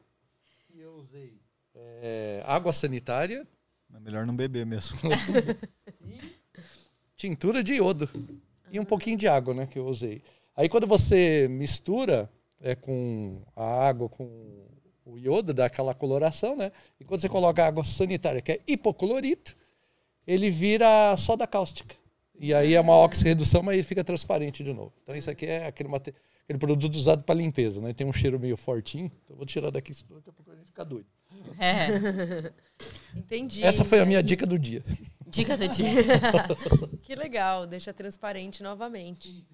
E 0.73 0.81
eu 0.81 0.93
usei 0.95 1.39
é, 1.75 2.43
água 2.45 2.73
sanitária, 2.73 3.47
É 3.95 3.99
melhor 3.99 4.25
não 4.25 4.35
beber 4.35 4.65
mesmo. 4.65 4.97
tintura 7.15 7.63
de 7.63 7.75
iodo 7.75 8.09
e 8.69 8.79
um 8.79 8.83
pouquinho 8.83 9.17
de 9.17 9.27
água, 9.27 9.53
né, 9.53 9.65
que 9.65 9.79
eu 9.79 9.85
usei. 9.85 10.21
Aí 10.57 10.67
quando 10.67 10.85
você 10.85 11.47
mistura 11.49 12.29
é, 12.59 12.75
com 12.75 13.41
a 13.55 13.87
água 13.87 14.09
com 14.09 14.67
o 15.05 15.17
iodo, 15.17 15.53
dá 15.53 15.65
aquela 15.65 15.93
coloração, 15.93 16.55
né? 16.55 16.71
E 16.99 17.05
quando 17.05 17.21
você 17.21 17.29
coloca 17.29 17.65
água 17.65 17.83
sanitária, 17.83 18.41
que 18.41 18.51
é 18.53 18.59
hipoclorito, 18.67 19.55
ele 20.25 20.49
vira 20.49 21.15
soda 21.17 21.47
cáustica. 21.47 21.95
E 22.43 22.53
aí 22.53 22.73
é 22.73 22.81
uma 22.81 22.97
oxirredução, 22.97 23.63
mas 23.63 23.75
ele 23.75 23.83
fica 23.83 24.03
transparente 24.03 24.65
de 24.65 24.73
novo. 24.73 24.91
Então 25.01 25.15
isso 25.15 25.31
aqui 25.31 25.45
é 25.45 25.65
aquele, 25.65 25.87
aquele 25.95 26.59
produto 26.59 26.93
usado 26.93 27.23
para 27.23 27.35
limpeza, 27.35 27.79
né? 27.79 27.93
Tem 27.93 28.05
um 28.05 28.11
cheiro 28.11 28.37
meio 28.37 28.57
fortinho. 28.57 29.09
Então 29.23 29.37
vou 29.37 29.45
tirar 29.45 29.69
daqui, 29.69 29.93
senão 29.93 30.17
daqui 30.17 30.29
a 30.29 30.33
pouco 30.33 30.51
a 30.51 30.55
gente 30.55 30.65
fica 30.65 30.83
doido. 30.83 31.07
É, 31.57 32.51
Entendi. 33.15 33.63
Essa 33.63 33.85
foi 33.85 34.01
a 34.01 34.05
minha 34.05 34.21
dica 34.21 34.45
do 34.45 34.59
dia. 34.59 34.83
dica 35.25 35.55
do 35.55 35.65
dia. 35.69 35.87
Que 37.01 37.15
legal, 37.15 37.65
deixa 37.65 37.93
transparente 37.93 38.61
novamente. 38.61 39.45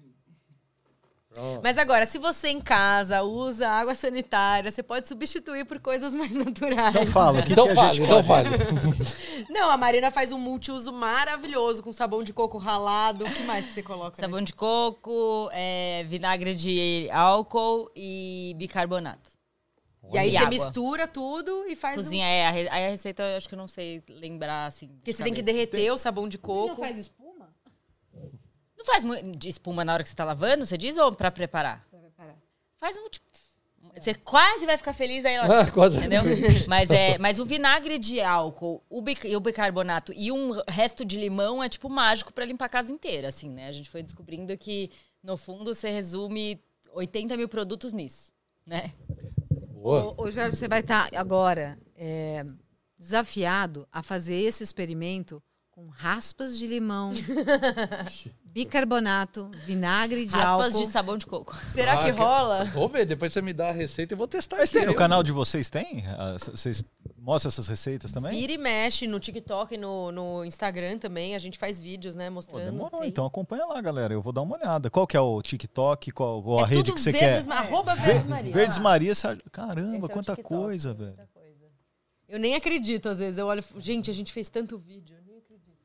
Pronto. 1.32 1.60
Mas 1.62 1.78
agora, 1.78 2.06
se 2.06 2.18
você 2.18 2.48
em 2.48 2.60
casa 2.60 3.22
usa 3.22 3.68
água 3.68 3.94
sanitária, 3.94 4.68
você 4.70 4.82
pode 4.82 5.06
substituir 5.06 5.64
por 5.64 5.78
coisas 5.78 6.12
mais 6.12 6.34
naturais. 6.34 6.88
Então 6.94 7.06
fala, 7.06 7.38
o 7.38 7.42
que, 7.44 7.52
Então 7.52 7.66
que 7.68 7.78
a 7.78 7.92
gente 7.92 8.02
então 8.02 8.24
pode... 8.24 8.48
vale. 8.48 8.64
Não, 9.48 9.70
a 9.70 9.76
Marina 9.76 10.10
faz 10.10 10.32
um 10.32 10.38
multiuso 10.38 10.92
maravilhoso 10.92 11.84
com 11.84 11.92
sabão 11.92 12.24
de 12.24 12.32
coco 12.32 12.58
ralado. 12.58 13.24
O 13.24 13.30
que 13.32 13.44
mais 13.44 13.64
que 13.66 13.72
você 13.72 13.82
coloca? 13.82 14.20
Sabão 14.20 14.42
de 14.42 14.52
coco, 14.52 15.48
é, 15.52 16.04
vinagre 16.08 16.52
de 16.54 17.08
álcool 17.12 17.88
e 17.94 18.52
bicarbonato. 18.56 19.30
E 20.12 20.18
aí 20.18 20.28
E 20.28 20.32
você 20.32 20.36
água. 20.38 20.50
mistura 20.50 21.06
tudo 21.06 21.64
e 21.68 21.76
faz 21.76 21.94
Cozinha, 21.94 22.26
é, 22.26 22.46
a, 22.46 22.50
re- 22.50 22.68
aí 22.70 22.86
a 22.86 22.90
receita 22.90 23.22
eu 23.22 23.36
acho 23.36 23.48
que 23.48 23.54
eu 23.54 23.58
não 23.58 23.68
sei 23.68 24.02
lembrar, 24.08 24.66
assim. 24.66 24.88
Porque 24.88 25.12
você 25.12 25.22
tem 25.22 25.32
que 25.32 25.40
cabeça. 25.40 25.54
derreter 25.56 25.92
o 25.92 25.98
sabão 25.98 26.28
de 26.28 26.36
Não 26.38 26.42
coco. 26.42 26.80
faz 26.80 26.98
espuma? 26.98 27.19
Não 28.80 28.84
faz 28.86 29.04
de 29.36 29.48
espuma 29.50 29.84
na 29.84 29.92
hora 29.92 30.02
que 30.02 30.08
você 30.08 30.14
tá 30.16 30.24
lavando, 30.24 30.64
você 30.64 30.78
diz, 30.78 30.96
ou 30.96 31.12
pra 31.12 31.30
preparar? 31.30 31.86
Pra 31.90 31.98
preparar. 32.00 32.36
Faz 32.78 32.96
um 32.96 33.06
tipo. 33.10 33.28
Você 33.94 34.14
quase 34.14 34.64
vai 34.64 34.76
ficar 34.78 34.94
feliz 34.94 35.22
aí, 35.24 35.36
ó. 35.38 35.42
Ah, 35.42 35.70
quase. 35.70 35.98
Entendeu? 35.98 36.22
Mas, 36.68 36.90
é, 36.90 37.18
mas 37.18 37.38
o 37.40 37.44
vinagre 37.44 37.98
de 37.98 38.20
álcool 38.20 38.82
o 38.88 39.02
bic- 39.02 39.26
e 39.26 39.36
o 39.36 39.40
bicarbonato 39.40 40.12
e 40.16 40.30
um 40.32 40.52
resto 40.68 41.04
de 41.04 41.18
limão 41.18 41.62
é 41.62 41.68
tipo 41.68 41.88
mágico 41.90 42.32
pra 42.32 42.44
limpar 42.44 42.66
a 42.66 42.68
casa 42.70 42.90
inteira, 42.92 43.28
assim, 43.28 43.50
né? 43.50 43.66
A 43.68 43.72
gente 43.72 43.90
foi 43.90 44.02
descobrindo 44.02 44.56
que, 44.56 44.90
no 45.22 45.36
fundo, 45.36 45.74
você 45.74 45.90
resume 45.90 46.62
80 46.92 47.36
mil 47.36 47.48
produtos 47.48 47.92
nisso, 47.92 48.32
né? 48.64 48.94
Boa. 49.72 50.14
Ô, 50.16 50.24
ô, 50.24 50.30
Jorge, 50.30 50.56
você 50.56 50.68
vai 50.68 50.80
estar 50.80 51.08
agora 51.14 51.76
é, 51.96 52.46
desafiado 52.96 53.86
a 53.92 54.02
fazer 54.02 54.34
esse 54.40 54.62
experimento 54.62 55.42
com 55.72 55.88
raspas 55.88 56.56
de 56.58 56.66
limão, 56.66 57.10
bicarbonato, 58.52 59.50
vinagre 59.64 60.26
de 60.26 60.32
Raspas 60.32 60.74
álcool. 60.74 60.86
de 60.86 60.92
sabão 60.92 61.16
de 61.18 61.26
coco. 61.26 61.56
Será 61.72 61.98
que 61.98 62.10
Ah, 62.10 62.12
que- 62.12 62.18
rola? 62.20 62.64
Vou 62.66 62.88
ver, 62.88 63.04
depois 63.06 63.32
você 63.32 63.40
me 63.42 63.52
dá 63.52 63.68
a 63.68 63.72
receita 63.72 64.14
e 64.14 64.16
vou 64.16 64.26
testar. 64.28 64.56
Mas 64.58 64.70
tem 64.70 64.84
no 64.86 64.94
canal 64.94 65.22
de 65.22 65.32
vocês, 65.32 65.68
tem? 65.70 66.04
Ah, 66.06 66.36
Vocês 66.38 66.82
mostram 67.18 67.48
essas 67.48 67.68
receitas 67.68 68.12
também? 68.12 68.32
Vira 68.38 68.52
e 68.52 68.58
mexe 68.58 69.06
no 69.06 69.20
TikTok 69.20 69.74
e 69.74 69.78
no, 69.78 70.10
no 70.12 70.44
Instagram 70.44 70.98
também. 70.98 71.34
A 71.34 71.38
gente 71.38 71.58
faz 71.58 71.80
vídeos, 71.80 72.16
né? 72.16 72.28
Pô, 72.28 72.34
Mostrando. 72.34 72.64
demorou, 72.64 73.00
Tem. 73.00 73.08
então 73.08 73.24
acompanha 73.24 73.64
lá, 73.66 73.80
galera. 73.80 74.12
Eu 74.12 74.22
vou 74.22 74.32
dar 74.32 74.42
uma 74.42 74.56
olhada. 74.56 74.90
Qual 74.90 75.06
que 75.06 75.16
é 75.16 75.20
o 75.20 75.40
TikTok? 75.42 76.10
Qual, 76.12 76.42
qual 76.42 76.58
a 76.58 76.62
é 76.62 76.66
rede 76.66 76.84
tudo 76.84 76.94
que 76.94 77.00
você 77.00 77.12
Verdes, 77.12 77.46
quer? 77.46 77.48
Ma- 77.54 77.60
Arroba 77.60 77.94
Verdes 77.94 78.26
Maria. 78.26 78.52
Verdes 78.52 78.78
Maria, 78.78 79.12
é 79.12 79.50
caramba, 79.50 80.06
o 80.06 80.10
quanta 80.10 80.34
TikTok, 80.34 80.42
coisa, 80.62 80.92
velho. 80.94 81.08
muita 81.08 81.26
coisa. 81.32 81.40
Eu 82.28 82.38
nem 82.38 82.54
acredito, 82.54 83.08
às 83.08 83.18
vezes. 83.18 83.38
Eu 83.38 83.46
olho. 83.46 83.62
Gente, 83.78 84.08
a 84.10 84.14
gente 84.14 84.32
fez 84.32 84.48
tanto 84.48 84.78
vídeo. 84.78 85.16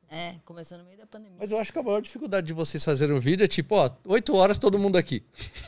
É, 0.08 0.36
começou 0.44 0.78
no 0.78 0.84
meio 0.84 0.96
da 0.98 1.06
pandemia. 1.06 1.36
Mas 1.36 1.50
eu 1.50 1.58
acho 1.58 1.72
que 1.72 1.78
a 1.80 1.82
maior 1.82 2.00
dificuldade 2.00 2.46
de 2.46 2.52
vocês 2.52 2.84
fazerem 2.84 3.12
um 3.14 3.18
vídeo 3.18 3.42
é 3.42 3.48
tipo, 3.48 3.74
ó, 3.74 3.90
8 4.06 4.36
horas 4.36 4.56
todo 4.56 4.78
mundo 4.78 4.96
aqui. 4.96 5.24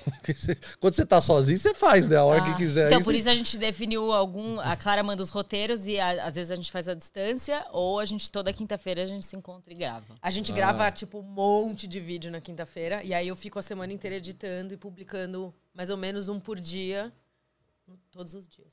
Quando 0.78 0.94
você 0.94 1.04
tá 1.04 1.20
sozinho, 1.20 1.58
você 1.58 1.74
faz, 1.74 2.06
né? 2.06 2.16
A 2.16 2.24
hora 2.24 2.42
que 2.44 2.56
quiser. 2.56 2.86
Então, 2.86 2.98
Aí 2.98 3.04
por 3.04 3.12
você- 3.12 3.18
isso 3.18 3.28
a 3.30 3.34
gente 3.34 3.58
definiu 3.58 4.12
algum. 4.12 4.60
A 4.60 4.76
Clara 4.76 5.02
manda 5.02 5.22
os 5.24 5.30
roteiros 5.30 5.88
e 5.88 5.98
a- 5.98 6.24
às 6.24 6.36
vezes 6.36 6.52
a 6.52 6.56
gente 6.56 6.70
faz 6.70 6.86
a 6.86 6.94
distância, 6.94 7.66
ou 7.72 7.98
a 7.98 8.04
gente, 8.04 8.30
toda 8.30 8.52
quinta-feira, 8.52 9.02
a 9.02 9.06
gente 9.08 9.26
se 9.26 9.34
encontra 9.36 9.72
e 9.72 9.76
grava. 9.76 10.14
A 10.22 10.30
gente 10.30 10.52
grava, 10.52 10.88
tipo, 10.92 11.18
um 11.18 11.22
monte 11.22 11.88
de 11.88 11.98
vídeo 11.98 12.30
na 12.30 12.40
quinta-feira. 12.40 13.02
E 13.02 13.12
aí 13.12 13.26
eu 13.26 13.34
fico 13.34 13.58
a 13.58 13.62
semana 13.62 13.92
inteira 13.92 14.16
editando 14.16 14.72
e 14.72 14.76
publicando 14.76 15.52
mais 15.74 15.90
ou 15.90 15.96
menos 15.96 16.28
um 16.28 16.38
por 16.38 16.60
dia. 16.60 17.12
Todos 18.12 18.34
os 18.34 18.48
dias. 18.48 18.72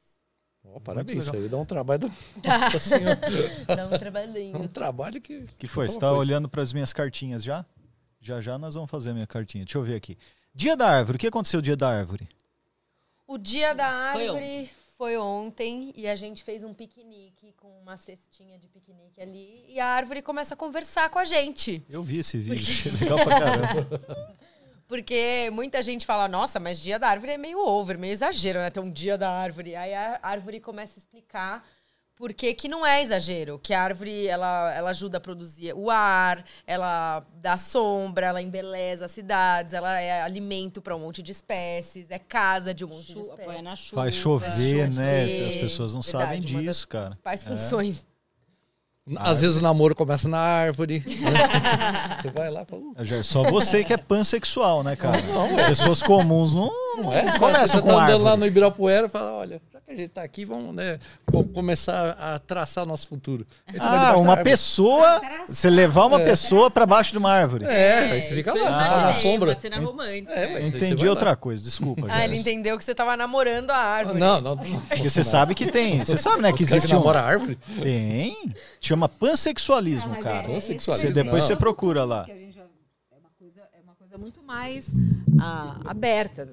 Ó, 0.74 0.80
parabéns, 0.80 1.24
isso 1.26 1.36
aí 1.36 1.47
dá 1.47 1.57
um 1.57 1.66
trabalho. 1.66 2.11
Tá. 2.41 2.68
Assim, 2.68 2.95
Dá 3.68 3.88
um 3.88 3.93
um 3.95 3.97
trabalhinho. 3.97 4.68
trabalho 4.68 5.22
que. 5.22 5.45
que 5.57 5.68
foi? 5.68 5.88
Você 5.88 5.99
tá 5.99 6.07
coisa. 6.07 6.20
olhando 6.20 6.49
para 6.49 6.61
as 6.61 6.74
minhas 6.74 6.91
cartinhas 6.93 7.43
já? 7.43 7.66
Já 8.20 8.41
já 8.41 8.57
nós 8.57 8.74
vamos 8.76 8.89
fazer 8.89 9.11
a 9.11 9.13
minha 9.13 9.28
cartinha. 9.28 9.63
Deixa 9.66 9.78
eu 9.78 9.84
ver 9.84 9.95
aqui. 9.95 10.18
Dia 10.53 10.76
da 10.76 10.88
árvore. 10.89 11.18
O 11.18 11.20
que 11.20 11.28
aconteceu 11.28 11.61
dia 11.61 11.76
da 11.76 11.89
árvore? 11.89 12.28
O 13.28 13.38
dia 13.38 13.74
da 13.74 14.11
Foi 14.13 14.28
árvore 14.28 14.70
foi 14.97 15.18
ontem 15.18 15.93
e 15.95 16.07
a 16.07 16.16
gente 16.16 16.43
fez 16.43 16.63
um 16.63 16.74
piquenique 16.74 17.53
com 17.57 17.68
uma 17.82 17.97
cestinha 17.97 18.57
de 18.57 18.68
piquenique 18.68 19.22
ali. 19.22 19.66
E 19.68 19.80
a 19.80 19.88
árvore 19.88 20.22
começa 20.22 20.53
a 20.53 20.57
conversar 20.57 21.09
com 21.09 21.20
a 21.20 21.26
gente. 21.26 21.84
Eu 21.89 22.01
vi 22.01 22.20
esse 22.20 22.38
vídeo. 22.38 22.61
achei 22.61 22.91
Legal 22.93 23.20
pra 23.24 23.39
caramba. 23.39 24.36
Porque 24.88 25.49
muita 25.51 25.81
gente 25.81 26.05
fala, 26.05 26.27
nossa, 26.27 26.59
mas 26.59 26.79
dia 26.79 26.99
da 26.99 27.09
árvore 27.09 27.31
é 27.33 27.38
meio 27.38 27.59
over, 27.59 27.97
meio 27.97 28.13
exagero, 28.13 28.59
né? 28.59 28.69
Ter 28.69 28.79
um 28.79 28.91
dia 28.91 29.17
da 29.17 29.29
árvore. 29.29 29.75
Aí 29.75 29.93
a 29.93 30.19
árvore 30.21 30.59
começa 30.59 30.93
a 30.97 31.01
explicar 31.01 31.65
por 32.15 32.31
que 32.33 32.53
que 32.53 32.67
não 32.67 32.86
é 32.86 33.01
exagero. 33.01 33.59
Que 33.61 33.73
a 33.73 33.81
árvore, 33.81 34.27
ela, 34.27 34.73
ela 34.73 34.91
ajuda 34.91 35.17
a 35.17 35.19
produzir 35.19 35.73
o 35.75 35.89
ar, 35.89 36.45
ela 36.67 37.25
dá 37.33 37.57
sombra, 37.57 38.27
ela 38.27 38.41
embeleza 38.41 39.05
as 39.05 39.11
cidades, 39.11 39.73
ela 39.73 39.99
é 39.99 40.21
alimento 40.21 40.81
para 40.81 40.95
um 40.95 40.99
monte 40.99 41.23
de 41.23 41.31
espécies, 41.31 42.11
é 42.11 42.19
casa 42.19 42.73
de 42.73 42.86
um 42.86 42.88
monte 42.88 43.07
de 43.11 43.19
espécies. 43.19 43.39
apoia 43.41 43.61
na 43.63 43.75
chuva. 43.75 44.03
Faz 44.03 44.15
chover, 44.15 44.89
né? 44.93 45.25
chover. 45.25 45.47
As 45.47 45.55
pessoas 45.55 45.93
não 45.95 46.01
Verdade, 46.01 46.25
sabem 46.25 46.39
uma 46.39 46.63
das 46.63 46.75
disso, 46.75 46.88
cara. 46.88 47.05
Principais 47.07 47.45
É. 47.45 47.49
funções. 47.49 48.07
Às 49.18 49.41
vezes 49.41 49.58
o 49.58 49.62
namoro 49.62 49.93
começa 49.93 50.28
na 50.28 50.39
árvore. 50.39 51.03
né? 51.06 52.20
Você 52.22 52.30
vai 52.32 52.49
lá 52.49 52.64
e 52.64 52.66
fala. 52.66 52.82
"Uh, 52.82 52.95
É, 53.20 53.24
só 53.24 53.43
você 53.43 53.84
que 53.84 53.93
é 53.93 53.97
pansexual, 53.97 54.82
né, 54.84 54.95
cara? 54.95 55.20
Pessoas 55.68 56.01
comuns 56.01 56.56
não, 56.56 56.72
Não 56.97 57.14
é? 57.14 57.32
Você 57.32 57.38
começam 57.39 57.82
tá 57.82 57.88
com 57.88 57.89
andando 57.99 58.24
lá 58.24 58.32
árvore. 58.32 58.38
no 58.39 58.45
Ibirapuera 58.47 59.06
e 59.06 59.10
fala: 59.10 59.32
olha, 59.34 59.62
que 59.86 59.91
a 59.91 59.95
gente 59.95 60.09
tá 60.09 60.23
aqui, 60.23 60.45
vamos 60.45 60.73
né, 60.73 60.97
co- 61.31 61.43
começar 61.43 62.11
a 62.19 62.39
traçar 62.39 62.83
o 62.83 62.88
nosso 62.88 63.07
futuro. 63.07 63.45
Ah, 63.79 64.17
uma 64.17 64.36
pessoa. 64.38 65.21
Você 65.47 65.69
levar 65.69 66.05
uma 66.05 66.19
pessoa 66.19 66.71
pra 66.71 66.86
baixo 66.86 67.11
de 67.11 67.17
uma 67.19 67.31
árvore. 67.31 67.65
É, 67.65 68.11
aí 68.11 68.21
você 68.21 68.36
fica 68.36 68.51
lá, 68.53 68.59
eu 68.59 68.65
você 68.65 68.71
tá 68.79 69.01
na 69.01 69.13
sombra. 69.13 69.55
Cena 69.61 69.77
romântica. 69.79 70.33
É, 70.33 70.47
você 70.59 70.67
Entendi 70.67 71.07
outra 71.07 71.36
coisa, 71.36 71.63
desculpa. 71.63 72.07
Ah, 72.09 72.25
ele 72.25 72.38
entendeu 72.38 72.77
que 72.77 72.83
você 72.83 72.95
tava 72.95 73.15
namorando 73.15 73.69
a 73.69 73.77
árvore. 73.77 74.19
Não, 74.19 74.41
não. 74.41 74.55
não. 74.55 74.81
Porque 74.81 75.09
você 75.09 75.23
sabe 75.23 75.53
que 75.53 75.67
tem. 75.71 76.03
Você 76.03 76.17
sabe, 76.17 76.41
né, 76.41 76.51
que 76.51 76.63
existe 76.63 76.93
um. 76.95 76.97
namora 76.99 77.19
a 77.19 77.25
árvore? 77.25 77.57
Tem. 77.81 78.36
Chama 78.81 79.07
pansexualismo, 79.07 80.09
mas 80.09 80.23
cara. 80.23 80.38
é- 80.38 80.51
é 80.51 80.53
Pansexualismo. 80.55 81.09
Você, 81.09 81.13
depois 81.13 81.43
Não. 81.43 81.47
você 81.47 81.55
procura 81.55 82.03
lá. 82.03 82.23
que 82.25 82.31
a 82.31 82.36
gente 82.36 82.55
vai- 82.57 82.65
é 83.11 83.17
uma 83.19 83.29
coisa, 83.38 83.61
é 83.61 83.81
uma 83.83 83.93
coisa 83.95 84.17
muito 84.17 84.41
mais 84.43 84.93
ah, 85.39 85.77
aberta. 85.86 86.49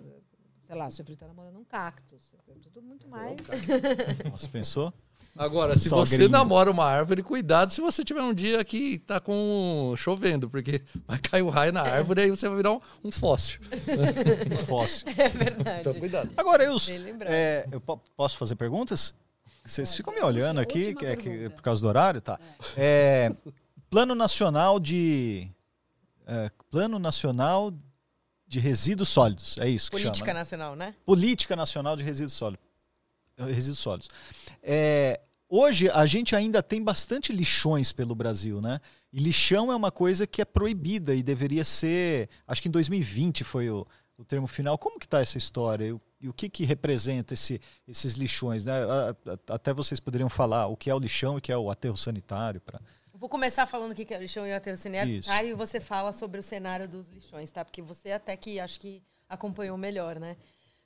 Sei 0.72 0.78
lá, 0.80 0.90
seu 0.90 1.04
filho 1.04 1.18
tá 1.18 1.26
namorando 1.26 1.58
um 1.58 1.64
cacto. 1.64 2.16
É 2.48 2.54
tudo 2.62 2.80
muito 2.80 3.06
mais. 3.06 3.36
Você 4.30 4.48
pensou? 4.48 4.90
Agora, 5.36 5.74
se 5.76 5.90
Só 5.90 5.98
você 5.98 6.16
gringo. 6.16 6.32
namora 6.32 6.70
uma 6.70 6.86
árvore, 6.86 7.22
cuidado 7.22 7.70
se 7.70 7.82
você 7.82 8.02
tiver 8.02 8.22
um 8.22 8.32
dia 8.32 8.64
que 8.64 8.98
tá 9.00 9.20
com 9.20 9.92
chovendo, 9.98 10.48
porque 10.48 10.80
vai 11.06 11.18
cair 11.18 11.42
um 11.42 11.50
raio 11.50 11.74
na 11.74 11.82
árvore 11.82 12.22
e 12.22 12.24
aí 12.24 12.30
você 12.30 12.48
vai 12.48 12.56
virar 12.56 12.72
um, 12.72 12.80
um 13.04 13.12
fóssil. 13.12 13.60
Um 14.50 14.56
fóssil. 14.64 15.06
É 15.14 15.28
verdade. 15.28 15.80
Então, 15.80 15.92
cuidado. 15.92 16.30
Agora, 16.38 16.64
eu, 16.64 16.76
é, 17.26 17.66
eu 17.70 17.78
po- 17.78 18.00
posso 18.16 18.38
fazer 18.38 18.54
perguntas? 18.56 19.14
Vocês 19.66 19.94
ficam 19.94 20.14
me 20.14 20.22
olhando 20.22 20.58
aqui, 20.58 20.94
que 20.94 21.04
é 21.04 21.16
que- 21.16 21.28
pergunta. 21.28 21.50
por 21.50 21.62
causa 21.62 21.82
do 21.82 21.88
horário, 21.88 22.22
tá? 22.22 22.40
É, 22.78 23.30
plano 23.90 24.14
Nacional 24.14 24.80
de. 24.80 25.50
é, 26.26 26.50
plano 26.70 26.98
Nacional 26.98 27.70
de 28.52 28.60
Resíduos 28.60 29.08
Sólidos. 29.08 29.56
É 29.58 29.66
isso 29.66 29.90
que 29.90 29.96
Política 29.96 30.26
chama. 30.26 30.34
né? 30.34 30.40
nacional, 30.40 30.76
né? 30.76 30.94
Política 31.06 31.56
Nacional 31.56 31.96
de 31.96 32.04
Resíduos 32.04 32.34
Sólidos. 32.34 32.64
Resíduos 33.38 33.78
Sólidos. 33.78 34.08
É, 34.62 35.20
Hoje 35.54 35.90
a 35.90 36.06
gente 36.06 36.34
ainda 36.34 36.62
tem 36.62 36.82
bastante 36.82 37.30
lixões 37.30 37.92
pelo 37.92 38.14
Brasil, 38.14 38.58
né? 38.62 38.80
E 39.12 39.20
lixão 39.20 39.70
é 39.70 39.76
uma 39.76 39.90
coisa 39.90 40.26
que 40.26 40.40
é 40.40 40.46
proibida 40.46 41.14
e 41.14 41.22
deveria 41.22 41.62
ser. 41.62 42.30
Acho 42.46 42.62
que 42.62 42.68
em 42.68 42.70
2020 42.70 43.44
foi 43.44 43.68
o, 43.68 43.86
o 44.16 44.24
termo 44.24 44.46
final. 44.46 44.78
Como 44.78 44.98
que 44.98 45.04
está 45.04 45.20
essa 45.20 45.36
história? 45.36 45.88
E 45.88 45.92
o, 45.92 46.00
e 46.22 46.28
o 46.30 46.32
que, 46.32 46.48
que 46.48 46.64
representa 46.64 47.34
esse, 47.34 47.60
esses 47.86 48.14
lixões? 48.14 48.64
Né? 48.64 48.72
Até 49.46 49.74
vocês 49.74 50.00
poderiam 50.00 50.30
falar 50.30 50.68
o 50.68 50.76
que 50.76 50.88
é 50.88 50.94
o 50.94 50.98
lixão 50.98 51.34
e 51.34 51.38
o 51.38 51.40
que 51.42 51.52
é 51.52 51.56
o 51.56 51.70
aterro 51.70 51.98
sanitário. 51.98 52.62
Vou 53.22 53.28
começar 53.28 53.66
falando 53.66 53.92
o 53.92 53.94
que 53.94 54.12
é 54.12 54.18
o 54.18 54.20
lixão 54.20 54.44
e 54.44 54.50
o 54.50 54.56
aterro 54.56 54.76
sanitário 54.76 55.50
e 55.50 55.54
você 55.54 55.78
fala 55.78 56.10
sobre 56.10 56.40
o 56.40 56.42
cenário 56.42 56.88
dos 56.88 57.06
lixões, 57.06 57.48
tá? 57.52 57.64
Porque 57.64 57.80
você 57.80 58.10
até 58.10 58.36
que 58.36 58.58
acho 58.58 58.80
que 58.80 59.00
acompanhou 59.28 59.78
melhor, 59.78 60.18
né? 60.18 60.36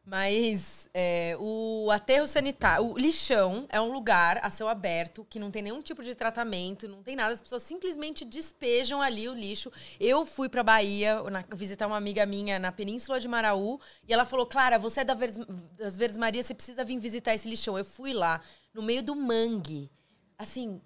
Mas 0.05 0.87
é, 0.93 1.35
o 1.41 1.91
aterro 1.91 2.27
sanitário, 2.27 2.93
o 2.93 2.99
lixão 2.99 3.65
é 3.71 3.81
um 3.81 3.91
lugar 3.91 4.39
a 4.43 4.51
céu 4.51 4.69
aberto 4.69 5.27
que 5.31 5.39
não 5.39 5.51
tem 5.51 5.63
nenhum 5.63 5.81
tipo 5.81 6.03
de 6.03 6.15
tratamento, 6.15 6.87
não 6.87 7.03
tem 7.03 7.17
nada. 7.17 7.33
As 7.33 7.41
pessoas 7.41 7.63
simplesmente 7.63 8.23
despejam 8.23 9.01
ali 9.01 9.27
o 9.31 9.35
lixo. 9.35 9.73
Eu 9.99 10.27
fui 10.27 10.51
para 10.51 10.63
Bahia 10.63 11.23
na, 11.31 11.43
visitar 11.55 11.87
uma 11.87 11.97
amiga 11.97 12.27
minha 12.27 12.59
na 12.59 12.71
Península 12.71 13.19
de 13.19 13.27
Maraú 13.27 13.81
e 14.07 14.13
ela 14.13 14.27
falou: 14.27 14.45
Clara, 14.45 14.79
você 14.79 15.01
é 15.01 15.05
da 15.05 15.15
Verdes, 15.15 15.41
das 15.79 15.97
Verdes 15.97 16.19
Marias, 16.19 16.45
você 16.45 16.55
precisa 16.55 16.85
vir 16.85 16.99
visitar 16.99 17.35
esse 17.35 17.49
lixão. 17.49 17.79
Eu 17.79 17.85
fui 17.85 18.13
lá 18.13 18.43
no 18.75 18.83
meio 18.83 19.03
do 19.03 19.17
mangue, 19.17 19.91
assim, 20.37 20.83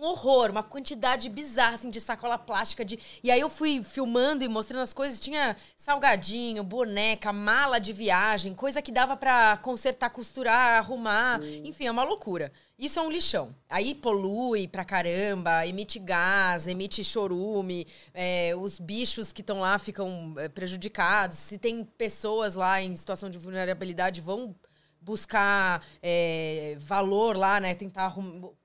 um 0.00 0.04
horror, 0.06 0.50
uma 0.50 0.62
quantidade 0.62 1.28
bizarra 1.28 1.74
assim, 1.74 1.90
de 1.90 2.00
sacola 2.00 2.38
plástica. 2.38 2.84
De... 2.84 2.98
E 3.22 3.30
aí 3.30 3.38
eu 3.38 3.50
fui 3.50 3.84
filmando 3.84 4.42
e 4.42 4.48
mostrando 4.48 4.82
as 4.82 4.94
coisas. 4.94 5.20
Tinha 5.20 5.56
salgadinho, 5.76 6.64
boneca, 6.64 7.32
mala 7.32 7.78
de 7.78 7.92
viagem, 7.92 8.54
coisa 8.54 8.80
que 8.80 8.90
dava 8.90 9.16
para 9.16 9.58
consertar, 9.58 10.08
costurar, 10.10 10.78
arrumar. 10.78 11.40
Hum. 11.40 11.62
Enfim, 11.64 11.86
é 11.86 11.90
uma 11.90 12.02
loucura. 12.02 12.50
Isso 12.78 12.98
é 12.98 13.02
um 13.02 13.10
lixão. 13.10 13.54
Aí 13.68 13.94
polui 13.94 14.66
pra 14.66 14.86
caramba, 14.86 15.66
emite 15.66 15.98
gás, 15.98 16.66
emite 16.66 17.04
chorume, 17.04 17.86
é, 18.14 18.54
os 18.56 18.78
bichos 18.78 19.34
que 19.34 19.42
estão 19.42 19.60
lá 19.60 19.78
ficam 19.78 20.34
é, 20.38 20.48
prejudicados. 20.48 21.36
Se 21.36 21.58
tem 21.58 21.84
pessoas 21.84 22.54
lá 22.54 22.80
em 22.80 22.96
situação 22.96 23.28
de 23.28 23.36
vulnerabilidade, 23.36 24.22
vão 24.22 24.56
buscar 24.98 25.84
é, 26.02 26.76
valor 26.78 27.36
lá, 27.36 27.60
né? 27.60 27.74
Tentar 27.74 28.14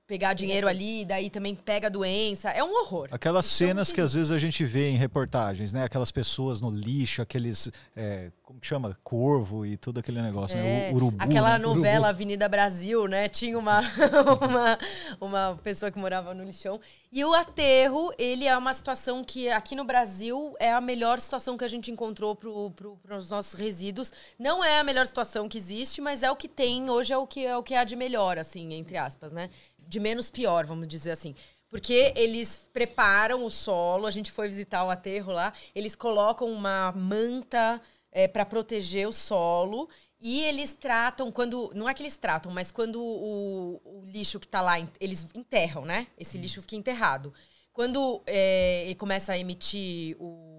pegar 0.06 0.34
dinheiro 0.34 0.68
ali, 0.68 1.04
daí 1.04 1.28
também 1.28 1.54
pega 1.54 1.90
doença. 1.90 2.50
É 2.50 2.62
um 2.62 2.72
horror. 2.80 3.08
Aquelas 3.10 3.46
então, 3.46 3.68
cenas 3.68 3.92
que 3.92 4.00
às 4.00 4.14
vezes 4.14 4.30
a 4.30 4.38
gente 4.38 4.64
vê 4.64 4.88
em 4.88 4.96
reportagens, 4.96 5.72
né? 5.72 5.84
Aquelas 5.84 6.12
pessoas 6.12 6.60
no 6.60 6.70
lixo, 6.70 7.20
aqueles. 7.20 7.70
É, 7.94 8.30
como 8.42 8.60
que 8.60 8.66
chama? 8.66 8.96
Corvo 9.02 9.66
e 9.66 9.76
todo 9.76 9.98
aquele 9.98 10.22
negócio, 10.22 10.56
né? 10.56 10.88
é, 10.88 10.90
né? 10.90 10.96
Urubu. 10.96 11.16
Aquela 11.18 11.58
né? 11.58 11.64
novela 11.64 11.94
Urubu. 11.94 12.06
Avenida 12.06 12.48
Brasil, 12.48 13.08
né? 13.08 13.28
Tinha 13.28 13.58
uma, 13.58 13.80
uma, 14.40 14.78
uma 15.20 15.60
pessoa 15.62 15.90
que 15.90 15.98
morava 15.98 16.32
no 16.32 16.44
lixão. 16.44 16.80
E 17.10 17.24
o 17.24 17.34
aterro, 17.34 18.12
ele 18.16 18.46
é 18.46 18.56
uma 18.56 18.72
situação 18.72 19.24
que 19.24 19.48
aqui 19.48 19.74
no 19.74 19.84
Brasil 19.84 20.54
é 20.60 20.72
a 20.72 20.80
melhor 20.80 21.18
situação 21.18 21.56
que 21.56 21.64
a 21.64 21.68
gente 21.68 21.90
encontrou 21.90 22.36
para 22.36 23.16
os 23.16 23.30
nossos 23.30 23.54
resíduos. 23.54 24.12
Não 24.38 24.62
é 24.62 24.78
a 24.78 24.84
melhor 24.84 25.06
situação 25.06 25.48
que 25.48 25.58
existe, 25.58 26.00
mas 26.00 26.22
é 26.22 26.30
o 26.30 26.36
que 26.36 26.46
tem 26.48 26.88
hoje, 26.88 27.12
é 27.12 27.18
o 27.18 27.26
que, 27.26 27.44
é 27.44 27.56
o 27.56 27.62
que 27.62 27.74
há 27.74 27.82
de 27.82 27.96
melhor, 27.96 28.38
assim, 28.38 28.72
entre 28.74 28.96
aspas, 28.96 29.32
né? 29.32 29.50
De 29.86 30.00
menos 30.00 30.30
pior, 30.30 30.66
vamos 30.66 30.88
dizer 30.88 31.12
assim. 31.12 31.34
Porque 31.68 32.12
eles 32.16 32.68
preparam 32.72 33.44
o 33.44 33.50
solo, 33.50 34.06
a 34.06 34.10
gente 34.10 34.30
foi 34.30 34.48
visitar 34.48 34.84
o 34.84 34.90
aterro 34.90 35.32
lá, 35.32 35.52
eles 35.74 35.96
colocam 35.96 36.48
uma 36.50 36.92
manta 36.92 37.80
é, 38.12 38.28
para 38.28 38.46
proteger 38.46 39.08
o 39.08 39.12
solo 39.12 39.88
e 40.20 40.42
eles 40.44 40.72
tratam, 40.72 41.30
quando. 41.30 41.70
Não 41.74 41.88
é 41.88 41.92
que 41.92 42.02
eles 42.02 42.16
tratam, 42.16 42.50
mas 42.50 42.70
quando 42.70 43.02
o, 43.02 43.80
o 43.84 44.04
lixo 44.06 44.40
que 44.40 44.46
está 44.46 44.60
lá, 44.60 44.74
eles 44.98 45.26
enterram, 45.34 45.84
né? 45.84 46.06
Esse 46.16 46.38
lixo 46.38 46.62
fica 46.62 46.76
enterrado. 46.76 47.34
Quando 47.72 48.22
é, 48.26 48.84
ele 48.86 48.94
começa 48.94 49.32
a 49.32 49.38
emitir 49.38 50.16
o 50.18 50.55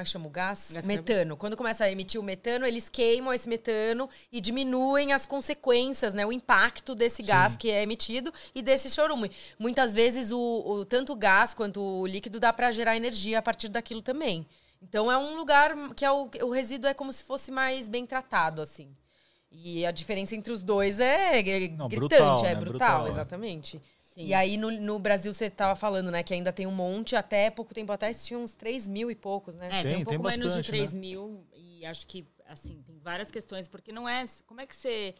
como 0.00 0.02
é 0.02 0.04
que 0.04 0.10
chama 0.10 0.26
o 0.26 0.30
gás? 0.30 0.68
gás 0.70 0.84
metano. 0.86 1.36
Quando 1.36 1.56
começa 1.56 1.84
a 1.84 1.90
emitir 1.90 2.20
o 2.20 2.24
metano, 2.24 2.66
eles 2.66 2.88
queimam 2.88 3.32
esse 3.32 3.48
metano 3.48 4.08
e 4.32 4.40
diminuem 4.40 5.12
as 5.12 5.26
consequências, 5.26 6.14
né? 6.14 6.24
O 6.24 6.32
impacto 6.32 6.94
desse 6.94 7.22
Sim. 7.22 7.28
gás 7.28 7.56
que 7.56 7.70
é 7.70 7.82
emitido 7.82 8.32
e 8.54 8.62
desse 8.62 8.88
chorume. 8.88 9.30
Muitas 9.58 9.92
vezes, 9.92 10.30
o, 10.30 10.38
o 10.38 10.84
tanto 10.84 11.12
o 11.12 11.16
gás 11.16 11.52
quanto 11.52 11.80
o 11.80 12.06
líquido 12.06 12.40
dá 12.40 12.52
para 12.52 12.72
gerar 12.72 12.96
energia 12.96 13.38
a 13.38 13.42
partir 13.42 13.68
daquilo 13.68 14.00
também. 14.00 14.46
Então, 14.82 15.12
é 15.12 15.18
um 15.18 15.36
lugar 15.36 15.74
que 15.94 16.04
é 16.04 16.10
o, 16.10 16.30
o 16.42 16.50
resíduo 16.50 16.88
é 16.88 16.94
como 16.94 17.12
se 17.12 17.22
fosse 17.22 17.50
mais 17.50 17.88
bem 17.88 18.06
tratado, 18.06 18.62
assim. 18.62 18.96
E 19.52 19.84
a 19.84 19.90
diferença 19.90 20.34
entre 20.34 20.52
os 20.52 20.62
dois 20.62 21.00
é, 21.00 21.40
é 21.40 21.68
Não, 21.68 21.88
gritante, 21.88 21.96
brutal, 21.96 22.38
é 22.46 22.54
né? 22.54 22.54
brutal, 22.54 23.02
brutal, 23.02 23.06
é. 23.08 23.80
Sim. 24.20 24.26
E 24.26 24.34
aí 24.34 24.56
no, 24.56 24.70
no 24.70 24.98
Brasil 24.98 25.32
você 25.32 25.46
estava 25.46 25.74
falando, 25.74 26.10
né, 26.10 26.22
que 26.22 26.34
ainda 26.34 26.52
tem 26.52 26.66
um 26.66 26.72
monte, 26.72 27.16
até 27.16 27.50
pouco 27.50 27.74
tempo 27.74 27.90
atrás 27.90 28.24
tinha 28.24 28.38
uns 28.38 28.52
3 28.54 28.86
mil 28.86 29.10
e 29.10 29.14
poucos, 29.14 29.54
né? 29.54 29.66
É, 29.66 29.82
tem, 29.82 29.82
tem 29.82 29.96
um 30.02 30.04
pouco 30.04 30.22
bastante, 30.22 30.48
menos 30.48 30.56
de 30.56 30.70
3 30.70 30.92
né? 30.92 31.00
mil 31.00 31.46
e 31.80 31.86
acho 31.86 32.06
que, 32.06 32.26
assim, 32.46 32.82
tem 32.82 32.98
várias 32.98 33.30
questões, 33.30 33.66
porque 33.66 33.90
não 33.90 34.06
é. 34.06 34.28
Como 34.46 34.60
é 34.60 34.66
que 34.66 34.76
você 34.76 35.14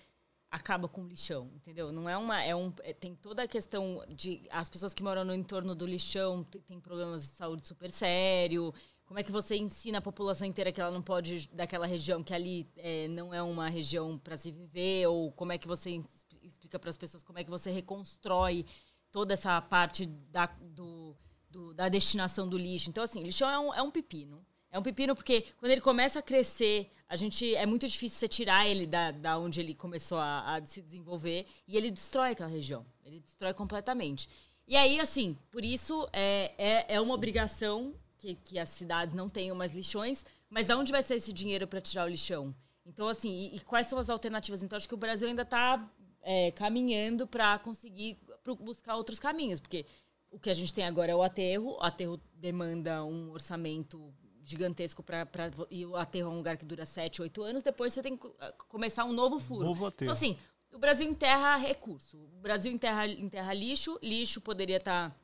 acaba 0.51 0.89
com 0.89 1.03
o 1.03 1.07
lixão, 1.07 1.51
entendeu? 1.55 1.91
Não 1.91 2.09
é 2.09 2.17
uma. 2.19 2.43
É 2.43 2.55
um, 2.55 2.73
é, 2.83 2.93
tem 2.93 3.15
toda 3.15 3.45
a 3.45 3.49
questão 3.49 4.05
de. 4.09 4.43
As 4.51 4.69
pessoas 4.69 4.93
que 4.93 5.03
moram 5.03 5.25
no 5.25 5.35
entorno 5.35 5.75
do 5.75 5.87
lixão 5.87 6.45
têm 6.45 6.79
problemas 6.79 7.23
de 7.23 7.29
saúde 7.29 7.67
super 7.67 7.91
sério. 7.91 8.75
Como 9.07 9.19
é 9.19 9.23
que 9.23 9.33
você 9.33 9.57
ensina 9.57 9.99
a 9.99 10.03
população 10.03 10.47
inteira 10.47 10.71
que 10.71 10.81
ela 10.81 10.91
não 10.91 11.03
pode, 11.03 11.49
daquela 11.49 11.85
região, 11.85 12.23
que 12.23 12.33
ali 12.33 12.69
é, 12.77 13.09
não 13.09 13.35
é 13.35 13.43
uma 13.43 13.69
região 13.69 14.19
para 14.19 14.37
se 14.37 14.53
viver? 14.53 15.07
Ou 15.07 15.33
como 15.33 15.53
é 15.53 15.59
que 15.59 15.67
você 15.67 16.01
explica 16.43 16.79
para 16.79 16.91
as 16.91 16.97
pessoas 16.97 17.23
como 17.23 17.39
é 17.39 17.45
que 17.45 17.51
você 17.51 17.71
reconstrói 17.71 18.65
toda 19.11 19.35
essa 19.35 19.61
parte 19.61 20.07
da, 20.07 20.47
do, 20.61 21.17
do, 21.51 21.75
da 21.75 21.89
destinação 21.89 22.49
do 22.49 22.57
lixo. 22.57 22.91
Então, 22.91 23.05
assim, 23.05 23.23
lixão 23.23 23.49
é 23.49 23.59
um, 23.59 23.75
é 23.75 23.83
um 23.83 23.91
pepino. 23.91 24.45
É 24.73 24.79
um 24.79 24.83
pepino 24.83 25.17
porque 25.17 25.47
quando 25.59 25.73
ele 25.73 25.81
começa 25.81 26.21
a 26.21 26.23
crescer, 26.23 26.91
a 27.09 27.17
gente 27.17 27.55
é 27.57 27.67
muito 27.67 27.89
difícil 27.89 28.19
você 28.19 28.29
tirar 28.29 28.69
ele 28.69 28.87
da, 28.87 29.11
da 29.11 29.39
onde 29.39 29.59
ele 29.59 29.75
começou 29.75 30.19
a, 30.19 30.57
a 30.57 30.67
se 30.67 30.81
desenvolver 30.81 31.45
e 31.67 31.77
ele 31.77 31.91
destrói 31.91 32.31
aquela 32.31 32.49
região. 32.49 32.87
Ele 33.05 33.19
destrói 33.19 33.53
completamente. 33.53 34.29
E 34.69 34.77
aí, 34.77 35.01
assim, 35.01 35.37
por 35.51 35.65
isso 35.65 36.09
é, 36.13 36.53
é, 36.57 36.95
é 36.95 37.01
uma 37.01 37.15
obrigação 37.15 37.93
que, 38.17 38.37
que 38.37 38.59
as 38.59 38.69
cidades 38.69 39.15
não 39.15 39.29
tenham 39.29 39.57
mais 39.57 39.75
lixões, 39.75 40.25
mas 40.49 40.69
de 40.69 40.75
onde 40.75 40.93
vai 40.93 41.03
ser 41.03 41.17
esse 41.17 41.33
dinheiro 41.33 41.67
para 41.67 41.81
tirar 41.81 42.05
o 42.05 42.09
lixão? 42.09 42.55
Então, 42.87 43.09
assim, 43.09 43.31
e, 43.31 43.57
e, 43.57 43.61
quais 43.61 43.89
são 43.89 43.99
as 43.99 44.09
alternativas? 44.09 44.63
Então, 44.63 44.77
acho 44.77 44.87
que 44.87 44.95
o 44.95 44.97
Brasil 44.97 45.27
ainda 45.27 45.43
está 45.43 45.85
é, 46.23 46.53
caminhando 46.53 47.27
para 47.27 47.59
conseguir 47.59 48.19
buscar 48.45 48.97
outros 48.97 49.19
caminhos, 49.19 49.61
porque 49.61 49.87
o 50.31 50.39
que 50.39 50.51
a 50.51 50.55
gente 50.55 50.73
tem 50.73 50.85
agora 50.85 51.13
é 51.13 51.15
o 51.15 51.23
aterro, 51.23 51.77
o 51.79 51.83
aterro 51.83 52.21
demanda 52.35 53.05
um 53.05 53.31
orçamento 53.31 54.13
gigantesco 54.45 55.03
para 55.03 55.27
e 55.71 55.87
o 55.87 55.97
aterro 55.97 56.31
é 56.31 56.35
um 56.35 56.37
lugar 56.39 56.57
que 56.57 56.65
dura 56.65 56.85
7, 56.85 57.23
8 57.23 57.43
anos, 57.43 57.63
depois 57.63 57.93
você 57.93 58.03
tem 58.03 58.17
que 58.17 58.29
ah, 58.39 58.53
começar 58.69 59.05
um 59.05 59.13
novo 59.13 59.39
furo. 59.39 59.65
Novo 59.65 59.87
aterro. 59.87 60.11
Então 60.11 60.17
assim, 60.17 60.37
o 60.73 60.79
Brasil 60.79 61.09
enterra 61.09 61.57
recurso. 61.57 62.17
O 62.17 62.41
Brasil 62.41 62.73
enterra, 62.73 63.07
enterra 63.07 63.53
lixo, 63.53 63.99
lixo 64.03 64.41
poderia 64.41 64.77
estar 64.77 65.11
tá, 65.11 65.17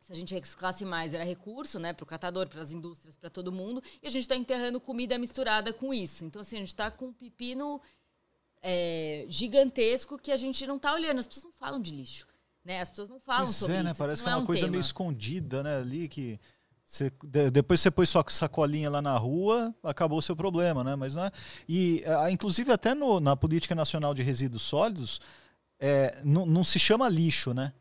se 0.00 0.12
a 0.12 0.16
gente 0.16 0.34
reciclasse 0.34 0.84
mais, 0.84 1.14
era 1.14 1.24
recurso, 1.24 1.78
né, 1.78 1.92
para 1.92 2.04
o 2.04 2.06
catador, 2.06 2.48
para 2.48 2.62
as 2.62 2.72
indústrias, 2.72 3.16
para 3.16 3.30
todo 3.30 3.52
mundo, 3.52 3.82
e 4.02 4.06
a 4.06 4.10
gente 4.10 4.22
está 4.22 4.36
enterrando 4.36 4.80
comida 4.80 5.16
misturada 5.18 5.72
com 5.72 5.92
isso. 5.94 6.24
Então, 6.24 6.40
assim, 6.40 6.56
a 6.56 6.60
gente 6.60 6.68
está 6.68 6.90
com 6.90 7.06
um 7.06 7.12
pepino 7.12 7.80
é, 8.60 9.26
gigantesco 9.28 10.18
que 10.18 10.32
a 10.32 10.36
gente 10.36 10.66
não 10.66 10.76
está 10.76 10.92
olhando. 10.92 11.18
As 11.18 11.26
pessoas 11.26 11.44
não 11.44 11.52
falam 11.52 11.80
de 11.80 11.92
lixo. 11.92 12.26
Né? 12.64 12.80
As 12.80 12.90
pessoas 12.90 13.08
não 13.08 13.18
falam 13.20 13.44
pois 13.44 13.56
sobre 13.56 13.76
é, 13.76 13.82
né? 13.82 13.90
isso. 13.90 13.98
Parece 13.98 14.14
isso 14.14 14.24
que 14.24 14.30
é 14.30 14.32
uma 14.32 14.40
é 14.40 14.42
um 14.42 14.46
coisa 14.46 14.60
tema. 14.62 14.70
meio 14.72 14.80
escondida, 14.80 15.62
né? 15.62 15.78
Ali 15.78 16.08
que. 16.08 16.38
Você, 16.84 17.10
depois 17.50 17.80
você 17.80 17.90
põe 17.90 18.04
sua 18.04 18.24
sacolinha 18.28 18.90
lá 18.90 19.00
na 19.00 19.16
rua, 19.16 19.74
acabou 19.82 20.18
o 20.18 20.22
seu 20.22 20.36
problema, 20.36 20.84
né? 20.84 20.94
Mas 20.94 21.14
não 21.14 21.24
é. 21.24 21.30
E, 21.66 22.04
inclusive, 22.30 22.70
até 22.70 22.94
no, 22.94 23.18
na 23.18 23.34
Política 23.34 23.74
Nacional 23.74 24.12
de 24.12 24.22
Resíduos 24.22 24.62
Sólidos, 24.62 25.18
é, 25.80 26.20
não, 26.22 26.44
não 26.44 26.62
se 26.62 26.78
chama 26.78 27.08
lixo, 27.08 27.54
né? 27.54 27.72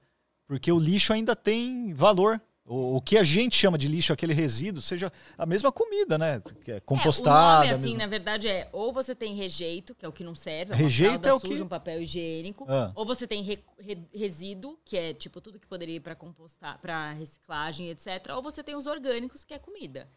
Porque 0.47 0.71
o 0.71 0.79
lixo 0.79 1.11
ainda 1.11 1.35
tem 1.35 1.93
valor. 1.93 2.41
O, 2.65 2.97
o, 2.97 3.01
que 3.01 3.17
a 3.17 3.23
gente 3.23 3.55
chama 3.55 3.77
de 3.77 3.87
lixo, 3.87 4.13
aquele 4.13 4.33
resíduo, 4.33 4.81
seja 4.81 5.11
a 5.37 5.45
mesma 5.45 5.71
comida, 5.71 6.17
né? 6.17 6.41
Que 6.63 6.73
é 6.73 6.79
compostada. 6.79 7.65
É, 7.65 7.69
o 7.69 7.71
nome, 7.71 7.87
assim, 7.87 7.97
na 7.97 8.07
verdade, 8.07 8.47
é 8.47 8.69
ou 8.71 8.93
você 8.93 9.15
tem 9.15 9.33
rejeito, 9.33 9.95
que 9.95 10.05
é 10.05 10.07
o 10.07 10.11
que 10.11 10.23
não 10.23 10.35
serve, 10.35 10.73
é 10.73 10.75
rejeito 10.75 11.27
é 11.27 11.33
o 11.33 11.39
suja, 11.39 11.55
que... 11.55 11.61
um 11.63 11.67
papel 11.67 12.01
higiênico, 12.01 12.65
ah. 12.69 12.91
ou 12.95 13.03
você 13.03 13.25
tem 13.25 13.41
re, 13.41 13.63
re, 13.79 13.97
resíduo, 14.13 14.77
que 14.85 14.95
é 14.95 15.13
tipo 15.13 15.41
tudo 15.41 15.59
que 15.59 15.67
poderia 15.67 15.95
ir 15.95 16.01
para 16.01 16.15
compostar, 16.15 16.79
para 16.79 17.11
reciclagem, 17.13 17.89
etc. 17.89 18.27
Ou 18.35 18.41
você 18.41 18.63
tem 18.63 18.75
os 18.75 18.85
orgânicos, 18.85 19.43
que 19.43 19.53
é 19.53 19.59
comida. 19.59 20.07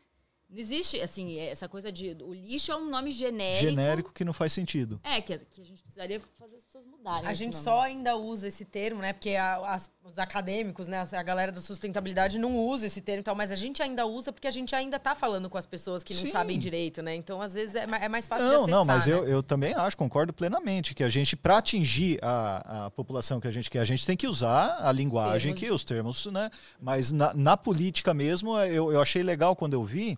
Não 0.54 0.60
existe, 0.60 1.00
assim, 1.00 1.36
essa 1.40 1.68
coisa 1.68 1.90
de. 1.90 2.16
O 2.22 2.32
lixo 2.32 2.70
é 2.70 2.76
um 2.76 2.88
nome 2.88 3.10
genérico. 3.10 3.70
Genérico 3.70 4.12
que 4.12 4.24
não 4.24 4.32
faz 4.32 4.52
sentido. 4.52 5.00
É, 5.02 5.20
que, 5.20 5.36
que 5.36 5.60
a 5.60 5.64
gente 5.64 5.82
precisaria 5.82 6.20
fazer 6.38 6.54
as 6.54 6.62
pessoas 6.62 6.86
mudarem. 6.86 7.26
A 7.28 7.34
gente 7.34 7.54
nome. 7.54 7.64
só 7.64 7.80
ainda 7.82 8.14
usa 8.16 8.46
esse 8.46 8.64
termo, 8.64 9.00
né? 9.02 9.12
Porque 9.12 9.30
a- 9.34 9.56
as- 9.74 9.90
os 10.04 10.16
acadêmicos, 10.16 10.86
né? 10.86 11.04
A 11.12 11.22
galera 11.24 11.50
da 11.50 11.60
sustentabilidade 11.60 12.38
não 12.38 12.56
usa 12.56 12.86
esse 12.86 13.00
termo 13.00 13.20
e 13.20 13.24
tal, 13.24 13.34
mas 13.34 13.50
a 13.50 13.56
gente 13.56 13.82
ainda 13.82 14.06
usa 14.06 14.32
porque 14.32 14.46
a 14.46 14.50
gente 14.52 14.76
ainda 14.76 14.96
tá 14.96 15.16
falando 15.16 15.50
com 15.50 15.58
as 15.58 15.66
pessoas 15.66 16.04
que 16.04 16.14
não 16.14 16.20
Sim. 16.20 16.28
sabem 16.28 16.56
direito, 16.56 17.02
né? 17.02 17.16
Então, 17.16 17.42
às 17.42 17.54
vezes, 17.54 17.74
é, 17.74 17.82
é 17.82 18.08
mais 18.08 18.28
fácil 18.28 18.46
de 18.46 18.52
Não, 18.54 18.62
acessar, 18.62 18.78
não, 18.78 18.84
mas 18.84 19.06
né? 19.08 19.12
eu, 19.12 19.26
eu 19.26 19.42
também 19.42 19.74
acho, 19.74 19.96
concordo 19.96 20.32
plenamente, 20.32 20.94
que 20.94 21.02
a 21.02 21.08
gente, 21.08 21.34
para 21.34 21.58
atingir 21.58 22.20
a, 22.22 22.86
a 22.86 22.90
população 22.92 23.40
que 23.40 23.48
a 23.48 23.50
gente 23.50 23.68
quer, 23.68 23.80
a 23.80 23.84
gente 23.84 24.06
tem 24.06 24.16
que 24.16 24.28
usar 24.28 24.76
a 24.80 24.92
linguagem, 24.92 25.52
termos. 25.52 25.68
que 25.68 25.74
os 25.74 25.82
termos, 25.82 26.26
né? 26.26 26.48
Mas 26.80 27.10
na, 27.10 27.34
na 27.34 27.56
política 27.56 28.14
mesmo, 28.14 28.56
eu, 28.60 28.92
eu 28.92 29.02
achei 29.02 29.24
legal 29.24 29.56
quando 29.56 29.72
eu 29.72 29.82
vi 29.82 30.16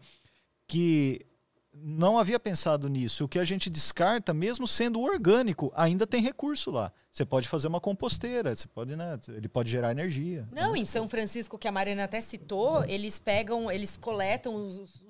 que 0.66 1.20
não 1.72 2.18
havia 2.18 2.40
pensado 2.40 2.88
nisso. 2.88 3.24
O 3.24 3.28
que 3.28 3.38
a 3.38 3.44
gente 3.44 3.68
descarta, 3.68 4.32
mesmo 4.32 4.66
sendo 4.66 5.00
orgânico, 5.00 5.70
ainda 5.76 6.06
tem 6.06 6.22
recurso 6.22 6.70
lá. 6.70 6.90
Você 7.12 7.24
pode 7.24 7.48
fazer 7.48 7.68
uma 7.68 7.80
composteira, 7.80 8.54
você 8.54 8.66
pode, 8.68 8.94
né? 8.96 9.18
Ele 9.28 9.48
pode 9.48 9.70
gerar 9.70 9.90
energia. 9.90 10.48
Não, 10.52 10.74
em 10.76 10.84
São 10.84 11.08
Francisco, 11.08 11.58
que 11.58 11.68
a 11.68 11.72
Mariana 11.72 12.04
até 12.04 12.20
citou, 12.20 12.82
eles 12.84 13.18
pegam, 13.18 13.70
eles 13.70 13.96
coletam 13.96 14.54
os, 14.54 14.78
os- 14.78 15.02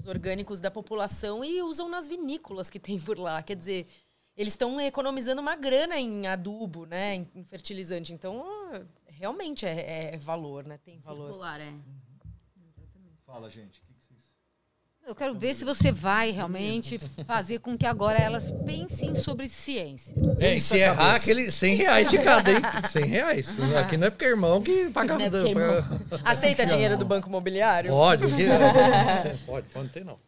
os 0.00 0.06
orgânicos 0.06 0.58
da 0.60 0.70
população 0.70 1.44
e 1.44 1.62
usam 1.62 1.88
nas 1.88 2.08
vinícolas 2.08 2.68
que 2.70 2.80
tem 2.80 2.98
por 3.00 3.18
lá. 3.18 3.42
Quer 3.42 3.54
dizer, 3.56 3.86
eles 4.36 4.52
estão 4.54 4.80
economizando 4.80 5.40
uma 5.40 5.54
grana 5.56 5.98
em 6.00 6.26
adubo, 6.26 6.84
né? 6.86 7.16
Em, 7.16 7.28
em 7.36 7.44
fertilizante. 7.44 8.12
Então, 8.12 8.44
realmente 9.06 9.64
é, 9.66 10.14
é 10.14 10.18
valor, 10.18 10.64
né? 10.64 10.78
Tem 10.78 10.98
valor. 10.98 11.26
Circular, 11.26 11.60
é. 11.60 11.72
Fala, 13.26 13.48
gente. 13.50 13.82
Eu 15.04 15.16
quero 15.16 15.34
ver 15.34 15.54
se 15.54 15.64
você 15.64 15.90
vai 15.90 16.30
realmente 16.30 16.98
fazer 17.26 17.58
com 17.58 17.76
que 17.76 17.84
agora 17.84 18.18
elas 18.18 18.52
pensem 18.64 19.14
sobre 19.16 19.48
ciência. 19.48 20.14
É, 20.38 20.54
e 20.54 20.60
se 20.60 20.78
errar, 20.78 21.16
aquele 21.16 21.50
100 21.50 21.74
reais 21.74 22.10
de 22.10 22.18
cada, 22.18 22.52
hein? 22.52 22.60
100 22.88 23.04
reais. 23.06 23.56
Aqui 23.76 23.96
não 23.96 24.06
é 24.06 24.10
porque 24.10 24.24
é 24.24 24.28
irmão 24.28 24.62
que 24.62 24.90
paga. 24.90 25.14
É 25.20 25.26
é 25.26 25.26
irmão. 25.26 26.00
Aceita 26.24 26.64
dinheiro 26.66 26.96
do 26.96 27.04
Banco 27.04 27.28
Imobiliário? 27.28 27.90
Pode, 27.90 28.24
pode, 29.44 29.68
pode, 29.68 29.68
não 29.74 29.88
tem 29.88 30.04
não. 30.04 30.18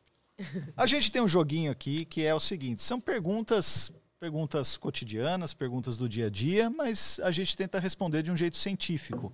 A 0.76 0.86
gente 0.86 1.12
tem 1.12 1.22
um 1.22 1.28
joguinho 1.28 1.70
aqui 1.70 2.04
que 2.04 2.24
é 2.24 2.34
o 2.34 2.40
seguinte: 2.40 2.82
são 2.82 3.00
perguntas, 3.00 3.92
perguntas 4.18 4.76
cotidianas, 4.76 5.54
perguntas 5.54 5.96
do 5.96 6.08
dia 6.08 6.26
a 6.26 6.30
dia, 6.30 6.68
mas 6.68 7.20
a 7.22 7.30
gente 7.30 7.56
tenta 7.56 7.78
responder 7.78 8.22
de 8.22 8.32
um 8.32 8.36
jeito 8.36 8.56
científico. 8.56 9.32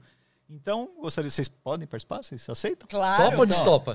Então, 0.52 0.90
gostaria, 1.00 1.30
vocês 1.30 1.48
podem 1.48 1.86
participar? 1.86 2.22
Vocês 2.24 2.48
aceitam? 2.48 2.88
Claro. 2.88 3.24
Topa 3.24 3.36
ou 3.38 3.46
destopa? 3.46 3.94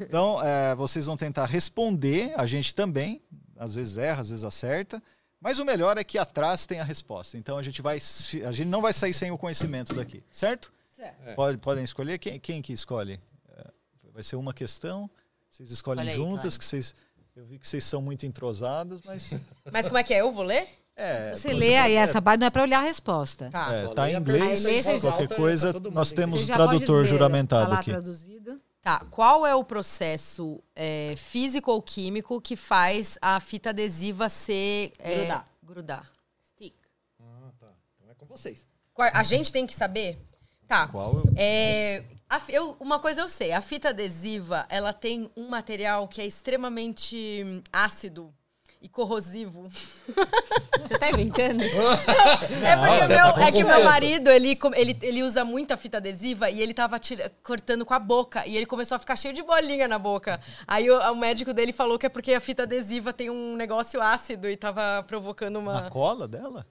Então, 0.00 0.40
é, 0.42 0.74
vocês 0.76 1.06
vão 1.06 1.16
tentar 1.16 1.46
responder, 1.46 2.32
a 2.36 2.46
gente 2.46 2.72
também, 2.74 3.20
às 3.56 3.74
vezes 3.74 3.98
erra, 3.98 4.20
às 4.20 4.30
vezes 4.30 4.44
acerta, 4.44 5.02
mas 5.40 5.58
o 5.58 5.64
melhor 5.64 5.98
é 5.98 6.04
que 6.04 6.16
atrás 6.16 6.64
tem 6.64 6.78
a 6.80 6.84
resposta. 6.84 7.36
Então, 7.36 7.58
a 7.58 7.62
gente 7.62 7.82
vai, 7.82 7.98
se- 7.98 8.44
a 8.44 8.52
gente 8.52 8.68
não 8.68 8.80
vai 8.80 8.92
sair 8.92 9.12
sem 9.12 9.30
o 9.32 9.36
conhecimento 9.38 9.92
daqui, 9.94 10.22
certo? 10.30 10.72
Certo. 10.94 11.34
Pode, 11.34 11.58
podem 11.58 11.82
escolher 11.84 12.18
quem, 12.18 12.38
quem 12.38 12.62
que 12.62 12.72
escolhe? 12.72 13.20
É, 13.56 13.64
Vai 14.12 14.22
ser 14.22 14.36
uma 14.36 14.54
questão. 14.54 15.10
Vocês 15.50 15.70
escolhem 15.70 16.08
aí, 16.08 16.14
juntas, 16.14 16.56
Clara. 16.56 16.58
que 16.58 16.64
vocês 16.64 16.94
eu 17.34 17.44
vi 17.44 17.58
que 17.58 17.68
vocês 17.68 17.84
são 17.84 18.00
muito 18.00 18.24
entrosadas, 18.24 19.00
mas 19.04 19.30
Mas 19.70 19.86
como 19.86 19.98
é 19.98 20.02
que 20.02 20.14
é? 20.14 20.22
Eu 20.22 20.32
vou 20.32 20.42
ler? 20.44 20.66
É, 20.96 21.34
Você 21.34 21.52
lê 21.52 21.76
aí 21.76 21.92
pode- 21.92 21.94
essa 21.96 22.22
parte, 22.22 22.40
não 22.40 22.46
é 22.46 22.50
para 22.50 22.62
olhar 22.62 22.78
a 22.78 22.82
resposta. 22.82 23.50
Tá. 23.50 23.72
É, 23.72 23.86
tá 23.88 24.10
em 24.10 24.16
a 24.16 24.18
inglês, 24.18 24.64
qualquer 25.00 25.28
coisa, 25.28 25.72
nós 25.92 26.10
temos 26.12 26.42
o 26.42 26.46
tradutor 26.46 27.02
ler, 27.02 27.06
juramentado 27.06 27.66
tá 27.66 27.72
lá 27.74 27.80
aqui. 27.80 27.90
traduzido. 27.90 28.60
Tá. 28.82 29.04
Qual 29.10 29.44
é 29.46 29.54
o 29.54 29.64
processo 29.64 30.62
é, 30.74 31.14
físico 31.16 31.70
ou 31.72 31.82
químico 31.82 32.40
que 32.40 32.54
faz 32.56 33.18
a 33.20 33.38
fita 33.40 33.70
adesiva 33.70 34.28
ser... 34.28 34.92
é, 34.98 35.16
Grudar. 35.18 35.44
grudar? 35.62 36.12
Stick. 36.54 36.74
Ah, 37.20 37.50
tá. 37.58 37.66
Então 37.98 38.10
é 38.10 38.14
com 38.14 38.26
vocês. 38.26 38.64
Qual- 38.94 39.10
A 39.12 39.22
gente 39.24 39.50
tem 39.52 39.66
que 39.66 39.74
saber? 39.74 40.18
Tá. 40.68 40.86
Qual 40.88 41.22
É, 41.36 42.04
a 42.28 42.38
fi- 42.40 42.54
eu- 42.54 42.76
uma 42.80 42.98
coisa 43.00 43.20
eu 43.20 43.28
sei, 43.28 43.52
a 43.52 43.60
fita 43.60 43.88
adesiva, 43.90 44.64
ela 44.68 44.92
tem 44.92 45.30
um 45.36 45.48
material 45.48 46.06
que 46.08 46.20
é 46.20 46.26
extremamente 46.26 47.42
hum, 47.44 47.62
ácido 47.72 48.32
e 48.80 48.88
corrosivo. 48.88 49.68
Você 50.80 50.98
tá 50.98 51.10
inventando? 51.10 51.62
É 52.64 52.76
porque 52.76 52.98
tá 53.00 53.08
meu- 53.08 53.32
com 53.34 53.40
é 53.40 53.52
que 53.52 53.64
meu 53.64 53.84
marido, 53.84 54.30
ele, 54.30 54.58
ele, 54.74 54.98
ele 55.02 55.22
usa 55.22 55.44
muita 55.44 55.76
fita 55.76 55.96
adesiva 55.98 56.50
e 56.50 56.60
ele 56.60 56.72
tava 56.74 56.98
tira- 56.98 57.30
cortando 57.42 57.84
com 57.84 57.94
a 57.94 57.98
boca. 57.98 58.46
E 58.46 58.56
ele 58.56 58.66
começou 58.66 58.96
a 58.96 58.98
ficar 58.98 59.16
cheio 59.16 59.34
de 59.34 59.42
bolinha 59.42 59.86
na 59.88 59.98
boca. 59.98 60.40
Aí 60.66 60.88
o, 60.90 60.98
o 61.12 61.16
médico 61.16 61.52
dele 61.52 61.72
falou 61.72 61.98
que 61.98 62.06
é 62.06 62.08
porque 62.08 62.32
a 62.34 62.40
fita 62.40 62.62
adesiva 62.64 63.12
tem 63.12 63.30
um 63.30 63.56
negócio 63.56 64.00
ácido 64.02 64.48
e 64.48 64.56
tava 64.56 65.02
provocando 65.06 65.56
uma... 65.58 65.82
Na 65.82 65.90
cola 65.90 66.26
dela? 66.28 66.66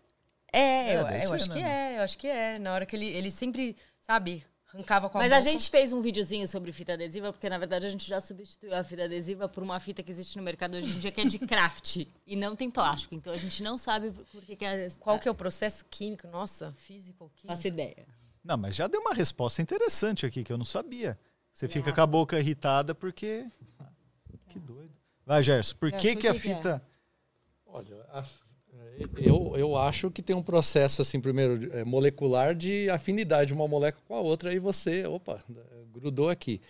É, 0.51 0.91
É, 0.91 0.95
eu, 0.95 0.99
eu 1.29 1.33
acho 1.33 1.49
né? 1.49 1.53
que 1.55 1.61
é, 1.61 1.97
eu 1.97 2.01
acho 2.03 2.17
que 2.17 2.27
é. 2.27 2.59
Na 2.59 2.73
hora 2.73 2.85
que 2.85 2.95
ele, 2.95 3.07
ele 3.07 3.29
sempre, 3.31 3.75
sabe, 3.99 4.43
arrancava 4.75 5.09
com 5.09 5.17
a 5.17 5.21
Mas 5.21 5.29
boca. 5.29 5.37
a 5.37 5.41
gente 5.41 5.69
fez 5.69 5.91
um 5.91 6.01
videozinho 6.01 6.47
sobre 6.47 6.71
fita 6.71 6.93
adesiva, 6.93 7.31
porque 7.33 7.49
na 7.49 7.57
verdade 7.57 7.85
a 7.85 7.89
gente 7.89 8.07
já 8.07 8.21
substituiu 8.21 8.75
a 8.75 8.83
fita 8.83 9.05
adesiva 9.05 9.47
por 9.49 9.63
uma 9.63 9.79
fita 9.79 10.03
que 10.03 10.11
existe 10.11 10.37
no 10.37 10.43
mercado 10.43 10.75
hoje 10.77 10.95
em 10.95 10.99
dia, 10.99 11.11
que 11.11 11.21
é 11.21 11.25
de 11.25 11.39
craft. 11.39 12.05
e 12.27 12.35
não 12.35 12.55
tem 12.55 12.69
plástico. 12.69 13.15
Então 13.15 13.33
a 13.33 13.37
gente 13.37 13.63
não 13.63 13.77
sabe 13.77 14.11
por 14.31 14.41
que, 14.43 14.55
que 14.55 14.65
é. 14.65 14.87
Qual 14.99 15.17
que 15.19 15.27
é 15.27 15.31
o 15.31 15.35
processo 15.35 15.83
químico? 15.89 16.27
Nossa, 16.27 16.73
físico, 16.77 17.31
químico. 17.35 17.47
Faço 17.47 17.67
ideia. 17.67 18.05
Não, 18.43 18.57
mas 18.57 18.75
já 18.75 18.87
deu 18.87 19.01
uma 19.01 19.13
resposta 19.13 19.61
interessante 19.61 20.25
aqui 20.25 20.43
que 20.43 20.53
eu 20.53 20.57
não 20.57 20.65
sabia. 20.65 21.17
Você 21.51 21.67
fica 21.67 21.91
com 21.93 22.01
a 22.01 22.05
boca 22.05 22.37
irritada 22.39 22.93
porque. 22.93 23.45
Ah, 23.79 23.85
Que 24.49 24.59
doido. 24.59 24.91
Vai, 25.25 25.41
Gerson, 25.41 25.75
por 25.77 25.89
Gerson, 25.89 26.01
que, 26.01 26.13
por 26.15 26.21
que 26.21 26.27
a 26.27 26.33
que 26.33 26.39
que 26.41 26.49
é? 26.51 26.55
fita. 26.55 26.85
Olha, 27.65 28.01
a- 28.09 28.23
eu, 29.17 29.53
eu 29.55 29.77
acho 29.77 30.09
que 30.09 30.21
tem 30.21 30.35
um 30.35 30.43
processo, 30.43 31.01
assim, 31.01 31.19
primeiro, 31.19 31.69
é, 31.75 31.83
molecular 31.83 32.55
de 32.55 32.89
afinidade 32.89 33.47
de 33.47 33.53
uma 33.53 33.67
molécula 33.67 34.03
com 34.07 34.15
a 34.15 34.21
outra, 34.21 34.53
e 34.53 34.59
você, 34.59 35.05
opa, 35.05 35.43
grudou 35.93 36.29
aqui. 36.29 36.61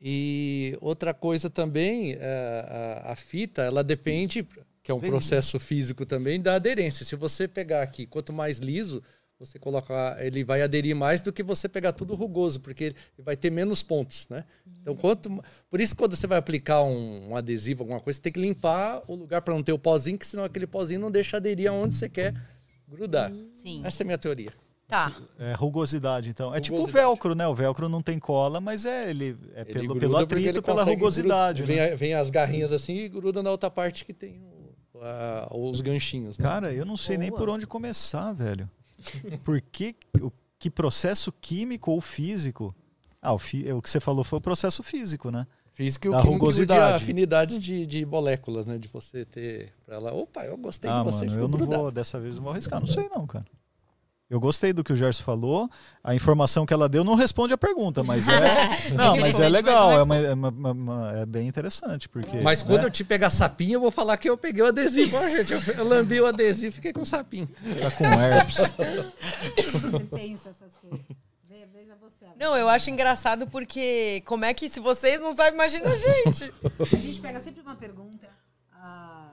E 0.00 0.76
outra 0.80 1.14
coisa 1.14 1.48
também, 1.48 2.16
é, 2.18 3.02
a, 3.04 3.12
a 3.12 3.16
fita, 3.16 3.62
ela 3.62 3.84
depende, 3.84 4.46
que 4.82 4.90
é 4.90 4.94
um 4.94 5.00
processo 5.00 5.60
físico 5.60 6.04
também, 6.04 6.40
da 6.40 6.54
aderência. 6.54 7.04
Se 7.04 7.14
você 7.14 7.46
pegar 7.46 7.82
aqui, 7.82 8.06
quanto 8.06 8.32
mais 8.32 8.58
liso, 8.58 9.02
você 9.44 9.58
coloca, 9.58 10.16
ele 10.20 10.44
vai 10.44 10.62
aderir 10.62 10.94
mais 10.94 11.20
do 11.20 11.32
que 11.32 11.42
você 11.42 11.68
pegar 11.68 11.92
tudo 11.92 12.14
rugoso, 12.14 12.60
porque 12.60 12.84
ele 12.84 12.96
vai 13.18 13.36
ter 13.36 13.50
menos 13.50 13.82
pontos, 13.82 14.28
né? 14.28 14.44
Então, 14.80 14.94
quanto, 14.94 15.42
por 15.68 15.80
isso, 15.80 15.96
quando 15.96 16.14
você 16.14 16.26
vai 16.26 16.38
aplicar 16.38 16.82
um, 16.82 17.30
um 17.30 17.36
adesivo, 17.36 17.82
alguma 17.82 18.00
coisa, 18.00 18.16
você 18.18 18.22
tem 18.22 18.32
que 18.32 18.40
limpar 18.40 19.02
o 19.08 19.14
lugar 19.16 19.42
para 19.42 19.52
não 19.54 19.62
ter 19.62 19.72
o 19.72 19.78
pozinho, 19.78 20.16
que 20.16 20.26
senão 20.26 20.44
aquele 20.44 20.66
pozinho 20.66 21.00
não 21.00 21.10
deixa 21.10 21.38
aderir 21.38 21.68
aonde 21.70 21.94
você 21.94 22.08
quer 22.08 22.34
grudar. 22.88 23.32
Sim. 23.54 23.80
Essa 23.84 24.02
é 24.02 24.04
a 24.04 24.06
minha 24.06 24.18
teoria. 24.18 24.52
Tá. 24.86 25.16
É, 25.38 25.54
rugosidade, 25.54 26.28
então. 26.28 26.54
É 26.54 26.60
tipo 26.60 26.76
o 26.76 26.80
Rugosidade. 26.80 27.06
velcro, 27.06 27.34
né? 27.34 27.48
O 27.48 27.54
velcro 27.54 27.88
não 27.88 28.02
tem 28.02 28.18
cola, 28.18 28.60
mas 28.60 28.84
é 28.84 29.08
ele 29.08 29.36
é 29.54 29.62
Ele 29.62 29.72
pelo, 29.72 29.98
pelo 29.98 30.16
atrito, 30.18 30.62
pela 30.62 30.84
rugosidade. 30.84 31.62
gruda- 31.62 31.80
né? 31.80 31.88
Vem, 31.88 31.96
vem 31.96 32.14
as 32.14 32.28
garrinhas 32.28 32.72
assim 32.72 32.94
e 32.96 33.08
gruda 33.08 33.42
na 33.42 33.50
outra 33.50 33.70
parte 33.70 34.04
que 34.04 34.12
tem 34.12 34.42
o- 34.94 35.00
a- 35.00 35.48
os 35.50 35.80
ganchinhos. 35.80 36.36
né? 36.36 36.42
Cara, 36.44 36.74
eu 36.74 36.84
não 36.84 36.96
sei 36.98 37.16
nem 37.16 37.30
Boa. 37.30 37.40
por 37.40 37.48
onde 37.48 37.66
começar, 37.66 38.32
velho. 38.34 38.68
Por 39.44 39.60
que, 39.60 39.94
o, 40.20 40.30
que 40.58 40.70
processo 40.70 41.32
químico 41.32 41.90
ou 41.90 42.00
físico? 42.00 42.74
Ah, 43.20 43.32
o, 43.32 43.38
fi- 43.38 43.70
o 43.72 43.80
que 43.80 43.88
você 43.90 44.00
falou 44.00 44.24
foi 44.24 44.38
o 44.38 44.42
processo 44.42 44.82
físico, 44.82 45.30
né? 45.30 45.46
Física 45.72 46.06
e 46.06 46.10
o 46.10 46.12
químico 46.12 46.28
de 46.30 46.34
rugosidade. 46.34 47.02
afinidade 47.02 47.58
de, 47.58 47.86
de 47.86 48.04
moléculas, 48.04 48.66
né? 48.66 48.76
De 48.78 48.88
você 48.88 49.24
ter 49.24 49.72
para 49.86 49.94
ela, 49.96 50.12
opa, 50.12 50.44
eu 50.44 50.56
gostei 50.56 50.90
ah, 50.90 50.98
de 50.98 51.04
você, 51.04 51.26
mano, 51.26 51.38
eu 51.38 51.48
não 51.48 51.58
grudado. 51.58 51.82
vou, 51.82 51.90
dessa 51.92 52.20
vez 52.20 52.36
não 52.36 52.42
vou 52.42 52.52
arriscar. 52.52 52.80
Não 52.80 52.86
sei 52.86 53.08
não, 53.08 53.26
cara. 53.26 53.46
Eu 54.32 54.40
gostei 54.40 54.72
do 54.72 54.82
que 54.82 54.94
o 54.94 54.96
Gerson 54.96 55.22
falou. 55.22 55.70
A 56.02 56.14
informação 56.14 56.64
que 56.64 56.72
ela 56.72 56.88
deu 56.88 57.04
não 57.04 57.14
responde 57.14 57.52
a 57.52 57.58
pergunta, 57.58 58.02
mas 58.02 58.26
é. 58.28 58.90
Não, 58.96 59.14
mas 59.18 59.38
é 59.38 59.46
legal, 59.46 59.90
mas 59.90 59.98
é, 59.98 60.02
uma- 60.02 60.16
é 60.16 60.32
uma- 60.32 60.48
uma- 60.48 60.72
uma- 60.72 61.18
é 61.18 61.26
bem 61.26 61.46
interessante. 61.46 62.08
Porque, 62.08 62.38
Mas 62.40 62.62
quando 62.62 62.80
né, 62.80 62.86
eu 62.86 62.90
te 62.90 63.04
pegar 63.04 63.28
sapinho, 63.28 63.74
eu 63.74 63.80
vou 63.82 63.90
falar 63.90 64.16
que 64.16 64.30
eu 64.30 64.36
peguei 64.38 64.62
o 64.62 64.66
adesivo. 64.68 65.14
Ó, 65.18 65.28
gente, 65.28 65.52
eu, 65.52 65.60
eu 65.76 65.84
lambi 65.86 66.18
o 66.18 66.24
adesivo 66.26 66.68
e 66.68 66.72
fiquei 66.72 66.94
com 66.94 67.04
sapinho. 67.04 67.46
tá 67.46 67.90
com 67.90 68.04
herpes. 68.06 68.56
Pensa 70.10 70.48
essas 70.48 70.72
coisas. 70.80 71.00
Não, 72.38 72.56
eu 72.56 72.68
acho 72.68 72.88
engraçado 72.88 73.46
porque 73.46 74.22
como 74.24 74.44
é 74.46 74.54
que 74.54 74.68
se 74.68 74.80
vocês 74.80 75.20
não 75.20 75.36
sabem, 75.36 75.52
imagina 75.52 75.88
a 75.90 75.96
gente. 75.98 76.52
A 76.80 76.96
gente 76.96 77.20
pega 77.20 77.38
sempre 77.40 77.60
uma 77.60 77.76
pergunta. 77.76 78.28
ah, 78.72 79.28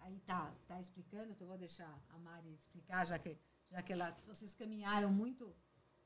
aí 0.00 0.18
tá, 0.26 0.50
tá 0.68 0.80
explicando, 0.80 1.26
então 1.30 1.42
eu 1.42 1.48
vou 1.48 1.56
deixar 1.58 1.88
a 2.14 2.18
Mari 2.18 2.52
explicar, 2.58 3.06
já 3.06 3.18
que, 3.18 3.36
já 3.72 3.82
que 3.82 3.92
ela, 3.92 4.16
vocês 4.28 4.54
caminharam 4.54 5.10
muito. 5.10 5.52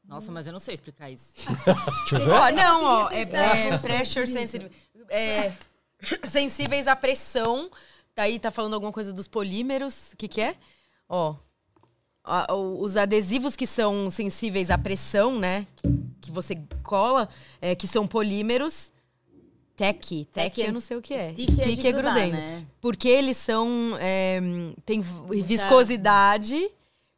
Nossa, 0.05 0.31
mas 0.31 0.47
eu 0.47 0.53
não 0.53 0.61
sei 0.61 0.75
explicar 0.75 1.11
isso. 1.11 1.33
Deixa 2.09 2.15
eu 2.17 2.27
ver. 2.27 2.31
ó, 2.31 2.51
não, 2.53 2.85
ó, 2.85 3.11
é, 3.11 3.23
é 3.23 3.79
pressure 3.79 4.27
sensitive. 4.27 4.71
É, 5.09 5.53
sensíveis 6.29 6.87
à 6.87 6.95
pressão. 6.95 7.69
Tá 8.15 8.23
aí, 8.23 8.39
tá 8.39 8.51
falando 8.51 8.75
alguma 8.75 8.93
coisa 8.93 9.13
dos 9.13 9.27
polímeros. 9.27 10.13
O 10.13 10.17
que 10.17 10.29
que 10.29 10.41
é? 10.41 10.55
Ó, 11.09 11.35
a- 12.23 12.55
os 12.55 12.97
adesivos 12.97 13.57
que 13.57 13.67
são 13.67 14.09
sensíveis 14.11 14.71
à 14.71 14.79
pressão, 14.79 15.39
né? 15.39 15.67
Que, 15.77 15.89
que 16.23 16.31
você 16.31 16.57
cola, 16.85 17.29
é, 17.61 17.75
que 17.75 17.87
são 17.89 18.07
polímeros. 18.07 18.93
Tech, 19.77 19.99
tech, 19.99 20.27
Tech 20.33 20.63
é 20.63 20.69
eu 20.69 20.73
não 20.73 20.81
sei 20.81 20.97
o 20.97 21.03
que 21.03 21.13
é. 21.13 21.33
stick 21.35 21.49
é 21.49 21.53
Stick, 21.53 21.85
é, 21.85 21.93
grudar, 21.93 22.15
grudento. 22.15 22.37
né? 22.37 22.67
Porque 22.81 23.09
eles 23.09 23.37
são. 23.37 23.69
É, 24.01 24.41
tem 24.87 25.03
viscosidade, 25.45 26.71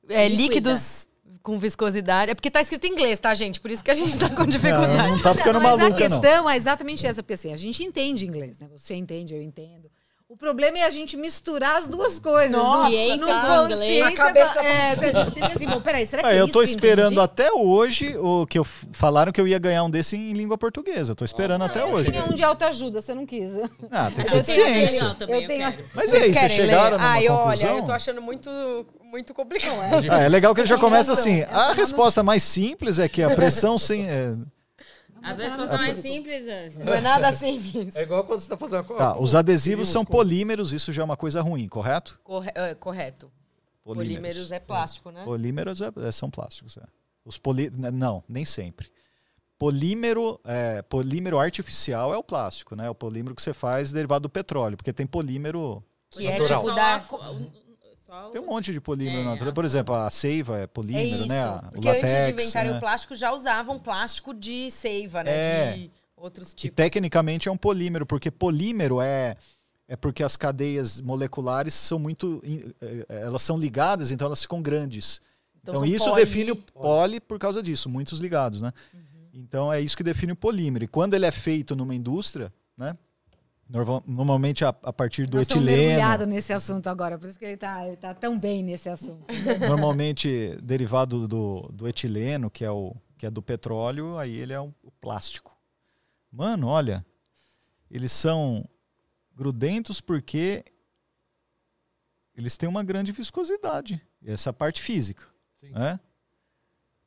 é, 0.08 0.28
líquidos 0.28 1.06
com 1.42 1.58
viscosidade. 1.58 2.30
É 2.30 2.34
porque 2.34 2.50
tá 2.50 2.60
escrito 2.60 2.86
em 2.86 2.90
inglês, 2.92 3.18
tá, 3.20 3.34
gente? 3.34 3.60
Por 3.60 3.70
isso 3.70 3.82
que 3.82 3.90
a 3.90 3.94
gente 3.94 4.18
tá 4.18 4.28
com 4.28 4.42
Não, 4.42 4.46
dificuldade. 4.46 5.10
não 5.10 5.22
tá 5.22 5.34
ficando 5.34 5.60
mas 5.60 5.72
a 5.72 5.76
maluca, 5.76 5.88
não. 5.88 6.20
questão 6.20 6.50
é 6.50 6.56
exatamente 6.56 7.06
essa, 7.06 7.22
porque 7.22 7.34
assim, 7.34 7.52
a 7.52 7.56
gente 7.56 7.82
entende 7.82 8.26
inglês, 8.26 8.58
né? 8.58 8.68
Você 8.76 8.94
entende, 8.94 9.34
eu 9.34 9.42
entendo. 9.42 9.90
O 10.30 10.36
problema 10.36 10.76
é 10.76 10.82
a 10.84 10.90
gente 10.90 11.16
misturar 11.16 11.76
as 11.76 11.88
duas 11.88 12.18
coisas. 12.18 12.52
Nossa, 12.52 12.84
no, 12.84 12.90
ciência 12.90 13.16
no 13.16 13.64
inglês. 13.72 14.04
consciência 14.04 14.08
A 14.08 14.12
cabeça 14.26 14.54
com- 14.54 14.60
é, 14.60 14.94
você, 14.94 15.12
você 15.12 15.40
assim, 15.56 15.66
bom, 15.68 15.80
peraí, 15.80 16.06
será 16.06 16.22
que 16.22 16.28
Ah, 16.28 16.34
é 16.34 16.40
eu 16.40 16.44
isso 16.44 16.52
tô 16.52 16.62
esperando 16.62 17.18
até 17.18 17.50
hoje 17.50 18.14
o 18.18 18.46
que 18.46 18.58
eu 18.58 18.64
falaram 18.92 19.32
que 19.32 19.40
eu 19.40 19.48
ia 19.48 19.58
ganhar 19.58 19.84
um 19.84 19.90
desse 19.90 20.16
em 20.18 20.34
língua 20.34 20.58
portuguesa. 20.58 21.12
Eu 21.12 21.16
tô 21.16 21.24
esperando 21.24 21.64
até 21.64 21.80
Eu 21.80 21.94
hoje. 21.94 22.10
tinha 22.10 22.24
um 22.26 22.34
de 22.34 22.44
autoajuda, 22.44 23.00
você 23.00 23.14
não 23.14 23.24
quis. 23.24 23.52
Ah, 23.90 24.10
tem 24.14 24.16
que 24.16 24.20
Eu 24.20 24.28
ser 24.28 24.40
de 24.42 24.46
ciência. 24.52 25.16
Eu 25.18 25.28
eu 25.40 25.46
tenho- 25.48 25.72
quero. 25.72 25.84
Mas 25.94 26.12
e 26.12 26.16
aí, 26.16 26.34
vocês 26.34 26.52
chegaram 26.52 26.96
ler? 26.98 27.02
numa 27.02 27.08
Ai, 27.10 27.26
conclusão? 27.26 27.70
olha, 27.70 27.78
eu 27.78 27.84
tô 27.86 27.92
achando 27.92 28.20
muito, 28.20 28.50
muito 29.10 29.32
complicado. 29.32 29.78
Ah, 30.10 30.20
é 30.20 30.28
legal 30.28 30.54
que 30.54 30.60
ele 30.60 30.68
já 30.68 30.76
começa 30.76 31.10
assim. 31.10 31.40
A 31.40 31.46
é 31.46 31.46
uma- 31.68 31.72
resposta 31.74 32.22
mais 32.22 32.42
simples 32.42 32.98
é 32.98 33.08
que 33.08 33.22
a 33.22 33.30
pressão 33.34 33.78
sem. 33.78 34.06
É, 35.22 35.30
Às 35.30 35.36
vezes 35.36 35.56
fosse 35.56 35.72
mais 35.72 35.96
simples, 35.98 36.42
Ângela. 36.48 36.84
Não 36.84 36.94
é 36.94 37.00
nada 37.00 37.32
simples. 37.32 37.94
É 37.96 38.02
igual 38.02 38.24
quando 38.24 38.40
você 38.40 38.48
tá 38.48 38.56
fazendo 38.56 38.84
uma 38.90 38.96
Tá, 38.98 39.18
os 39.18 39.34
adesivos 39.34 39.64
Polímeros 39.64 39.88
são 39.88 40.04
com- 40.04 40.12
polímeros, 40.12 40.72
isso 40.72 40.92
já 40.92 41.02
é 41.02 41.04
uma 41.04 41.16
coisa 41.16 41.40
ruim, 41.40 41.68
correto? 41.68 42.20
Corre- 42.24 42.52
é, 42.54 42.74
correto. 42.74 43.30
Polímeros 43.84 44.50
é 44.52 44.60
plástico, 44.60 45.10
né? 45.10 45.24
Polímeros 45.24 45.80
é- 45.80 45.90
é- 46.06 46.12
são 46.12 46.30
plásticos. 46.30 46.76
é. 46.76 46.82
Os 47.24 47.38
poli... 47.38 47.66
n- 47.70 47.90
Não, 47.90 48.22
nem 48.28 48.44
sempre. 48.44 48.90
Polímero, 49.58 50.38
é, 50.44 50.82
polímero 50.82 51.38
artificial 51.38 52.14
é 52.14 52.16
o 52.16 52.22
plástico, 52.22 52.76
né? 52.76 52.88
O 52.88 52.94
polímero 52.94 53.34
que 53.34 53.42
você 53.42 53.52
faz 53.52 53.90
derivado 53.90 54.22
do 54.22 54.28
petróleo, 54.28 54.76
porque 54.76 54.92
tem 54.92 55.04
polímero. 55.06 55.82
Que 56.10 56.26
é 56.28 56.38
Natural. 56.38 56.60
tipo 56.62 56.70
Só 56.70 56.74
da. 56.76 56.98
O- 58.08 58.30
Tem 58.30 58.40
um 58.40 58.46
monte 58.46 58.72
de 58.72 58.80
polímero 58.80 59.20
É, 59.20 59.24
na 59.24 59.30
natureza. 59.30 59.54
Por 59.54 59.64
exemplo, 59.64 59.94
a 59.94 60.10
seiva 60.10 60.58
é 60.58 60.62
É 60.62 60.66
polímero, 60.66 61.06
isso. 61.06 61.28
né? 61.28 61.46
O 61.48 61.70
Porque 61.72 61.88
latex, 61.88 62.04
antes 62.12 62.26
de 62.26 62.32
inventarem 62.32 62.70
né? 62.72 62.76
o 62.76 62.80
plástico, 62.80 63.14
já 63.14 63.32
usavam 63.32 63.78
plástico 63.78 64.32
de 64.34 64.70
seiva, 64.70 65.22
né? 65.24 65.30
É. 65.30 65.72
De 65.74 65.90
outros 66.16 66.52
tipos. 66.54 66.74
tecnicamente 66.74 67.48
é 67.48 67.52
um 67.52 67.56
polímero, 67.56 68.04
porque 68.06 68.30
polímero 68.30 69.00
é 69.00 69.36
é 69.90 69.96
porque 69.96 70.22
as 70.22 70.36
cadeias 70.36 71.00
moleculares 71.00 71.72
são 71.72 71.98
muito 71.98 72.42
eh, 72.44 72.74
eh, 73.08 73.20
elas 73.22 73.40
são 73.40 73.56
ligadas, 73.56 74.10
então 74.10 74.26
elas 74.26 74.42
ficam 74.42 74.60
grandes. 74.60 75.18
Então, 75.62 75.76
são 75.76 75.84
isso 75.86 76.04
poli- 76.10 76.16
define 76.24 76.50
o 76.50 76.56
poli 76.56 77.20
por 77.20 77.38
causa 77.38 77.62
disso, 77.62 77.88
muitos 77.88 78.18
ligados, 78.20 78.60
né? 78.60 78.70
Uhum. 78.92 79.00
Então 79.32 79.72
é 79.72 79.80
isso 79.80 79.96
que 79.96 80.02
define 80.02 80.32
o 80.32 80.36
polímero. 80.36 80.84
E 80.84 80.88
quando 80.88 81.14
ele 81.14 81.24
é 81.24 81.30
feito 81.30 81.74
numa 81.74 81.94
indústria, 81.94 82.52
né? 82.76 82.96
Norma- 83.68 84.02
Normalmente 84.06 84.64
a, 84.64 84.68
a 84.68 84.92
partir 84.92 85.26
do 85.26 85.36
Nós 85.36 85.46
etileno, 85.48 85.76
mergulhados 85.76 86.26
nesse 86.26 86.52
assunto 86.52 86.86
agora, 86.88 87.18
por 87.18 87.28
isso 87.28 87.38
que 87.38 87.44
ele 87.44 87.56
tá, 87.56 87.86
ele 87.86 87.96
tá 87.96 88.14
tão 88.14 88.38
bem 88.38 88.62
nesse 88.62 88.88
assunto. 88.88 89.24
normalmente 89.68 90.56
derivado 90.62 91.28
do, 91.28 91.62
do 91.72 91.86
etileno, 91.88 92.50
que 92.50 92.64
é 92.64 92.70
o 92.70 92.94
que 93.16 93.26
é 93.26 93.30
do 93.30 93.42
petróleo, 93.42 94.16
aí 94.16 94.36
ele 94.36 94.52
é 94.52 94.60
um- 94.60 94.72
o 94.82 94.90
plástico. 94.92 95.56
Mano, 96.30 96.68
olha, 96.68 97.04
eles 97.90 98.12
são 98.12 98.64
grudentos 99.34 100.00
porque 100.00 100.64
eles 102.36 102.56
têm 102.56 102.68
uma 102.68 102.84
grande 102.84 103.10
viscosidade. 103.10 104.00
Essa 104.24 104.50
é 104.50 104.52
a 104.52 104.54
parte 104.54 104.80
física, 104.80 105.24
Sim. 105.60 105.72
né? 105.72 105.98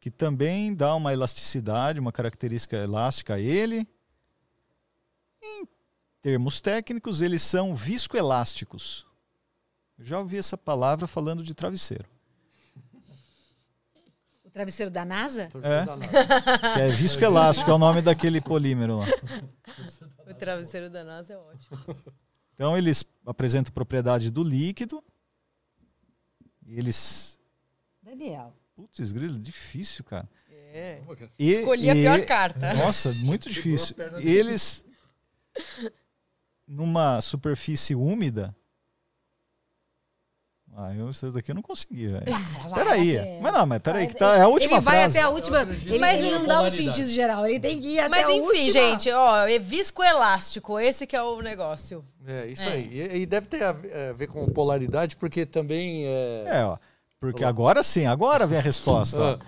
Que 0.01 0.11
também 0.11 0.73
dá 0.75 0.93
uma 0.95 1.13
elasticidade, 1.13 1.99
uma 1.99 2.11
característica 2.11 2.75
elástica 2.75 3.35
a 3.35 3.39
ele. 3.39 3.87
Em 5.41 5.65
termos 6.21 6.61
técnicos, 6.61 7.21
eles 7.21 7.41
são 7.41 7.75
viscoelásticos. 7.75 9.05
Eu 9.97 10.05
já 10.05 10.19
ouvi 10.19 10.37
essa 10.37 10.57
palavra 10.57 11.07
falando 11.07 11.43
de 11.43 11.53
travesseiro. 11.53 12.05
O 14.43 14.49
travesseiro 14.49 14.91
da 14.91 15.05
NASA? 15.05 15.43
É. 15.63 15.85
Que 16.75 16.81
é 16.81 16.87
viscoelástico, 16.89 17.71
é 17.71 17.73
o 17.73 17.77
nome 17.77 18.01
daquele 18.01 18.41
polímero 18.41 18.97
lá. 18.99 19.05
O 20.29 20.33
travesseiro 20.33 20.89
da 20.89 21.03
NASA 21.03 21.33
é 21.33 21.37
ótimo. 21.37 21.79
Então 22.53 22.77
eles 22.77 23.03
apresentam 23.25 23.73
propriedade 23.73 24.29
do 24.29 24.43
líquido. 24.43 25.03
E 26.65 26.77
eles. 26.77 27.39
Daniel. 28.03 28.53
Putz, 28.75 29.11
grilo, 29.11 29.39
difícil, 29.39 30.03
cara. 30.03 30.29
É. 30.49 31.01
E- 31.37 31.51
Escolhi 31.51 31.89
a 31.89 31.95
e- 31.95 32.01
pior 32.01 32.25
carta. 32.25 32.73
Nossa, 32.73 33.11
muito 33.13 33.49
difícil. 33.49 33.95
A. 33.99 34.21
Eles, 34.21 34.83
numa 36.71 37.19
superfície 37.21 37.93
úmida. 37.95 38.55
Ah, 40.73 40.93
eu, 40.95 41.09
isso 41.09 41.29
daqui 41.31 41.51
eu 41.51 41.55
não 41.55 41.61
consegui, 41.61 42.07
velho. 42.07 42.23
Peraí. 42.73 43.17
Mas 43.41 43.53
não, 43.53 43.65
mas 43.65 43.79
peraí, 43.79 44.07
que 44.07 44.15
tá, 44.15 44.37
é 44.37 44.41
a 44.41 44.47
última 44.47 44.75
ele 44.77 44.81
vai 44.81 44.99
frase. 44.99 45.17
até 45.17 45.27
a 45.27 45.29
última. 45.29 45.61
Ele, 45.63 45.99
Mas 45.99 46.21
ele 46.21 46.31
não 46.31 46.45
dá 46.45 46.53
o 46.55 46.57
polaridade. 46.63 46.77
sentido 46.95 47.07
geral, 47.09 47.45
ele 47.45 47.59
tem 47.59 47.81
que 47.81 47.87
ir 47.87 47.99
até 47.99 48.07
Mas 48.09 48.25
a 48.25 48.31
enfim, 48.31 48.39
última. 48.41 48.71
gente, 48.71 49.11
ó, 49.11 49.45
é 49.45 49.59
viscoelástico, 49.59 50.79
esse 50.79 51.05
que 51.05 51.13
é 51.13 51.21
o 51.21 51.41
negócio. 51.41 52.05
É, 52.25 52.47
isso 52.47 52.63
É. 52.63 52.71
aí. 52.71 52.89
E, 52.89 53.17
e 53.17 53.25
deve 53.25 53.47
ter 53.47 53.63
a 53.63 53.73
ver, 53.73 53.93
a 53.93 54.13
ver 54.13 54.27
com 54.27 54.45
polaridade, 54.47 55.17
porque 55.17 55.45
também 55.45 56.05
é. 56.05 56.45
É, 56.47 56.65
ó. 56.65 56.77
Porque 57.19 57.43
agora 57.43 57.83
sim, 57.83 58.05
agora 58.05 58.47
vem 58.47 58.57
a 58.57 58.61
resposta. 58.61 59.33
Ah, 59.41 59.45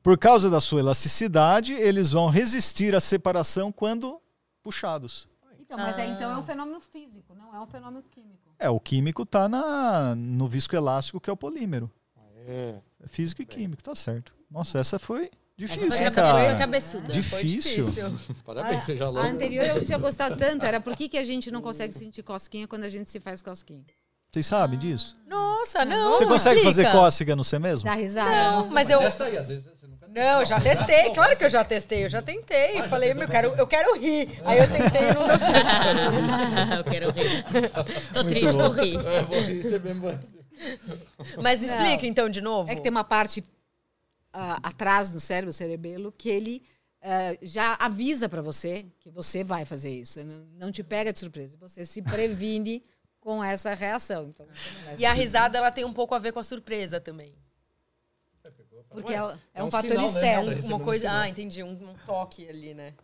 Por 0.00 0.16
causa 0.16 0.48
da 0.48 0.60
sua 0.60 0.78
elasticidade, 0.78 1.72
eles 1.72 2.12
vão 2.12 2.28
resistir 2.28 2.94
à 2.94 3.00
separação 3.00 3.72
quando 3.72 4.22
puxados. 4.62 5.28
Então, 5.66 5.78
mas 5.78 5.98
é, 5.98 6.06
então 6.06 6.30
é 6.30 6.38
um 6.38 6.44
fenômeno 6.44 6.80
físico, 6.80 7.34
não 7.34 7.54
é 7.54 7.60
um 7.60 7.66
fenômeno 7.66 8.04
químico. 8.10 8.54
É, 8.58 8.70
o 8.70 8.78
químico 8.78 9.24
está 9.24 9.48
na, 9.48 10.14
no 10.14 10.48
viscoelástico, 10.48 11.20
que 11.20 11.28
é 11.28 11.32
o 11.32 11.36
polímero. 11.36 11.90
é. 12.46 12.78
É 13.02 13.08
físico 13.08 13.42
e 13.42 13.46
químico, 13.46 13.82
tá 13.82 13.94
certo. 13.94 14.32
Nossa, 14.50 14.78
essa 14.78 14.98
foi 14.98 15.30
difícil, 15.56 15.92
Essa 15.92 16.22
foi 16.22 16.22
a 16.22 16.32
cara? 16.46 16.58
cabeçuda. 16.58 17.12
Difícil. 17.12 17.84
Foi 17.84 18.02
difícil. 18.14 18.18
Parabéns, 18.44 18.84
seja 18.84 19.04
A 19.04 19.10
logo. 19.10 19.26
anterior 19.26 19.66
eu 19.66 19.84
tinha 19.84 19.98
gostado 19.98 20.36
tanto, 20.36 20.64
era 20.64 20.80
por 20.80 20.96
que, 20.96 21.08
que 21.08 21.18
a 21.18 21.24
gente 21.24 21.50
não 21.50 21.60
consegue 21.60 21.92
sentir 21.94 22.22
cosquinha 22.22 22.66
quando 22.66 22.84
a 22.84 22.88
gente 22.88 23.10
se 23.10 23.20
faz 23.20 23.42
cosquinha? 23.42 23.84
Vocês 24.32 24.46
sabem 24.46 24.78
disso? 24.78 25.18
Nossa, 25.26 25.84
não. 25.84 26.12
Você 26.12 26.26
consegue 26.26 26.62
fazer 26.62 26.82
explica. 26.82 26.92
cócega 26.92 27.36
no 27.36 27.42
você 27.44 27.58
mesmo? 27.58 27.88
Dá 27.88 27.94
risada? 27.94 28.30
Não, 28.30 28.66
mas 28.70 28.88
eu. 28.90 28.98
Testa 28.98 29.24
aí, 29.24 29.38
às 29.38 29.48
vezes 29.48 29.66
Não, 30.16 30.40
eu 30.40 30.46
já 30.46 30.58
testei, 30.58 31.10
claro 31.12 31.36
que 31.36 31.44
eu 31.44 31.50
já 31.50 31.62
testei, 31.62 32.04
eu 32.06 32.08
já 32.08 32.22
tentei. 32.22 32.80
Eu 32.80 32.88
falei, 32.88 33.12
eu 33.12 33.28
quero, 33.28 33.48
eu 33.48 33.66
quero 33.66 33.98
rir. 33.98 34.40
Aí 34.46 34.58
eu 34.58 34.66
tentei 34.66 35.10
e 35.10 35.14
não 35.14 35.26
deu 35.26 35.38
certo. 35.38 36.72
eu 36.78 36.84
quero 36.84 37.10
rir. 37.10 37.44
Tô 38.14 38.24
triste 38.24 38.52
por 38.52 38.80
rir. 38.80 38.96
É, 39.06 39.22
vou 39.22 39.40
rir, 39.42 39.62
você 39.62 39.78
mesmo 39.78 40.00
vai- 40.00 40.18
Mas 41.42 41.62
explica 41.62 42.06
então 42.06 42.30
de 42.30 42.40
novo. 42.40 42.70
É 42.70 42.74
que 42.74 42.80
tem 42.80 42.90
uma 42.90 43.04
parte 43.04 43.44
ah, 44.32 44.58
atrás 44.62 45.10
no 45.10 45.20
cérebro, 45.20 45.50
o 45.50 45.52
cerebelo, 45.52 46.10
que 46.10 46.30
ele 46.30 46.62
ah, 47.02 47.36
já 47.42 47.74
avisa 47.74 48.26
para 48.26 48.40
você 48.40 48.86
que 49.00 49.10
você 49.10 49.44
vai 49.44 49.66
fazer 49.66 49.90
isso. 49.90 50.24
Não, 50.24 50.46
não 50.58 50.72
te 50.72 50.82
pega 50.82 51.12
de 51.12 51.18
surpresa. 51.18 51.58
Você 51.60 51.84
se 51.84 52.00
previne 52.00 52.82
com 53.20 53.44
essa 53.44 53.74
reação. 53.74 54.28
Então, 54.30 54.46
não 54.46 54.98
E 54.98 55.04
a 55.04 55.12
risada 55.12 55.58
ela 55.58 55.70
tem 55.70 55.84
um 55.84 55.92
pouco 55.92 56.14
a 56.14 56.18
ver 56.18 56.32
com 56.32 56.38
a 56.38 56.44
surpresa 56.44 56.98
também. 56.98 57.34
Porque 59.02 59.12
é, 59.12 59.16
é 59.16 59.38
É 59.54 59.62
um, 59.62 59.66
um 59.66 59.70
fator 59.70 59.90
sinal, 59.90 60.02
né? 60.04 60.08
externo. 60.08 60.62
Tá 60.62 60.68
Uma 60.68 60.80
coisa. 60.80 61.04
sinal. 61.08 61.16
Ah, 61.22 61.28
entendi. 61.28 61.62
Um, 61.62 61.70
um 61.70 61.94
toque 62.06 62.48
ali, 62.48 62.74
né? 62.74 62.94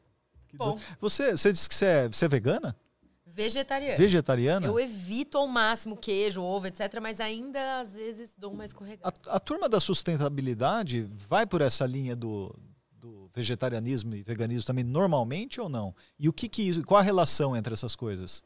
Bom, 0.55 0.79
Você, 1.01 1.31
você 1.37 1.51
disse 1.53 1.69
que 1.69 1.75
você 1.75 1.87
é, 1.87 2.09
você 2.09 2.25
é 2.25 2.29
vegana? 2.29 2.77
vegetariano. 3.25 3.97
Vegetariana? 3.97 4.67
Eu 4.67 4.79
evito 4.79 5.39
ao 5.39 5.47
máximo 5.49 5.97
queijo, 5.97 6.43
ovo, 6.43 6.67
etc., 6.67 6.99
mas 7.01 7.19
ainda 7.21 7.81
às 7.81 7.93
vezes 7.95 8.35
dou 8.37 8.53
uma 8.53 8.65
escorregada. 8.65 9.15
A, 9.27 9.37
a 9.37 9.41
turma 9.41 9.69
da 9.71 9.81
sustentabilidade 9.81 11.09
vai 11.29 11.47
por 11.47 11.63
essa 11.63 11.87
linha 11.87 12.15
do, 12.15 12.55
do 12.93 13.31
vegetarianismo 13.35 14.15
e 14.15 14.23
veganismo 14.23 14.67
também 14.67 14.85
normalmente 14.85 15.59
ou 15.61 15.69
não? 15.71 15.95
E 16.19 16.29
o 16.29 16.33
que 16.33 16.47
que 16.49 16.63
isso- 16.69 16.83
qual 16.85 16.99
a 17.01 17.03
relação 17.03 17.57
entre 17.57 17.73
essas 17.73 17.97
coisas? 17.97 18.43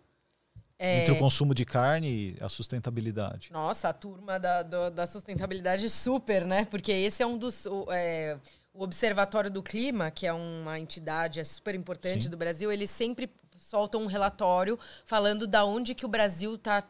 É, 0.78 1.00
Entre 1.00 1.12
o 1.12 1.18
consumo 1.18 1.54
de 1.54 1.64
carne 1.64 2.08
e 2.08 2.36
a 2.44 2.48
sustentabilidade? 2.48 3.48
Nossa, 3.50 3.88
a 3.88 3.92
turma 3.94 4.38
da, 4.38 4.62
do- 4.62 4.90
da 4.90 5.06
sustentabilidade 5.06 5.88
super, 5.88 6.44
né? 6.44 6.66
Porque 6.66 6.92
esse 6.92 7.22
é 7.22 7.26
um 7.26 7.38
dos. 7.38 7.64
O, 7.66 7.86
é, 7.90 8.38
o 8.74 8.82
Observatório 8.84 9.50
do 9.50 9.62
Clima, 9.62 10.10
que 10.10 10.26
é 10.26 10.32
uma 10.34 10.78
entidade 10.78 11.40
é 11.40 11.44
super 11.44 11.74
importante 11.74 12.24
Sim. 12.24 12.30
do 12.30 12.36
Brasil, 12.36 12.70
eles 12.70 12.90
sempre 12.90 13.30
soltam 13.58 14.02
um 14.02 14.06
relatório 14.06 14.78
falando 15.06 15.46
da 15.46 15.64
onde 15.64 15.94
que 15.94 16.04
o 16.04 16.08
Brasil 16.08 16.56
está 16.56 16.84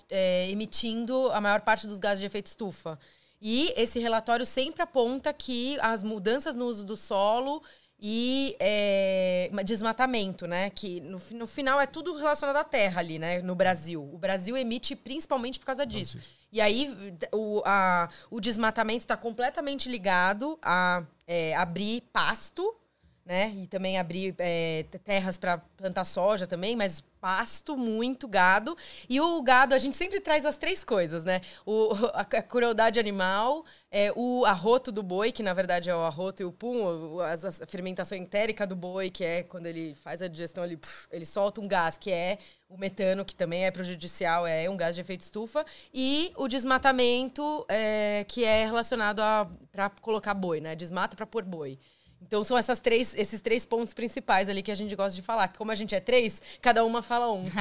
emitindo 0.48 1.30
a 1.30 1.40
maior 1.40 1.60
parte 1.60 1.86
dos 1.86 2.00
gases 2.00 2.18
de 2.20 2.26
efeito 2.26 2.46
estufa. 2.46 2.98
E 3.40 3.72
esse 3.76 4.00
relatório 4.00 4.44
sempre 4.44 4.82
aponta 4.82 5.32
que 5.32 5.78
as 5.80 6.02
mudanças 6.02 6.56
no 6.56 6.64
uso 6.66 6.84
do 6.84 6.96
solo 6.96 7.62
e 7.98 8.54
é, 8.60 9.50
desmatamento, 9.64 10.46
né? 10.46 10.70
Que 10.70 11.00
no, 11.00 11.20
no 11.30 11.46
final 11.46 11.80
é 11.80 11.86
tudo 11.86 12.14
relacionado 12.16 12.56
à 12.56 12.64
terra 12.64 13.00
ali, 13.00 13.18
né? 13.18 13.40
No 13.42 13.54
Brasil. 13.54 14.02
O 14.12 14.18
Brasil 14.18 14.56
emite 14.56 14.94
principalmente 14.94 15.58
por 15.58 15.66
causa 15.66 15.86
disso. 15.86 16.18
E 16.52 16.60
aí 16.60 16.94
o, 17.32 17.62
a- 17.64 18.08
o 18.30 18.40
desmatamento 18.40 19.00
está 19.00 19.16
completamente 19.16 19.88
ligado 19.88 20.58
a 20.62 21.04
é, 21.26 21.54
abrir 21.56 22.02
pasto 22.12 22.74
né? 23.26 23.52
E 23.56 23.66
também 23.66 23.98
abrir 23.98 24.34
é, 24.38 24.84
terras 25.04 25.36
para 25.36 25.58
plantar 25.76 26.04
soja 26.04 26.46
também, 26.46 26.76
mas 26.76 27.02
pasto, 27.20 27.76
muito 27.76 28.28
gado. 28.28 28.76
E 29.10 29.20
o 29.20 29.42
gado, 29.42 29.74
a 29.74 29.78
gente 29.78 29.96
sempre 29.96 30.20
traz 30.20 30.44
as 30.44 30.54
três 30.54 30.84
coisas, 30.84 31.24
né? 31.24 31.40
O, 31.66 31.92
a, 32.14 32.20
a 32.20 32.42
crueldade 32.42 33.00
animal, 33.00 33.64
é, 33.90 34.12
o 34.14 34.44
arroto 34.44 34.92
do 34.92 35.02
boi, 35.02 35.32
que 35.32 35.42
na 35.42 35.52
verdade 35.52 35.90
é 35.90 35.94
o 35.94 36.02
arroto 36.02 36.40
e 36.40 36.44
o 36.44 36.52
pum, 36.52 37.18
a, 37.18 37.32
a 37.32 37.66
fermentação 37.66 38.16
entérica 38.16 38.64
do 38.64 38.76
boi, 38.76 39.10
que 39.10 39.24
é 39.24 39.42
quando 39.42 39.66
ele 39.66 39.96
faz 39.96 40.22
a 40.22 40.28
digestão, 40.28 40.64
ele, 40.64 40.78
ele 41.10 41.26
solta 41.26 41.60
um 41.60 41.66
gás, 41.66 41.98
que 41.98 42.12
é 42.12 42.38
o 42.68 42.78
metano, 42.78 43.24
que 43.24 43.34
também 43.34 43.64
é 43.64 43.72
prejudicial, 43.72 44.46
é 44.46 44.70
um 44.70 44.76
gás 44.76 44.94
de 44.94 45.00
efeito 45.00 45.22
estufa, 45.22 45.66
e 45.92 46.32
o 46.36 46.46
desmatamento, 46.46 47.66
é, 47.68 48.24
que 48.28 48.44
é 48.44 48.64
relacionado 48.64 49.20
a 49.20 49.48
para 49.72 49.90
colocar 50.00 50.32
boi, 50.32 50.60
né? 50.60 50.76
Desmata 50.76 51.16
para 51.16 51.26
pôr 51.26 51.44
boi. 51.44 51.78
Então 52.20 52.42
são 52.42 52.56
essas 52.58 52.80
três, 52.80 53.14
esses 53.14 53.40
três 53.40 53.64
pontos 53.64 53.94
principais 53.94 54.48
ali 54.48 54.62
que 54.62 54.70
a 54.70 54.74
gente 54.74 54.94
gosta 54.96 55.14
de 55.14 55.22
falar. 55.22 55.48
Que 55.48 55.58
como 55.58 55.70
a 55.70 55.74
gente 55.74 55.94
é 55.94 56.00
três, 56.00 56.42
cada 56.60 56.84
uma 56.84 57.02
fala 57.02 57.32
um. 57.32 57.44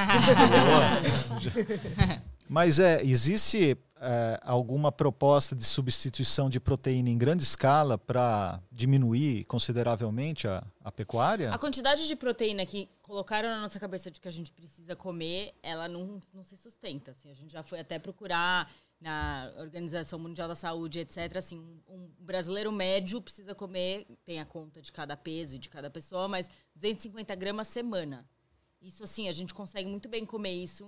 Mas 2.48 2.78
é, 2.78 3.02
existe 3.02 3.76
é, 4.00 4.38
alguma 4.42 4.92
proposta 4.92 5.56
de 5.56 5.64
substituição 5.64 6.48
de 6.48 6.60
proteína 6.60 7.08
em 7.08 7.18
grande 7.18 7.42
escala 7.42 7.96
para 7.96 8.60
diminuir 8.70 9.44
consideravelmente 9.44 10.46
a, 10.46 10.62
a 10.84 10.92
pecuária? 10.92 11.52
A 11.52 11.58
quantidade 11.58 12.06
de 12.06 12.14
proteína 12.14 12.64
que 12.66 12.88
colocaram 13.02 13.48
na 13.48 13.60
nossa 13.62 13.80
cabeça 13.80 14.10
de 14.10 14.20
que 14.20 14.28
a 14.28 14.32
gente 14.32 14.52
precisa 14.52 14.94
comer, 14.94 15.54
ela 15.62 15.88
não, 15.88 16.20
não 16.34 16.44
se 16.44 16.56
sustenta. 16.56 17.12
Assim. 17.12 17.30
A 17.30 17.34
gente 17.34 17.52
já 17.52 17.62
foi 17.62 17.80
até 17.80 17.98
procurar 17.98 18.70
na 19.00 19.52
Organização 19.58 20.18
Mundial 20.18 20.48
da 20.48 20.54
Saúde, 20.54 21.00
etc. 21.00 21.36
Assim, 21.36 21.58
um, 21.88 22.08
brasileiro 22.18 22.72
médio 22.72 23.20
precisa 23.20 23.54
comer, 23.54 24.06
tem 24.24 24.40
a 24.40 24.46
conta 24.46 24.80
de 24.80 24.90
cada 24.90 25.16
peso 25.16 25.56
e 25.56 25.58
de 25.58 25.68
cada 25.68 25.90
pessoa, 25.90 26.26
mas 26.28 26.48
250 26.74 27.34
gramas 27.34 27.68
semana. 27.68 28.28
Isso, 28.80 29.02
assim, 29.02 29.28
a 29.28 29.32
gente 29.32 29.54
consegue 29.54 29.88
muito 29.88 30.08
bem 30.08 30.24
comer 30.24 30.52
isso 30.52 30.86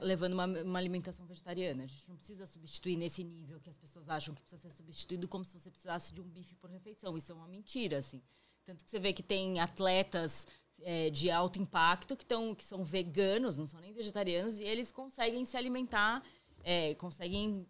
levando 0.00 0.34
uma, 0.34 0.44
uma, 0.44 0.78
alimentação 0.78 1.24
vegetariana. 1.26 1.84
A 1.84 1.86
gente 1.86 2.08
não 2.08 2.16
precisa 2.16 2.46
substituir 2.46 2.96
nesse 2.96 3.22
nível 3.22 3.60
que 3.60 3.70
as 3.70 3.78
pessoas 3.78 4.08
acham 4.08 4.34
que 4.34 4.42
precisa 4.42 4.60
ser 4.60 4.70
substituído 4.70 5.28
como 5.28 5.44
se 5.44 5.58
você 5.58 5.70
precisasse 5.70 6.12
de 6.12 6.20
um 6.20 6.28
bife 6.28 6.54
por 6.56 6.68
refeição. 6.70 7.16
Isso 7.16 7.32
é 7.32 7.34
uma 7.34 7.48
mentira, 7.48 7.98
assim. 7.98 8.20
Tanto 8.64 8.84
que 8.84 8.90
você 8.90 8.98
vê 8.98 9.12
que 9.12 9.22
tem 9.22 9.60
atletas 9.60 10.46
é, 10.80 11.10
de 11.10 11.30
alto 11.30 11.60
impacto 11.60 12.16
que, 12.16 12.26
tão, 12.26 12.54
que 12.54 12.64
são 12.64 12.84
veganos, 12.84 13.56
não 13.56 13.66
são 13.66 13.80
nem 13.80 13.92
vegetarianos, 13.92 14.58
e 14.58 14.64
eles 14.64 14.90
conseguem 14.90 15.44
se 15.44 15.56
alimentar 15.56 16.22
é, 16.62 16.94
conseguem 16.94 17.66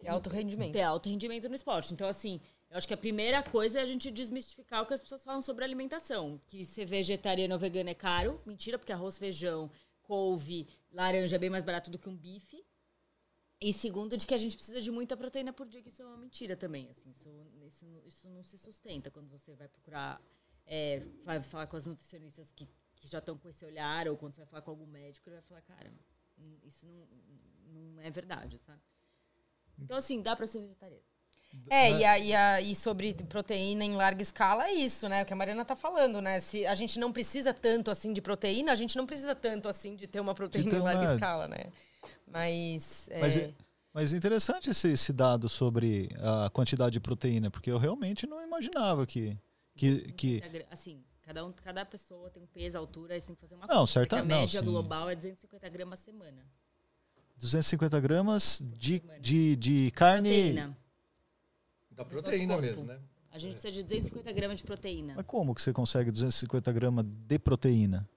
ter 0.00 0.08
alto 0.08 0.30
rendimento. 0.30 0.72
Ter 0.72 0.82
alto 0.82 1.08
rendimento 1.08 1.48
no 1.48 1.54
esporte. 1.54 1.92
Então, 1.92 2.08
assim, 2.08 2.40
eu 2.70 2.76
acho 2.76 2.86
que 2.86 2.94
a 2.94 2.96
primeira 2.96 3.42
coisa 3.42 3.80
é 3.80 3.82
a 3.82 3.86
gente 3.86 4.10
desmistificar 4.10 4.82
o 4.82 4.86
que 4.86 4.94
as 4.94 5.02
pessoas 5.02 5.24
falam 5.24 5.42
sobre 5.42 5.64
alimentação. 5.64 6.40
Que 6.46 6.64
ser 6.64 6.84
vegetariano 6.84 7.54
ou 7.54 7.60
vegano 7.60 7.90
é 7.90 7.94
caro. 7.94 8.40
Mentira, 8.46 8.78
porque 8.78 8.92
arroz, 8.92 9.18
feijão, 9.18 9.70
couve, 10.02 10.68
laranja 10.90 11.36
é 11.36 11.38
bem 11.38 11.50
mais 11.50 11.64
barato 11.64 11.90
do 11.90 11.98
que 11.98 12.08
um 12.08 12.16
bife. 12.16 12.64
E 13.60 13.74
segundo, 13.74 14.16
de 14.16 14.26
que 14.26 14.34
a 14.34 14.38
gente 14.38 14.56
precisa 14.56 14.80
de 14.80 14.90
muita 14.90 15.16
proteína 15.16 15.52
por 15.52 15.68
dia, 15.68 15.82
que 15.82 15.90
isso 15.90 16.00
é 16.00 16.06
uma 16.06 16.16
mentira 16.16 16.56
também. 16.56 16.88
Assim, 16.88 17.10
isso, 17.10 17.28
isso, 17.66 17.86
isso 18.06 18.28
não 18.30 18.42
se 18.42 18.56
sustenta 18.56 19.10
quando 19.10 19.28
você 19.28 19.54
vai 19.54 19.68
procurar, 19.68 20.18
é, 20.66 20.98
vai 21.24 21.42
falar 21.42 21.66
com 21.66 21.76
as 21.76 21.86
nutricionistas 21.86 22.50
que, 22.52 22.66
que 22.96 23.06
já 23.06 23.18
estão 23.18 23.36
com 23.36 23.48
esse 23.50 23.62
olhar, 23.64 24.08
ou 24.08 24.16
quando 24.16 24.34
você 24.34 24.40
vai 24.40 24.48
falar 24.48 24.62
com 24.62 24.70
algum 24.70 24.86
médico, 24.86 25.28
ele 25.28 25.36
vai 25.36 25.42
falar, 25.42 25.60
cara, 25.60 25.92
isso 26.64 26.86
não, 26.86 27.06
não 27.94 28.02
é 28.02 28.10
verdade, 28.10 28.58
sabe? 28.58 28.80
Então, 29.78 29.96
assim, 29.96 30.20
dá 30.20 30.36
para 30.36 30.46
ser 30.46 30.60
vegetariano. 30.60 31.02
É, 31.68 31.90
e, 31.90 32.04
a, 32.04 32.18
e, 32.18 32.34
a, 32.34 32.60
e, 32.60 32.74
sobre 32.76 33.12
proteína 33.12 33.84
em 33.84 33.96
larga 33.96 34.22
escala 34.22 34.68
é 34.68 34.72
isso, 34.72 35.08
né? 35.08 35.22
O 35.22 35.26
que 35.26 35.32
a 35.32 35.36
Mariana 35.36 35.64
tá 35.64 35.74
falando, 35.74 36.22
né? 36.22 36.38
Se 36.38 36.64
a 36.64 36.76
gente 36.76 36.98
não 36.98 37.12
precisa 37.12 37.52
tanto 37.52 37.90
assim 37.90 38.12
de 38.12 38.22
proteína, 38.22 38.70
a 38.70 38.76
gente 38.76 38.96
não 38.96 39.04
precisa 39.04 39.34
tanto 39.34 39.68
assim 39.68 39.96
de 39.96 40.06
ter 40.06 40.20
uma 40.20 40.34
proteína 40.34 40.76
em 40.76 40.80
larga 40.80 41.14
escala, 41.14 41.48
né? 41.48 41.72
Mas. 42.24 43.08
É... 43.10 43.20
Mas, 43.20 43.36
é, 43.36 43.54
mas 43.92 44.12
é 44.12 44.16
interessante 44.16 44.70
esse, 44.70 44.92
esse, 44.92 45.12
dado 45.12 45.48
sobre 45.48 46.10
a 46.20 46.48
quantidade 46.50 46.92
de 46.92 47.00
proteína, 47.00 47.50
porque 47.50 47.70
eu 47.70 47.78
realmente 47.78 48.28
não 48.28 48.40
imaginava 48.44 49.04
que. 49.04 49.36
que, 49.74 50.12
que... 50.12 50.42
Assim, 50.70 51.02
cada, 51.30 51.46
um, 51.46 51.52
cada 51.52 51.84
pessoa 51.84 52.28
tem 52.28 52.42
um 52.42 52.46
peso, 52.46 52.76
altura, 52.76 53.14
aí 53.14 53.20
você 53.20 53.28
tem 53.28 53.36
que 53.36 53.40
fazer 53.40 53.54
uma 53.54 53.66
Não, 53.68 53.86
certamente. 53.86 54.32
A 54.32 54.36
média 54.40 54.62
não, 54.62 54.72
global 54.72 55.08
é 55.08 55.14
250 55.14 55.68
gramas 55.68 56.00
a 56.00 56.02
semana. 56.02 56.44
250 57.36 58.00
gramas 58.00 58.60
de, 58.76 59.00
de, 59.20 59.54
de 59.54 59.90
carne. 59.92 60.28
Proteína. 60.28 60.78
Da 61.92 62.04
proteína 62.04 62.58
mesmo, 62.58 62.84
né? 62.84 62.98
A 63.30 63.38
gente 63.38 63.52
precisa 63.52 63.72
de 63.72 63.84
250 63.84 64.32
gramas 64.32 64.58
de 64.58 64.64
proteína. 64.64 65.14
Mas 65.14 65.24
como 65.24 65.54
que 65.54 65.62
você 65.62 65.72
consegue 65.72 66.10
250 66.10 66.72
gramas 66.72 67.06
de 67.06 67.38
proteína? 67.38 68.08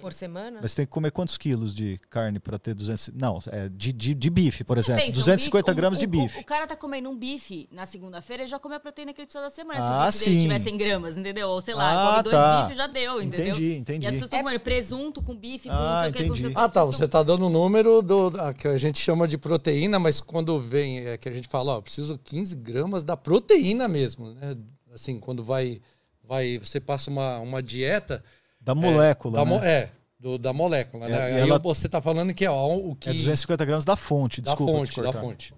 Por 0.00 0.12
semana? 0.12 0.58
Mas 0.62 0.74
tem 0.74 0.86
que 0.86 0.92
comer 0.92 1.10
quantos 1.10 1.36
quilos 1.36 1.74
de 1.74 1.98
carne 2.08 2.38
para 2.38 2.58
ter 2.58 2.74
200... 2.74 3.10
Não, 3.14 3.38
é 3.50 3.68
de, 3.68 3.92
de, 3.92 4.14
de 4.14 4.30
bife, 4.30 4.64
por 4.64 4.78
exemplo. 4.78 5.02
Pensa, 5.04 5.16
250 5.18 5.70
um 5.70 5.74
bife, 5.74 5.80
gramas 5.80 5.98
um, 5.98 6.00
de 6.00 6.06
bife. 6.06 6.38
O, 6.38 6.40
o, 6.40 6.44
cara 6.44 6.66
tá 6.66 6.76
comendo 6.76 7.10
um 7.10 7.16
bife 7.16 7.68
na 7.70 7.84
segunda-feira, 7.84 8.42
ele 8.42 8.48
já 8.48 8.58
come 8.58 8.74
a 8.74 8.80
proteína 8.80 9.12
que 9.12 9.20
ele 9.20 9.26
precisa 9.26 9.44
da 9.44 9.50
semana. 9.50 10.06
Ah, 10.06 10.10
se 10.10 10.18
o 10.18 10.20
bife 10.20 10.24
sim. 10.24 10.30
dele 10.30 10.40
tiver 10.40 10.58
100 10.70 10.76
gramas, 10.76 11.16
entendeu? 11.16 11.48
Ou 11.48 11.60
sei 11.60 11.74
lá, 11.74 11.92
ah, 11.92 12.10
come 12.10 12.22
dois 12.22 12.36
tá. 12.36 12.62
bifes, 12.62 12.76
já 12.76 12.86
deu, 12.86 13.22
entendeu? 13.22 13.54
Entendi, 13.54 13.74
entendi. 13.74 14.04
E 14.04 14.08
as 14.08 14.12
pessoas 14.14 14.28
estão 14.28 14.38
é... 14.38 14.42
comendo 14.42 14.60
presunto 14.60 15.22
com 15.22 15.36
bife, 15.36 15.68
com 15.68 15.74
ah, 15.74 16.04
não 16.06 16.34
sei 16.34 16.48
o 16.48 16.50
que. 16.50 16.52
Ah, 16.54 16.68
tá, 16.68 16.84
você 16.84 17.06
tá 17.06 17.22
dando 17.22 17.46
o 17.46 17.50
número 17.50 18.00
do, 18.00 18.30
que 18.56 18.68
a 18.68 18.78
gente 18.78 18.98
chama 18.98 19.28
de 19.28 19.36
proteína, 19.36 19.98
mas 19.98 20.20
quando 20.20 20.60
vem, 20.60 21.06
é 21.06 21.18
que 21.18 21.28
a 21.28 21.32
gente 21.32 21.48
fala, 21.48 21.76
ó, 21.76 21.80
preciso 21.80 22.18
15 22.18 22.56
gramas 22.56 23.04
da 23.04 23.16
proteína 23.16 23.88
mesmo, 23.88 24.32
né? 24.32 24.56
Assim, 24.94 25.18
quando 25.18 25.44
vai, 25.44 25.80
vai 26.24 26.58
você 26.58 26.80
passa 26.80 27.10
uma, 27.10 27.38
uma 27.38 27.62
dieta... 27.62 28.22
Da 28.62 28.74
molécula, 28.74 29.40
é, 29.40 29.44
né? 29.44 29.58
Da, 29.58 29.66
é, 29.66 29.90
do, 30.18 30.38
da 30.38 30.52
molécula, 30.52 31.08
né? 31.08 31.16
É, 31.16 31.42
Aí 31.42 31.48
ela... 31.48 31.58
você 31.58 31.86
está 31.86 32.00
falando 32.00 32.32
que 32.32 32.44
é 32.44 32.50
ó, 32.50 32.76
o 32.76 32.94
que. 32.94 33.10
É 33.10 33.12
250 33.12 33.64
gramas 33.64 33.84
da 33.84 33.96
fonte, 33.96 34.40
da 34.40 34.52
desculpa. 34.52 34.72
Fonte, 34.72 35.02
da 35.02 35.12
fonte. 35.12 35.54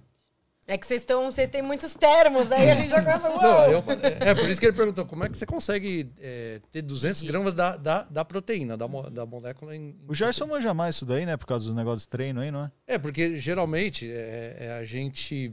É 0.66 0.78
que 0.78 0.86
vocês 0.86 1.02
estão, 1.02 1.30
vocês 1.30 1.50
têm 1.50 1.60
muitos 1.60 1.92
termos, 1.92 2.50
aí 2.50 2.70
a 2.70 2.74
gente 2.74 2.88
já 2.88 3.02
começa. 3.02 3.28
Não, 3.28 3.70
eu, 3.70 3.84
é 4.20 4.34
por 4.34 4.48
isso 4.48 4.58
que 4.58 4.64
ele 4.64 4.72
perguntou 4.74 5.04
como 5.04 5.22
é 5.22 5.28
que 5.28 5.36
você 5.36 5.44
consegue 5.44 6.10
é, 6.18 6.58
ter 6.70 6.80
200 6.80 7.20
gramas 7.22 7.52
da, 7.52 7.76
da, 7.76 8.04
da 8.04 8.24
proteína, 8.24 8.74
da, 8.74 8.86
da 8.86 9.26
molécula. 9.26 9.76
Em, 9.76 9.94
o 10.08 10.14
Gerson 10.14 10.46
manja 10.46 10.72
mais 10.72 10.94
isso 10.94 11.04
daí, 11.04 11.26
né? 11.26 11.36
Por 11.36 11.46
causa 11.46 11.66
dos 11.66 11.74
negócios 11.74 12.02
de 12.02 12.08
treino 12.08 12.40
aí, 12.40 12.50
não 12.50 12.64
é? 12.64 12.72
É, 12.86 12.98
porque 12.98 13.38
geralmente 13.38 14.10
é, 14.10 14.56
é 14.60 14.72
a 14.80 14.84
gente. 14.86 15.52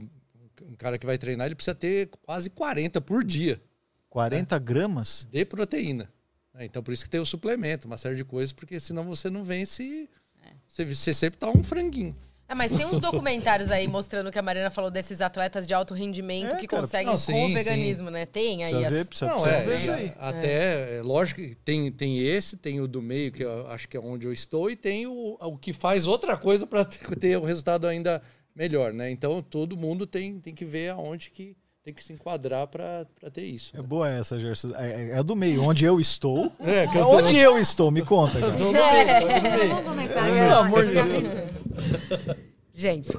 Um 0.62 0.74
cara 0.76 0.96
que 0.96 1.04
vai 1.04 1.18
treinar, 1.18 1.46
ele 1.46 1.56
precisa 1.56 1.74
ter 1.74 2.08
quase 2.24 2.48
40 2.48 2.98
por 3.02 3.22
dia. 3.22 3.60
40 4.08 4.54
né? 4.54 4.64
gramas? 4.64 5.28
De 5.30 5.44
proteína. 5.44 6.08
É, 6.54 6.64
então, 6.64 6.82
por 6.82 6.92
isso 6.92 7.04
que 7.04 7.10
tem 7.10 7.20
o 7.20 7.26
suplemento, 7.26 7.86
uma 7.86 7.98
série 7.98 8.16
de 8.16 8.24
coisas, 8.24 8.52
porque 8.52 8.78
senão 8.78 9.04
você 9.04 9.30
não 9.30 9.42
vence. 9.42 10.08
É. 10.42 10.50
Você, 10.66 10.84
você 10.84 11.14
sempre 11.14 11.38
tá 11.38 11.48
um 11.48 11.62
franguinho. 11.62 12.16
É, 12.52 12.54
mas 12.54 12.70
tem 12.70 12.84
uns 12.84 13.00
documentários 13.00 13.70
aí 13.70 13.88
mostrando 13.88 14.30
que 14.30 14.38
a 14.38 14.42
Mariana 14.42 14.70
falou 14.70 14.90
desses 14.90 15.22
atletas 15.22 15.66
de 15.66 15.72
alto 15.72 15.94
rendimento 15.94 16.54
é, 16.54 16.58
que 16.58 16.66
cara, 16.66 16.82
conseguem 16.82 17.06
não, 17.06 17.16
sim, 17.16 17.32
com 17.32 17.46
o 17.46 17.54
veganismo, 17.54 18.08
sim. 18.08 18.12
né? 18.12 18.26
Tem 18.26 18.62
aí. 18.62 18.70
Precisa 18.70 18.86
as... 18.86 18.92
ver, 18.92 19.04
precisa, 19.06 19.26
não, 19.30 19.40
precisa 19.40 19.56
é, 19.56 19.64
ver 19.64 19.78
isso 19.78 19.90
aí. 19.90 20.12
Até, 20.18 20.96
é. 20.98 21.02
lógico 21.02 21.40
que 21.40 21.54
tem, 21.54 21.90
tem 21.90 22.18
esse, 22.18 22.58
tem 22.58 22.78
o 22.78 22.86
do 22.86 23.00
meio, 23.00 23.32
que 23.32 23.42
eu 23.42 23.66
acho 23.68 23.88
que 23.88 23.96
é 23.96 24.00
onde 24.00 24.26
eu 24.26 24.32
estou, 24.32 24.70
e 24.70 24.76
tem 24.76 25.06
o, 25.06 25.38
o 25.40 25.56
que 25.56 25.72
faz 25.72 26.06
outra 26.06 26.36
coisa 26.36 26.66
para 26.66 26.84
ter, 26.84 27.16
ter 27.16 27.38
um 27.38 27.44
resultado 27.44 27.86
ainda 27.86 28.20
melhor, 28.54 28.92
né? 28.92 29.10
Então 29.10 29.40
todo 29.42 29.74
mundo 29.74 30.06
tem, 30.06 30.38
tem 30.38 30.54
que 30.54 30.66
ver 30.66 30.90
aonde 30.90 31.30
que 31.30 31.56
tem 31.82 31.92
que 31.92 32.02
se 32.02 32.12
enquadrar 32.12 32.66
para 32.68 33.06
ter 33.32 33.44
isso. 33.44 33.74
É 33.74 33.80
né? 33.80 33.86
boa 33.86 34.08
essa, 34.08 34.38
Gerson. 34.38 34.68
É, 34.76 34.90
é, 34.90 35.10
é, 35.18 35.22
do 35.22 35.34
meio, 35.34 35.62
onde 35.62 35.84
eu 35.84 36.00
estou. 36.00 36.52
É, 36.60 36.84
eu 36.96 37.08
onde 37.08 37.36
eu 37.36 37.58
estou, 37.58 37.90
me 37.90 38.02
conta. 38.02 38.38
Cara. 38.40 38.52
Tô 38.56 38.74
é, 38.74 39.68
Vamos 39.68 39.84
começar. 39.84 40.24
Pelo 40.24 40.54
amor 40.54 40.86
de 40.86 40.92
Deus. 40.94 42.36
Gente, 42.72 43.10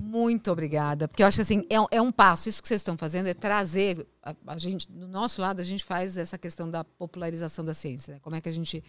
muito 0.00 0.50
obrigada. 0.50 1.06
Porque 1.06 1.22
eu 1.22 1.26
acho 1.26 1.36
que 1.36 1.42
assim, 1.42 1.66
é, 1.68 1.96
é 1.96 2.00
um 2.00 2.10
passo. 2.10 2.48
Isso 2.48 2.62
que 2.62 2.68
vocês 2.68 2.80
estão 2.80 2.96
fazendo 2.96 3.26
é 3.26 3.34
trazer. 3.34 4.06
A, 4.22 4.34
a, 4.46 4.58
gente, 4.58 4.90
do 4.90 5.06
nosso 5.06 5.40
lado, 5.40 5.60
a 5.60 5.64
gente 5.64 5.84
faz 5.84 6.16
essa 6.16 6.38
questão 6.38 6.70
da 6.70 6.82
popularização 6.84 7.64
da 7.64 7.74
ciência. 7.74 8.14
Né? 8.14 8.20
Como 8.22 8.34
é 8.34 8.40
que 8.40 8.48
a 8.48 8.52
gente 8.52 8.82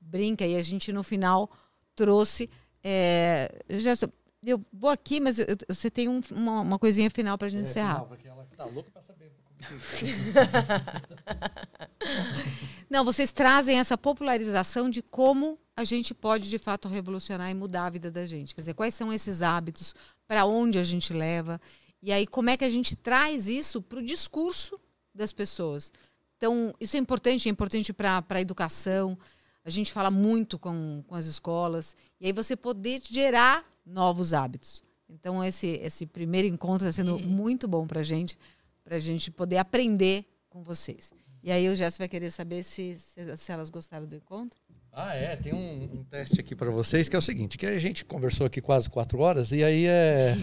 brinca 0.00 0.46
e 0.46 0.56
a 0.56 0.62
gente, 0.62 0.92
no 0.92 1.02
final, 1.02 1.50
trouxe. 1.94 2.50
É, 2.84 3.62
Gerson, 3.70 4.08
eu 4.50 4.64
vou 4.72 4.90
aqui, 4.90 5.20
mas 5.20 5.38
eu, 5.38 5.46
eu, 5.46 5.56
você 5.68 5.90
tem 5.90 6.08
um, 6.08 6.20
uma, 6.30 6.60
uma, 6.60 6.78
coisinha 6.78 7.10
final 7.10 7.38
para 7.38 7.46
a 7.46 7.50
gente 7.50 7.60
é, 7.60 7.70
encerrar. 7.70 7.94
Final, 7.94 8.08
porque 8.08 8.28
ela 8.28 8.46
tá 8.56 8.64
louca 8.64 8.90
para 8.90 9.02
saber. 9.02 9.32
Não, 12.90 13.04
vocês 13.04 13.30
trazem 13.30 13.78
essa 13.78 13.96
popularização 13.96 14.90
de 14.90 15.02
como 15.02 15.58
a 15.76 15.84
gente 15.84 16.12
pode 16.12 16.50
de 16.50 16.58
fato 16.58 16.88
revolucionar 16.88 17.50
e 17.50 17.54
mudar 17.54 17.86
a 17.86 17.90
vida 17.90 18.10
da 18.10 18.26
gente. 18.26 18.54
Quer 18.54 18.62
dizer, 18.62 18.74
quais 18.74 18.94
são 18.94 19.12
esses 19.12 19.42
hábitos, 19.42 19.94
para 20.26 20.44
onde 20.44 20.78
a 20.78 20.84
gente 20.84 21.12
leva, 21.12 21.60
e 22.02 22.12
aí 22.12 22.26
como 22.26 22.50
é 22.50 22.56
que 22.56 22.64
a 22.64 22.70
gente 22.70 22.96
traz 22.96 23.46
isso 23.46 23.80
para 23.80 24.00
o 24.00 24.04
discurso 24.04 24.78
das 25.14 25.32
pessoas. 25.32 25.92
Então, 26.36 26.74
isso 26.80 26.96
é 26.96 26.98
importante, 26.98 27.48
é 27.48 27.52
importante 27.52 27.92
para 27.92 28.24
a 28.28 28.40
educação. 28.40 29.16
A 29.64 29.70
gente 29.70 29.92
fala 29.92 30.10
muito 30.10 30.58
com, 30.58 31.04
com 31.06 31.14
as 31.14 31.26
escolas, 31.26 31.96
e 32.20 32.26
aí 32.26 32.32
você 32.32 32.56
poder 32.56 33.00
gerar 33.08 33.64
novos 33.84 34.32
hábitos. 34.32 34.82
Então, 35.08 35.44
esse, 35.44 35.68
esse 35.82 36.06
primeiro 36.06 36.48
encontro 36.48 36.88
está 36.88 37.02
sendo 37.02 37.18
muito 37.18 37.68
bom 37.68 37.86
para 37.86 38.00
a 38.00 38.04
gente, 38.04 38.38
para 38.82 38.96
a 38.96 38.98
gente 38.98 39.30
poder 39.30 39.58
aprender 39.58 40.24
com 40.48 40.62
vocês. 40.62 41.12
E 41.42 41.50
aí 41.50 41.68
o 41.68 41.74
Gerson 41.74 41.98
vai 41.98 42.08
querer 42.08 42.30
saber 42.30 42.62
se, 42.62 42.96
se, 42.96 43.36
se 43.36 43.52
elas 43.52 43.68
gostaram 43.68 44.06
do 44.06 44.14
encontro. 44.14 44.58
Ah, 44.92 45.14
é. 45.14 45.34
Tem 45.36 45.54
um, 45.54 46.00
um 46.00 46.04
teste 46.04 46.38
aqui 46.38 46.54
para 46.54 46.70
vocês 46.70 47.08
que 47.08 47.16
é 47.16 47.18
o 47.18 47.22
seguinte: 47.22 47.56
que 47.56 47.64
a 47.64 47.78
gente 47.78 48.04
conversou 48.04 48.46
aqui 48.46 48.60
quase 48.60 48.90
quatro 48.90 49.18
horas 49.20 49.50
e 49.50 49.64
aí 49.64 49.86
é. 49.86 50.34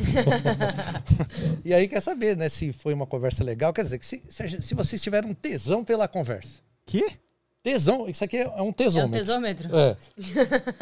e 1.64 1.72
aí 1.72 1.88
quer 1.88 2.02
saber, 2.02 2.36
né? 2.36 2.50
Se 2.50 2.74
foi 2.74 2.94
uma 2.94 3.06
conversa 3.06 3.44
legal. 3.44 3.72
Quer 3.72 3.84
dizer, 3.84 4.00
que 4.00 4.06
se, 4.06 4.22
se, 4.28 4.62
se 4.62 4.74
vocês 4.74 5.02
tiveram 5.02 5.30
um 5.30 5.36
tesão 5.36 5.86
pela 5.86 6.08
conversa. 6.08 6.62
Que? 6.86 7.06
Tesão, 7.62 8.08
isso 8.08 8.24
aqui 8.24 8.38
é 8.38 8.48
um 8.48 8.58
É 8.58 8.62
um 8.62 8.72
tesômetro. 8.72 9.20
tesômetro. 9.20 9.70
É. 9.78 9.98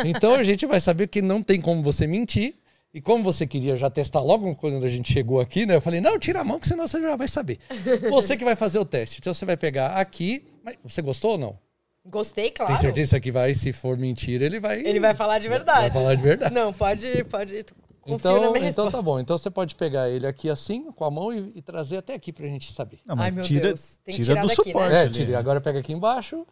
Então 0.06 0.36
a 0.36 0.44
gente 0.44 0.66
vai 0.66 0.80
saber 0.80 1.08
que 1.08 1.22
não 1.22 1.42
tem 1.42 1.60
como 1.60 1.82
você 1.82 2.06
mentir. 2.06 2.56
E 2.94 3.02
como 3.02 3.24
você 3.24 3.46
queria 3.46 3.78
já 3.78 3.90
testar 3.90 4.22
logo 4.22 4.56
quando 4.56 4.84
a 4.84 4.90
gente 4.90 5.12
chegou 5.12 5.40
aqui, 5.42 5.66
né? 5.66 5.76
Eu 5.76 5.82
falei, 5.82 6.00
não, 6.02 6.18
tira 6.18 6.40
a 6.40 6.44
mão, 6.44 6.60
que 6.60 6.68
senão 6.68 6.88
você 6.88 7.02
já 7.02 7.16
vai 7.16 7.28
saber. 7.28 7.60
Você 8.10 8.36
que 8.38 8.46
vai 8.46 8.56
fazer 8.56 8.80
o 8.80 8.86
teste. 8.86 9.20
Então 9.20 9.34
você 9.34 9.46
vai 9.46 9.58
pegar 9.58 9.88
aqui. 9.90 10.46
Mas 10.64 10.78
você 10.84 11.02
gostou 11.02 11.32
ou 11.32 11.38
não? 11.38 11.60
Gostei, 12.06 12.50
claro. 12.50 12.72
Tem 12.72 12.82
certeza 12.82 13.20
que 13.20 13.32
vai, 13.32 13.54
se 13.54 13.74
for 13.74 13.98
mentira, 13.98 14.46
ele 14.46 14.60
vai. 14.60 14.80
Ele 14.84 15.00
vai 15.00 15.14
falar 15.14 15.38
de 15.40 15.50
verdade. 15.50 15.82
Vai 15.82 15.92
falar 15.92 16.16
de 16.16 16.22
verdade. 16.22 16.56
Não, 16.56 16.72
pode, 16.74 17.24
pode. 17.26 17.66
Confio 18.02 18.16
Então, 18.16 18.42
na 18.42 18.52
minha 18.52 18.70
então 18.70 18.90
tá 18.90 19.02
bom. 19.02 19.20
Então 19.20 19.38
você 19.38 19.52
pode 19.52 19.76
pegar 19.76 20.10
ele 20.10 20.26
aqui 20.26 20.50
assim, 20.50 20.90
com 20.94 21.04
a 21.04 21.12
mão, 21.12 21.34
e, 21.34 21.52
e 21.56 21.62
trazer 21.62 21.98
até 21.98 22.14
aqui 22.14 22.32
pra 22.32 22.48
gente 22.48 22.72
saber. 22.72 23.00
Não, 23.06 23.16
Ai, 23.20 23.30
meu 23.30 23.44
tira, 23.44 23.68
Deus. 23.68 23.82
Tem 24.06 24.16
que 24.16 24.22
tira 24.22 24.36
tirar 24.36 24.42
do 24.42 24.48
daqui, 24.48 24.60
né? 24.60 24.74
suporte. 24.74 24.94
É, 24.96 25.00
ali. 25.02 25.12
tire. 25.12 25.36
Agora 25.36 25.60
pega 25.60 25.80
aqui 25.80 25.92
embaixo 25.92 26.48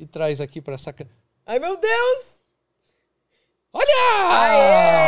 e 0.00 0.06
traz 0.06 0.40
aqui 0.40 0.60
pra 0.60 0.74
essa. 0.74 0.94
Ai, 1.46 1.58
meu 1.58 1.76
Deus! 1.76 2.40
Olha! 3.72 3.86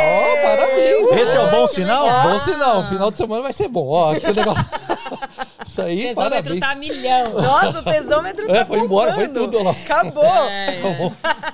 Ó, 0.05 0.41
parabéns! 0.41 1.11
Esse 1.21 1.35
é 1.35 1.39
o 1.41 1.51
bom 1.51 1.67
sinal? 1.67 2.23
Bom 2.23 2.39
sinal. 2.39 2.79
O 2.79 2.83
final 2.85 3.11
de 3.11 3.17
semana 3.17 3.41
vai 3.41 3.51
ser 3.51 3.67
bom. 3.67 3.87
Ó, 3.89 4.13
que 4.13 4.25
legal. 4.31 4.55
Isso 5.67 5.81
O 5.81 5.85
aí, 5.85 5.97
tesômetro 6.09 6.15
parabéns. 6.29 6.59
tá 6.59 6.69
a 6.71 6.75
milhão. 6.75 7.23
Nossa, 7.33 7.79
o 7.79 7.83
tesômetro 7.83 8.47
tá 8.47 8.53
É, 8.57 8.65
foi 8.65 8.79
embora, 8.79 9.13
foi 9.15 9.27
tudo 9.27 9.61
lá. 9.63 9.71
Acabou. 9.71 10.23
É, 10.49 10.77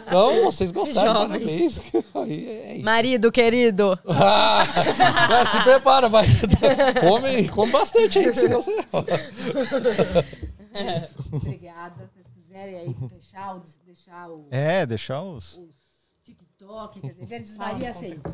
Então, 0.07 0.43
vocês 0.45 0.71
gostaram, 0.71 1.13
Jovem. 1.13 1.39
parabéns. 1.39 1.79
Aí, 2.15 2.77
é. 2.79 2.83
Marido 2.83 3.31
querido. 3.31 3.97
Ah, 4.07 4.63
é, 5.41 5.45
se 5.45 5.63
prepara, 5.63 6.09
vai. 6.09 6.25
Come, 6.99 7.47
come 7.49 7.71
bastante 7.71 8.19
aí, 8.19 8.33
senão 8.33 8.61
você. 8.61 8.75
Obrigada. 11.31 12.09
Vocês 12.59 12.75
quiserem 12.75 12.75
aí 12.75 12.93
deixar 13.09 13.55
o, 13.55 13.63
deixar 13.85 14.29
o, 14.29 14.47
É, 14.51 14.85
deixar 14.85 15.21
os. 15.23 15.57
o 15.57 15.69
TikTok, 16.23 16.99
quer 17.01 17.11
dizer, 17.13 17.25
Verdes 17.25 17.57
Maria 17.57 17.93
sempre. 17.93 18.31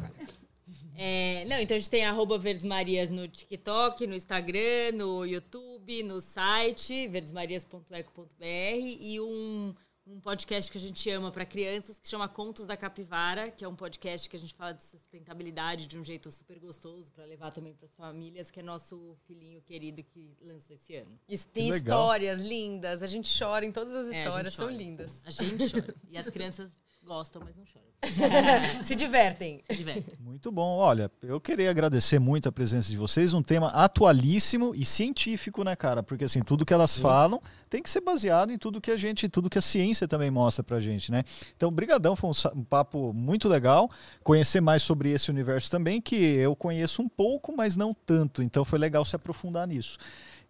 É, 0.98 1.46
não, 1.46 1.60
então 1.60 1.76
a 1.76 1.80
gente 1.80 1.90
tem 1.90 2.06
arroba 2.06 2.38
Verdes 2.38 2.64
Marias 2.64 3.10
no 3.10 3.28
TikTok, 3.28 4.08
no 4.08 4.16
Instagram, 4.16 4.94
no 4.94 5.26
YouTube, 5.26 6.04
no 6.04 6.22
site, 6.22 7.08
verdesmarias.eco.br 7.08 8.44
e 8.44 9.20
um, 9.20 9.76
um 10.08 10.20
podcast 10.20 10.72
que 10.72 10.78
a 10.78 10.82
gente 10.82 11.10
ama 11.10 11.32
para 11.32 11.46
crianças 11.46 11.98
que 11.98 12.08
chama 12.08 12.28
Contos 12.30 12.66
da 12.66 12.78
Capivara, 12.78 13.50
que 13.50 13.66
é 13.66 13.68
um 13.68 13.76
podcast 13.76 14.30
que 14.30 14.36
a 14.36 14.40
gente 14.40 14.54
fala 14.54 14.72
de 14.74 14.84
sustentabilidade 14.84 15.88
de 15.88 15.98
um 15.98 16.06
jeito 16.06 16.30
super 16.32 16.60
gostoso 16.60 17.12
para 17.12 17.26
levar 17.26 17.52
também 17.52 17.74
para 17.74 17.88
as 17.88 17.96
famílias, 17.96 18.52
que 18.52 18.60
é 18.60 18.64
nosso 18.64 19.18
filhinho 19.26 19.62
querido 19.62 20.04
que 20.04 20.38
lançou 20.42 20.76
esse 20.76 20.96
ano. 20.96 21.20
E 21.28 21.38
Tem 21.40 21.70
histórias 21.70 22.42
lindas. 22.42 23.02
A 23.02 23.08
gente 23.08 23.36
chora 23.38 23.66
em 23.66 23.72
todas 23.72 23.96
as 23.96 24.14
É, 24.14 24.24
histórias, 24.24 24.54
são 24.54 24.66
chora. 24.66 24.78
lindas. 24.78 25.22
A 25.26 25.32
gente 25.32 25.72
chora. 25.72 25.96
E 26.08 26.18
as 26.18 26.30
crianças 26.30 26.72
gostam, 27.06 27.42
mas 27.46 27.56
não 27.56 27.66
choram. 27.66 27.86
Se 28.84 28.96
divertem. 28.96 29.62
Se 29.70 29.78
divertem. 29.78 30.16
Muito 30.20 30.52
bom. 30.52 30.78
Olha, 30.78 31.10
eu 31.24 31.40
queria 31.40 31.70
agradecer 31.70 32.20
muito 32.20 32.50
a 32.50 32.52
presença 32.52 32.90
de 32.90 32.98
vocês. 32.98 33.34
Um 33.34 33.42
tema 33.42 33.68
atualíssimo 33.68 34.74
e 34.76 34.86
científico, 34.86 35.64
né, 35.64 35.76
cara? 35.76 36.04
Porque 36.04 36.26
assim, 36.26 36.42
tudo 36.42 36.66
que 36.66 36.74
elas 36.74 36.98
falam 36.98 37.42
tem 37.70 37.82
que 37.82 37.90
ser 37.90 38.02
baseado 38.02 38.52
em 38.52 38.58
tudo 38.58 38.82
que 38.82 38.92
a 38.92 38.98
gente, 38.98 39.30
tudo 39.30 39.50
que 39.50 39.58
a 39.58 39.62
ciência 39.62 40.08
também 40.08 40.32
mostra 40.32 40.64
pra 40.64 40.80
gente, 40.80 41.12
né? 41.12 41.24
Então, 41.56 41.72
brigadão, 41.72 42.16
foi 42.16 42.30
um, 42.30 42.60
um 42.60 42.64
papo 42.64 43.14
muito 43.14 43.48
legal. 43.48 43.90
Conhecer 44.24 44.62
mais 44.62 44.82
sobre 44.82 45.12
esse 45.12 45.30
universo 45.30 45.70
também, 45.70 46.02
que 46.02 46.16
eu 46.16 46.56
conheço 46.56 47.02
um 47.02 47.10
pouco, 47.10 47.56
mas 47.56 47.78
não 47.78 47.94
tanto. 47.94 48.42
Então, 48.42 48.66
foi 48.66 48.80
legal 48.80 49.06
se 49.06 49.16
aprofundar 49.16 49.68
nisso. 49.68 49.98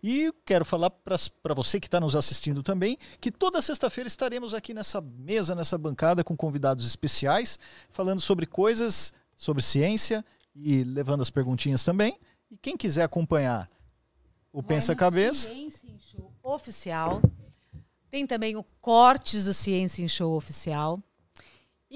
E 0.08 0.32
quero 0.46 0.64
falar 0.64 0.92
para 0.92 1.56
você 1.56 1.80
que 1.80 1.88
está 1.88 2.00
nos 2.00 2.16
assistindo 2.16 2.62
também 2.62 2.96
que 3.20 3.32
toda 3.32 3.60
sexta-feira 3.60 4.08
estaremos 4.08 4.54
aqui 4.54 4.72
nessa 4.72 5.02
mesa, 5.02 5.56
nessa 5.56 5.80
bancada, 5.80 6.24
com 6.24 6.38
convidados 6.38 6.86
especiais, 6.86 7.58
falando 7.90 8.22
sobre 8.22 8.46
coisas, 8.46 9.12
sobre 9.36 9.64
ciência 9.64 10.24
e 10.54 10.84
levando 10.84 11.22
as 11.22 11.32
perguntinhas 11.32 11.84
também. 11.84 12.20
E 12.52 12.56
quem 12.56 12.78
quiser 12.78 13.02
acompanhar 13.02 13.68
o 14.54 14.62
Pensa 14.62 14.94
Vai 14.94 14.96
no 14.96 15.00
Cabeça, 15.00 15.50
Ciência 15.50 15.88
em 15.88 15.98
Show 15.98 16.32
oficial. 16.44 17.20
Tem 18.12 18.28
também 18.28 18.56
o 18.56 18.64
Cortes 18.80 19.46
do 19.46 19.56
Ciência 19.56 20.04
em 20.04 20.08
Show 20.08 20.38
oficial. 20.38 21.02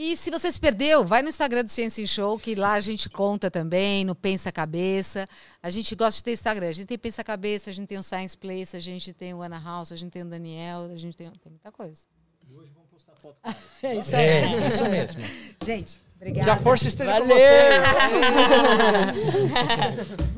E 0.01 0.15
se 0.15 0.31
você 0.31 0.49
se 0.49 0.57
perdeu, 0.57 1.03
vai 1.03 1.21
no 1.21 1.27
Instagram 1.27 1.61
do 1.61 1.67
Ciência 1.67 2.01
em 2.01 2.07
Show, 2.07 2.39
que 2.39 2.55
lá 2.55 2.71
a 2.71 2.79
gente 2.79 3.09
conta 3.09 3.51
também, 3.51 4.05
no 4.05 4.15
Pensa 4.15 4.49
Cabeça. 4.49 5.27
A 5.61 5.69
gente 5.69 5.93
gosta 5.93 6.19
de 6.19 6.23
ter 6.23 6.31
Instagram. 6.31 6.69
A 6.69 6.71
gente 6.71 6.85
tem 6.85 6.97
Pensa 6.97 7.21
Cabeça, 7.21 7.69
a 7.69 7.73
gente 7.73 7.89
tem 7.89 7.97
o 7.97 8.01
Science 8.01 8.37
Place, 8.37 8.77
a 8.77 8.79
gente 8.79 9.11
tem 9.11 9.33
o 9.33 9.41
Ana 9.41 9.59
House, 9.59 9.91
a 9.91 9.97
gente 9.97 10.13
tem 10.13 10.21
o 10.21 10.25
Daniel, 10.25 10.83
a 10.85 10.95
gente 10.95 11.17
tem, 11.17 11.29
tem 11.29 11.51
muita 11.51 11.69
coisa. 11.69 12.03
E 12.49 12.55
hoje 12.55 12.71
vamos 12.73 12.89
postar 12.89 13.11
foto 13.21 13.41
com 13.41 13.49
É 13.85 13.95
isso 13.97 14.15
aí. 14.15 14.23
É, 14.25 14.67
isso 14.69 14.85
mesmo. 14.85 15.21
Gente, 15.65 15.99
obrigada. 16.15 16.45
Que 16.45 16.49
a 16.49 16.55
força 16.55 16.87
esteja 16.87 17.19
com 17.19 17.27
Valeu. 17.27 17.37
você. 17.37 17.59